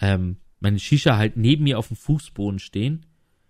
ähm, 0.00 0.36
meine 0.60 0.78
Shisha 0.78 1.16
halt 1.16 1.36
neben 1.36 1.64
mir 1.64 1.78
auf 1.78 1.88
dem 1.88 1.96
Fußboden 1.96 2.60
stehen. 2.60 3.06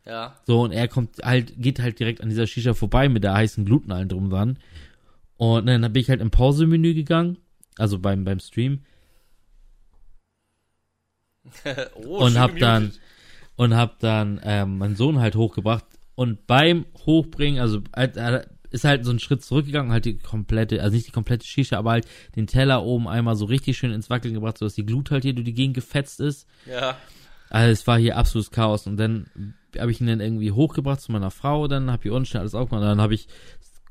ja. 0.06 0.36
So, 0.46 0.62
und 0.62 0.72
er 0.72 0.88
kommt 0.88 1.18
halt, 1.22 1.54
geht 1.60 1.80
halt 1.80 1.98
direkt 2.00 2.22
an 2.22 2.30
dieser 2.30 2.46
Shisha 2.46 2.72
vorbei 2.72 3.10
mit 3.10 3.24
der 3.24 3.34
heißen 3.34 3.64
Gluten 3.64 3.92
allen 3.92 4.08
drum 4.08 4.24
und 4.24 4.30
dran. 4.30 4.58
Und 5.36 5.66
dann 5.66 5.80
bin 5.92 6.00
ich 6.00 6.08
halt 6.08 6.20
im 6.20 6.30
Pausemenü 6.30 6.94
gegangen, 6.94 7.36
also 7.76 7.98
beim, 7.98 8.24
beim 8.24 8.40
Stream, 8.40 8.80
oh, 11.94 12.24
und 12.24 12.38
hab 12.38 12.56
dann 12.58 12.92
und 13.56 13.74
hab 13.74 14.00
dann 14.00 14.40
ähm, 14.42 14.78
meinen 14.78 14.96
Sohn 14.96 15.20
halt 15.20 15.36
hochgebracht 15.36 15.84
und 16.14 16.46
beim 16.46 16.86
Hochbringen, 17.06 17.60
also 17.60 17.80
er 17.92 18.46
ist 18.70 18.84
halt 18.84 19.04
so 19.04 19.10
einen 19.10 19.20
Schritt 19.20 19.44
zurückgegangen, 19.44 19.92
halt 19.92 20.04
die 20.04 20.18
komplette, 20.18 20.82
also 20.82 20.94
nicht 20.94 21.06
die 21.06 21.12
komplette 21.12 21.46
Shisha, 21.46 21.78
aber 21.78 21.92
halt 21.92 22.08
den 22.34 22.46
Teller 22.46 22.82
oben 22.82 23.06
einmal 23.06 23.36
so 23.36 23.44
richtig 23.44 23.78
schön 23.78 23.92
ins 23.92 24.10
Wackeln 24.10 24.34
gebracht, 24.34 24.58
sodass 24.58 24.74
die 24.74 24.86
Glut 24.86 25.10
halt 25.10 25.22
hier 25.22 25.32
durch 25.32 25.44
die 25.44 25.54
Gegend 25.54 25.74
gefetzt 25.74 26.20
ist. 26.20 26.48
Ja. 26.66 26.96
Also 27.50 27.72
es 27.72 27.86
war 27.86 27.98
hier 27.98 28.16
absolutes 28.16 28.50
Chaos 28.50 28.86
und 28.86 28.96
dann 28.96 29.30
habe 29.78 29.92
ich 29.92 30.00
ihn 30.00 30.08
dann 30.08 30.20
irgendwie 30.20 30.50
hochgebracht 30.50 31.00
zu 31.00 31.12
meiner 31.12 31.30
Frau, 31.30 31.68
dann 31.68 31.90
habe 31.90 32.04
ich 32.04 32.10
unten 32.10 32.26
schnell 32.26 32.40
alles 32.40 32.54
aufgemacht 32.54 32.82
und 32.82 32.88
dann 32.88 33.00
habe 33.00 33.14
ich 33.14 33.28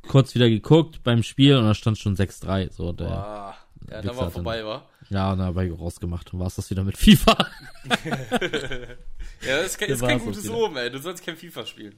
kurz 0.08 0.36
wieder 0.36 0.50
geguckt 0.50 1.02
beim 1.04 1.24
Spiel 1.24 1.56
und 1.56 1.64
da 1.64 1.74
stand 1.74 1.98
schon 1.98 2.16
6-3, 2.16 2.72
so 2.72 2.92
der. 2.92 3.08
Ja, 3.08 3.56
dann 4.02 4.18
war 4.18 4.32
vorbei, 4.32 4.66
war. 4.66 4.86
Ja, 5.14 5.32
und 5.32 5.38
dann 5.40 5.48
habe 5.48 5.66
ich 5.66 5.72
rausgemacht 5.80 6.34
und 6.34 6.40
war 6.40 6.48
es 6.48 6.56
das 6.56 6.70
wieder 6.70 6.84
mit 6.84 6.98
FIFA. 6.98 7.38
Ja, 9.46 9.58
das 9.58 9.66
ist 9.72 9.78
kein, 9.78 9.90
ist 9.90 10.02
war's 10.02 10.10
kein 10.10 10.20
gutes. 10.20 10.50
Omen, 10.50 10.78
ey. 10.78 10.90
Du 10.90 11.00
sollst 11.00 11.26
kein 11.26 11.36
FIFA 11.36 11.66
spielen. 11.66 11.96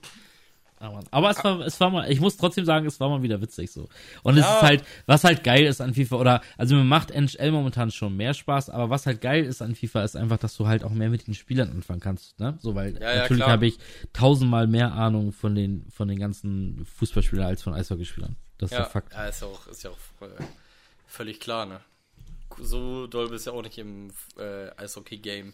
Ah. 0.80 1.00
Aber 1.12 1.30
es 1.30 1.44
war, 1.44 1.60
es 1.62 1.80
war 1.80 1.90
mal, 1.92 2.12
ich 2.12 2.20
muss 2.20 2.38
trotzdem 2.38 2.66
sagen, 2.66 2.86
es 2.88 3.00
war 3.00 3.08
mal 3.08 3.22
wieder 3.22 3.40
witzig 3.42 3.72
so. 3.72 3.88
Und 4.24 4.38
es 4.38 4.44
Ja. 4.44 4.56
ist 4.58 4.62
halt, 4.64 4.84
was 5.06 5.24
halt 5.24 5.44
geil 5.44 5.64
ist 5.66 5.80
an 5.80 5.94
FIFA, 5.94 6.16
oder, 6.18 6.42
also 6.58 6.76
mir 6.76 6.84
macht 6.84 7.12
NHL 7.12 7.52
momentan 7.52 7.92
schon 7.92 8.16
mehr 8.18 8.34
Spaß, 8.34 8.72
aber 8.72 8.90
was 8.90 9.06
halt 9.06 9.22
geil 9.22 9.46
ist 9.46 9.62
an 9.62 9.76
FIFA, 9.76 10.04
ist 10.04 10.16
einfach, 10.18 10.38
dass 10.38 10.58
du 10.58 10.68
halt 10.68 10.84
auch 10.84 10.90
mehr 10.90 11.10
mit 11.10 11.28
den 11.28 11.34
Spielern 11.36 11.70
anfangen 11.72 12.00
kannst, 12.02 12.40
ne? 12.40 12.58
So, 12.60 12.74
weil 12.76 12.96
Ja, 13.00 13.14
ja, 13.14 13.22
natürlich 13.22 13.44
habe 13.46 13.68
ich 13.68 13.78
tausendmal 14.12 14.68
mehr 14.68 14.92
Ahnung 14.94 15.32
von 15.32 15.54
den, 15.56 15.86
von 15.92 16.08
den 16.08 16.20
ganzen 16.20 16.86
Fußballspielern 16.98 17.46
als 17.46 17.62
von 17.64 17.74
Eishockeyspielern. 17.74 18.36
Das 18.58 18.72
ist 18.72 18.78
Ja, 18.78 18.84
der 18.84 18.90
Fakt. 18.92 19.14
ja 19.14 19.26
ist 19.28 19.42
ja 19.42 19.48
auch, 19.48 19.68
ist 19.68 19.84
ja 19.84 19.92
auch 19.92 20.24
äh, 20.28 20.44
völlig 21.08 21.40
klar, 21.40 21.66
ne? 21.68 21.80
So 22.62 23.08
doll 23.08 23.30
bist 23.30 23.46
du 23.48 23.52
ja 23.52 23.58
auch 23.58 23.64
nicht 23.64 23.78
im 23.78 24.10
äh, 24.38 24.70
Eishockey-Game. 24.78 25.54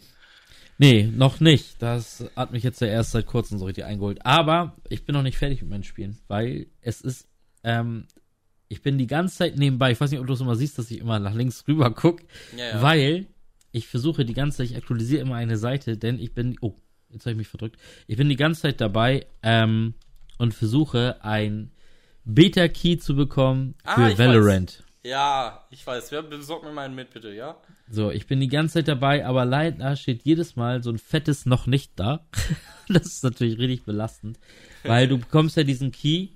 Nee, 0.78 1.04
noch 1.04 1.40
nicht. 1.40 1.80
Das 1.82 2.24
hat 2.34 2.52
mich 2.52 2.62
jetzt 2.62 2.80
ja 2.80 2.86
erst 2.88 3.12
seit 3.12 3.26
kurzem 3.26 3.58
so 3.58 3.66
richtig 3.66 3.84
eingeholt. 3.84 4.24
Aber 4.24 4.76
ich 4.88 5.04
bin 5.04 5.14
noch 5.14 5.22
nicht 5.22 5.38
fertig 5.38 5.60
mit 5.62 5.70
meinen 5.70 5.84
Spielen, 5.84 6.18
weil 6.28 6.66
es 6.80 7.00
ist, 7.00 7.28
ähm, 7.62 8.06
ich 8.68 8.82
bin 8.82 8.98
die 8.98 9.06
ganze 9.06 9.36
Zeit 9.36 9.56
nebenbei, 9.58 9.92
ich 9.92 10.00
weiß 10.00 10.10
nicht, 10.10 10.20
ob 10.20 10.26
du 10.26 10.32
es 10.32 10.40
immer 10.40 10.56
siehst, 10.56 10.78
dass 10.78 10.90
ich 10.90 10.98
immer 10.98 11.18
nach 11.18 11.34
links 11.34 11.64
rüber 11.68 11.90
guck, 11.90 12.20
Ja, 12.56 12.68
ja. 12.68 12.82
weil 12.82 13.26
ich 13.70 13.86
versuche 13.86 14.24
die 14.24 14.34
ganze 14.34 14.58
Zeit, 14.58 14.70
ich 14.70 14.76
aktualisiere 14.76 15.20
immer 15.22 15.36
eine 15.36 15.56
Seite, 15.58 15.96
denn 15.98 16.18
ich 16.18 16.32
bin, 16.34 16.56
oh, 16.62 16.74
jetzt 17.10 17.24
habe 17.26 17.32
ich 17.32 17.38
mich 17.38 17.48
verdrückt. 17.48 17.76
Ich 18.06 18.16
bin 18.16 18.28
die 18.28 18.36
ganze 18.36 18.62
Zeit 18.62 18.80
dabei 18.80 19.26
ähm, 19.42 19.94
und 20.38 20.54
versuche 20.54 21.22
ein 21.22 21.70
Beta-Key 22.24 22.96
zu 22.98 23.14
bekommen 23.14 23.74
Ah, 23.84 23.94
für 23.96 24.10
ich 24.12 24.18
Valorant. 24.18 24.82
Ja, 25.04 25.66
ich 25.70 25.86
weiß. 25.86 26.12
Wer 26.12 26.22
besorgt 26.22 26.64
mir 26.64 26.72
meinen 26.72 26.94
mit, 26.94 27.10
bitte, 27.10 27.32
ja? 27.32 27.56
So, 27.90 28.10
ich 28.10 28.26
bin 28.26 28.40
die 28.40 28.48
ganze 28.48 28.74
Zeit 28.74 28.88
dabei, 28.88 29.26
aber 29.26 29.44
leider 29.44 29.96
steht 29.96 30.22
jedes 30.22 30.54
Mal 30.54 30.82
so 30.82 30.90
ein 30.90 30.98
fettes 30.98 31.44
noch 31.44 31.66
nicht 31.66 31.92
da. 31.96 32.26
das 32.88 33.06
ist 33.06 33.24
natürlich 33.24 33.58
richtig 33.58 33.84
belastend, 33.84 34.38
weil 34.84 35.08
du 35.08 35.18
bekommst 35.18 35.56
ja 35.56 35.64
diesen 35.64 35.90
Key, 35.90 36.28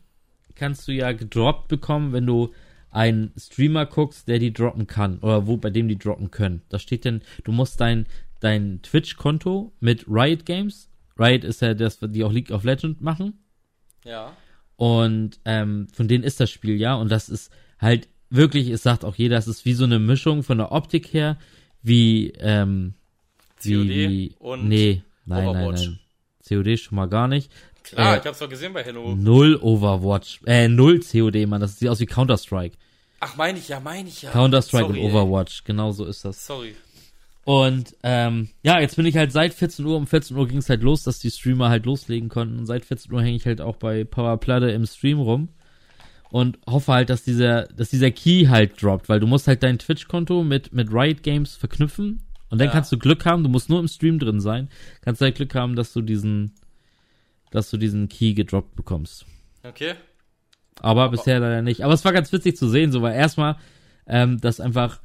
kannst 0.56 0.88
du 0.88 0.92
ja 0.92 1.12
gedroppt 1.12 1.68
bekommen, 1.68 2.12
wenn 2.12 2.26
du 2.26 2.52
einen 2.90 3.32
Streamer 3.38 3.86
guckst, 3.86 4.26
der 4.26 4.38
die 4.38 4.52
droppen 4.52 4.86
kann 4.86 5.18
oder 5.18 5.46
wo 5.46 5.56
bei 5.58 5.70
dem 5.70 5.86
die 5.86 5.98
droppen 5.98 6.30
können. 6.30 6.62
Da 6.68 6.78
steht 6.78 7.04
dann, 7.04 7.22
du 7.44 7.52
musst 7.52 7.80
dein 7.80 8.06
dein 8.40 8.80
Twitch-Konto 8.82 9.72
mit 9.80 10.06
Riot 10.08 10.44
Games. 10.44 10.90
Riot 11.18 11.44
ist 11.44 11.62
ja 11.62 11.74
das, 11.74 11.98
die 12.00 12.24
auch 12.24 12.32
League 12.32 12.50
of 12.50 12.64
Legends 12.64 13.00
machen. 13.00 13.38
Ja. 14.04 14.36
Und 14.76 15.40
ähm, 15.44 15.88
von 15.92 16.08
denen 16.08 16.24
ist 16.24 16.40
das 16.40 16.50
Spiel 16.50 16.76
ja. 16.76 16.94
Und 16.94 17.10
das 17.10 17.28
ist 17.28 17.50
halt 17.80 18.08
wirklich, 18.30 18.68
es 18.70 18.82
sagt 18.82 19.04
auch 19.04 19.14
jeder, 19.16 19.36
es 19.36 19.48
ist 19.48 19.64
wie 19.64 19.74
so 19.74 19.84
eine 19.84 19.98
Mischung 19.98 20.42
von 20.42 20.58
der 20.58 20.72
Optik 20.72 21.12
her, 21.12 21.38
wie, 21.82 22.30
ähm, 22.38 22.94
COD 23.62 23.88
wie 23.88 24.34
und 24.38 24.68
nee, 24.68 25.02
nein, 25.24 25.46
Overwatch. 25.48 25.80
nein, 25.86 25.98
nein. 26.50 26.64
COD 26.64 26.78
schon 26.78 26.96
mal 26.96 27.06
gar 27.06 27.28
nicht. 27.28 27.50
Klar, 27.84 28.16
Äh, 28.16 28.18
ich 28.20 28.26
hab's 28.26 28.38
doch 28.38 28.48
gesehen 28.48 28.72
bei 28.72 28.82
Hello. 28.84 29.14
Null 29.14 29.56
Overwatch, 29.60 30.40
äh, 30.46 30.68
null 30.68 31.00
COD, 31.00 31.46
Mann, 31.46 31.60
das 31.60 31.78
sieht 31.78 31.88
aus 31.88 32.00
wie 32.00 32.06
Counter-Strike. 32.06 32.76
Ach, 33.20 33.36
meine 33.36 33.58
ich 33.58 33.68
ja, 33.68 33.80
meine 33.80 34.08
ich 34.08 34.22
ja. 34.22 34.30
Counter-Strike 34.30 34.86
und 34.86 34.94
Sorry, 34.96 35.06
ey. 35.06 35.10
Overwatch, 35.12 35.64
genau 35.64 35.92
so 35.92 36.04
ist 36.04 36.24
das. 36.24 36.46
Sorry. 36.46 36.74
Und 37.44 37.94
ähm, 38.02 38.48
ja, 38.64 38.80
jetzt 38.80 38.96
bin 38.96 39.06
ich 39.06 39.16
halt 39.16 39.30
seit 39.30 39.54
14 39.54 39.84
Uhr, 39.86 39.96
um 39.96 40.06
14 40.08 40.36
Uhr 40.36 40.48
ging 40.48 40.58
es 40.58 40.68
halt 40.68 40.82
los, 40.82 41.04
dass 41.04 41.20
die 41.20 41.30
Streamer 41.30 41.68
halt 41.68 41.86
loslegen 41.86 42.28
konnten. 42.28 42.58
Und 42.58 42.66
seit 42.66 42.84
14 42.84 43.12
Uhr 43.12 43.22
hänge 43.22 43.36
ich 43.36 43.46
halt 43.46 43.60
auch 43.60 43.76
bei 43.76 44.02
Powerplatte 44.02 44.68
im 44.70 44.84
Stream 44.84 45.20
rum 45.20 45.48
und 46.30 46.58
hoffe 46.68 46.92
halt, 46.92 47.10
dass 47.10 47.22
dieser, 47.22 47.64
dass 47.64 47.90
dieser 47.90 48.10
Key 48.10 48.46
halt 48.46 48.80
droppt, 48.82 49.08
weil 49.08 49.20
du 49.20 49.26
musst 49.26 49.46
halt 49.46 49.62
dein 49.62 49.78
Twitch-Konto 49.78 50.42
mit, 50.44 50.72
mit 50.72 50.92
Riot 50.92 51.22
Games 51.22 51.56
verknüpfen 51.56 52.22
und 52.50 52.58
dann 52.58 52.68
Ja. 52.68 52.72
kannst 52.72 52.92
du 52.92 52.98
Glück 52.98 53.24
haben, 53.26 53.42
du 53.42 53.48
musst 53.48 53.68
nur 53.70 53.80
im 53.80 53.88
Stream 53.88 54.18
drin 54.18 54.40
sein, 54.40 54.68
kannst 55.02 55.20
halt 55.20 55.36
Glück 55.36 55.54
haben, 55.54 55.76
dass 55.76 55.92
du 55.92 56.02
diesen, 56.02 56.52
dass 57.50 57.70
du 57.70 57.76
diesen 57.76 58.08
Key 58.08 58.34
gedroppt 58.34 58.74
bekommst. 58.76 59.24
Okay. 59.62 59.94
Aber 60.80 61.08
bisher 61.08 61.40
leider 61.40 61.62
nicht. 61.62 61.82
Aber 61.84 61.94
es 61.94 62.04
war 62.04 62.12
ganz 62.12 62.30
witzig 62.32 62.56
zu 62.56 62.68
sehen, 62.68 62.92
so 62.92 63.00
weil 63.02 63.14
erstmal, 63.14 63.56
ähm, 64.06 64.38
dass 64.40 64.60
einfach 64.60 65.00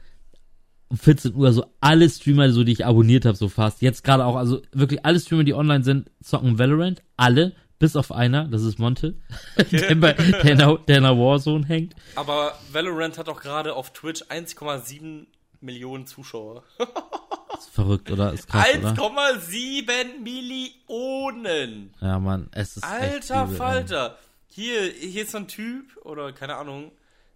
um 0.90 0.98
14 0.98 1.34
Uhr 1.34 1.54
so 1.54 1.66
alle 1.80 2.10
Streamer, 2.10 2.52
so 2.52 2.66
die 2.66 2.74
ich 2.74 2.86
abonniert 2.86 3.24
habe, 3.26 3.38
so 3.38 3.48
fast. 3.48 3.82
Jetzt 3.82 4.04
gerade 4.04 4.26
auch, 4.26 4.36
also 4.36 4.62
wirklich 4.74 5.06
alle 5.06 5.20
Streamer, 5.20 5.46
die 5.46 5.54
online 5.54 5.84
sind, 5.86 6.12
zocken 6.22 6.60
Valorant. 6.60 7.02
Alle, 7.16 7.54
bis 7.82 7.96
auf 7.96 8.12
einer, 8.12 8.48
das 8.48 8.62
ist 8.62 8.78
Monte, 8.78 9.16
der, 9.72 9.96
bei, 9.96 10.14
der, 10.14 10.46
in 10.46 10.60
der, 10.60 10.78
der 10.88 10.98
in 10.98 11.04
der 11.04 11.18
Warzone 11.18 11.66
hängt. 11.66 11.96
Aber 12.16 12.54
Valorant 12.72 13.18
hat 13.18 13.28
auch 13.28 13.42
gerade 13.42 13.74
auf 13.74 13.92
Twitch 13.92 14.22
1,7 14.26 15.26
Millionen 15.62 16.06
Zuschauer. 16.06 16.64
Ist 17.58 17.72
verrückt, 17.72 18.10
oder? 18.10 18.34
Ist 18.34 18.48
krass, 18.48 18.68
oder? 18.78 18.94
1,7 18.94 20.20
Millionen. 20.24 21.94
Ja, 22.00 22.20
Mann, 22.20 22.50
es 22.52 22.78
ist 22.78 22.84
echt 22.84 23.32
Alter 23.32 23.44
übel. 23.46 23.56
Falter. 23.56 24.18
Hier, 24.48 24.92
hier 24.92 25.24
ist 25.24 25.32
so 25.32 25.38
ein 25.38 25.48
Typ, 25.48 25.98
oder 26.04 26.32
keine 26.34 26.56
Ahnung, 26.56 26.92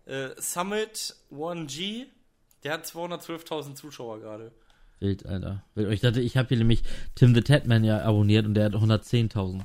äh, 0.05 0.29
Summit 0.37 1.15
1G, 1.31 2.05
der 2.63 2.73
hat 2.73 2.85
212.000 2.85 3.75
Zuschauer 3.75 4.19
gerade. 4.19 4.51
Wild, 4.99 5.25
Alter. 5.25 5.63
Wild. 5.75 5.91
Ich 5.91 6.01
dachte, 6.01 6.21
ich 6.21 6.37
habe 6.37 6.47
hier 6.49 6.57
nämlich 6.57 6.83
Tim 7.15 7.35
the 7.35 7.41
Tatman 7.41 7.83
ja 7.83 8.01
abonniert 8.01 8.45
und 8.45 8.53
der 8.53 8.65
hat 8.65 8.73
110.000. 8.73 9.63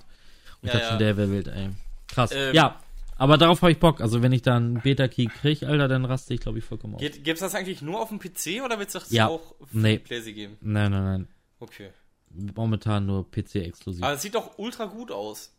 Ich 0.63 0.69
Ja, 0.69 0.79
dachte 0.79 1.05
ja. 1.05 1.15
schon, 1.15 1.31
wild, 1.33 1.49
ey. 1.49 1.71
Krass. 2.09 2.31
Ähm, 2.33 2.55
ja, 2.55 2.79
aber 3.17 3.39
darauf 3.39 3.63
habe 3.63 3.73
ich 3.73 3.79
Bock. 3.79 4.01
Also 4.01 4.23
wenn 4.23 4.33
ich 4.33 4.43
dann 4.43 4.75
Beta-Key 4.83 5.27
krieg, 5.27 5.63
Alter, 5.63 5.89
dann 5.89 6.05
raste 6.05 6.35
ich, 6.35 6.41
glaube 6.41 6.59
ich, 6.59 6.65
vollkommen 6.65 6.95
auf. 6.95 7.01
Geht, 7.01 7.23
gibt's 7.25 7.41
das 7.41 7.55
eigentlich 7.55 7.83
nur 7.83 8.01
auf 8.01 8.09
dem 8.09 8.19
PC 8.19 8.63
oder 8.65 8.79
wird's 8.79 8.93
das 8.95 9.11
Ja. 9.11 9.29
auch 9.29 9.55
für 9.65 9.79
Nee. 9.79 9.99
PlayStation 9.99 10.35
geben? 10.35 10.57
Nein, 10.61 10.91
nein, 10.91 11.05
nein. 11.05 11.29
Okay. 11.61 11.91
Momentan 12.55 13.07
nur 13.07 13.29
PC-exklusiv. 13.31 14.03
Aber 14.05 14.15
es 14.15 14.23
sieht 14.23 14.35
doch 14.35 14.59
ultra 14.59 14.85
gut 14.87 15.11
aus. 15.11 15.53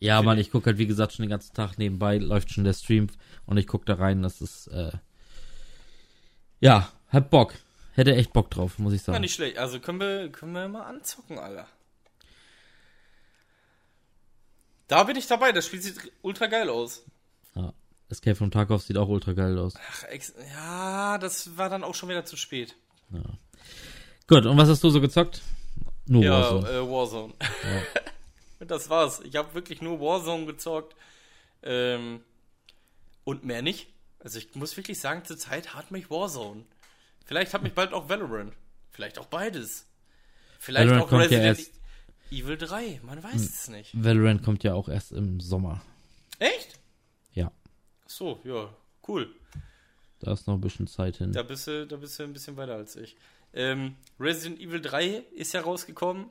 ja, 0.00 0.20
Mann, 0.22 0.36
ich- 0.38 0.50
gucke 0.50 0.66
halt, 0.66 0.78
wie 0.78 0.86
gesagt, 0.86 1.12
schon 1.12 1.22
den 1.22 1.30
ganzen 1.30 1.54
Tag 1.54 1.78
nebenbei, 1.78 2.18
läuft 2.18 2.50
schon 2.50 2.64
der 2.64 2.72
Stream 2.74 3.06
und 3.46 3.56
ich 3.56 3.66
gucke 3.68 3.84
da 3.84 3.94
rein, 3.94 4.20
das 4.22 4.40
ist, 4.40 4.66
äh, 4.66 4.90
ja, 6.60 6.88
hat 7.08 7.30
Bock. 7.30 7.54
Hätte 7.94 8.14
echt 8.14 8.32
Bock 8.32 8.50
drauf, 8.50 8.78
muss 8.78 8.94
ich 8.94 9.00
Ja, 9.02 9.06
sagen. 9.12 9.20
nicht 9.20 9.34
schlecht. 9.34 9.58
Also 9.58 9.78
können 9.78 10.00
wir, 10.00 10.28
können 10.30 10.52
wir 10.52 10.66
mal 10.68 10.82
anzocken, 10.84 11.38
Alter. 11.38 11.66
Da 14.88 15.04
bin 15.04 15.16
ich 15.16 15.26
dabei. 15.26 15.52
Das 15.52 15.66
Spiel 15.66 15.80
sieht 15.80 16.12
ultra 16.22 16.46
geil 16.46 16.68
aus. 16.68 17.04
Ja. 17.54 17.72
Escape 18.08 18.36
from 18.36 18.50
Tarkov 18.50 18.82
sieht 18.82 18.96
auch 18.98 19.08
ultra 19.08 19.32
geil 19.32 19.58
aus. 19.58 19.74
Ach, 19.90 20.04
ja, 20.54 21.18
das 21.18 21.56
war 21.56 21.70
dann 21.70 21.82
auch 21.84 21.94
schon 21.94 22.08
wieder 22.08 22.24
zu 22.24 22.36
spät. 22.36 22.74
Gut, 24.26 24.46
und 24.46 24.56
was 24.56 24.68
hast 24.68 24.82
du 24.84 24.90
so 24.90 25.00
gezockt? 25.00 25.40
Nur 26.06 26.22
Ja, 26.24 26.32
Warzone. 26.40 26.68
äh, 26.68 26.80
Warzone. 26.90 27.34
Und 28.60 28.70
das 28.70 28.90
war's. 28.90 29.20
Ich 29.24 29.36
habe 29.36 29.54
wirklich 29.54 29.80
nur 29.82 30.00
Warzone 30.00 30.46
gezockt. 30.46 30.94
Ähm, 31.62 32.20
und 33.24 33.44
mehr 33.44 33.62
nicht. 33.62 33.88
Also 34.18 34.38
ich 34.38 34.54
muss 34.54 34.76
wirklich 34.76 34.98
sagen, 35.00 35.24
zur 35.24 35.38
Zeit 35.38 35.74
hat 35.74 35.90
mich 35.90 36.10
Warzone. 36.10 36.64
Vielleicht 37.24 37.54
hat 37.54 37.62
mich 37.62 37.72
bald 37.72 37.92
auch 37.92 38.08
Valorant. 38.08 38.52
Vielleicht 38.90 39.18
auch 39.18 39.26
beides. 39.26 39.86
Vielleicht 40.58 40.90
Valorant 40.90 41.04
auch 41.06 41.08
kommt 41.08 41.30
ja 41.30 41.38
Resident 41.38 41.58
erst- 41.58 41.72
Evil 42.32 42.56
3. 42.56 43.00
Man 43.04 43.22
weiß 43.22 43.40
es 43.42 43.68
nicht. 43.68 43.90
Valorant 43.94 44.42
kommt 44.42 44.64
ja 44.64 44.74
auch 44.74 44.88
erst 44.88 45.12
im 45.12 45.40
Sommer. 45.40 45.82
Echt? 46.38 46.78
Ja, 47.34 47.52
Ach 48.04 48.10
So, 48.10 48.40
ja, 48.44 48.74
cool. 49.08 49.34
da 50.20 50.32
ist 50.32 50.46
noch 50.46 50.54
ein 50.54 50.60
bisschen 50.60 50.86
Zeit 50.86 51.16
hin. 51.16 51.32
Da 51.32 51.42
bist 51.42 51.66
du, 51.66 51.86
da 51.86 51.96
bist 51.96 52.18
du 52.18 52.24
ein 52.24 52.32
bisschen 52.32 52.56
weiter 52.56 52.74
als 52.74 52.96
ich. 52.96 53.16
Ähm, 53.54 53.96
Resident 54.18 54.60
Evil 54.60 54.80
3 54.80 55.06
ist 55.34 55.52
ja 55.52 55.60
rausgekommen. 55.60 56.26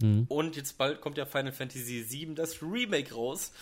Mhm. 0.00 0.24
Und 0.28 0.56
jetzt 0.56 0.76
bald 0.78 1.00
kommt 1.00 1.16
ja 1.18 1.24
Final 1.26 1.52
Fantasy 1.52 2.02
7 2.02 2.34
das 2.34 2.62
Remake 2.62 3.14
raus. 3.14 3.52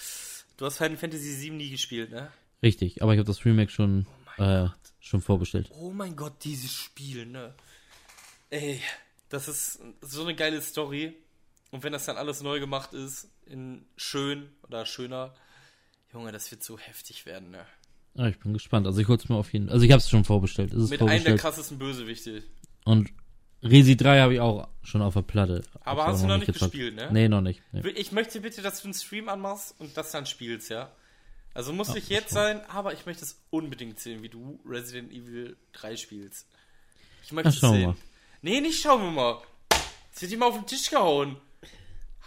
Du 0.57 0.66
hast 0.66 0.79
Final 0.79 0.97
Fantasy 0.97 1.33
7 1.33 1.57
nie 1.57 1.71
gespielt, 1.71 2.11
ne? 2.11 2.31
Richtig, 2.62 3.03
aber 3.03 3.12
ich 3.14 3.18
habe 3.18 3.27
das 3.27 3.45
Remake 3.45 3.71
schon, 3.71 4.07
äh, 4.39 4.68
schon 5.01 5.23
vorbestellt. 5.23 5.71
Oh 5.73 5.91
mein 5.91 6.16
Gott, 6.16 6.45
dieses 6.45 6.73
Spiel, 6.73 7.27
ne? 7.27 7.55
Ey, 8.51 8.81
das 9.29 9.49
ist 9.49 9.81
so 10.03 10.23
eine 10.23 10.35
geile 10.35 10.61
Story. 10.61 11.14
Und 11.71 11.83
wenn 11.85 11.93
das 11.93 12.05
dann 12.07 12.16
alles 12.16 12.43
neu 12.43 12.59
gemacht 12.61 12.93
ist, 12.93 13.29
in 13.47 13.85
schön 13.97 14.51
oder 14.66 14.87
schöner, 14.87 15.35
Junge, 16.12 16.33
das 16.33 16.51
wird 16.51 16.64
so 16.64 16.79
heftig 16.79 17.27
werden, 17.27 17.51
ne? 17.51 17.64
Ja, 18.14 18.27
ich 18.27 18.39
bin 18.41 18.53
gespannt. 18.53 18.87
Also 18.89 19.01
ich 19.01 19.07
hol's 19.07 19.29
mir 19.29 19.37
auf 19.37 19.53
jeden 19.53 19.66
Fall. 19.66 19.75
Also 19.75 19.87
ich 19.87 19.93
habe 19.93 20.01
es 20.01 20.09
schon 20.11 20.25
vorbestellt. 20.25 20.73
Es 20.73 20.91
Mit 20.91 21.01
einem 21.01 21.09
der 21.09 21.09
vorbestellt. 21.09 21.41
krassesten 21.41 21.79
Bösewichte. 21.79 22.43
Und 22.85 23.11
Resi 23.62 23.97
3 23.97 24.21
habe 24.21 24.35
ich 24.35 24.41
auch 24.41 24.66
schon 24.83 25.01
auf 25.03 25.14
der 25.14 25.23
Platte. 25.23 25.62
Aber 25.83 26.03
Hab's 26.05 26.14
hast 26.14 26.23
du 26.25 26.27
noch 26.27 26.39
nicht 26.39 26.47
gezockt. 26.47 26.73
gespielt, 26.73 26.97
ne? 26.97 27.09
Nee, 27.12 27.29
noch 27.29 27.41
nicht. 27.43 27.62
Nee. 27.73 27.87
Ich 27.91 28.11
möchte 28.11 28.41
bitte, 28.41 28.62
dass 28.62 28.81
du 28.83 28.87
einen 28.89 28.95
Stream 28.95 29.29
anmachst 29.29 29.77
und 29.79 29.97
das 29.97 30.11
dann 30.11 30.27
spielst, 30.27 30.71
ja? 30.71 30.91
Also 31.55 31.73
muss 31.73 31.89
Ja, 31.89 31.95
nicht 31.95 32.09
jetzt 32.09 32.31
sein, 32.31 32.61
aber 32.68 32.95
ich 32.95 33.07
möchte 33.07 33.25
es 33.25 33.41
unbedingt 33.51 34.01
sehen, 34.01 34.23
wie 34.23 34.29
du 34.29 34.59
Resident 34.66 35.12
Evil 35.12 35.57
3 35.75 35.97
spielst. 35.97 36.47
Ich 37.23 37.33
möchte 37.33 37.51
Na, 37.62 37.68
es 37.68 37.75
sehen. 37.75 37.87
mal. 37.91 37.97
Nee, 38.43 38.61
nicht 38.61 38.81
schauen 38.83 39.03
wir 39.03 39.11
mal. 39.11 39.43
Jetzt 40.11 40.23
wird 40.23 40.33
ihm 40.33 40.43
auf 40.43 40.55
den 40.57 40.66
Tisch 40.66 40.91
gehauen. 40.91 41.37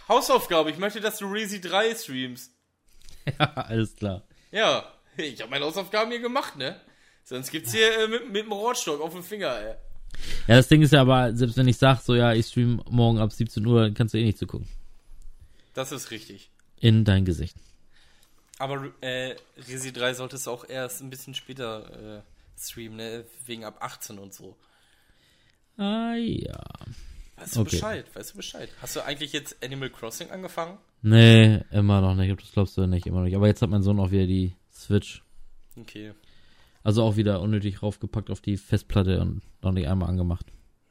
Hausaufgabe, 0.08 0.70
ich 0.70 0.78
möchte, 0.78 1.00
dass 1.00 1.18
du 1.18 1.26
Resi 1.26 1.60
3 1.60 1.94
streamst. 1.94 2.52
Ja, 3.38 3.54
alles 3.54 3.96
klar. 3.96 4.22
Ja, 4.52 4.84
ich 5.16 5.40
habe 5.40 5.50
meine 5.50 5.64
Hausaufgaben 5.64 6.10
hier 6.10 6.20
gemacht, 6.20 6.56
ne? 6.56 6.78
Sonst 7.24 7.50
gibt's 7.50 7.72
hier 7.72 8.00
äh, 8.00 8.06
mit, 8.06 8.30
mit 8.30 8.44
dem 8.44 8.52
Rotstock 8.52 9.00
auf 9.00 9.14
dem 9.14 9.22
Finger, 9.22 9.58
ey. 9.58 9.74
Ja, 10.46 10.56
das 10.56 10.68
Ding 10.68 10.82
ist 10.82 10.92
ja 10.92 11.00
aber, 11.00 11.34
selbst 11.34 11.56
wenn 11.56 11.66
ich 11.66 11.78
sag, 11.78 12.00
so 12.00 12.14
ja, 12.14 12.34
ich 12.34 12.46
stream 12.46 12.82
morgen 12.90 13.18
ab 13.18 13.32
17 13.32 13.64
Uhr, 13.64 13.80
dann 13.80 13.94
kannst 13.94 14.12
du 14.12 14.18
eh 14.18 14.24
nicht 14.24 14.36
zugucken. 14.36 14.68
Das 15.72 15.90
ist 15.90 16.10
richtig. 16.10 16.50
In 16.80 17.04
dein 17.06 17.24
Gesicht. 17.24 17.56
Aber 18.58 18.92
äh, 19.00 19.36
Resi 19.56 19.92
3 19.92 20.14
solltest 20.14 20.46
du 20.46 20.50
auch 20.50 20.68
erst 20.68 21.00
ein 21.00 21.10
bisschen 21.10 21.34
später 21.34 22.18
äh, 22.18 22.60
streamen, 22.60 22.96
ne? 22.96 23.24
Wegen 23.46 23.64
ab 23.64 23.78
18 23.80 24.18
und 24.18 24.34
so. 24.34 24.56
Ah 25.76 26.14
ja. 26.14 26.62
Weißt 27.36 27.56
du 27.56 27.60
Okay. 27.60 27.70
Bescheid? 27.70 28.06
Weißt 28.14 28.32
du 28.32 28.36
Bescheid? 28.36 28.68
Hast 28.80 28.96
du 28.96 29.00
eigentlich 29.04 29.32
jetzt 29.32 29.56
Animal 29.62 29.90
Crossing 29.90 30.30
angefangen? 30.30 30.78
Nee, 31.02 31.60
immer 31.70 32.00
noch 32.00 32.14
nicht. 32.14 32.40
Das 32.40 32.52
glaubst 32.52 32.76
du 32.76 32.86
nicht, 32.86 33.06
immer 33.06 33.18
noch 33.18 33.24
nicht. 33.24 33.36
Aber 33.36 33.46
jetzt 33.46 33.60
hat 33.62 33.70
mein 33.70 33.82
Sohn 33.82 33.98
auch 34.00 34.10
wieder 34.10 34.26
die 34.26 34.54
Switch. 34.72 35.22
Okay. 35.76 36.14
Also 36.82 37.02
auch 37.02 37.16
wieder 37.16 37.40
unnötig 37.40 37.82
raufgepackt 37.82 38.30
auf 38.30 38.40
die 38.40 38.56
Festplatte 38.56 39.20
und 39.20 39.42
noch 39.62 39.72
nicht 39.72 39.88
einmal 39.88 40.08
angemacht. 40.08 40.46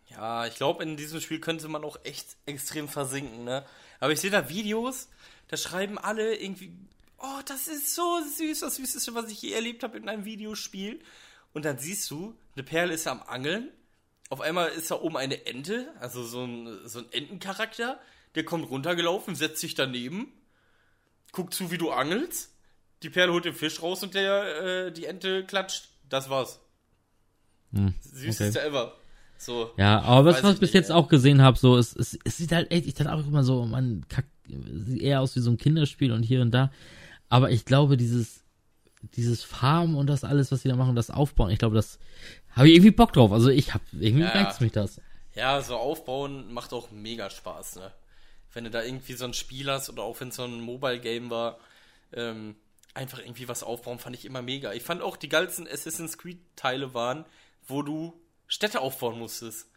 Ja, 0.09 0.45
ich 0.45 0.55
glaube, 0.55 0.83
in 0.83 0.97
diesem 0.97 1.21
Spiel 1.21 1.39
könnte 1.39 1.67
man 1.67 1.83
auch 1.83 1.97
echt 2.03 2.37
extrem 2.45 2.87
versinken, 2.87 3.43
ne? 3.45 3.65
Aber 3.99 4.11
ich 4.11 4.19
sehe 4.19 4.29
da 4.31 4.49
Videos, 4.49 5.09
da 5.47 5.57
schreiben 5.57 5.97
alle 5.97 6.35
irgendwie, 6.35 6.71
oh, 7.17 7.39
das 7.47 7.67
ist 7.67 7.95
so 7.95 8.19
süß, 8.37 8.59
das 8.59 8.75
Süßeste, 8.75 9.15
was 9.15 9.31
ich 9.31 9.41
je 9.41 9.53
erlebt 9.53 9.81
habe 9.83 9.97
in 9.97 10.09
einem 10.09 10.25
Videospiel. 10.25 10.99
Und 11.53 11.65
dann 11.65 11.77
siehst 11.77 12.09
du, 12.11 12.35
eine 12.55 12.63
Perle 12.63 12.93
ist 12.93 13.07
am 13.07 13.21
Angeln, 13.23 13.69
auf 14.29 14.41
einmal 14.41 14.69
ist 14.69 14.89
da 14.89 14.95
oben 14.95 15.17
eine 15.17 15.45
Ente, 15.45 15.91
also 15.99 16.23
so 16.23 16.43
ein, 16.43 16.79
so 16.85 16.99
ein 16.99 17.11
Entencharakter, 17.11 17.99
der 18.35 18.45
kommt 18.45 18.69
runtergelaufen, 18.69 19.35
setzt 19.35 19.59
sich 19.59 19.75
daneben, 19.75 20.31
guckt 21.31 21.53
zu, 21.53 21.71
wie 21.71 21.77
du 21.77 21.91
angelst, 21.91 22.51
die 23.03 23.09
Perle 23.09 23.33
holt 23.33 23.45
den 23.45 23.53
Fisch 23.53 23.81
raus 23.81 24.01
und 24.01 24.13
der, 24.13 24.87
äh, 24.87 24.91
die 24.91 25.05
Ente 25.05 25.45
klatscht. 25.45 25.89
Das 26.09 26.29
war's. 26.29 26.59
Hm, 27.73 27.93
Süßeste 28.01 28.61
ever. 28.61 28.95
So. 29.37 29.71
Ja, 29.77 30.01
aber 30.01 30.31
was, 30.31 30.43
was 30.43 30.53
ich 30.53 30.59
bis 30.59 30.69
nicht, 30.69 30.75
jetzt 30.75 30.89
ey. 30.89 30.95
auch 30.95 31.09
gesehen 31.09 31.41
habe, 31.41 31.57
so, 31.57 31.77
es, 31.77 31.95
es, 31.95 32.17
es 32.23 32.37
sieht 32.37 32.51
halt 32.51 32.71
echt, 32.71 32.87
ich 32.87 32.93
dachte 32.93 33.11
auch 33.11 33.27
immer 33.27 33.43
so, 33.43 33.65
man 33.65 34.05
kack, 34.07 34.25
sieht 34.47 35.01
eher 35.01 35.21
aus 35.21 35.35
wie 35.35 35.41
so 35.41 35.51
ein 35.51 35.57
Kinderspiel 35.57 36.13
und 36.13 36.23
hier 36.23 36.41
und 36.41 36.51
da. 36.51 36.71
Aber 37.29 37.51
ich 37.51 37.65
glaube, 37.65 37.97
dieses, 37.97 38.43
dieses 39.15 39.43
Farmen 39.43 39.95
und 39.95 40.07
das 40.07 40.23
alles, 40.23 40.51
was 40.51 40.61
die 40.61 40.69
da 40.69 40.75
machen, 40.75 40.95
das 40.95 41.09
Aufbauen, 41.09 41.51
ich 41.51 41.59
glaube, 41.59 41.75
das 41.75 41.99
habe 42.55 42.67
ich 42.69 42.75
irgendwie 42.75 42.91
Bock 42.91 43.13
drauf. 43.13 43.31
Also 43.31 43.49
ich 43.49 43.73
habe 43.73 43.83
irgendwie 43.99 44.23
Ja. 44.23 44.29
reizt 44.29 44.61
mich 44.61 44.71
das. 44.71 44.99
Ja, 45.35 45.61
so 45.61 45.75
aufbauen 45.77 46.53
macht 46.53 46.73
auch 46.73 46.91
mega 46.91 47.29
Spaß, 47.29 47.77
ne? 47.77 47.91
Wenn 48.53 48.65
du 48.65 48.69
da 48.69 48.83
irgendwie 48.83 49.13
so 49.13 49.25
ein 49.25 49.33
Spiel 49.33 49.69
hast 49.71 49.89
oder 49.89 50.03
auch 50.03 50.19
wenn 50.19 50.27
es 50.29 50.35
so 50.35 50.43
ein 50.43 50.61
Mobile-Game 50.61 51.29
war, 51.31 51.57
ähm, 52.13 52.55
einfach 52.93 53.17
irgendwie 53.19 53.47
was 53.47 53.63
aufbauen, 53.63 53.97
fand 53.97 54.15
ich 54.15 54.25
immer 54.25 54.43
mega. 54.43 54.73
Ich 54.73 54.83
fand 54.83 55.01
auch 55.01 55.17
die 55.17 55.29
geilsten 55.29 55.67
Assassin's 55.67 56.17
Creed-Teile 56.19 56.93
waren, 56.93 57.25
wo 57.67 57.81
du 57.81 58.13
Städte 58.47 58.81
aufbauen 58.81 59.17
musstest. 59.17 59.67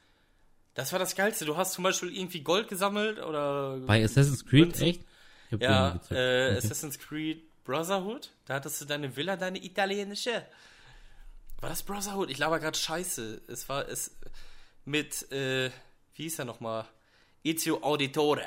Das 0.74 0.92
war 0.92 0.98
das 0.98 1.14
Geilste. 1.16 1.46
Du 1.46 1.56
hast 1.56 1.72
zum 1.72 1.84
Beispiel 1.84 2.14
irgendwie 2.14 2.40
Gold 2.40 2.68
gesammelt 2.68 3.18
oder. 3.18 3.78
Bei 3.86 4.04
Assassin's 4.04 4.44
Creed, 4.44 4.66
Münzen. 4.66 4.88
echt? 4.88 5.00
Hab 5.50 5.62
Ja, 5.62 5.88
äh, 5.94 5.94
Okay. 6.50 6.56
Assassin's 6.58 6.98
Creed 6.98 7.42
Brotherhood. 7.64 8.30
Da 8.44 8.54
hattest 8.54 8.82
du 8.82 8.84
deine 8.84 9.16
Villa, 9.16 9.36
deine 9.36 9.64
italienische. 9.64 10.44
War 11.60 11.70
das 11.70 11.82
Brotherhood? 11.82 12.30
Ich 12.30 12.38
laber 12.38 12.60
gerade 12.60 12.76
scheiße. 12.76 13.42
Es 13.48 13.68
war 13.68 13.88
es 13.88 14.16
mit, 14.84 15.30
äh, 15.32 15.70
wie 16.14 16.24
hieß 16.24 16.38
er 16.38 16.44
nochmal? 16.44 16.84
Ezio 17.44 17.82
Auditore. 17.82 18.46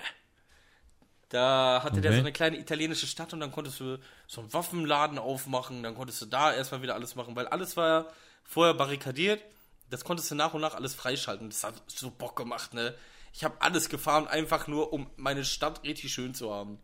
Da 1.30 1.82
hatte 1.84 2.01
der 2.01 2.12
Okay. 2.12 2.18
so 2.18 2.24
eine 2.24 2.34
kleine 2.34 2.57
italienische 2.57 3.05
Stadt 3.07 3.34
und 3.34 3.39
dann 3.39 3.51
konntest 3.51 3.80
du 3.80 3.99
so 4.28 4.41
einen 4.41 4.51
Waffenladen 4.53 5.20
aufmachen, 5.20 5.84
dann 5.84 5.95
konntest 5.95 6.22
du 6.22 6.26
da 6.26 6.51
erstmal 6.51 6.82
wieder 6.82 6.95
alles 6.95 7.16
machen, 7.16 7.36
weil 7.36 7.47
alles 7.47 7.78
war 7.78 7.88
ja 7.88 8.07
vorher 8.43 8.74
barrikadiert. 8.74 9.43
Das 9.91 10.03
konntest 10.03 10.30
du 10.32 10.36
nach 10.36 10.53
und 10.53 10.62
nach 10.62 10.74
alles 10.76 10.95
freischalten. 10.95 11.49
Das 11.49 11.64
hat 11.64 11.76
so 11.88 12.10
Bock 12.12 12.36
gemacht, 12.36 12.74
ne? 12.74 12.95
Ich 13.34 13.43
habe 13.43 13.62
alles 13.62 13.89
gefahren, 13.89 14.28
einfach 14.28 14.68
nur, 14.68 14.91
um 14.91 15.10
meine 15.18 15.45
Stadt 15.45 15.84
richtig 15.84 16.12
schön 16.14 16.34
zu 16.34 16.51
haben. 16.51 16.80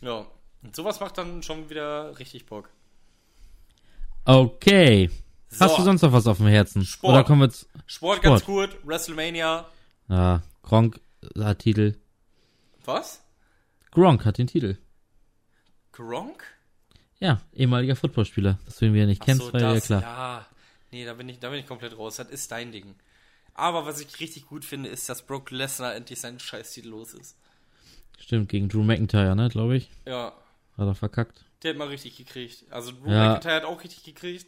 Ja, 0.00 0.26
und 0.62 0.74
sowas 0.74 0.98
macht 0.98 1.16
dann 1.18 1.42
schon 1.44 1.70
wieder 1.70 2.18
richtig 2.18 2.46
Bock. 2.46 2.68
Okay. 4.24 5.10
So. 5.48 5.64
Hast 5.64 5.78
du 5.78 5.82
sonst 5.82 6.02
noch 6.02 6.12
was 6.12 6.26
auf 6.26 6.38
dem 6.38 6.46
Herzen? 6.46 6.84
Sport. 6.84 7.12
Oder 7.12 7.24
kommen 7.24 7.40
wir 7.42 7.50
zu. 7.50 7.66
Sport, 7.86 8.22
ganz 8.22 8.44
gut, 8.44 8.76
WrestleMania. 8.84 9.66
Ah, 10.08 10.40
Gronk 10.62 11.00
hat 11.36 11.58
Titel. 11.58 11.96
Was? 12.84 13.22
Gronk 13.90 14.24
hat 14.24 14.38
den 14.38 14.46
Titel. 14.46 14.78
Gronk? 15.92 16.44
Ja, 17.18 17.40
ehemaliger 17.52 17.96
Footballspieler. 17.96 18.58
Das 18.64 18.76
du 18.76 18.86
ihn 18.86 18.94
wieder 18.94 19.06
nicht 19.06 19.22
Ach 19.22 19.26
kennst, 19.26 19.42
so, 19.42 19.52
war 19.52 19.60
ja 19.60 19.74
das, 19.74 19.86
klar. 19.86 20.02
Ja, 20.02 20.46
nee, 20.92 21.04
da 21.04 21.14
bin, 21.14 21.28
ich, 21.28 21.38
da 21.40 21.50
bin 21.50 21.58
ich 21.58 21.66
komplett 21.66 21.98
raus. 21.98 22.16
Das 22.16 22.28
ist 22.28 22.50
dein 22.52 22.72
Ding. 22.72 22.94
Aber 23.54 23.84
was 23.84 24.00
ich 24.00 24.20
richtig 24.20 24.46
gut 24.46 24.64
finde, 24.64 24.88
ist, 24.88 25.08
dass 25.08 25.26
Brock 25.26 25.50
Lesnar 25.50 25.94
endlich 25.94 26.20
seinen 26.20 26.38
Scheißtitel 26.38 26.88
los 26.88 27.12
ist. 27.12 27.36
Stimmt, 28.18 28.48
gegen 28.48 28.68
Drew 28.68 28.82
McIntyre, 28.82 29.34
ne, 29.34 29.48
glaube 29.48 29.76
ich. 29.76 29.90
Ja, 30.06 30.32
Hat 30.76 30.86
er 30.86 30.94
verkackt. 30.94 31.44
Der 31.62 31.70
hat 31.70 31.78
mal 31.78 31.88
richtig 31.88 32.16
gekriegt. 32.16 32.64
Also 32.70 32.92
Drew 32.92 33.10
Ja. 33.10 33.28
McIntyre 33.30 33.54
hat 33.54 33.64
auch 33.64 33.82
richtig 33.82 34.02
gekriegt. 34.04 34.46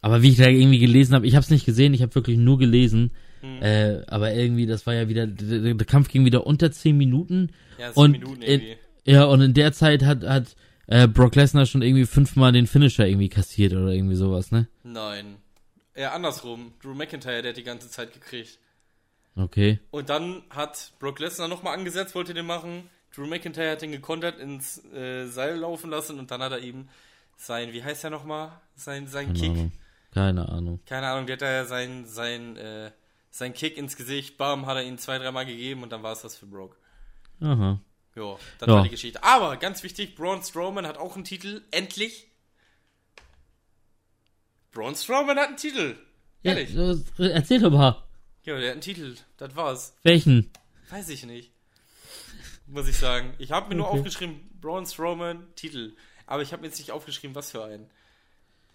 Aber 0.00 0.22
wie 0.22 0.30
ich 0.30 0.36
da 0.36 0.48
irgendwie 0.48 0.78
gelesen 0.80 1.14
habe, 1.14 1.26
ich 1.26 1.34
habe 1.36 1.44
es 1.44 1.50
nicht 1.50 1.64
gesehen, 1.64 1.94
ich 1.94 2.02
habe 2.02 2.14
wirklich 2.14 2.36
nur 2.38 2.58
gelesen. 2.58 3.12
Hm. 3.40 3.62
Äh, 3.62 4.02
aber 4.08 4.32
irgendwie, 4.34 4.66
das 4.66 4.86
war 4.86 4.94
ja 4.94 5.08
wieder, 5.08 5.26
der, 5.26 5.74
der 5.74 5.86
Kampf 5.86 6.08
ging 6.08 6.24
wieder 6.24 6.46
unter 6.46 6.70
10 6.72 6.96
Minuten. 6.96 7.50
Ja, 7.78 7.88
sieben 7.92 8.00
Und 8.00 8.10
Minuten 8.12 8.42
in- 8.42 8.60
irgendwie. 8.60 8.76
Ja, 9.04 9.24
und 9.24 9.40
in 9.40 9.54
der 9.54 9.72
Zeit 9.72 10.04
hat, 10.04 10.22
hat 10.24 10.54
äh, 10.86 11.08
Brock 11.08 11.34
Lesnar 11.36 11.66
schon 11.66 11.82
irgendwie 11.82 12.06
fünfmal 12.06 12.52
den 12.52 12.66
Finisher 12.66 13.06
irgendwie 13.06 13.28
kassiert 13.28 13.72
oder 13.72 13.88
irgendwie 13.88 14.14
sowas, 14.16 14.50
ne? 14.52 14.68
Nein. 14.84 15.36
Eher 15.94 16.14
andersrum. 16.14 16.72
Drew 16.82 16.94
McIntyre, 16.94 17.42
der 17.42 17.50
hat 17.50 17.56
die 17.56 17.62
ganze 17.64 17.90
Zeit 17.90 18.12
gekriegt. 18.12 18.58
Okay. 19.36 19.78
Und 19.90 20.08
dann 20.08 20.42
hat 20.50 20.92
Brock 20.98 21.18
Lesnar 21.20 21.48
nochmal 21.48 21.76
angesetzt, 21.76 22.14
wollte 22.14 22.34
den 22.34 22.46
machen. 22.46 22.88
Drew 23.14 23.26
McIntyre 23.26 23.72
hat 23.72 23.82
den 23.82 23.92
gekontert, 23.92 24.38
ins 24.38 24.82
äh, 24.92 25.26
Seil 25.26 25.56
laufen 25.58 25.90
lassen 25.90 26.18
und 26.18 26.30
dann 26.30 26.42
hat 26.42 26.52
er 26.52 26.58
ihm 26.60 26.88
sein, 27.36 27.72
wie 27.72 27.82
heißt 27.84 28.04
er 28.04 28.10
nochmal? 28.10 28.60
Sein, 28.74 29.06
sein 29.06 29.26
Keine 29.28 29.38
Kick. 29.38 29.50
Ahnung. 29.50 29.72
Keine 30.12 30.48
Ahnung. 30.48 30.80
Keine 30.86 31.08
Ahnung, 31.08 31.26
der 31.26 31.34
hat 31.36 31.42
da 31.42 31.64
sein, 31.64 32.06
sein, 32.06 32.56
äh, 32.56 32.90
sein 33.30 33.52
Kick 33.54 33.76
ins 33.76 33.96
Gesicht, 33.96 34.36
bam, 34.38 34.66
hat 34.66 34.76
er 34.76 34.82
ihn 34.84 34.98
zwei, 34.98 35.18
dreimal 35.18 35.46
gegeben 35.46 35.82
und 35.82 35.90
dann 35.90 36.02
war 36.02 36.12
es 36.12 36.22
das 36.22 36.36
für 36.36 36.46
Brock. 36.46 36.76
Aha. 37.40 37.80
Ja, 38.14 38.36
das 38.58 38.68
Ja. 38.68 38.74
war 38.74 38.82
die 38.82 38.90
Geschichte. 38.90 39.22
Aber 39.24 39.56
ganz 39.56 39.82
wichtig, 39.82 40.14
Braun 40.14 40.42
Strowman 40.42 40.86
hat 40.86 40.98
auch 40.98 41.14
einen 41.16 41.24
Titel. 41.24 41.62
Endlich. 41.70 42.28
Braun 44.72 44.94
Strowman 44.94 45.38
hat 45.38 45.48
einen 45.48 45.56
Titel. 45.56 45.96
Ja, 46.42 46.54
Ehrlich. 46.54 46.74
äh, 47.18 47.28
erzähl 47.30 47.60
doch 47.60 47.70
mal. 47.70 48.02
Ja, 48.44 48.56
der 48.58 48.68
hat 48.68 48.72
einen 48.72 48.80
Titel. 48.80 49.16
Das 49.36 49.54
war's. 49.54 49.96
Welchen? 50.02 50.50
Weiß 50.90 51.08
ich 51.08 51.24
nicht. 51.24 51.52
Muss 52.72 52.88
ich 52.88 52.96
sagen. 52.96 53.34
Ich 53.38 53.52
habe 53.52 53.68
mir 53.68 53.74
nur 53.74 53.88
Okay. 53.88 53.98
aufgeschrieben, 53.98 54.40
Braun 54.60 54.86
Strowman, 54.86 55.46
Titel. 55.56 55.92
Aber 56.26 56.40
ich 56.42 56.52
habe 56.52 56.62
mir 56.62 56.68
jetzt 56.68 56.78
nicht 56.78 56.90
aufgeschrieben, 56.90 57.34
was 57.36 57.50
für 57.50 57.62
einen. 57.64 57.86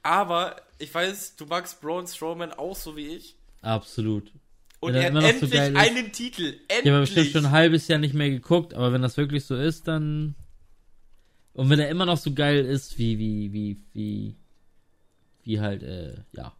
Aber 0.03 0.55
ich 0.77 0.93
weiß, 0.93 1.35
du 1.35 1.45
magst 1.47 1.81
Braun 1.81 2.05
Strowman 2.05 2.51
auch 2.53 2.75
so 2.75 2.95
wie 2.95 3.07
ich. 3.07 3.35
Absolut. 3.61 4.31
Und 4.79 4.93
er 4.93 5.07
immer 5.07 5.23
hat 5.23 5.33
noch 5.33 5.39
so 5.39 5.45
endlich 5.45 5.51
geil 5.59 5.71
ist. 5.75 5.79
einen 5.97 6.11
Titel. 6.11 6.43
Endlich. 6.67 6.85
Ich 6.85 6.91
habe 6.91 6.99
bestimmt 7.01 7.27
schon 7.31 7.45
ein 7.47 7.51
halbes 7.51 7.87
Jahr 7.87 7.97
nicht 7.97 8.13
mehr 8.13 8.29
geguckt, 8.29 8.75
aber 8.75 8.93
wenn 8.93 9.01
das 9.01 9.17
wirklich 9.17 9.43
so 9.45 9.55
ist, 9.55 9.87
dann. 9.87 10.35
Und 11.53 11.71
wenn 11.71 11.79
er 11.79 11.89
immer 11.89 12.05
noch 12.05 12.17
so 12.17 12.31
geil 12.35 12.63
ist, 12.63 12.99
wie, 12.99 13.17
wie, 13.17 13.51
wie, 13.51 13.77
wie, 13.93 14.35
wie 15.43 15.59
halt, 15.59 15.81
äh, 15.81 16.21
ja. 16.33 16.53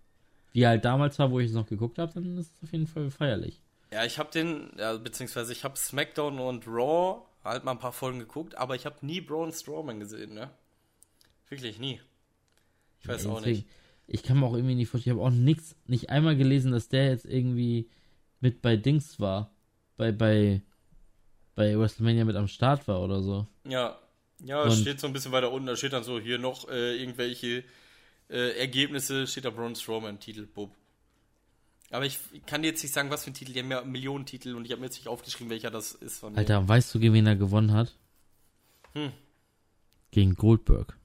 Wie 0.53 0.65
halt 0.65 0.83
damals 0.85 1.19
war, 1.19 1.29
wo 1.29 1.39
ich 1.39 1.49
es 1.49 1.53
noch 1.53 1.67
geguckt 1.67 1.99
habe, 1.99 2.11
dann 2.15 2.35
ist 2.39 2.51
es 2.57 2.63
auf 2.63 2.71
jeden 2.71 2.87
Fall 2.87 3.11
feierlich. 3.11 3.61
Ja, 3.91 4.03
ich 4.05 4.19
habe 4.19 4.29
den, 4.31 4.71
ja, 4.77 4.97
beziehungsweise 4.97 5.53
ich 5.53 5.63
habe 5.63 5.77
SmackDown 5.77 6.39
und 6.39 6.67
Raw 6.67 7.21
halt 7.43 7.63
mal 7.63 7.71
ein 7.71 7.79
paar 7.79 7.93
Folgen 7.93 8.19
geguckt, 8.19 8.55
aber 8.55 8.75
ich 8.75 8.85
habe 8.85 9.05
nie 9.05 9.21
Braun 9.21 9.51
Strowman 9.53 9.99
gesehen, 9.99 10.33
ne? 10.33 10.49
Wirklich 11.49 11.79
nie. 11.79 12.01
Ich 12.99 13.07
weiß 13.07 13.25
auch 13.27 13.37
Deswegen, 13.37 13.57
nicht. 13.59 13.67
Ich 14.07 14.23
kann 14.23 14.39
mir 14.39 14.45
auch 14.45 14.55
irgendwie 14.55 14.75
nicht 14.75 14.89
vorstellen, 14.89 15.15
ich 15.17 15.21
habe 15.23 15.29
auch 15.29 15.33
nichts, 15.37 15.75
nicht 15.85 16.09
einmal 16.09 16.35
gelesen, 16.35 16.71
dass 16.71 16.89
der 16.89 17.07
jetzt 17.09 17.25
irgendwie 17.25 17.89
mit 18.41 18.61
bei 18.61 18.75
Dings 18.75 19.19
war. 19.19 19.51
Bei, 19.95 20.11
bei, 20.11 20.61
bei 21.55 21.77
WrestleMania 21.77 22.25
mit 22.25 22.35
am 22.35 22.47
Start 22.47 22.87
war 22.87 23.01
oder 23.01 23.21
so. 23.21 23.47
Ja, 23.65 23.97
ja, 24.43 24.65
es 24.65 24.75
Und- 24.75 24.81
steht 24.81 24.99
so 24.99 25.07
ein 25.07 25.13
bisschen 25.13 25.31
weiter 25.31 25.51
unten, 25.51 25.67
da 25.67 25.75
steht 25.75 25.93
dann 25.93 26.03
so 26.03 26.19
hier 26.19 26.37
noch 26.37 26.67
äh, 26.69 26.97
irgendwelche 27.01 27.63
äh, 28.29 28.59
Ergebnisse, 28.59 29.25
steht 29.27 29.45
da 29.45 29.49
Braun 29.49 29.75
Strowman, 29.75 30.19
Titel, 30.19 30.45
Bub. 30.45 30.71
Aber 31.89 32.05
ich 32.05 32.19
kann 32.45 32.61
dir 32.61 32.69
jetzt 32.69 32.83
nicht 32.83 32.93
sagen, 32.93 33.09
was 33.09 33.23
für 33.23 33.31
ein 33.31 33.33
Titel, 33.33 33.53
die 33.53 33.59
haben 33.59 33.71
ja 33.71 33.81
Millionen 33.83 34.25
Titel 34.25 34.55
und 34.55 34.65
ich 34.65 34.71
habe 34.71 34.81
mir 34.81 34.87
jetzt 34.87 34.97
nicht 34.97 35.07
aufgeschrieben, 35.07 35.49
welcher 35.49 35.71
das 35.71 35.93
ist 35.93 36.19
von 36.19 36.33
mir. 36.33 36.39
Alter, 36.39 36.67
weißt 36.67 36.93
du, 36.93 36.99
gegen 36.99 37.13
wen 37.13 37.27
er 37.27 37.35
gewonnen 37.35 37.71
hat? 37.71 37.95
Hm. 38.93 39.11
Gegen 40.11 40.35
Goldberg. 40.35 40.97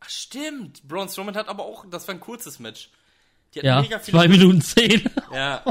Ach 0.00 0.08
stimmt, 0.08 0.86
Braun 0.86 1.08
Strowman 1.08 1.36
hat 1.36 1.48
aber 1.48 1.64
auch, 1.64 1.86
das 1.90 2.06
war 2.06 2.14
ein 2.14 2.20
kurzes 2.20 2.58
Match. 2.58 2.90
Die 3.54 3.60
Ja, 3.60 3.80
mega 3.80 3.98
viele 3.98 4.18
zwei 4.18 4.28
Minuten 4.28 4.60
zehn. 4.60 5.02
Ja, 5.32 5.62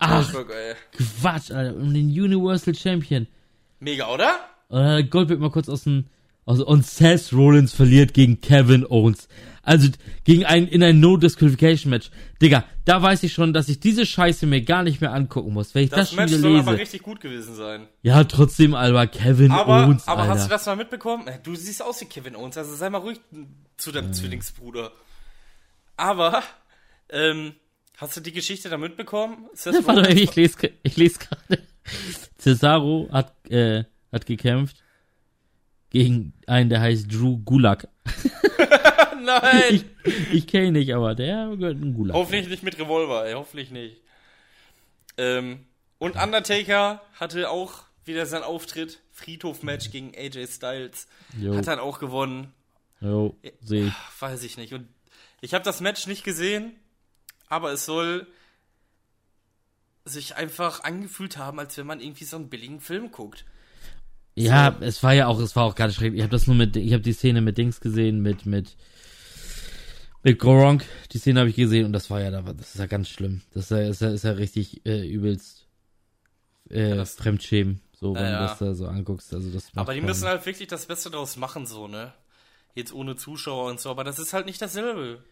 Ach, 0.00 0.32
Goldberg, 0.32 0.50
ey. 0.56 0.74
Quatsch, 0.92 1.50
Alter. 1.50 1.76
Um 1.76 1.92
den 1.92 2.08
Universal 2.08 2.74
Champion. 2.74 3.26
Mega, 3.80 4.08
oder? 4.08 4.40
Äh, 4.70 5.04
Goldberg 5.04 5.40
mal 5.40 5.50
kurz 5.50 5.68
aus 5.68 5.84
dem. 5.84 6.06
Also, 6.50 6.66
und 6.66 6.84
Seth 6.84 7.32
Rollins 7.32 7.72
verliert 7.72 8.12
gegen 8.12 8.40
Kevin 8.40 8.84
Owens. 8.84 9.28
Also 9.62 9.88
gegen 10.24 10.44
ein 10.44 10.66
in 10.66 10.82
ein 10.82 10.98
No 10.98 11.16
Disqualification 11.16 11.90
Match. 11.90 12.10
Digga, 12.42 12.64
da 12.86 13.00
weiß 13.00 13.22
ich 13.22 13.32
schon, 13.32 13.52
dass 13.52 13.68
ich 13.68 13.78
diese 13.78 14.04
Scheiße 14.04 14.46
mir 14.46 14.62
gar 14.62 14.82
nicht 14.82 15.00
mehr 15.00 15.14
angucken 15.14 15.52
muss, 15.52 15.76
wenn 15.76 15.84
ich 15.84 15.90
das, 15.90 15.98
Das 16.00 16.08
schon 16.08 16.16
Match 16.16 16.30
wieder 16.32 16.40
soll 16.40 16.58
aber 16.58 16.72
lese. 16.72 16.82
richtig 16.82 17.02
gut 17.02 17.20
gewesen 17.20 17.54
sein. 17.54 17.86
Ja, 18.02 18.24
trotzdem, 18.24 18.74
Alter, 18.74 19.06
Kevin 19.06 19.52
Aber, 19.52 19.84
Owens, 19.86 20.08
aber 20.08 20.22
Alter. 20.22 20.34
hast 20.34 20.46
du 20.46 20.50
das 20.50 20.66
mal 20.66 20.74
mitbekommen? 20.74 21.30
Du 21.44 21.54
siehst 21.54 21.84
aus 21.84 22.00
wie 22.00 22.06
Kevin 22.06 22.34
Owens, 22.34 22.58
also 22.58 22.74
sei 22.74 22.90
mal 22.90 22.98
ruhig 22.98 23.20
zu 23.76 23.92
deinem 23.92 24.12
Zwillingsbruder. 24.12 24.90
Aber, 25.96 26.42
ähm, 27.10 27.52
hast 27.96 28.16
du 28.16 28.20
die 28.22 28.32
Geschichte 28.32 28.68
da 28.70 28.76
mitbekommen? 28.76 29.46
Seth 29.54 29.86
Warte, 29.86 30.12
ich 30.12 30.34
lese, 30.34 30.56
ich 30.82 30.96
lese 30.96 31.20
gerade. 31.20 31.62
Cesaro 32.38 33.08
hat, 33.12 33.34
äh, 33.50 33.84
hat 34.10 34.26
gekämpft 34.26 34.79
gegen 35.90 36.32
einen, 36.46 36.70
der 36.70 36.80
heißt 36.80 37.12
Drew 37.12 37.38
Gulag. 37.38 37.88
Nein! 39.22 39.62
Ich, 39.70 39.84
ich 40.32 40.46
kenne 40.46 40.66
ihn 40.68 40.72
nicht, 40.72 40.94
aber 40.94 41.14
der 41.14 41.54
gehört 41.56 41.80
in 41.80 41.94
Gulag. 41.94 42.14
Hoffentlich 42.16 42.48
nicht 42.48 42.62
mit 42.62 42.78
Revolver, 42.78 43.26
ey, 43.26 43.34
hoffentlich 43.34 43.70
nicht. 43.70 44.00
Ähm, 45.18 45.66
und 45.98 46.16
Undertaker 46.16 47.02
hatte 47.14 47.50
auch 47.50 47.84
wieder 48.04 48.24
seinen 48.26 48.44
Auftritt. 48.44 49.00
Friedhof-Match 49.12 49.90
gegen 49.90 50.14
AJ 50.16 50.46
Styles. 50.46 51.06
Jo, 51.38 51.54
Hat 51.54 51.66
dann 51.66 51.78
auch 51.78 51.98
gewonnen. 51.98 52.54
jo, 53.02 53.36
sehe 53.60 53.86
ich. 53.88 53.92
Ach, 53.94 54.22
Weiß 54.22 54.42
ich 54.44 54.56
nicht. 54.56 54.72
Und 54.72 54.88
ich 55.42 55.52
habe 55.52 55.64
das 55.64 55.80
Match 55.82 56.06
nicht 56.06 56.24
gesehen, 56.24 56.72
aber 57.48 57.72
es 57.72 57.84
soll 57.84 58.26
sich 60.06 60.36
einfach 60.36 60.82
angefühlt 60.84 61.36
haben, 61.36 61.58
als 61.58 61.76
wenn 61.76 61.86
man 61.86 62.00
irgendwie 62.00 62.24
so 62.24 62.36
einen 62.36 62.48
billigen 62.48 62.80
Film 62.80 63.10
guckt. 63.10 63.44
Ja, 64.44 64.76
es 64.80 65.02
war 65.02 65.12
ja 65.14 65.26
auch, 65.26 65.38
es 65.40 65.54
war 65.56 65.64
auch 65.64 65.74
gerade 65.74 65.92
schrecklich. 65.92 66.18
Ich 66.18 66.22
habe 66.22 66.32
das 66.32 66.46
nur 66.46 66.56
mit, 66.56 66.76
ich 66.76 66.92
habe 66.92 67.02
die 67.02 67.12
Szene 67.12 67.40
mit 67.40 67.58
Dings 67.58 67.80
gesehen, 67.80 68.20
mit, 68.20 68.46
mit, 68.46 68.76
mit 70.22 70.38
Gronk. 70.38 70.84
Die 71.12 71.18
Szene 71.18 71.40
habe 71.40 71.50
ich 71.50 71.56
gesehen 71.56 71.86
und 71.86 71.92
das 71.92 72.10
war 72.10 72.20
ja, 72.20 72.30
das 72.30 72.74
ist 72.74 72.78
ja 72.78 72.86
ganz 72.86 73.08
schlimm. 73.08 73.40
Das 73.52 73.64
ist 73.64 73.70
ja, 73.70 73.78
ist 73.88 74.00
ja, 74.02 74.10
ist 74.10 74.24
ja 74.24 74.32
richtig 74.32 74.84
äh, 74.86 75.06
übelst 75.08 75.66
äh, 76.68 76.94
das- 76.96 77.14
Fremdschämen, 77.14 77.80
so 77.98 78.14
wenn 78.14 78.22
Ja, 78.24 78.28
du 78.28 78.34
ja. 78.34 78.46
das 78.48 78.58
da 78.58 78.74
so 78.74 78.86
anguckst. 78.86 79.32
Also 79.34 79.50
das 79.50 79.70
Aber 79.74 79.94
die 79.94 80.00
müssen 80.00 80.26
halt 80.28 80.44
wirklich 80.46 80.68
das 80.68 80.86
Beste 80.86 81.10
draus 81.10 81.36
machen, 81.36 81.66
so, 81.66 81.88
ne? 81.88 82.12
Jetzt 82.74 82.92
ohne 82.92 83.16
Zuschauer 83.16 83.68
und 83.70 83.80
so, 83.80 83.90
aber 83.90 84.04
das 84.04 84.18
ist 84.18 84.32
halt 84.32 84.46
nicht 84.46 84.62
dasselbe. 84.62 85.24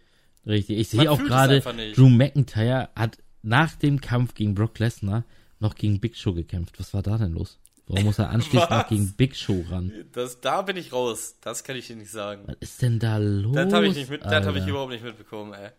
Richtig. 0.46 0.78
Ich 0.78 0.88
sehe 0.88 1.10
auch 1.10 1.18
gerade. 1.22 1.60
Drew 1.94 2.08
McIntyre 2.08 2.88
hat 2.96 3.18
nach 3.42 3.76
dem 3.76 4.00
Kampf 4.00 4.34
gegen 4.34 4.54
Brock 4.54 4.78
Lesnar 4.78 5.24
noch 5.60 5.74
gegen 5.74 6.00
Big 6.00 6.16
Show 6.16 6.32
gekämpft. 6.32 6.80
Was 6.80 6.94
war 6.94 7.02
da 7.02 7.16
denn 7.18 7.32
los? 7.34 7.58
Warum 7.88 8.04
muss 8.04 8.18
er 8.18 8.30
anschließend 8.30 8.70
Was? 8.70 8.82
noch 8.82 8.88
gegen 8.88 9.12
Big 9.16 9.34
Show 9.34 9.64
ran? 9.70 9.92
Das, 10.12 10.40
da 10.40 10.62
bin 10.62 10.76
ich 10.76 10.92
raus. 10.92 11.36
Das 11.40 11.64
kann 11.64 11.74
ich 11.76 11.86
dir 11.86 11.96
nicht 11.96 12.10
sagen. 12.10 12.42
Was 12.46 12.56
ist 12.60 12.82
denn 12.82 12.98
da 12.98 13.16
los? 13.16 13.54
Das 13.54 13.72
habe 13.72 13.86
ich 13.86 13.94
nicht 13.96 14.10
mit, 14.10 14.24
das 14.24 14.46
habe 14.46 14.58
ich 14.58 14.66
überhaupt 14.66 14.92
nicht 14.92 15.02
mitbekommen, 15.04 15.54
ey. 15.54 15.70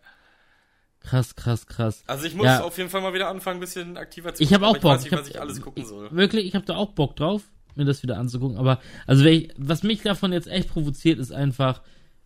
Krass, 1.01 1.35
krass, 1.35 1.65
krass. 1.67 2.03
Also 2.07 2.25
ich 2.25 2.35
muss 2.35 2.45
Ja. 2.45 2.61
auf 2.63 2.77
jeden 2.77 2.89
Fall 2.89 3.01
mal 3.01 3.13
wieder 3.13 3.29
anfangen, 3.29 3.57
ein 3.57 3.61
bisschen 3.61 3.95
aktiver 3.95 4.33
zu 4.33 4.43
Ich 4.43 4.53
habe 4.53 4.67
auch 4.67 4.77
Bock. 4.77 4.83
Ich 4.83 4.83
weiß 4.85 5.03
nicht, 5.03 5.11
ich 5.11 5.17
was 5.17 5.19
hab, 5.21 5.29
ich 5.35 5.41
alles 5.41 5.61
gucken 5.61 5.85
soll. 5.85 6.11
Wirklich, 6.11 6.45
ich 6.45 6.55
habe 6.55 6.65
da 6.65 6.75
auch 6.75 6.91
Bock 6.91 7.15
drauf, 7.15 7.43
mir 7.75 7.85
das 7.85 8.03
wieder 8.03 8.17
anzugucken. 8.17 8.57
Aber 8.57 8.79
also 9.07 9.23
ich, 9.25 9.53
was 9.57 9.83
mich 9.83 10.01
davon 10.01 10.33
jetzt 10.33 10.47
echt 10.47 10.69
provoziert, 10.69 11.19
ist 11.19 11.31
einfach, 11.31 11.81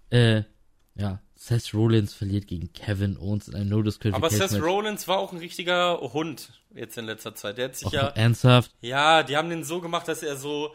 äh, 0.10 0.44
ja, 0.96 1.20
Seth 1.46 1.74
Rollins 1.74 2.14
verliert 2.14 2.48
gegen 2.48 2.72
Kevin 2.72 3.18
Owens 3.18 3.50
in 3.50 3.56
einem 3.56 3.68
No 3.68 3.76
Aber 3.76 3.84
Disqualification 3.84 4.40
Seth 4.40 4.52
Match. 4.54 4.64
Rollins 4.64 5.08
war 5.10 5.18
auch 5.18 5.34
ein 5.34 5.40
richtiger 5.40 6.00
Hund 6.00 6.54
jetzt 6.74 6.98
in 6.98 7.04
letzter 7.04 7.36
Zeit. 7.36 7.58
Der 7.58 7.66
hat 7.66 7.76
sich 7.76 7.90
Auch 7.90 7.92
ja, 7.92 8.08
ernsthaft. 8.08 8.72
ja, 8.80 9.24
die 9.24 9.36
haben 9.36 9.50
den 9.50 9.66
so 9.66 9.82
gemacht, 9.82 10.08
dass 10.08 10.24
er 10.24 10.38
so 10.38 10.74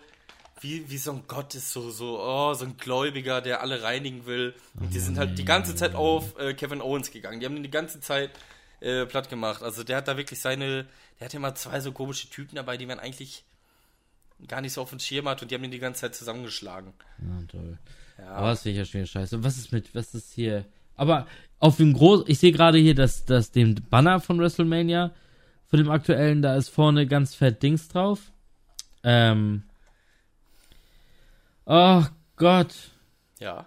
wie, 0.60 0.90
wie 0.90 0.98
so 0.98 1.12
ein 1.12 1.22
Gott 1.26 1.54
ist, 1.54 1.72
so, 1.72 1.90
so, 1.90 2.20
oh, 2.20 2.52
so 2.52 2.66
ein 2.66 2.76
Gläubiger, 2.76 3.40
der 3.40 3.62
alle 3.62 3.82
reinigen 3.82 4.26
will. 4.26 4.54
Und 4.78 4.92
die 4.92 4.98
sind 4.98 5.16
halt 5.16 5.38
die 5.38 5.46
ganze 5.46 5.74
Zeit 5.74 5.94
auf 5.94 6.38
äh, 6.38 6.52
Kevin 6.52 6.82
Owens 6.82 7.10
gegangen. 7.10 7.40
Die 7.40 7.46
haben 7.46 7.56
ihn 7.56 7.62
die 7.62 7.70
ganze 7.70 8.02
Zeit 8.02 8.30
äh, 8.80 9.06
platt 9.06 9.30
gemacht. 9.30 9.62
Also 9.62 9.84
der 9.84 9.96
hat 9.96 10.06
da 10.06 10.18
wirklich 10.18 10.38
seine, 10.38 10.86
der 11.18 11.24
hat 11.24 11.32
immer 11.32 11.54
zwei 11.54 11.80
so 11.80 11.92
komische 11.92 12.28
Typen 12.28 12.56
dabei, 12.56 12.76
die 12.76 12.84
man 12.84 13.00
eigentlich 13.00 13.42
gar 14.46 14.60
nicht 14.60 14.74
so 14.74 14.82
auf 14.82 14.90
dem 14.90 14.98
Schirm 14.98 15.30
hat 15.30 15.40
und 15.40 15.50
die 15.50 15.54
haben 15.54 15.64
ihn 15.64 15.70
die 15.70 15.78
ganze 15.78 16.02
Zeit 16.02 16.14
zusammengeschlagen. 16.14 16.92
Ja, 17.22 17.46
toll. 17.48 17.78
Ja. 18.18 18.30
Aber 18.30 18.48
das 18.50 18.62
finde 18.62 18.72
ich 18.72 18.78
ja 18.78 18.84
schon 18.84 19.00
wieder 19.00 19.06
scheiße. 19.06 19.36
Und 19.36 19.44
was 19.44 19.56
ist 19.56 19.72
mit, 19.72 19.94
was 19.94 20.14
ist 20.14 20.32
hier? 20.32 20.64
Aber 20.96 21.26
auf 21.60 21.76
dem 21.76 21.92
Groß, 21.92 22.24
ich 22.26 22.38
sehe 22.38 22.52
gerade 22.52 22.78
hier, 22.78 22.94
dass, 22.94 23.24
dass 23.24 23.52
dem 23.52 23.76
Banner 23.88 24.20
von 24.20 24.38
WrestleMania, 24.38 25.12
von 25.66 25.78
dem 25.78 25.90
aktuellen, 25.90 26.42
da 26.42 26.56
ist 26.56 26.68
vorne 26.68 27.06
ganz 27.06 27.34
fett 27.34 27.62
Dings 27.62 27.88
drauf. 27.88 28.32
Ähm. 29.04 29.62
Oh 31.66 32.02
Gott. 32.36 32.74
Ja. 33.38 33.66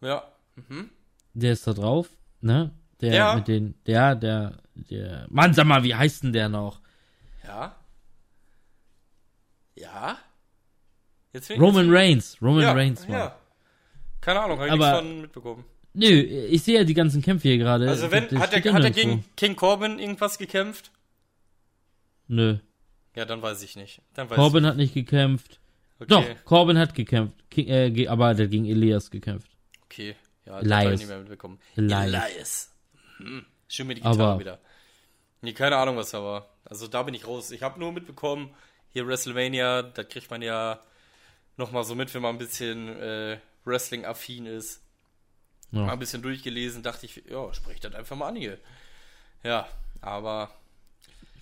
Ja. 0.00 0.24
Mhm. 0.56 0.90
Der 1.34 1.52
ist 1.52 1.66
da 1.66 1.72
drauf, 1.72 2.08
ne? 2.40 2.72
Der 3.00 3.14
Ja. 3.14 3.34
mit 3.36 3.46
den, 3.46 3.74
der, 3.86 4.16
der, 4.16 4.58
der, 4.74 5.26
Mann, 5.28 5.54
sag 5.54 5.66
mal, 5.66 5.84
wie 5.84 5.94
heißt 5.94 6.24
denn 6.24 6.32
der 6.32 6.48
noch? 6.48 6.80
Ja. 7.46 7.76
Ja. 9.76 10.18
Roman 11.56 11.88
Reigns. 11.94 12.36
Roman 12.42 12.62
ja, 12.62 12.72
Reigns, 12.72 13.06
Mann. 13.06 13.18
Ja. 13.18 13.36
Keine 14.20 14.40
Ahnung, 14.40 14.58
habe 14.58 14.68
ich 14.68 14.74
nichts 14.74 14.88
von 14.90 15.20
mitbekommen. 15.22 15.64
Nö, 15.94 16.06
ich 16.08 16.62
sehe 16.62 16.78
ja 16.78 16.84
die 16.84 16.94
ganzen 16.94 17.22
Kämpfe 17.22 17.48
hier 17.48 17.58
gerade. 17.58 17.88
Also 17.88 18.10
wenn, 18.10 18.28
Das 18.28 18.38
hat 18.40 18.52
er, 18.52 18.72
hat 18.72 18.84
er 18.84 18.90
gegen 18.90 19.24
King 19.36 19.56
Corbin 19.56 19.98
irgendwas 19.98 20.38
gekämpft? 20.38 20.90
Nö. 22.26 22.58
Ja, 23.16 23.24
dann 23.24 23.42
weiß 23.42 23.62
ich 23.62 23.74
nicht. 23.76 24.00
Dann 24.14 24.28
weiß 24.30 24.36
Corbin 24.36 24.66
hat 24.66 24.76
nicht 24.76 24.94
gekämpft. 24.94 25.58
ich. 26.00 26.06
Doch, 26.06 26.18
Okay. 26.22 26.36
Corbin 26.44 26.78
hat 26.78 26.94
gekämpft. 26.94 27.34
Ki- 27.50 27.68
äh, 27.68 28.06
aber 28.06 28.34
der 28.34 28.44
hat 28.46 28.50
gegen 28.50 28.66
Elias 28.66 29.10
gekämpft. 29.10 29.50
Okay. 29.84 30.14
Ja, 30.46 30.60
das 30.60 30.70
habe 30.72 30.92
ich 30.94 31.00
nicht 31.00 31.08
mehr 31.08 31.18
mitbekommen. 31.18 31.58
Elias. 31.76 32.04
Elias. 32.04 32.74
Hm. 33.18 33.46
Schön 33.66 33.86
mir 33.86 33.94
die 33.94 34.00
Gitarre 34.02 34.22
Aber- 34.22 34.40
wieder. 34.40 34.58
Nee, 35.40 35.52
keine 35.52 35.76
Ahnung, 35.76 35.96
was 35.96 36.10
da 36.10 36.22
war. 36.22 36.48
Also 36.64 36.86
da 36.86 37.02
bin 37.02 37.14
ich 37.14 37.26
raus. 37.26 37.50
Ich 37.50 37.62
habe 37.62 37.78
nur 37.80 37.92
mitbekommen, 37.92 38.50
hier 38.90 39.06
WrestleMania, 39.06 39.82
da 39.82 40.02
kriegt 40.04 40.30
man 40.30 40.42
ja 40.42 40.80
nochmal 41.56 41.84
so 41.84 41.94
mit, 41.94 42.12
wenn 42.14 42.22
man 42.22 42.34
ein 42.34 42.38
bisschen 42.38 42.88
äh, 42.88 43.38
Wrestling-affin 43.68 44.46
ist. 44.46 44.82
Ja. 45.70 45.82
Mal 45.82 45.92
ein 45.92 45.98
bisschen 45.98 46.22
durchgelesen, 46.22 46.82
dachte 46.82 47.06
ich, 47.06 47.22
ja, 47.30 47.52
sprich 47.52 47.80
das 47.80 47.94
einfach 47.94 48.16
mal 48.16 48.28
an 48.28 48.36
hier. 48.36 48.58
Ja, 49.44 49.68
aber 50.00 50.50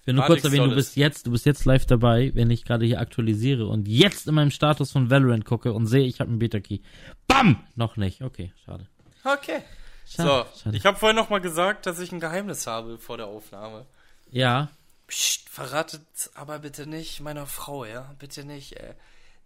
Ich 0.01 0.07
will 0.07 0.15
nur 0.15 0.25
kurz 0.25 0.45
erwähnen, 0.45 0.71
du 0.71 0.77
bist 0.77 0.97
jetzt, 0.97 1.27
du 1.27 1.31
bist 1.31 1.47
jetzt 1.47 1.65
live 1.65 1.87
dabei, 1.87 2.33
wenn 2.35 2.51
ich 2.51 2.65
gerade 2.65 2.85
hier 2.85 3.01
aktualisiere 3.01 3.67
und 3.67 3.87
jetzt 3.89 4.27
in 4.27 4.35
meinem 4.35 4.51
Status 4.51 4.91
von 4.93 5.11
Valorant 5.11 5.45
gucke 5.45 5.73
und 5.73 5.87
sehe, 5.87 6.07
ich 6.07 6.21
habe 6.21 6.31
einen 6.31 6.41
Beta-Key. 6.41 6.81
Bam! 7.29 7.65
Noch 7.77 7.97
nicht. 7.97 8.23
Okay, 8.23 8.53
schade. 8.65 8.89
okay. 9.25 9.63
Schade. 10.09 10.47
So, 10.55 10.63
schade. 10.63 10.77
ich 10.77 10.87
habe 10.87 10.99
vorhin 10.99 11.17
noch 11.17 11.31
mal 11.31 11.41
gesagt, 11.41 11.87
dass 11.87 11.99
ich 11.99 12.13
ein 12.13 12.21
Geheimnis 12.21 12.67
habe 12.67 12.99
vor 12.99 13.17
der 13.17 13.27
Aufnahme. 13.27 13.87
ja, 14.31 14.71
Psst, 15.07 15.49
verratet 15.49 16.03
aber 16.35 16.59
bitte 16.59 16.87
nicht 16.87 17.21
meiner 17.21 17.47
Frau, 17.47 17.85
ja? 17.85 18.13
Bitte 18.19 18.45
nicht, 18.45 18.73
äh. 18.73 18.95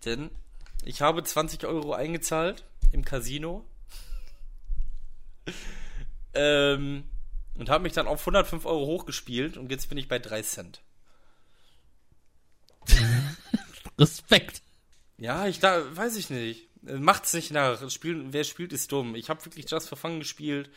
Denn 0.06 0.30
ich 0.84 1.02
habe 1.02 1.22
20 1.22 1.64
Euro 1.66 1.92
eingezahlt 1.92 2.64
im 2.92 3.04
Casino. 3.04 3.64
ähm, 6.34 7.04
und 7.54 7.68
habe 7.68 7.82
mich 7.82 7.92
dann 7.92 8.06
auf 8.06 8.20
105 8.20 8.64
Euro 8.64 8.86
hochgespielt 8.86 9.56
und 9.56 9.70
jetzt 9.70 9.88
bin 9.88 9.98
ich 9.98 10.08
bei 10.08 10.18
3 10.18 10.42
Cent. 10.42 10.80
Respekt. 13.98 14.62
Ja, 15.18 15.46
ich 15.46 15.58
da, 15.58 15.84
weiß 15.94 16.16
ich 16.16 16.30
nicht. 16.30 16.68
Äh, 16.86 16.94
Macht's 16.94 17.34
nicht 17.34 17.50
nach. 17.50 17.90
Spiel, 17.90 18.32
wer 18.32 18.44
spielt, 18.44 18.72
ist 18.72 18.90
dumm. 18.92 19.14
Ich 19.14 19.28
habe 19.28 19.44
wirklich 19.44 19.70
Just 19.70 19.88
for 19.88 19.98
Fun 19.98 20.20
gespielt. 20.20 20.70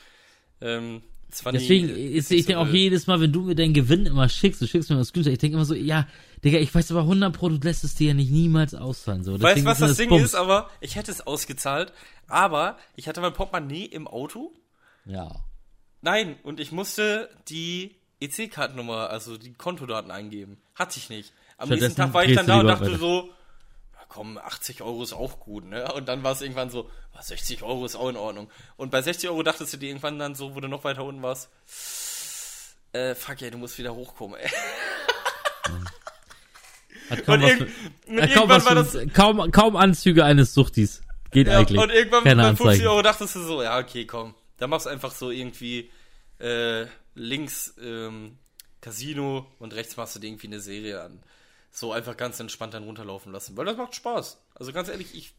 Ähm, 0.59 1.03
Deswegen, 1.53 1.89
äh, 1.89 1.93
ist, 1.93 2.29
nicht 2.29 2.41
ich 2.41 2.45
denke 2.45 2.61
auch 2.61 2.67
jedes 2.67 3.07
Mal, 3.07 3.19
wenn 3.19 3.31
du 3.31 3.41
mir 3.41 3.55
deinen 3.55 3.73
Gewinn 3.73 4.05
immer 4.05 4.29
schickst, 4.29 4.61
du 4.61 4.67
schickst 4.67 4.89
mir 4.89 4.97
das 4.97 5.07
Screenshot, 5.07 5.33
ich 5.33 5.39
denke 5.39 5.55
immer 5.55 5.65
so, 5.65 5.73
ja, 5.73 6.07
Digga, 6.43 6.59
ich 6.59 6.73
weiß 6.73 6.91
aber 6.91 7.01
100 7.01 7.33
Pro, 7.35 7.49
du 7.49 7.57
lässt 7.57 7.83
es 7.83 7.95
dir 7.95 8.09
ja 8.09 8.13
nicht 8.13 8.31
niemals 8.31 8.75
auszahlen. 8.75 9.23
So. 9.23 9.39
Weißt 9.41 9.61
du, 9.61 9.65
was 9.65 9.79
mir 9.79 9.87
das 9.87 9.97
Ding 9.97 10.09
Bums. 10.09 10.23
ist? 10.23 10.35
Aber 10.35 10.69
ich 10.81 10.95
hätte 10.95 11.11
es 11.11 11.25
ausgezahlt. 11.25 11.93
Aber 12.27 12.77
ich 12.95 13.07
hatte 13.07 13.21
mein 13.21 13.33
Portemonnaie 13.33 13.85
im 13.85 14.07
Auto. 14.07 14.51
Ja. 15.05 15.31
Nein, 16.01 16.35
und 16.43 16.59
ich 16.59 16.71
musste 16.71 17.29
die 17.47 17.95
EC-Kartennummer, 18.19 19.09
also 19.09 19.37
die 19.37 19.53
Kontodaten 19.53 20.11
eingeben. 20.11 20.57
Hatte 20.75 20.99
ich 20.99 21.09
nicht. 21.09 21.33
Am 21.57 21.69
nächsten 21.69 21.95
Tag 21.95 22.13
war 22.13 22.25
ich 22.25 22.35
dann 22.35 22.47
da 22.47 22.59
und 22.59 22.67
dachte 22.67 22.87
weiter. 22.87 22.97
so, 22.97 23.29
komm, 24.13 24.37
80 24.37 24.81
Euro 24.83 25.01
ist 25.01 25.13
auch 25.13 25.39
gut, 25.39 25.65
ne? 25.65 25.91
Und 25.93 26.07
dann 26.07 26.21
war 26.23 26.33
es 26.33 26.41
irgendwann 26.41 26.69
so, 26.69 26.87
"Ah, 27.13 27.23
60 27.23 27.63
Euro 27.63 27.83
ist 27.83 27.95
auch 27.95 28.09
in 28.09 28.15
Ordnung. 28.17 28.47
Und 28.77 28.91
bei 28.91 29.01
60 29.01 29.27
Euro 29.29 29.41
dachtest 29.41 29.73
du 29.73 29.77
dir 29.77 29.87
irgendwann 29.89 30.19
dann 30.19 30.35
so, 30.35 30.53
wo 30.55 30.59
du 30.59 30.67
noch 30.67 30.83
weiter 30.83 31.03
unten 31.03 31.23
warst, 31.23 31.49
äh, 32.93 33.15
fuck 33.15 33.41
ey, 33.41 33.49
du 33.49 33.57
musst 33.57 33.79
wieder 33.79 33.95
hochkommen, 33.95 34.39
ey. 34.39 34.49
Hat 37.09 37.25
kaum 37.25 37.41
was 37.41 37.51
hat 37.51 38.33
kaum, 38.33 38.49
was 38.49 38.65
das, 38.65 38.97
kaum, 39.13 39.51
kaum 39.51 39.75
Anzüge 39.75 40.23
eines 40.23 40.53
Suchtis. 40.53 41.01
Geht 41.31 41.47
Ja, 41.47 41.57
eigentlich. 41.59 41.79
und 41.81 41.89
irgendwann 41.89 42.23
Keine 42.23 42.41
bei 42.43 42.47
50 42.49 42.65
Anzeigen. 42.67 42.87
Euro 42.87 43.01
dachtest 43.01 43.35
du 43.35 43.41
so, 43.41 43.63
ja, 43.63 43.79
okay, 43.79 44.05
komm. 44.05 44.35
Da 44.57 44.67
machst 44.67 44.85
du 44.85 44.89
einfach 44.91 45.11
so 45.11 45.31
irgendwie 45.31 45.89
äh, 46.39 46.85
links 47.15 47.73
ähm, 47.81 48.37
Casino 48.79 49.47
und 49.59 49.73
rechts 49.73 49.97
machst 49.97 50.15
du 50.15 50.19
dir 50.19 50.27
irgendwie 50.27 50.47
eine 50.47 50.59
Serie 50.59 51.01
an. 51.01 51.23
So 51.75 51.91
einfach 51.91 52.15
ganz 52.15 52.39
entspannt 52.39 52.75
dann 52.75 52.83
runterlaufen 52.83 53.31
lassen. 53.31 53.57
Weil 53.57 53.65
das 53.65 53.75
macht 53.77 53.95
Spaß. 53.95 54.37
Also 54.53 54.71
ganz 54.73 54.89
ehrlich, 54.89 55.15
ich 55.15 55.33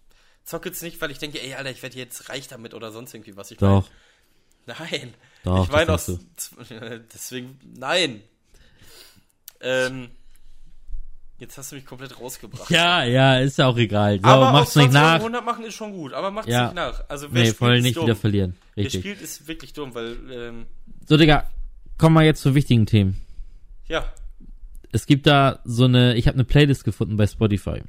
zocke 0.45 0.69
jetzt 0.69 0.83
nicht, 0.83 1.01
weil 1.01 1.13
ich 1.13 1.19
denke, 1.19 1.41
ey, 1.41 1.55
Alter, 1.55 1.71
ich 1.71 1.83
werde 1.83 1.97
jetzt 1.97 2.29
reich 2.29 2.49
damit 2.49 2.75
oder 2.75 2.91
sonst 2.91 3.15
irgendwie 3.15 3.37
was. 3.37 3.53
Ich 3.53 3.59
Doch, 3.59 3.89
Mein, 4.67 4.77
nein. 4.91 5.15
Doch, 5.45 5.65
ich 5.65 5.71
meine 5.71 5.93
aus. 5.93 6.07
Deswegen, 7.15 7.59
nein. 7.79 8.21
Ähm, 9.61 10.11
jetzt 11.39 11.57
hast 11.57 11.71
du 11.73 11.77
mich 11.77 11.87
komplett 11.87 12.19
rausgebracht. 12.21 12.69
Ja, 12.69 13.05
ja, 13.05 13.39
ist 13.39 13.59
ja 13.59 13.69
auch 13.69 13.77
egal. 13.77 14.19
So, 14.21 14.27
aber 14.27 14.51
mach's 14.53 14.75
nicht 14.75 14.91
20 14.91 15.01
Euro 15.01 15.07
nach. 15.13 15.15
100 15.21 15.45
machen 15.45 15.65
ist 15.65 15.75
schon 15.75 15.93
gut, 15.93 16.13
aber 16.13 16.31
macht's 16.33 16.51
Ja. 16.51 16.65
nicht 16.65 16.75
nach. 16.75 17.05
Also 17.09 17.29
wer 17.33 17.41
Nee, 17.43 17.47
spielt, 17.47 17.57
voll 17.59 17.81
nicht 17.81 17.97
dumm. 17.97 18.05
wieder 18.07 18.17
verlieren. 18.17 18.57
Wer 18.75 18.87
Richtig. 18.87 19.03
spielt, 19.03 19.21
ist 19.21 19.47
wirklich 19.47 19.73
dumm, 19.73 19.95
weil, 19.95 20.17
ähm, 20.33 20.67
So, 21.09 21.17
Digga, 21.17 21.49
kommen 21.97 22.15
wir 22.17 22.23
jetzt 22.23 22.43
zu 22.43 22.55
wichtigen 22.57 22.87
Themen. 22.87 23.21
ja, 23.87 24.13
Es 24.95 25.07
gibt 25.07 25.27
da 25.27 25.59
so 25.65 25.87
eine, 25.87 26.15
ich 26.15 26.29
habe 26.29 26.37
eine 26.37 26.45
Playlist 26.45 26.85
gefunden 26.85 27.17
bei 27.17 27.27
Spotify. 27.27 27.83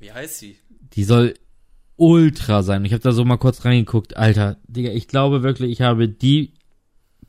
wie 0.00 0.10
heißt 0.10 0.38
sie? 0.40 0.58
Die 0.94 1.04
soll 1.04 1.34
ultra 1.94 2.64
sein. 2.64 2.84
Ich 2.84 2.92
habe 2.92 3.02
da 3.02 3.12
so 3.12 3.24
mal 3.24 3.36
kurz 3.36 3.64
reingeguckt. 3.64 4.16
Alter, 4.16 4.56
Digga, 4.66 4.90
ich 4.90 5.06
glaube 5.06 5.44
wirklich, 5.44 5.70
ich 5.70 5.82
habe 5.82 6.08
die 6.08 6.54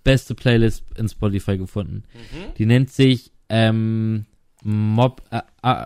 beste 0.04 0.34
Playlist 0.34 0.84
in 0.98 1.08
Spotify 1.08 1.60
gefunden. 1.60 2.06
Mhm. 2.12 2.56
Die 2.58 2.66
nennt 2.66 2.90
sich 2.92 3.32
ähm, 3.50 4.26
Mob 4.64 5.22
äh, 5.30 5.42
äh, 5.62 5.86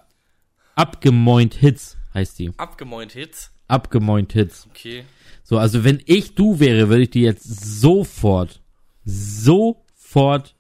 Abgemoint 0.76 1.56
Hits 1.56 1.98
heißt 2.14 2.40
die. 2.40 2.52
Abgemoint 2.56 3.12
Hits. 3.12 3.52
Abgemoint 3.68 4.32
Hits. 4.32 4.68
Okay. 4.70 5.04
So, 5.44 5.58
also 5.58 5.84
wenn 5.84 6.02
ich 6.06 6.36
du 6.36 6.62
wäre, 6.62 6.88
würde 6.88 7.04
ich 7.04 7.10
die 7.10 7.24
jetzt 7.24 7.44
sofort, 7.44 8.62
sofort 9.04 10.56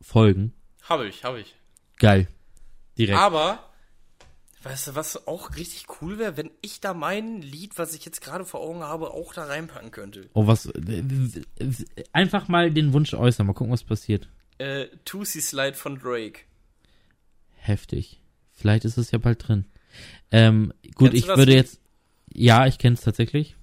folgen. 0.00 0.54
Habe 0.88 1.06
ich, 1.06 1.22
habe 1.22 1.40
ich. 1.40 1.54
Geil. 2.02 2.26
Direkt. 2.98 3.16
Aber, 3.16 3.70
weißt 4.64 4.88
du, 4.88 4.94
was 4.96 5.28
auch 5.28 5.54
richtig 5.54 5.86
cool 6.00 6.18
wäre, 6.18 6.36
wenn 6.36 6.50
ich 6.60 6.80
da 6.80 6.94
mein 6.94 7.40
Lied, 7.40 7.78
was 7.78 7.94
ich 7.94 8.04
jetzt 8.04 8.20
gerade 8.20 8.44
vor 8.44 8.60
Augen 8.60 8.82
habe, 8.82 9.12
auch 9.12 9.32
da 9.32 9.44
reinpacken 9.44 9.92
könnte. 9.92 10.28
Oh, 10.34 10.48
was. 10.48 10.68
Einfach 12.12 12.48
mal 12.48 12.72
den 12.72 12.92
Wunsch 12.92 13.14
äußern, 13.14 13.46
mal 13.46 13.52
gucken, 13.52 13.72
was 13.72 13.84
passiert. 13.84 14.28
Äh, 14.58 14.88
Tootsie 15.04 15.40
Slide 15.40 15.74
von 15.74 15.96
Drake. 16.00 16.40
Heftig. 17.54 18.20
Vielleicht 18.50 18.84
ist 18.84 18.96
es 18.96 19.12
ja 19.12 19.18
bald 19.18 19.46
drin. 19.46 19.66
Ähm, 20.32 20.72
gut, 20.96 21.10
Kennst 21.10 21.12
du 21.12 21.16
ich 21.18 21.26
das 21.26 21.38
würde 21.38 21.54
jetzt. 21.54 21.80
Ja, 22.34 22.66
ich 22.66 22.78
kenne 22.78 22.94
es 22.94 23.02
tatsächlich. 23.02 23.54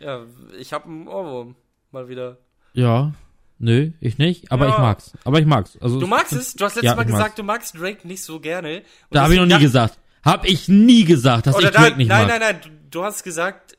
Ja, 0.00 0.26
ich 0.58 0.72
habe 0.72 0.86
einen 0.86 1.06
Ohrwurm. 1.06 1.54
Mal 1.92 2.08
wieder. 2.08 2.38
Ja. 2.72 3.14
Nö, 3.60 3.90
ich 4.00 4.18
nicht, 4.18 4.52
aber 4.52 4.66
Ja. 4.68 4.72
ich 4.74 4.78
mag's. 4.78 5.12
Aber 5.24 5.40
ich 5.40 5.46
mag's. 5.46 5.76
Also 5.80 5.98
Du 5.98 6.06
magst 6.06 6.32
es? 6.32 6.54
Du 6.54 6.64
hast 6.64 6.76
letztes 6.76 6.84
Ja, 6.90 6.94
Mal 6.94 7.02
ich 7.02 7.08
mag's. 7.08 7.18
gesagt, 7.18 7.38
du 7.38 7.42
magst 7.42 7.74
Drake 7.78 8.06
nicht 8.06 8.22
so 8.22 8.38
gerne. 8.40 8.78
Und 8.78 8.84
Da 9.10 9.22
habe 9.24 9.34
ich 9.34 9.40
noch 9.40 9.46
nie 9.46 9.58
gesagt. 9.58 9.98
Hab 10.24 10.44
ich 10.46 10.68
nie 10.68 11.04
gesagt, 11.04 11.46
dass 11.46 11.54
Oder 11.56 11.68
ich 11.70 11.74
Drake 11.74 11.90
da, 11.92 11.96
nicht 11.96 12.08
nein, 12.08 12.26
mag. 12.28 12.40
nein, 12.40 12.54
nein, 12.54 12.60
du, 12.90 12.98
du 13.00 13.04
hast 13.04 13.22
gesagt, 13.24 13.76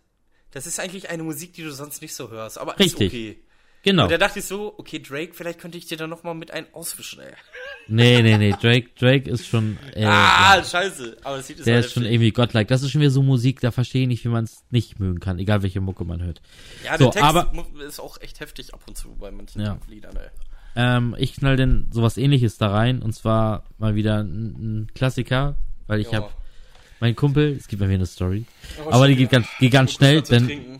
das 0.51 0.65
ist 0.68 0.80
eigentlich 0.80 1.10
eine 1.10 1.23
Musik, 1.23 1.53
die 1.53 1.64
du 1.64 1.72
sonst 1.72 2.01
nicht 2.01 2.14
so 2.15 2.30
hörst, 2.30 2.57
aber 2.57 2.77
Richtig. 2.80 3.14
ist 3.14 3.14
okay. 3.14 3.39
Genau. 3.84 4.03
Und 4.03 4.11
da 4.11 4.18
dachte 4.18 4.39
ich 4.39 4.45
so, 4.45 4.73
okay, 4.77 4.99
Drake, 4.99 5.34
vielleicht 5.34 5.60
könnte 5.60 5.77
ich 5.77 5.85
dir 5.85 5.95
da 5.97 6.06
noch 6.06 6.23
mal 6.23 6.34
mit 6.34 6.51
ein 6.51 6.65
auswischen, 6.73 7.22
ey. 7.22 7.31
Nee, 7.88 8.22
nee, 8.22 8.38
nee. 8.38 8.53
Drake, 8.61 8.89
Drake 8.99 9.30
ist 9.30 9.47
schon. 9.47 9.77
Äh, 9.95 10.03
ah, 10.06 10.57
ja, 10.57 10.64
scheiße. 10.64 11.18
Aber 11.23 11.38
das 11.38 11.47
Lied 11.49 11.60
ist 11.60 11.65
der 11.65 11.76
halt 11.76 11.85
ist 11.85 11.93
schon 11.93 12.03
irgendwie 12.06 12.31
godlike. 12.31 12.68
Das 12.68 12.84
ist 12.84 12.91
schon 12.91 12.99
wieder 13.01 13.10
so 13.11 13.23
Musik, 13.23 13.61
da 13.61 13.72
verstehe 13.72 14.01
ich 14.01 14.07
nicht, 14.10 14.26
wie 14.26 14.30
man 14.30 14.43
es 14.43 14.64
nicht 14.69 14.99
mögen 14.99 15.19
kann, 15.22 15.39
egal 15.39 15.64
welche 15.64 15.80
Mucke 15.80 16.03
man 16.03 16.22
hört. 16.22 16.41
Ja, 16.84 16.97
der 16.97 17.06
So, 17.07 17.11
Text 17.11 17.23
aber- 17.26 17.51
ist 17.88 17.99
auch 17.99 18.19
echt 18.22 18.41
heftig 18.41 18.73
ab 18.73 18.81
und 18.85 18.97
zu 18.97 19.15
bei 19.15 19.31
manchen 19.31 19.61
Ja. 19.61 19.77
Liedern, 19.88 20.15
ey. 20.18 20.30
Ähm, 20.76 21.15
ich 21.18 21.34
knall 21.35 21.56
denn 21.56 21.88
sowas 21.91 22.18
ähnliches 22.18 22.57
da 22.57 22.68
rein 22.72 23.01
und 23.01 23.14
zwar 23.14 23.64
mal 23.80 23.95
wieder 23.95 24.19
ein, 24.23 24.84
ein 24.84 24.88
Klassiker, 24.93 25.56
weil 25.88 25.99
ich 26.01 26.11
Ja. 26.11 26.18
habe 26.19 26.30
mein 26.99 27.15
Kumpel, 27.15 27.56
es 27.57 27.68
gibt 27.69 27.80
bei 27.80 27.88
mir 27.88 27.95
eine 27.95 28.06
Story, 28.06 28.45
Oh, 28.85 28.91
aber 28.91 29.07
die 29.07 29.15
geht 29.15 29.31
ganz, 29.31 29.47
geht 29.60 29.72
ganz 29.72 29.93
schnell, 29.93 30.22
denn 30.22 30.45
trinken. 30.45 30.80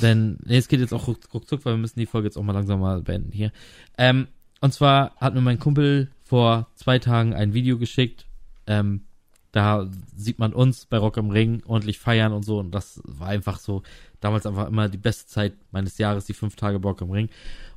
Denn, 0.00 0.38
nee, 0.44 0.56
es 0.58 0.68
geht 0.68 0.80
jetzt 0.80 0.94
auch 0.94 1.06
ruck, 1.08 1.18
ruckzuck, 1.34 1.64
weil 1.64 1.74
wir 1.74 1.78
müssen 1.78 1.98
die 1.98 2.06
Folge 2.06 2.28
jetzt 2.28 2.36
auch 2.36 2.42
mal 2.42 2.52
langsam 2.52 2.80
mal 2.80 3.02
beenden 3.02 3.32
hier. 3.32 3.52
Ähm, 3.98 4.28
und 4.60 4.72
zwar 4.72 5.14
hat 5.16 5.34
mir 5.34 5.40
mein 5.40 5.58
Kumpel 5.58 6.08
vor 6.22 6.68
zwei 6.76 6.98
Tagen 6.98 7.34
ein 7.34 7.52
Video 7.52 7.78
geschickt. 7.78 8.26
Ähm, 8.66 9.02
da 9.50 9.90
sieht 10.16 10.38
man 10.38 10.52
uns 10.54 10.86
bei 10.86 10.96
Rock 10.96 11.18
am 11.18 11.30
Ring 11.30 11.62
ordentlich 11.66 11.98
feiern 11.98 12.32
und 12.32 12.44
so. 12.44 12.58
Und 12.58 12.70
das 12.70 13.02
war 13.04 13.28
einfach 13.28 13.58
so, 13.58 13.82
damals 14.20 14.46
einfach 14.46 14.68
immer 14.68 14.88
die 14.88 14.98
beste 14.98 15.26
Zeit 15.26 15.54
meines 15.72 15.98
Jahres, 15.98 16.24
die 16.26 16.32
fünf 16.32 16.56
Tage 16.56 16.78
Rock 16.78 17.02
am 17.02 17.10
Ring. 17.10 17.28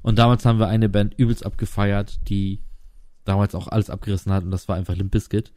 Und 0.01 0.19
damals 0.19 0.45
haben 0.45 0.59
wir 0.59 0.67
eine 0.67 0.87
Band 0.87 1.15
übelst 1.17 1.45
abgefeiert, 1.45 2.19
die 2.29 2.61
damals 3.25 3.55
auch 3.55 3.67
alles 3.67 3.89
abgerissen 3.89 4.31
hat. 4.31 4.43
Und 4.43 4.51
das 4.51 4.67
war 4.69 4.75
einfach 4.77 4.95
Limp 4.95 5.11
Bizkit. 5.11 5.51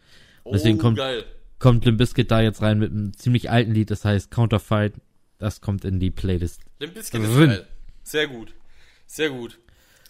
Oh, 0.44 0.52
deswegen 0.52 0.78
kommt- 0.78 0.96
geil. 0.96 1.24
Kommt 1.58 1.84
Limp 1.84 1.98
Bizkit 1.98 2.30
da 2.30 2.40
jetzt 2.40 2.62
rein 2.62 2.78
mit 2.78 2.90
einem 2.90 3.12
ziemlich 3.16 3.50
alten 3.50 3.72
Lied, 3.72 3.90
das 3.90 4.04
heißt 4.04 4.30
Counterfight. 4.30 4.94
Das 5.38 5.60
kommt 5.60 5.84
in 5.84 6.00
die 6.00 6.10
Playlist. 6.10 6.60
Limp 6.80 6.94
Bizkit 6.94 7.22
ist 7.22 7.36
geil. 7.36 7.66
Sehr 8.02 8.26
gut. 8.26 8.54
Sehr 9.06 9.30
gut. 9.30 9.58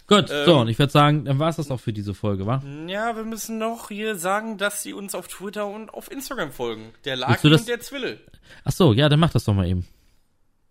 Gut, 0.06 0.30
Ähm, 0.30 0.46
so, 0.46 0.58
und 0.60 0.68
ich 0.68 0.78
würde 0.78 0.90
sagen, 0.90 1.26
dann 1.26 1.38
war 1.38 1.50
es 1.50 1.56
das 1.56 1.70
auch 1.70 1.80
für 1.80 1.92
diese 1.92 2.14
Folge, 2.14 2.46
wa? 2.46 2.62
Ja, 2.86 3.14
wir 3.14 3.24
müssen 3.24 3.58
noch 3.58 3.88
hier 3.88 4.16
sagen, 4.16 4.56
dass 4.56 4.82
sie 4.82 4.94
uns 4.94 5.14
auf 5.14 5.28
Twitter 5.28 5.66
und 5.66 5.90
auf 5.92 6.10
Instagram 6.10 6.50
folgen. 6.50 6.94
Der 7.04 7.16
Laki 7.16 7.46
und 7.52 7.68
der 7.68 7.80
Zwille. 7.80 8.18
Ach 8.64 8.72
so, 8.72 8.94
ja, 8.94 9.10
dann 9.10 9.20
mach 9.20 9.30
das 9.30 9.44
doch 9.44 9.52
mal 9.52 9.66
eben. 9.68 9.86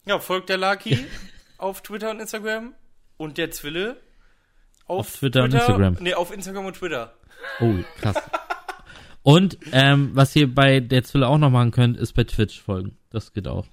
Ja, 0.08 0.18
folgt 0.20 0.50
der 0.50 0.58
Laki 0.58 0.98
auf 1.60 1.84
Twitter 1.84 2.10
und 2.10 2.20
Instagram 2.20 2.74
und 3.18 3.38
der 3.38 3.52
Zwille 3.52 3.98
auf, 4.88 5.00
Auf 5.00 5.16
Twitter 5.18 5.44
und 5.44 5.54
Instagram. 5.54 5.98
Nee, 6.00 6.14
auf 6.16 6.34
Instagram 6.34 6.66
und 6.66 6.76
Twitter. 6.78 7.14
Oh, 7.60 7.76
krass. 8.00 8.16
und 9.22 9.58
ähm, 9.72 10.12
was 10.14 10.36
ihr 10.36 10.54
bei 10.54 10.80
der 10.80 11.04
Zwille 11.04 11.28
auch 11.28 11.38
noch 11.38 11.52
machen 11.52 11.70
könnt, 11.72 11.98
ist 11.98 12.14
bei 12.14 12.24
Twitch 12.24 12.60
folgen. 12.62 12.98
Das 13.12 13.34
geht 13.34 13.48
auch. 13.48 13.68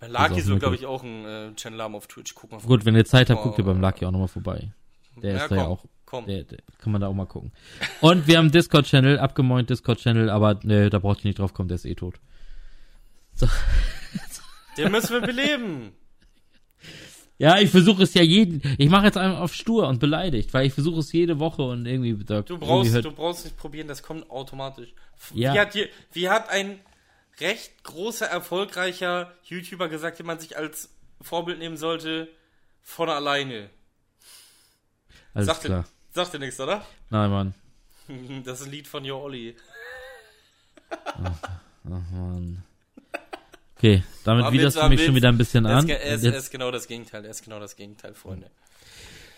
Laki 0.00 0.34
auch 0.34 0.38
soll, 0.40 0.58
glaube 0.58 0.76
ich, 0.76 0.86
auch 0.86 1.02
einen 1.02 1.24
äh, 1.24 1.54
Channel 1.54 1.82
haben 1.82 1.94
auf 1.94 2.06
Twitch. 2.06 2.34
Guck 2.34 2.52
mal. 2.52 2.60
Gut, 2.60 2.84
wenn 2.84 2.94
ihr 2.94 3.04
Zeit 3.04 3.30
habt, 3.30 3.42
guckt 3.42 3.58
ihr 3.58 3.64
beim 3.64 3.80
Lucky 3.80 4.06
auch 4.06 4.10
nochmal 4.12 4.28
vorbei. 4.28 4.72
Der 5.22 5.32
ja, 5.34 5.42
ist 5.42 5.50
da 5.50 5.56
ja 5.56 5.66
auch. 5.66 5.84
Komm. 6.06 6.26
Der, 6.26 6.44
der, 6.44 6.58
kann 6.78 6.92
man 6.92 7.00
da 7.00 7.08
auch 7.08 7.14
mal 7.14 7.26
gucken. 7.26 7.52
Und 8.00 8.26
wir 8.26 8.38
haben 8.38 8.44
einen 8.44 8.52
Discord-Channel, 8.52 9.18
abgemoint 9.18 9.68
Discord-Channel, 9.68 10.30
aber 10.30 10.58
ne, 10.62 10.88
da 10.88 11.00
braucht 11.00 11.24
ihr 11.24 11.28
nicht 11.28 11.38
drauf 11.38 11.52
kommen, 11.52 11.68
der 11.68 11.74
ist 11.76 11.84
eh 11.84 11.94
tot. 11.94 12.20
Den 14.76 14.92
müssen 14.92 15.10
wir 15.12 15.20
beleben. 15.20 15.92
Ja, 17.36 17.58
ich 17.58 17.70
versuche 17.70 18.02
es 18.02 18.14
ja 18.14 18.22
jeden. 18.22 18.62
Ich 18.78 18.88
mache 18.90 19.06
jetzt 19.06 19.16
einfach 19.16 19.40
auf 19.40 19.54
stur 19.54 19.86
und 19.86 20.00
beleidigt, 20.00 20.52
weil 20.54 20.66
ich 20.66 20.72
versuche 20.74 21.00
es 21.00 21.12
jede 21.12 21.38
Woche 21.38 21.62
und 21.62 21.86
irgendwie. 21.86 22.24
Da, 22.24 22.42
Du 22.42 22.54
irgendwie 22.54 22.66
brauchst, 22.66 22.92
hört- 22.94 23.04
du 23.04 23.12
brauchst 23.12 23.44
nicht 23.44 23.56
probieren, 23.56 23.86
das 23.86 24.02
kommt 24.02 24.28
automatisch. 24.30 24.92
Ja. 25.34 25.54
Wie, 25.54 25.58
hat 25.60 25.76
wie 26.12 26.28
hat 26.28 26.48
ein 26.50 26.80
recht 27.40 27.82
großer, 27.84 28.26
erfolgreicher 28.26 29.32
YouTuber 29.44 29.88
gesagt, 29.88 30.18
den 30.18 30.26
man 30.26 30.38
sich 30.38 30.56
als 30.56 30.90
Vorbild 31.20 31.58
nehmen 31.58 31.76
sollte? 31.76 32.28
Von 32.82 33.08
alleine. 33.10 33.70
Alles 35.34 35.46
Sagte, 35.46 35.68
klar. 35.68 35.84
sagte 36.14 36.38
nichts, 36.38 36.58
oder? 36.60 36.84
Nein, 37.10 37.30
Mann. 37.30 37.54
Das 38.44 38.60
ist 38.60 38.66
ein 38.66 38.72
Lied 38.72 38.88
von 38.88 39.04
Jo 39.04 39.20
Olli. 39.22 39.54
Ach, 41.04 41.32
Mann. 41.84 42.62
Okay, 43.76 44.02
damit 44.24 44.50
widerst 44.50 44.76
du 44.76 44.88
mich 44.88 45.04
schon 45.04 45.14
wieder 45.14 45.28
ein 45.28 45.38
bisschen 45.38 45.66
an. 45.66 45.86
ge- 45.86 45.96
er, 45.96 46.14
ist, 46.16 46.24
Jetzt- 46.24 46.32
er 46.32 46.38
ist 46.38 46.50
genau 46.50 46.70
das 46.70 46.88
Gegenteil. 46.88 47.24
Er 47.24 47.30
ist 47.30 47.44
genau 47.44 47.60
das 47.60 47.76
Gegenteil, 47.76 48.14
Freunde. 48.14 48.50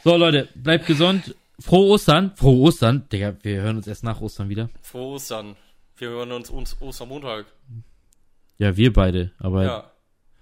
So, 0.04 0.16
Leute, 0.16 0.48
bleibt 0.54 0.86
gesund. 0.86 1.34
Frohe 1.58 1.88
Ostern. 1.90 2.34
Frohe 2.36 2.60
Ostern. 2.60 3.06
Digga, 3.10 3.36
wir 3.42 3.60
hören 3.60 3.76
uns 3.76 3.86
erst 3.86 4.02
nach 4.04 4.20
Ostern 4.20 4.48
wieder. 4.48 4.70
Frohe 4.80 5.16
Ostern. 5.16 5.56
Wir 5.98 6.08
hören 6.08 6.32
uns, 6.32 6.48
uns 6.48 6.80
Ostermontag. 6.80 7.44
Ja, 8.60 8.76
wir 8.76 8.92
beide, 8.92 9.32
aber 9.38 9.64
Ja. 9.64 9.90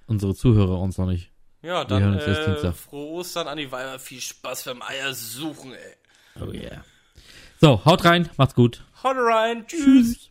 unsere 0.06 0.34
Zuhörer 0.34 0.80
uns 0.80 0.98
noch 0.98 1.06
nicht. 1.06 1.30
Ja, 1.62 1.78
hören 1.78 1.88
dann 1.88 2.14
uns 2.14 2.24
erst 2.24 2.40
äh, 2.40 2.46
Dienstag. 2.46 2.74
frohe 2.74 3.06
Ostern 3.20 3.46
an 3.46 3.58
die 3.58 3.70
Weiber. 3.70 4.00
Viel 4.00 4.20
Spaß 4.20 4.64
beim 4.64 4.82
Eier 4.82 5.14
suchen, 5.14 5.72
ey. 5.72 6.42
Oh 6.42 6.52
yeah. 6.52 6.84
So, 7.60 7.84
haut 7.84 8.04
rein, 8.04 8.28
macht's 8.36 8.56
gut. 8.56 8.82
Haut 9.04 9.16
rein. 9.16 9.66
Tschüss. 9.68 10.27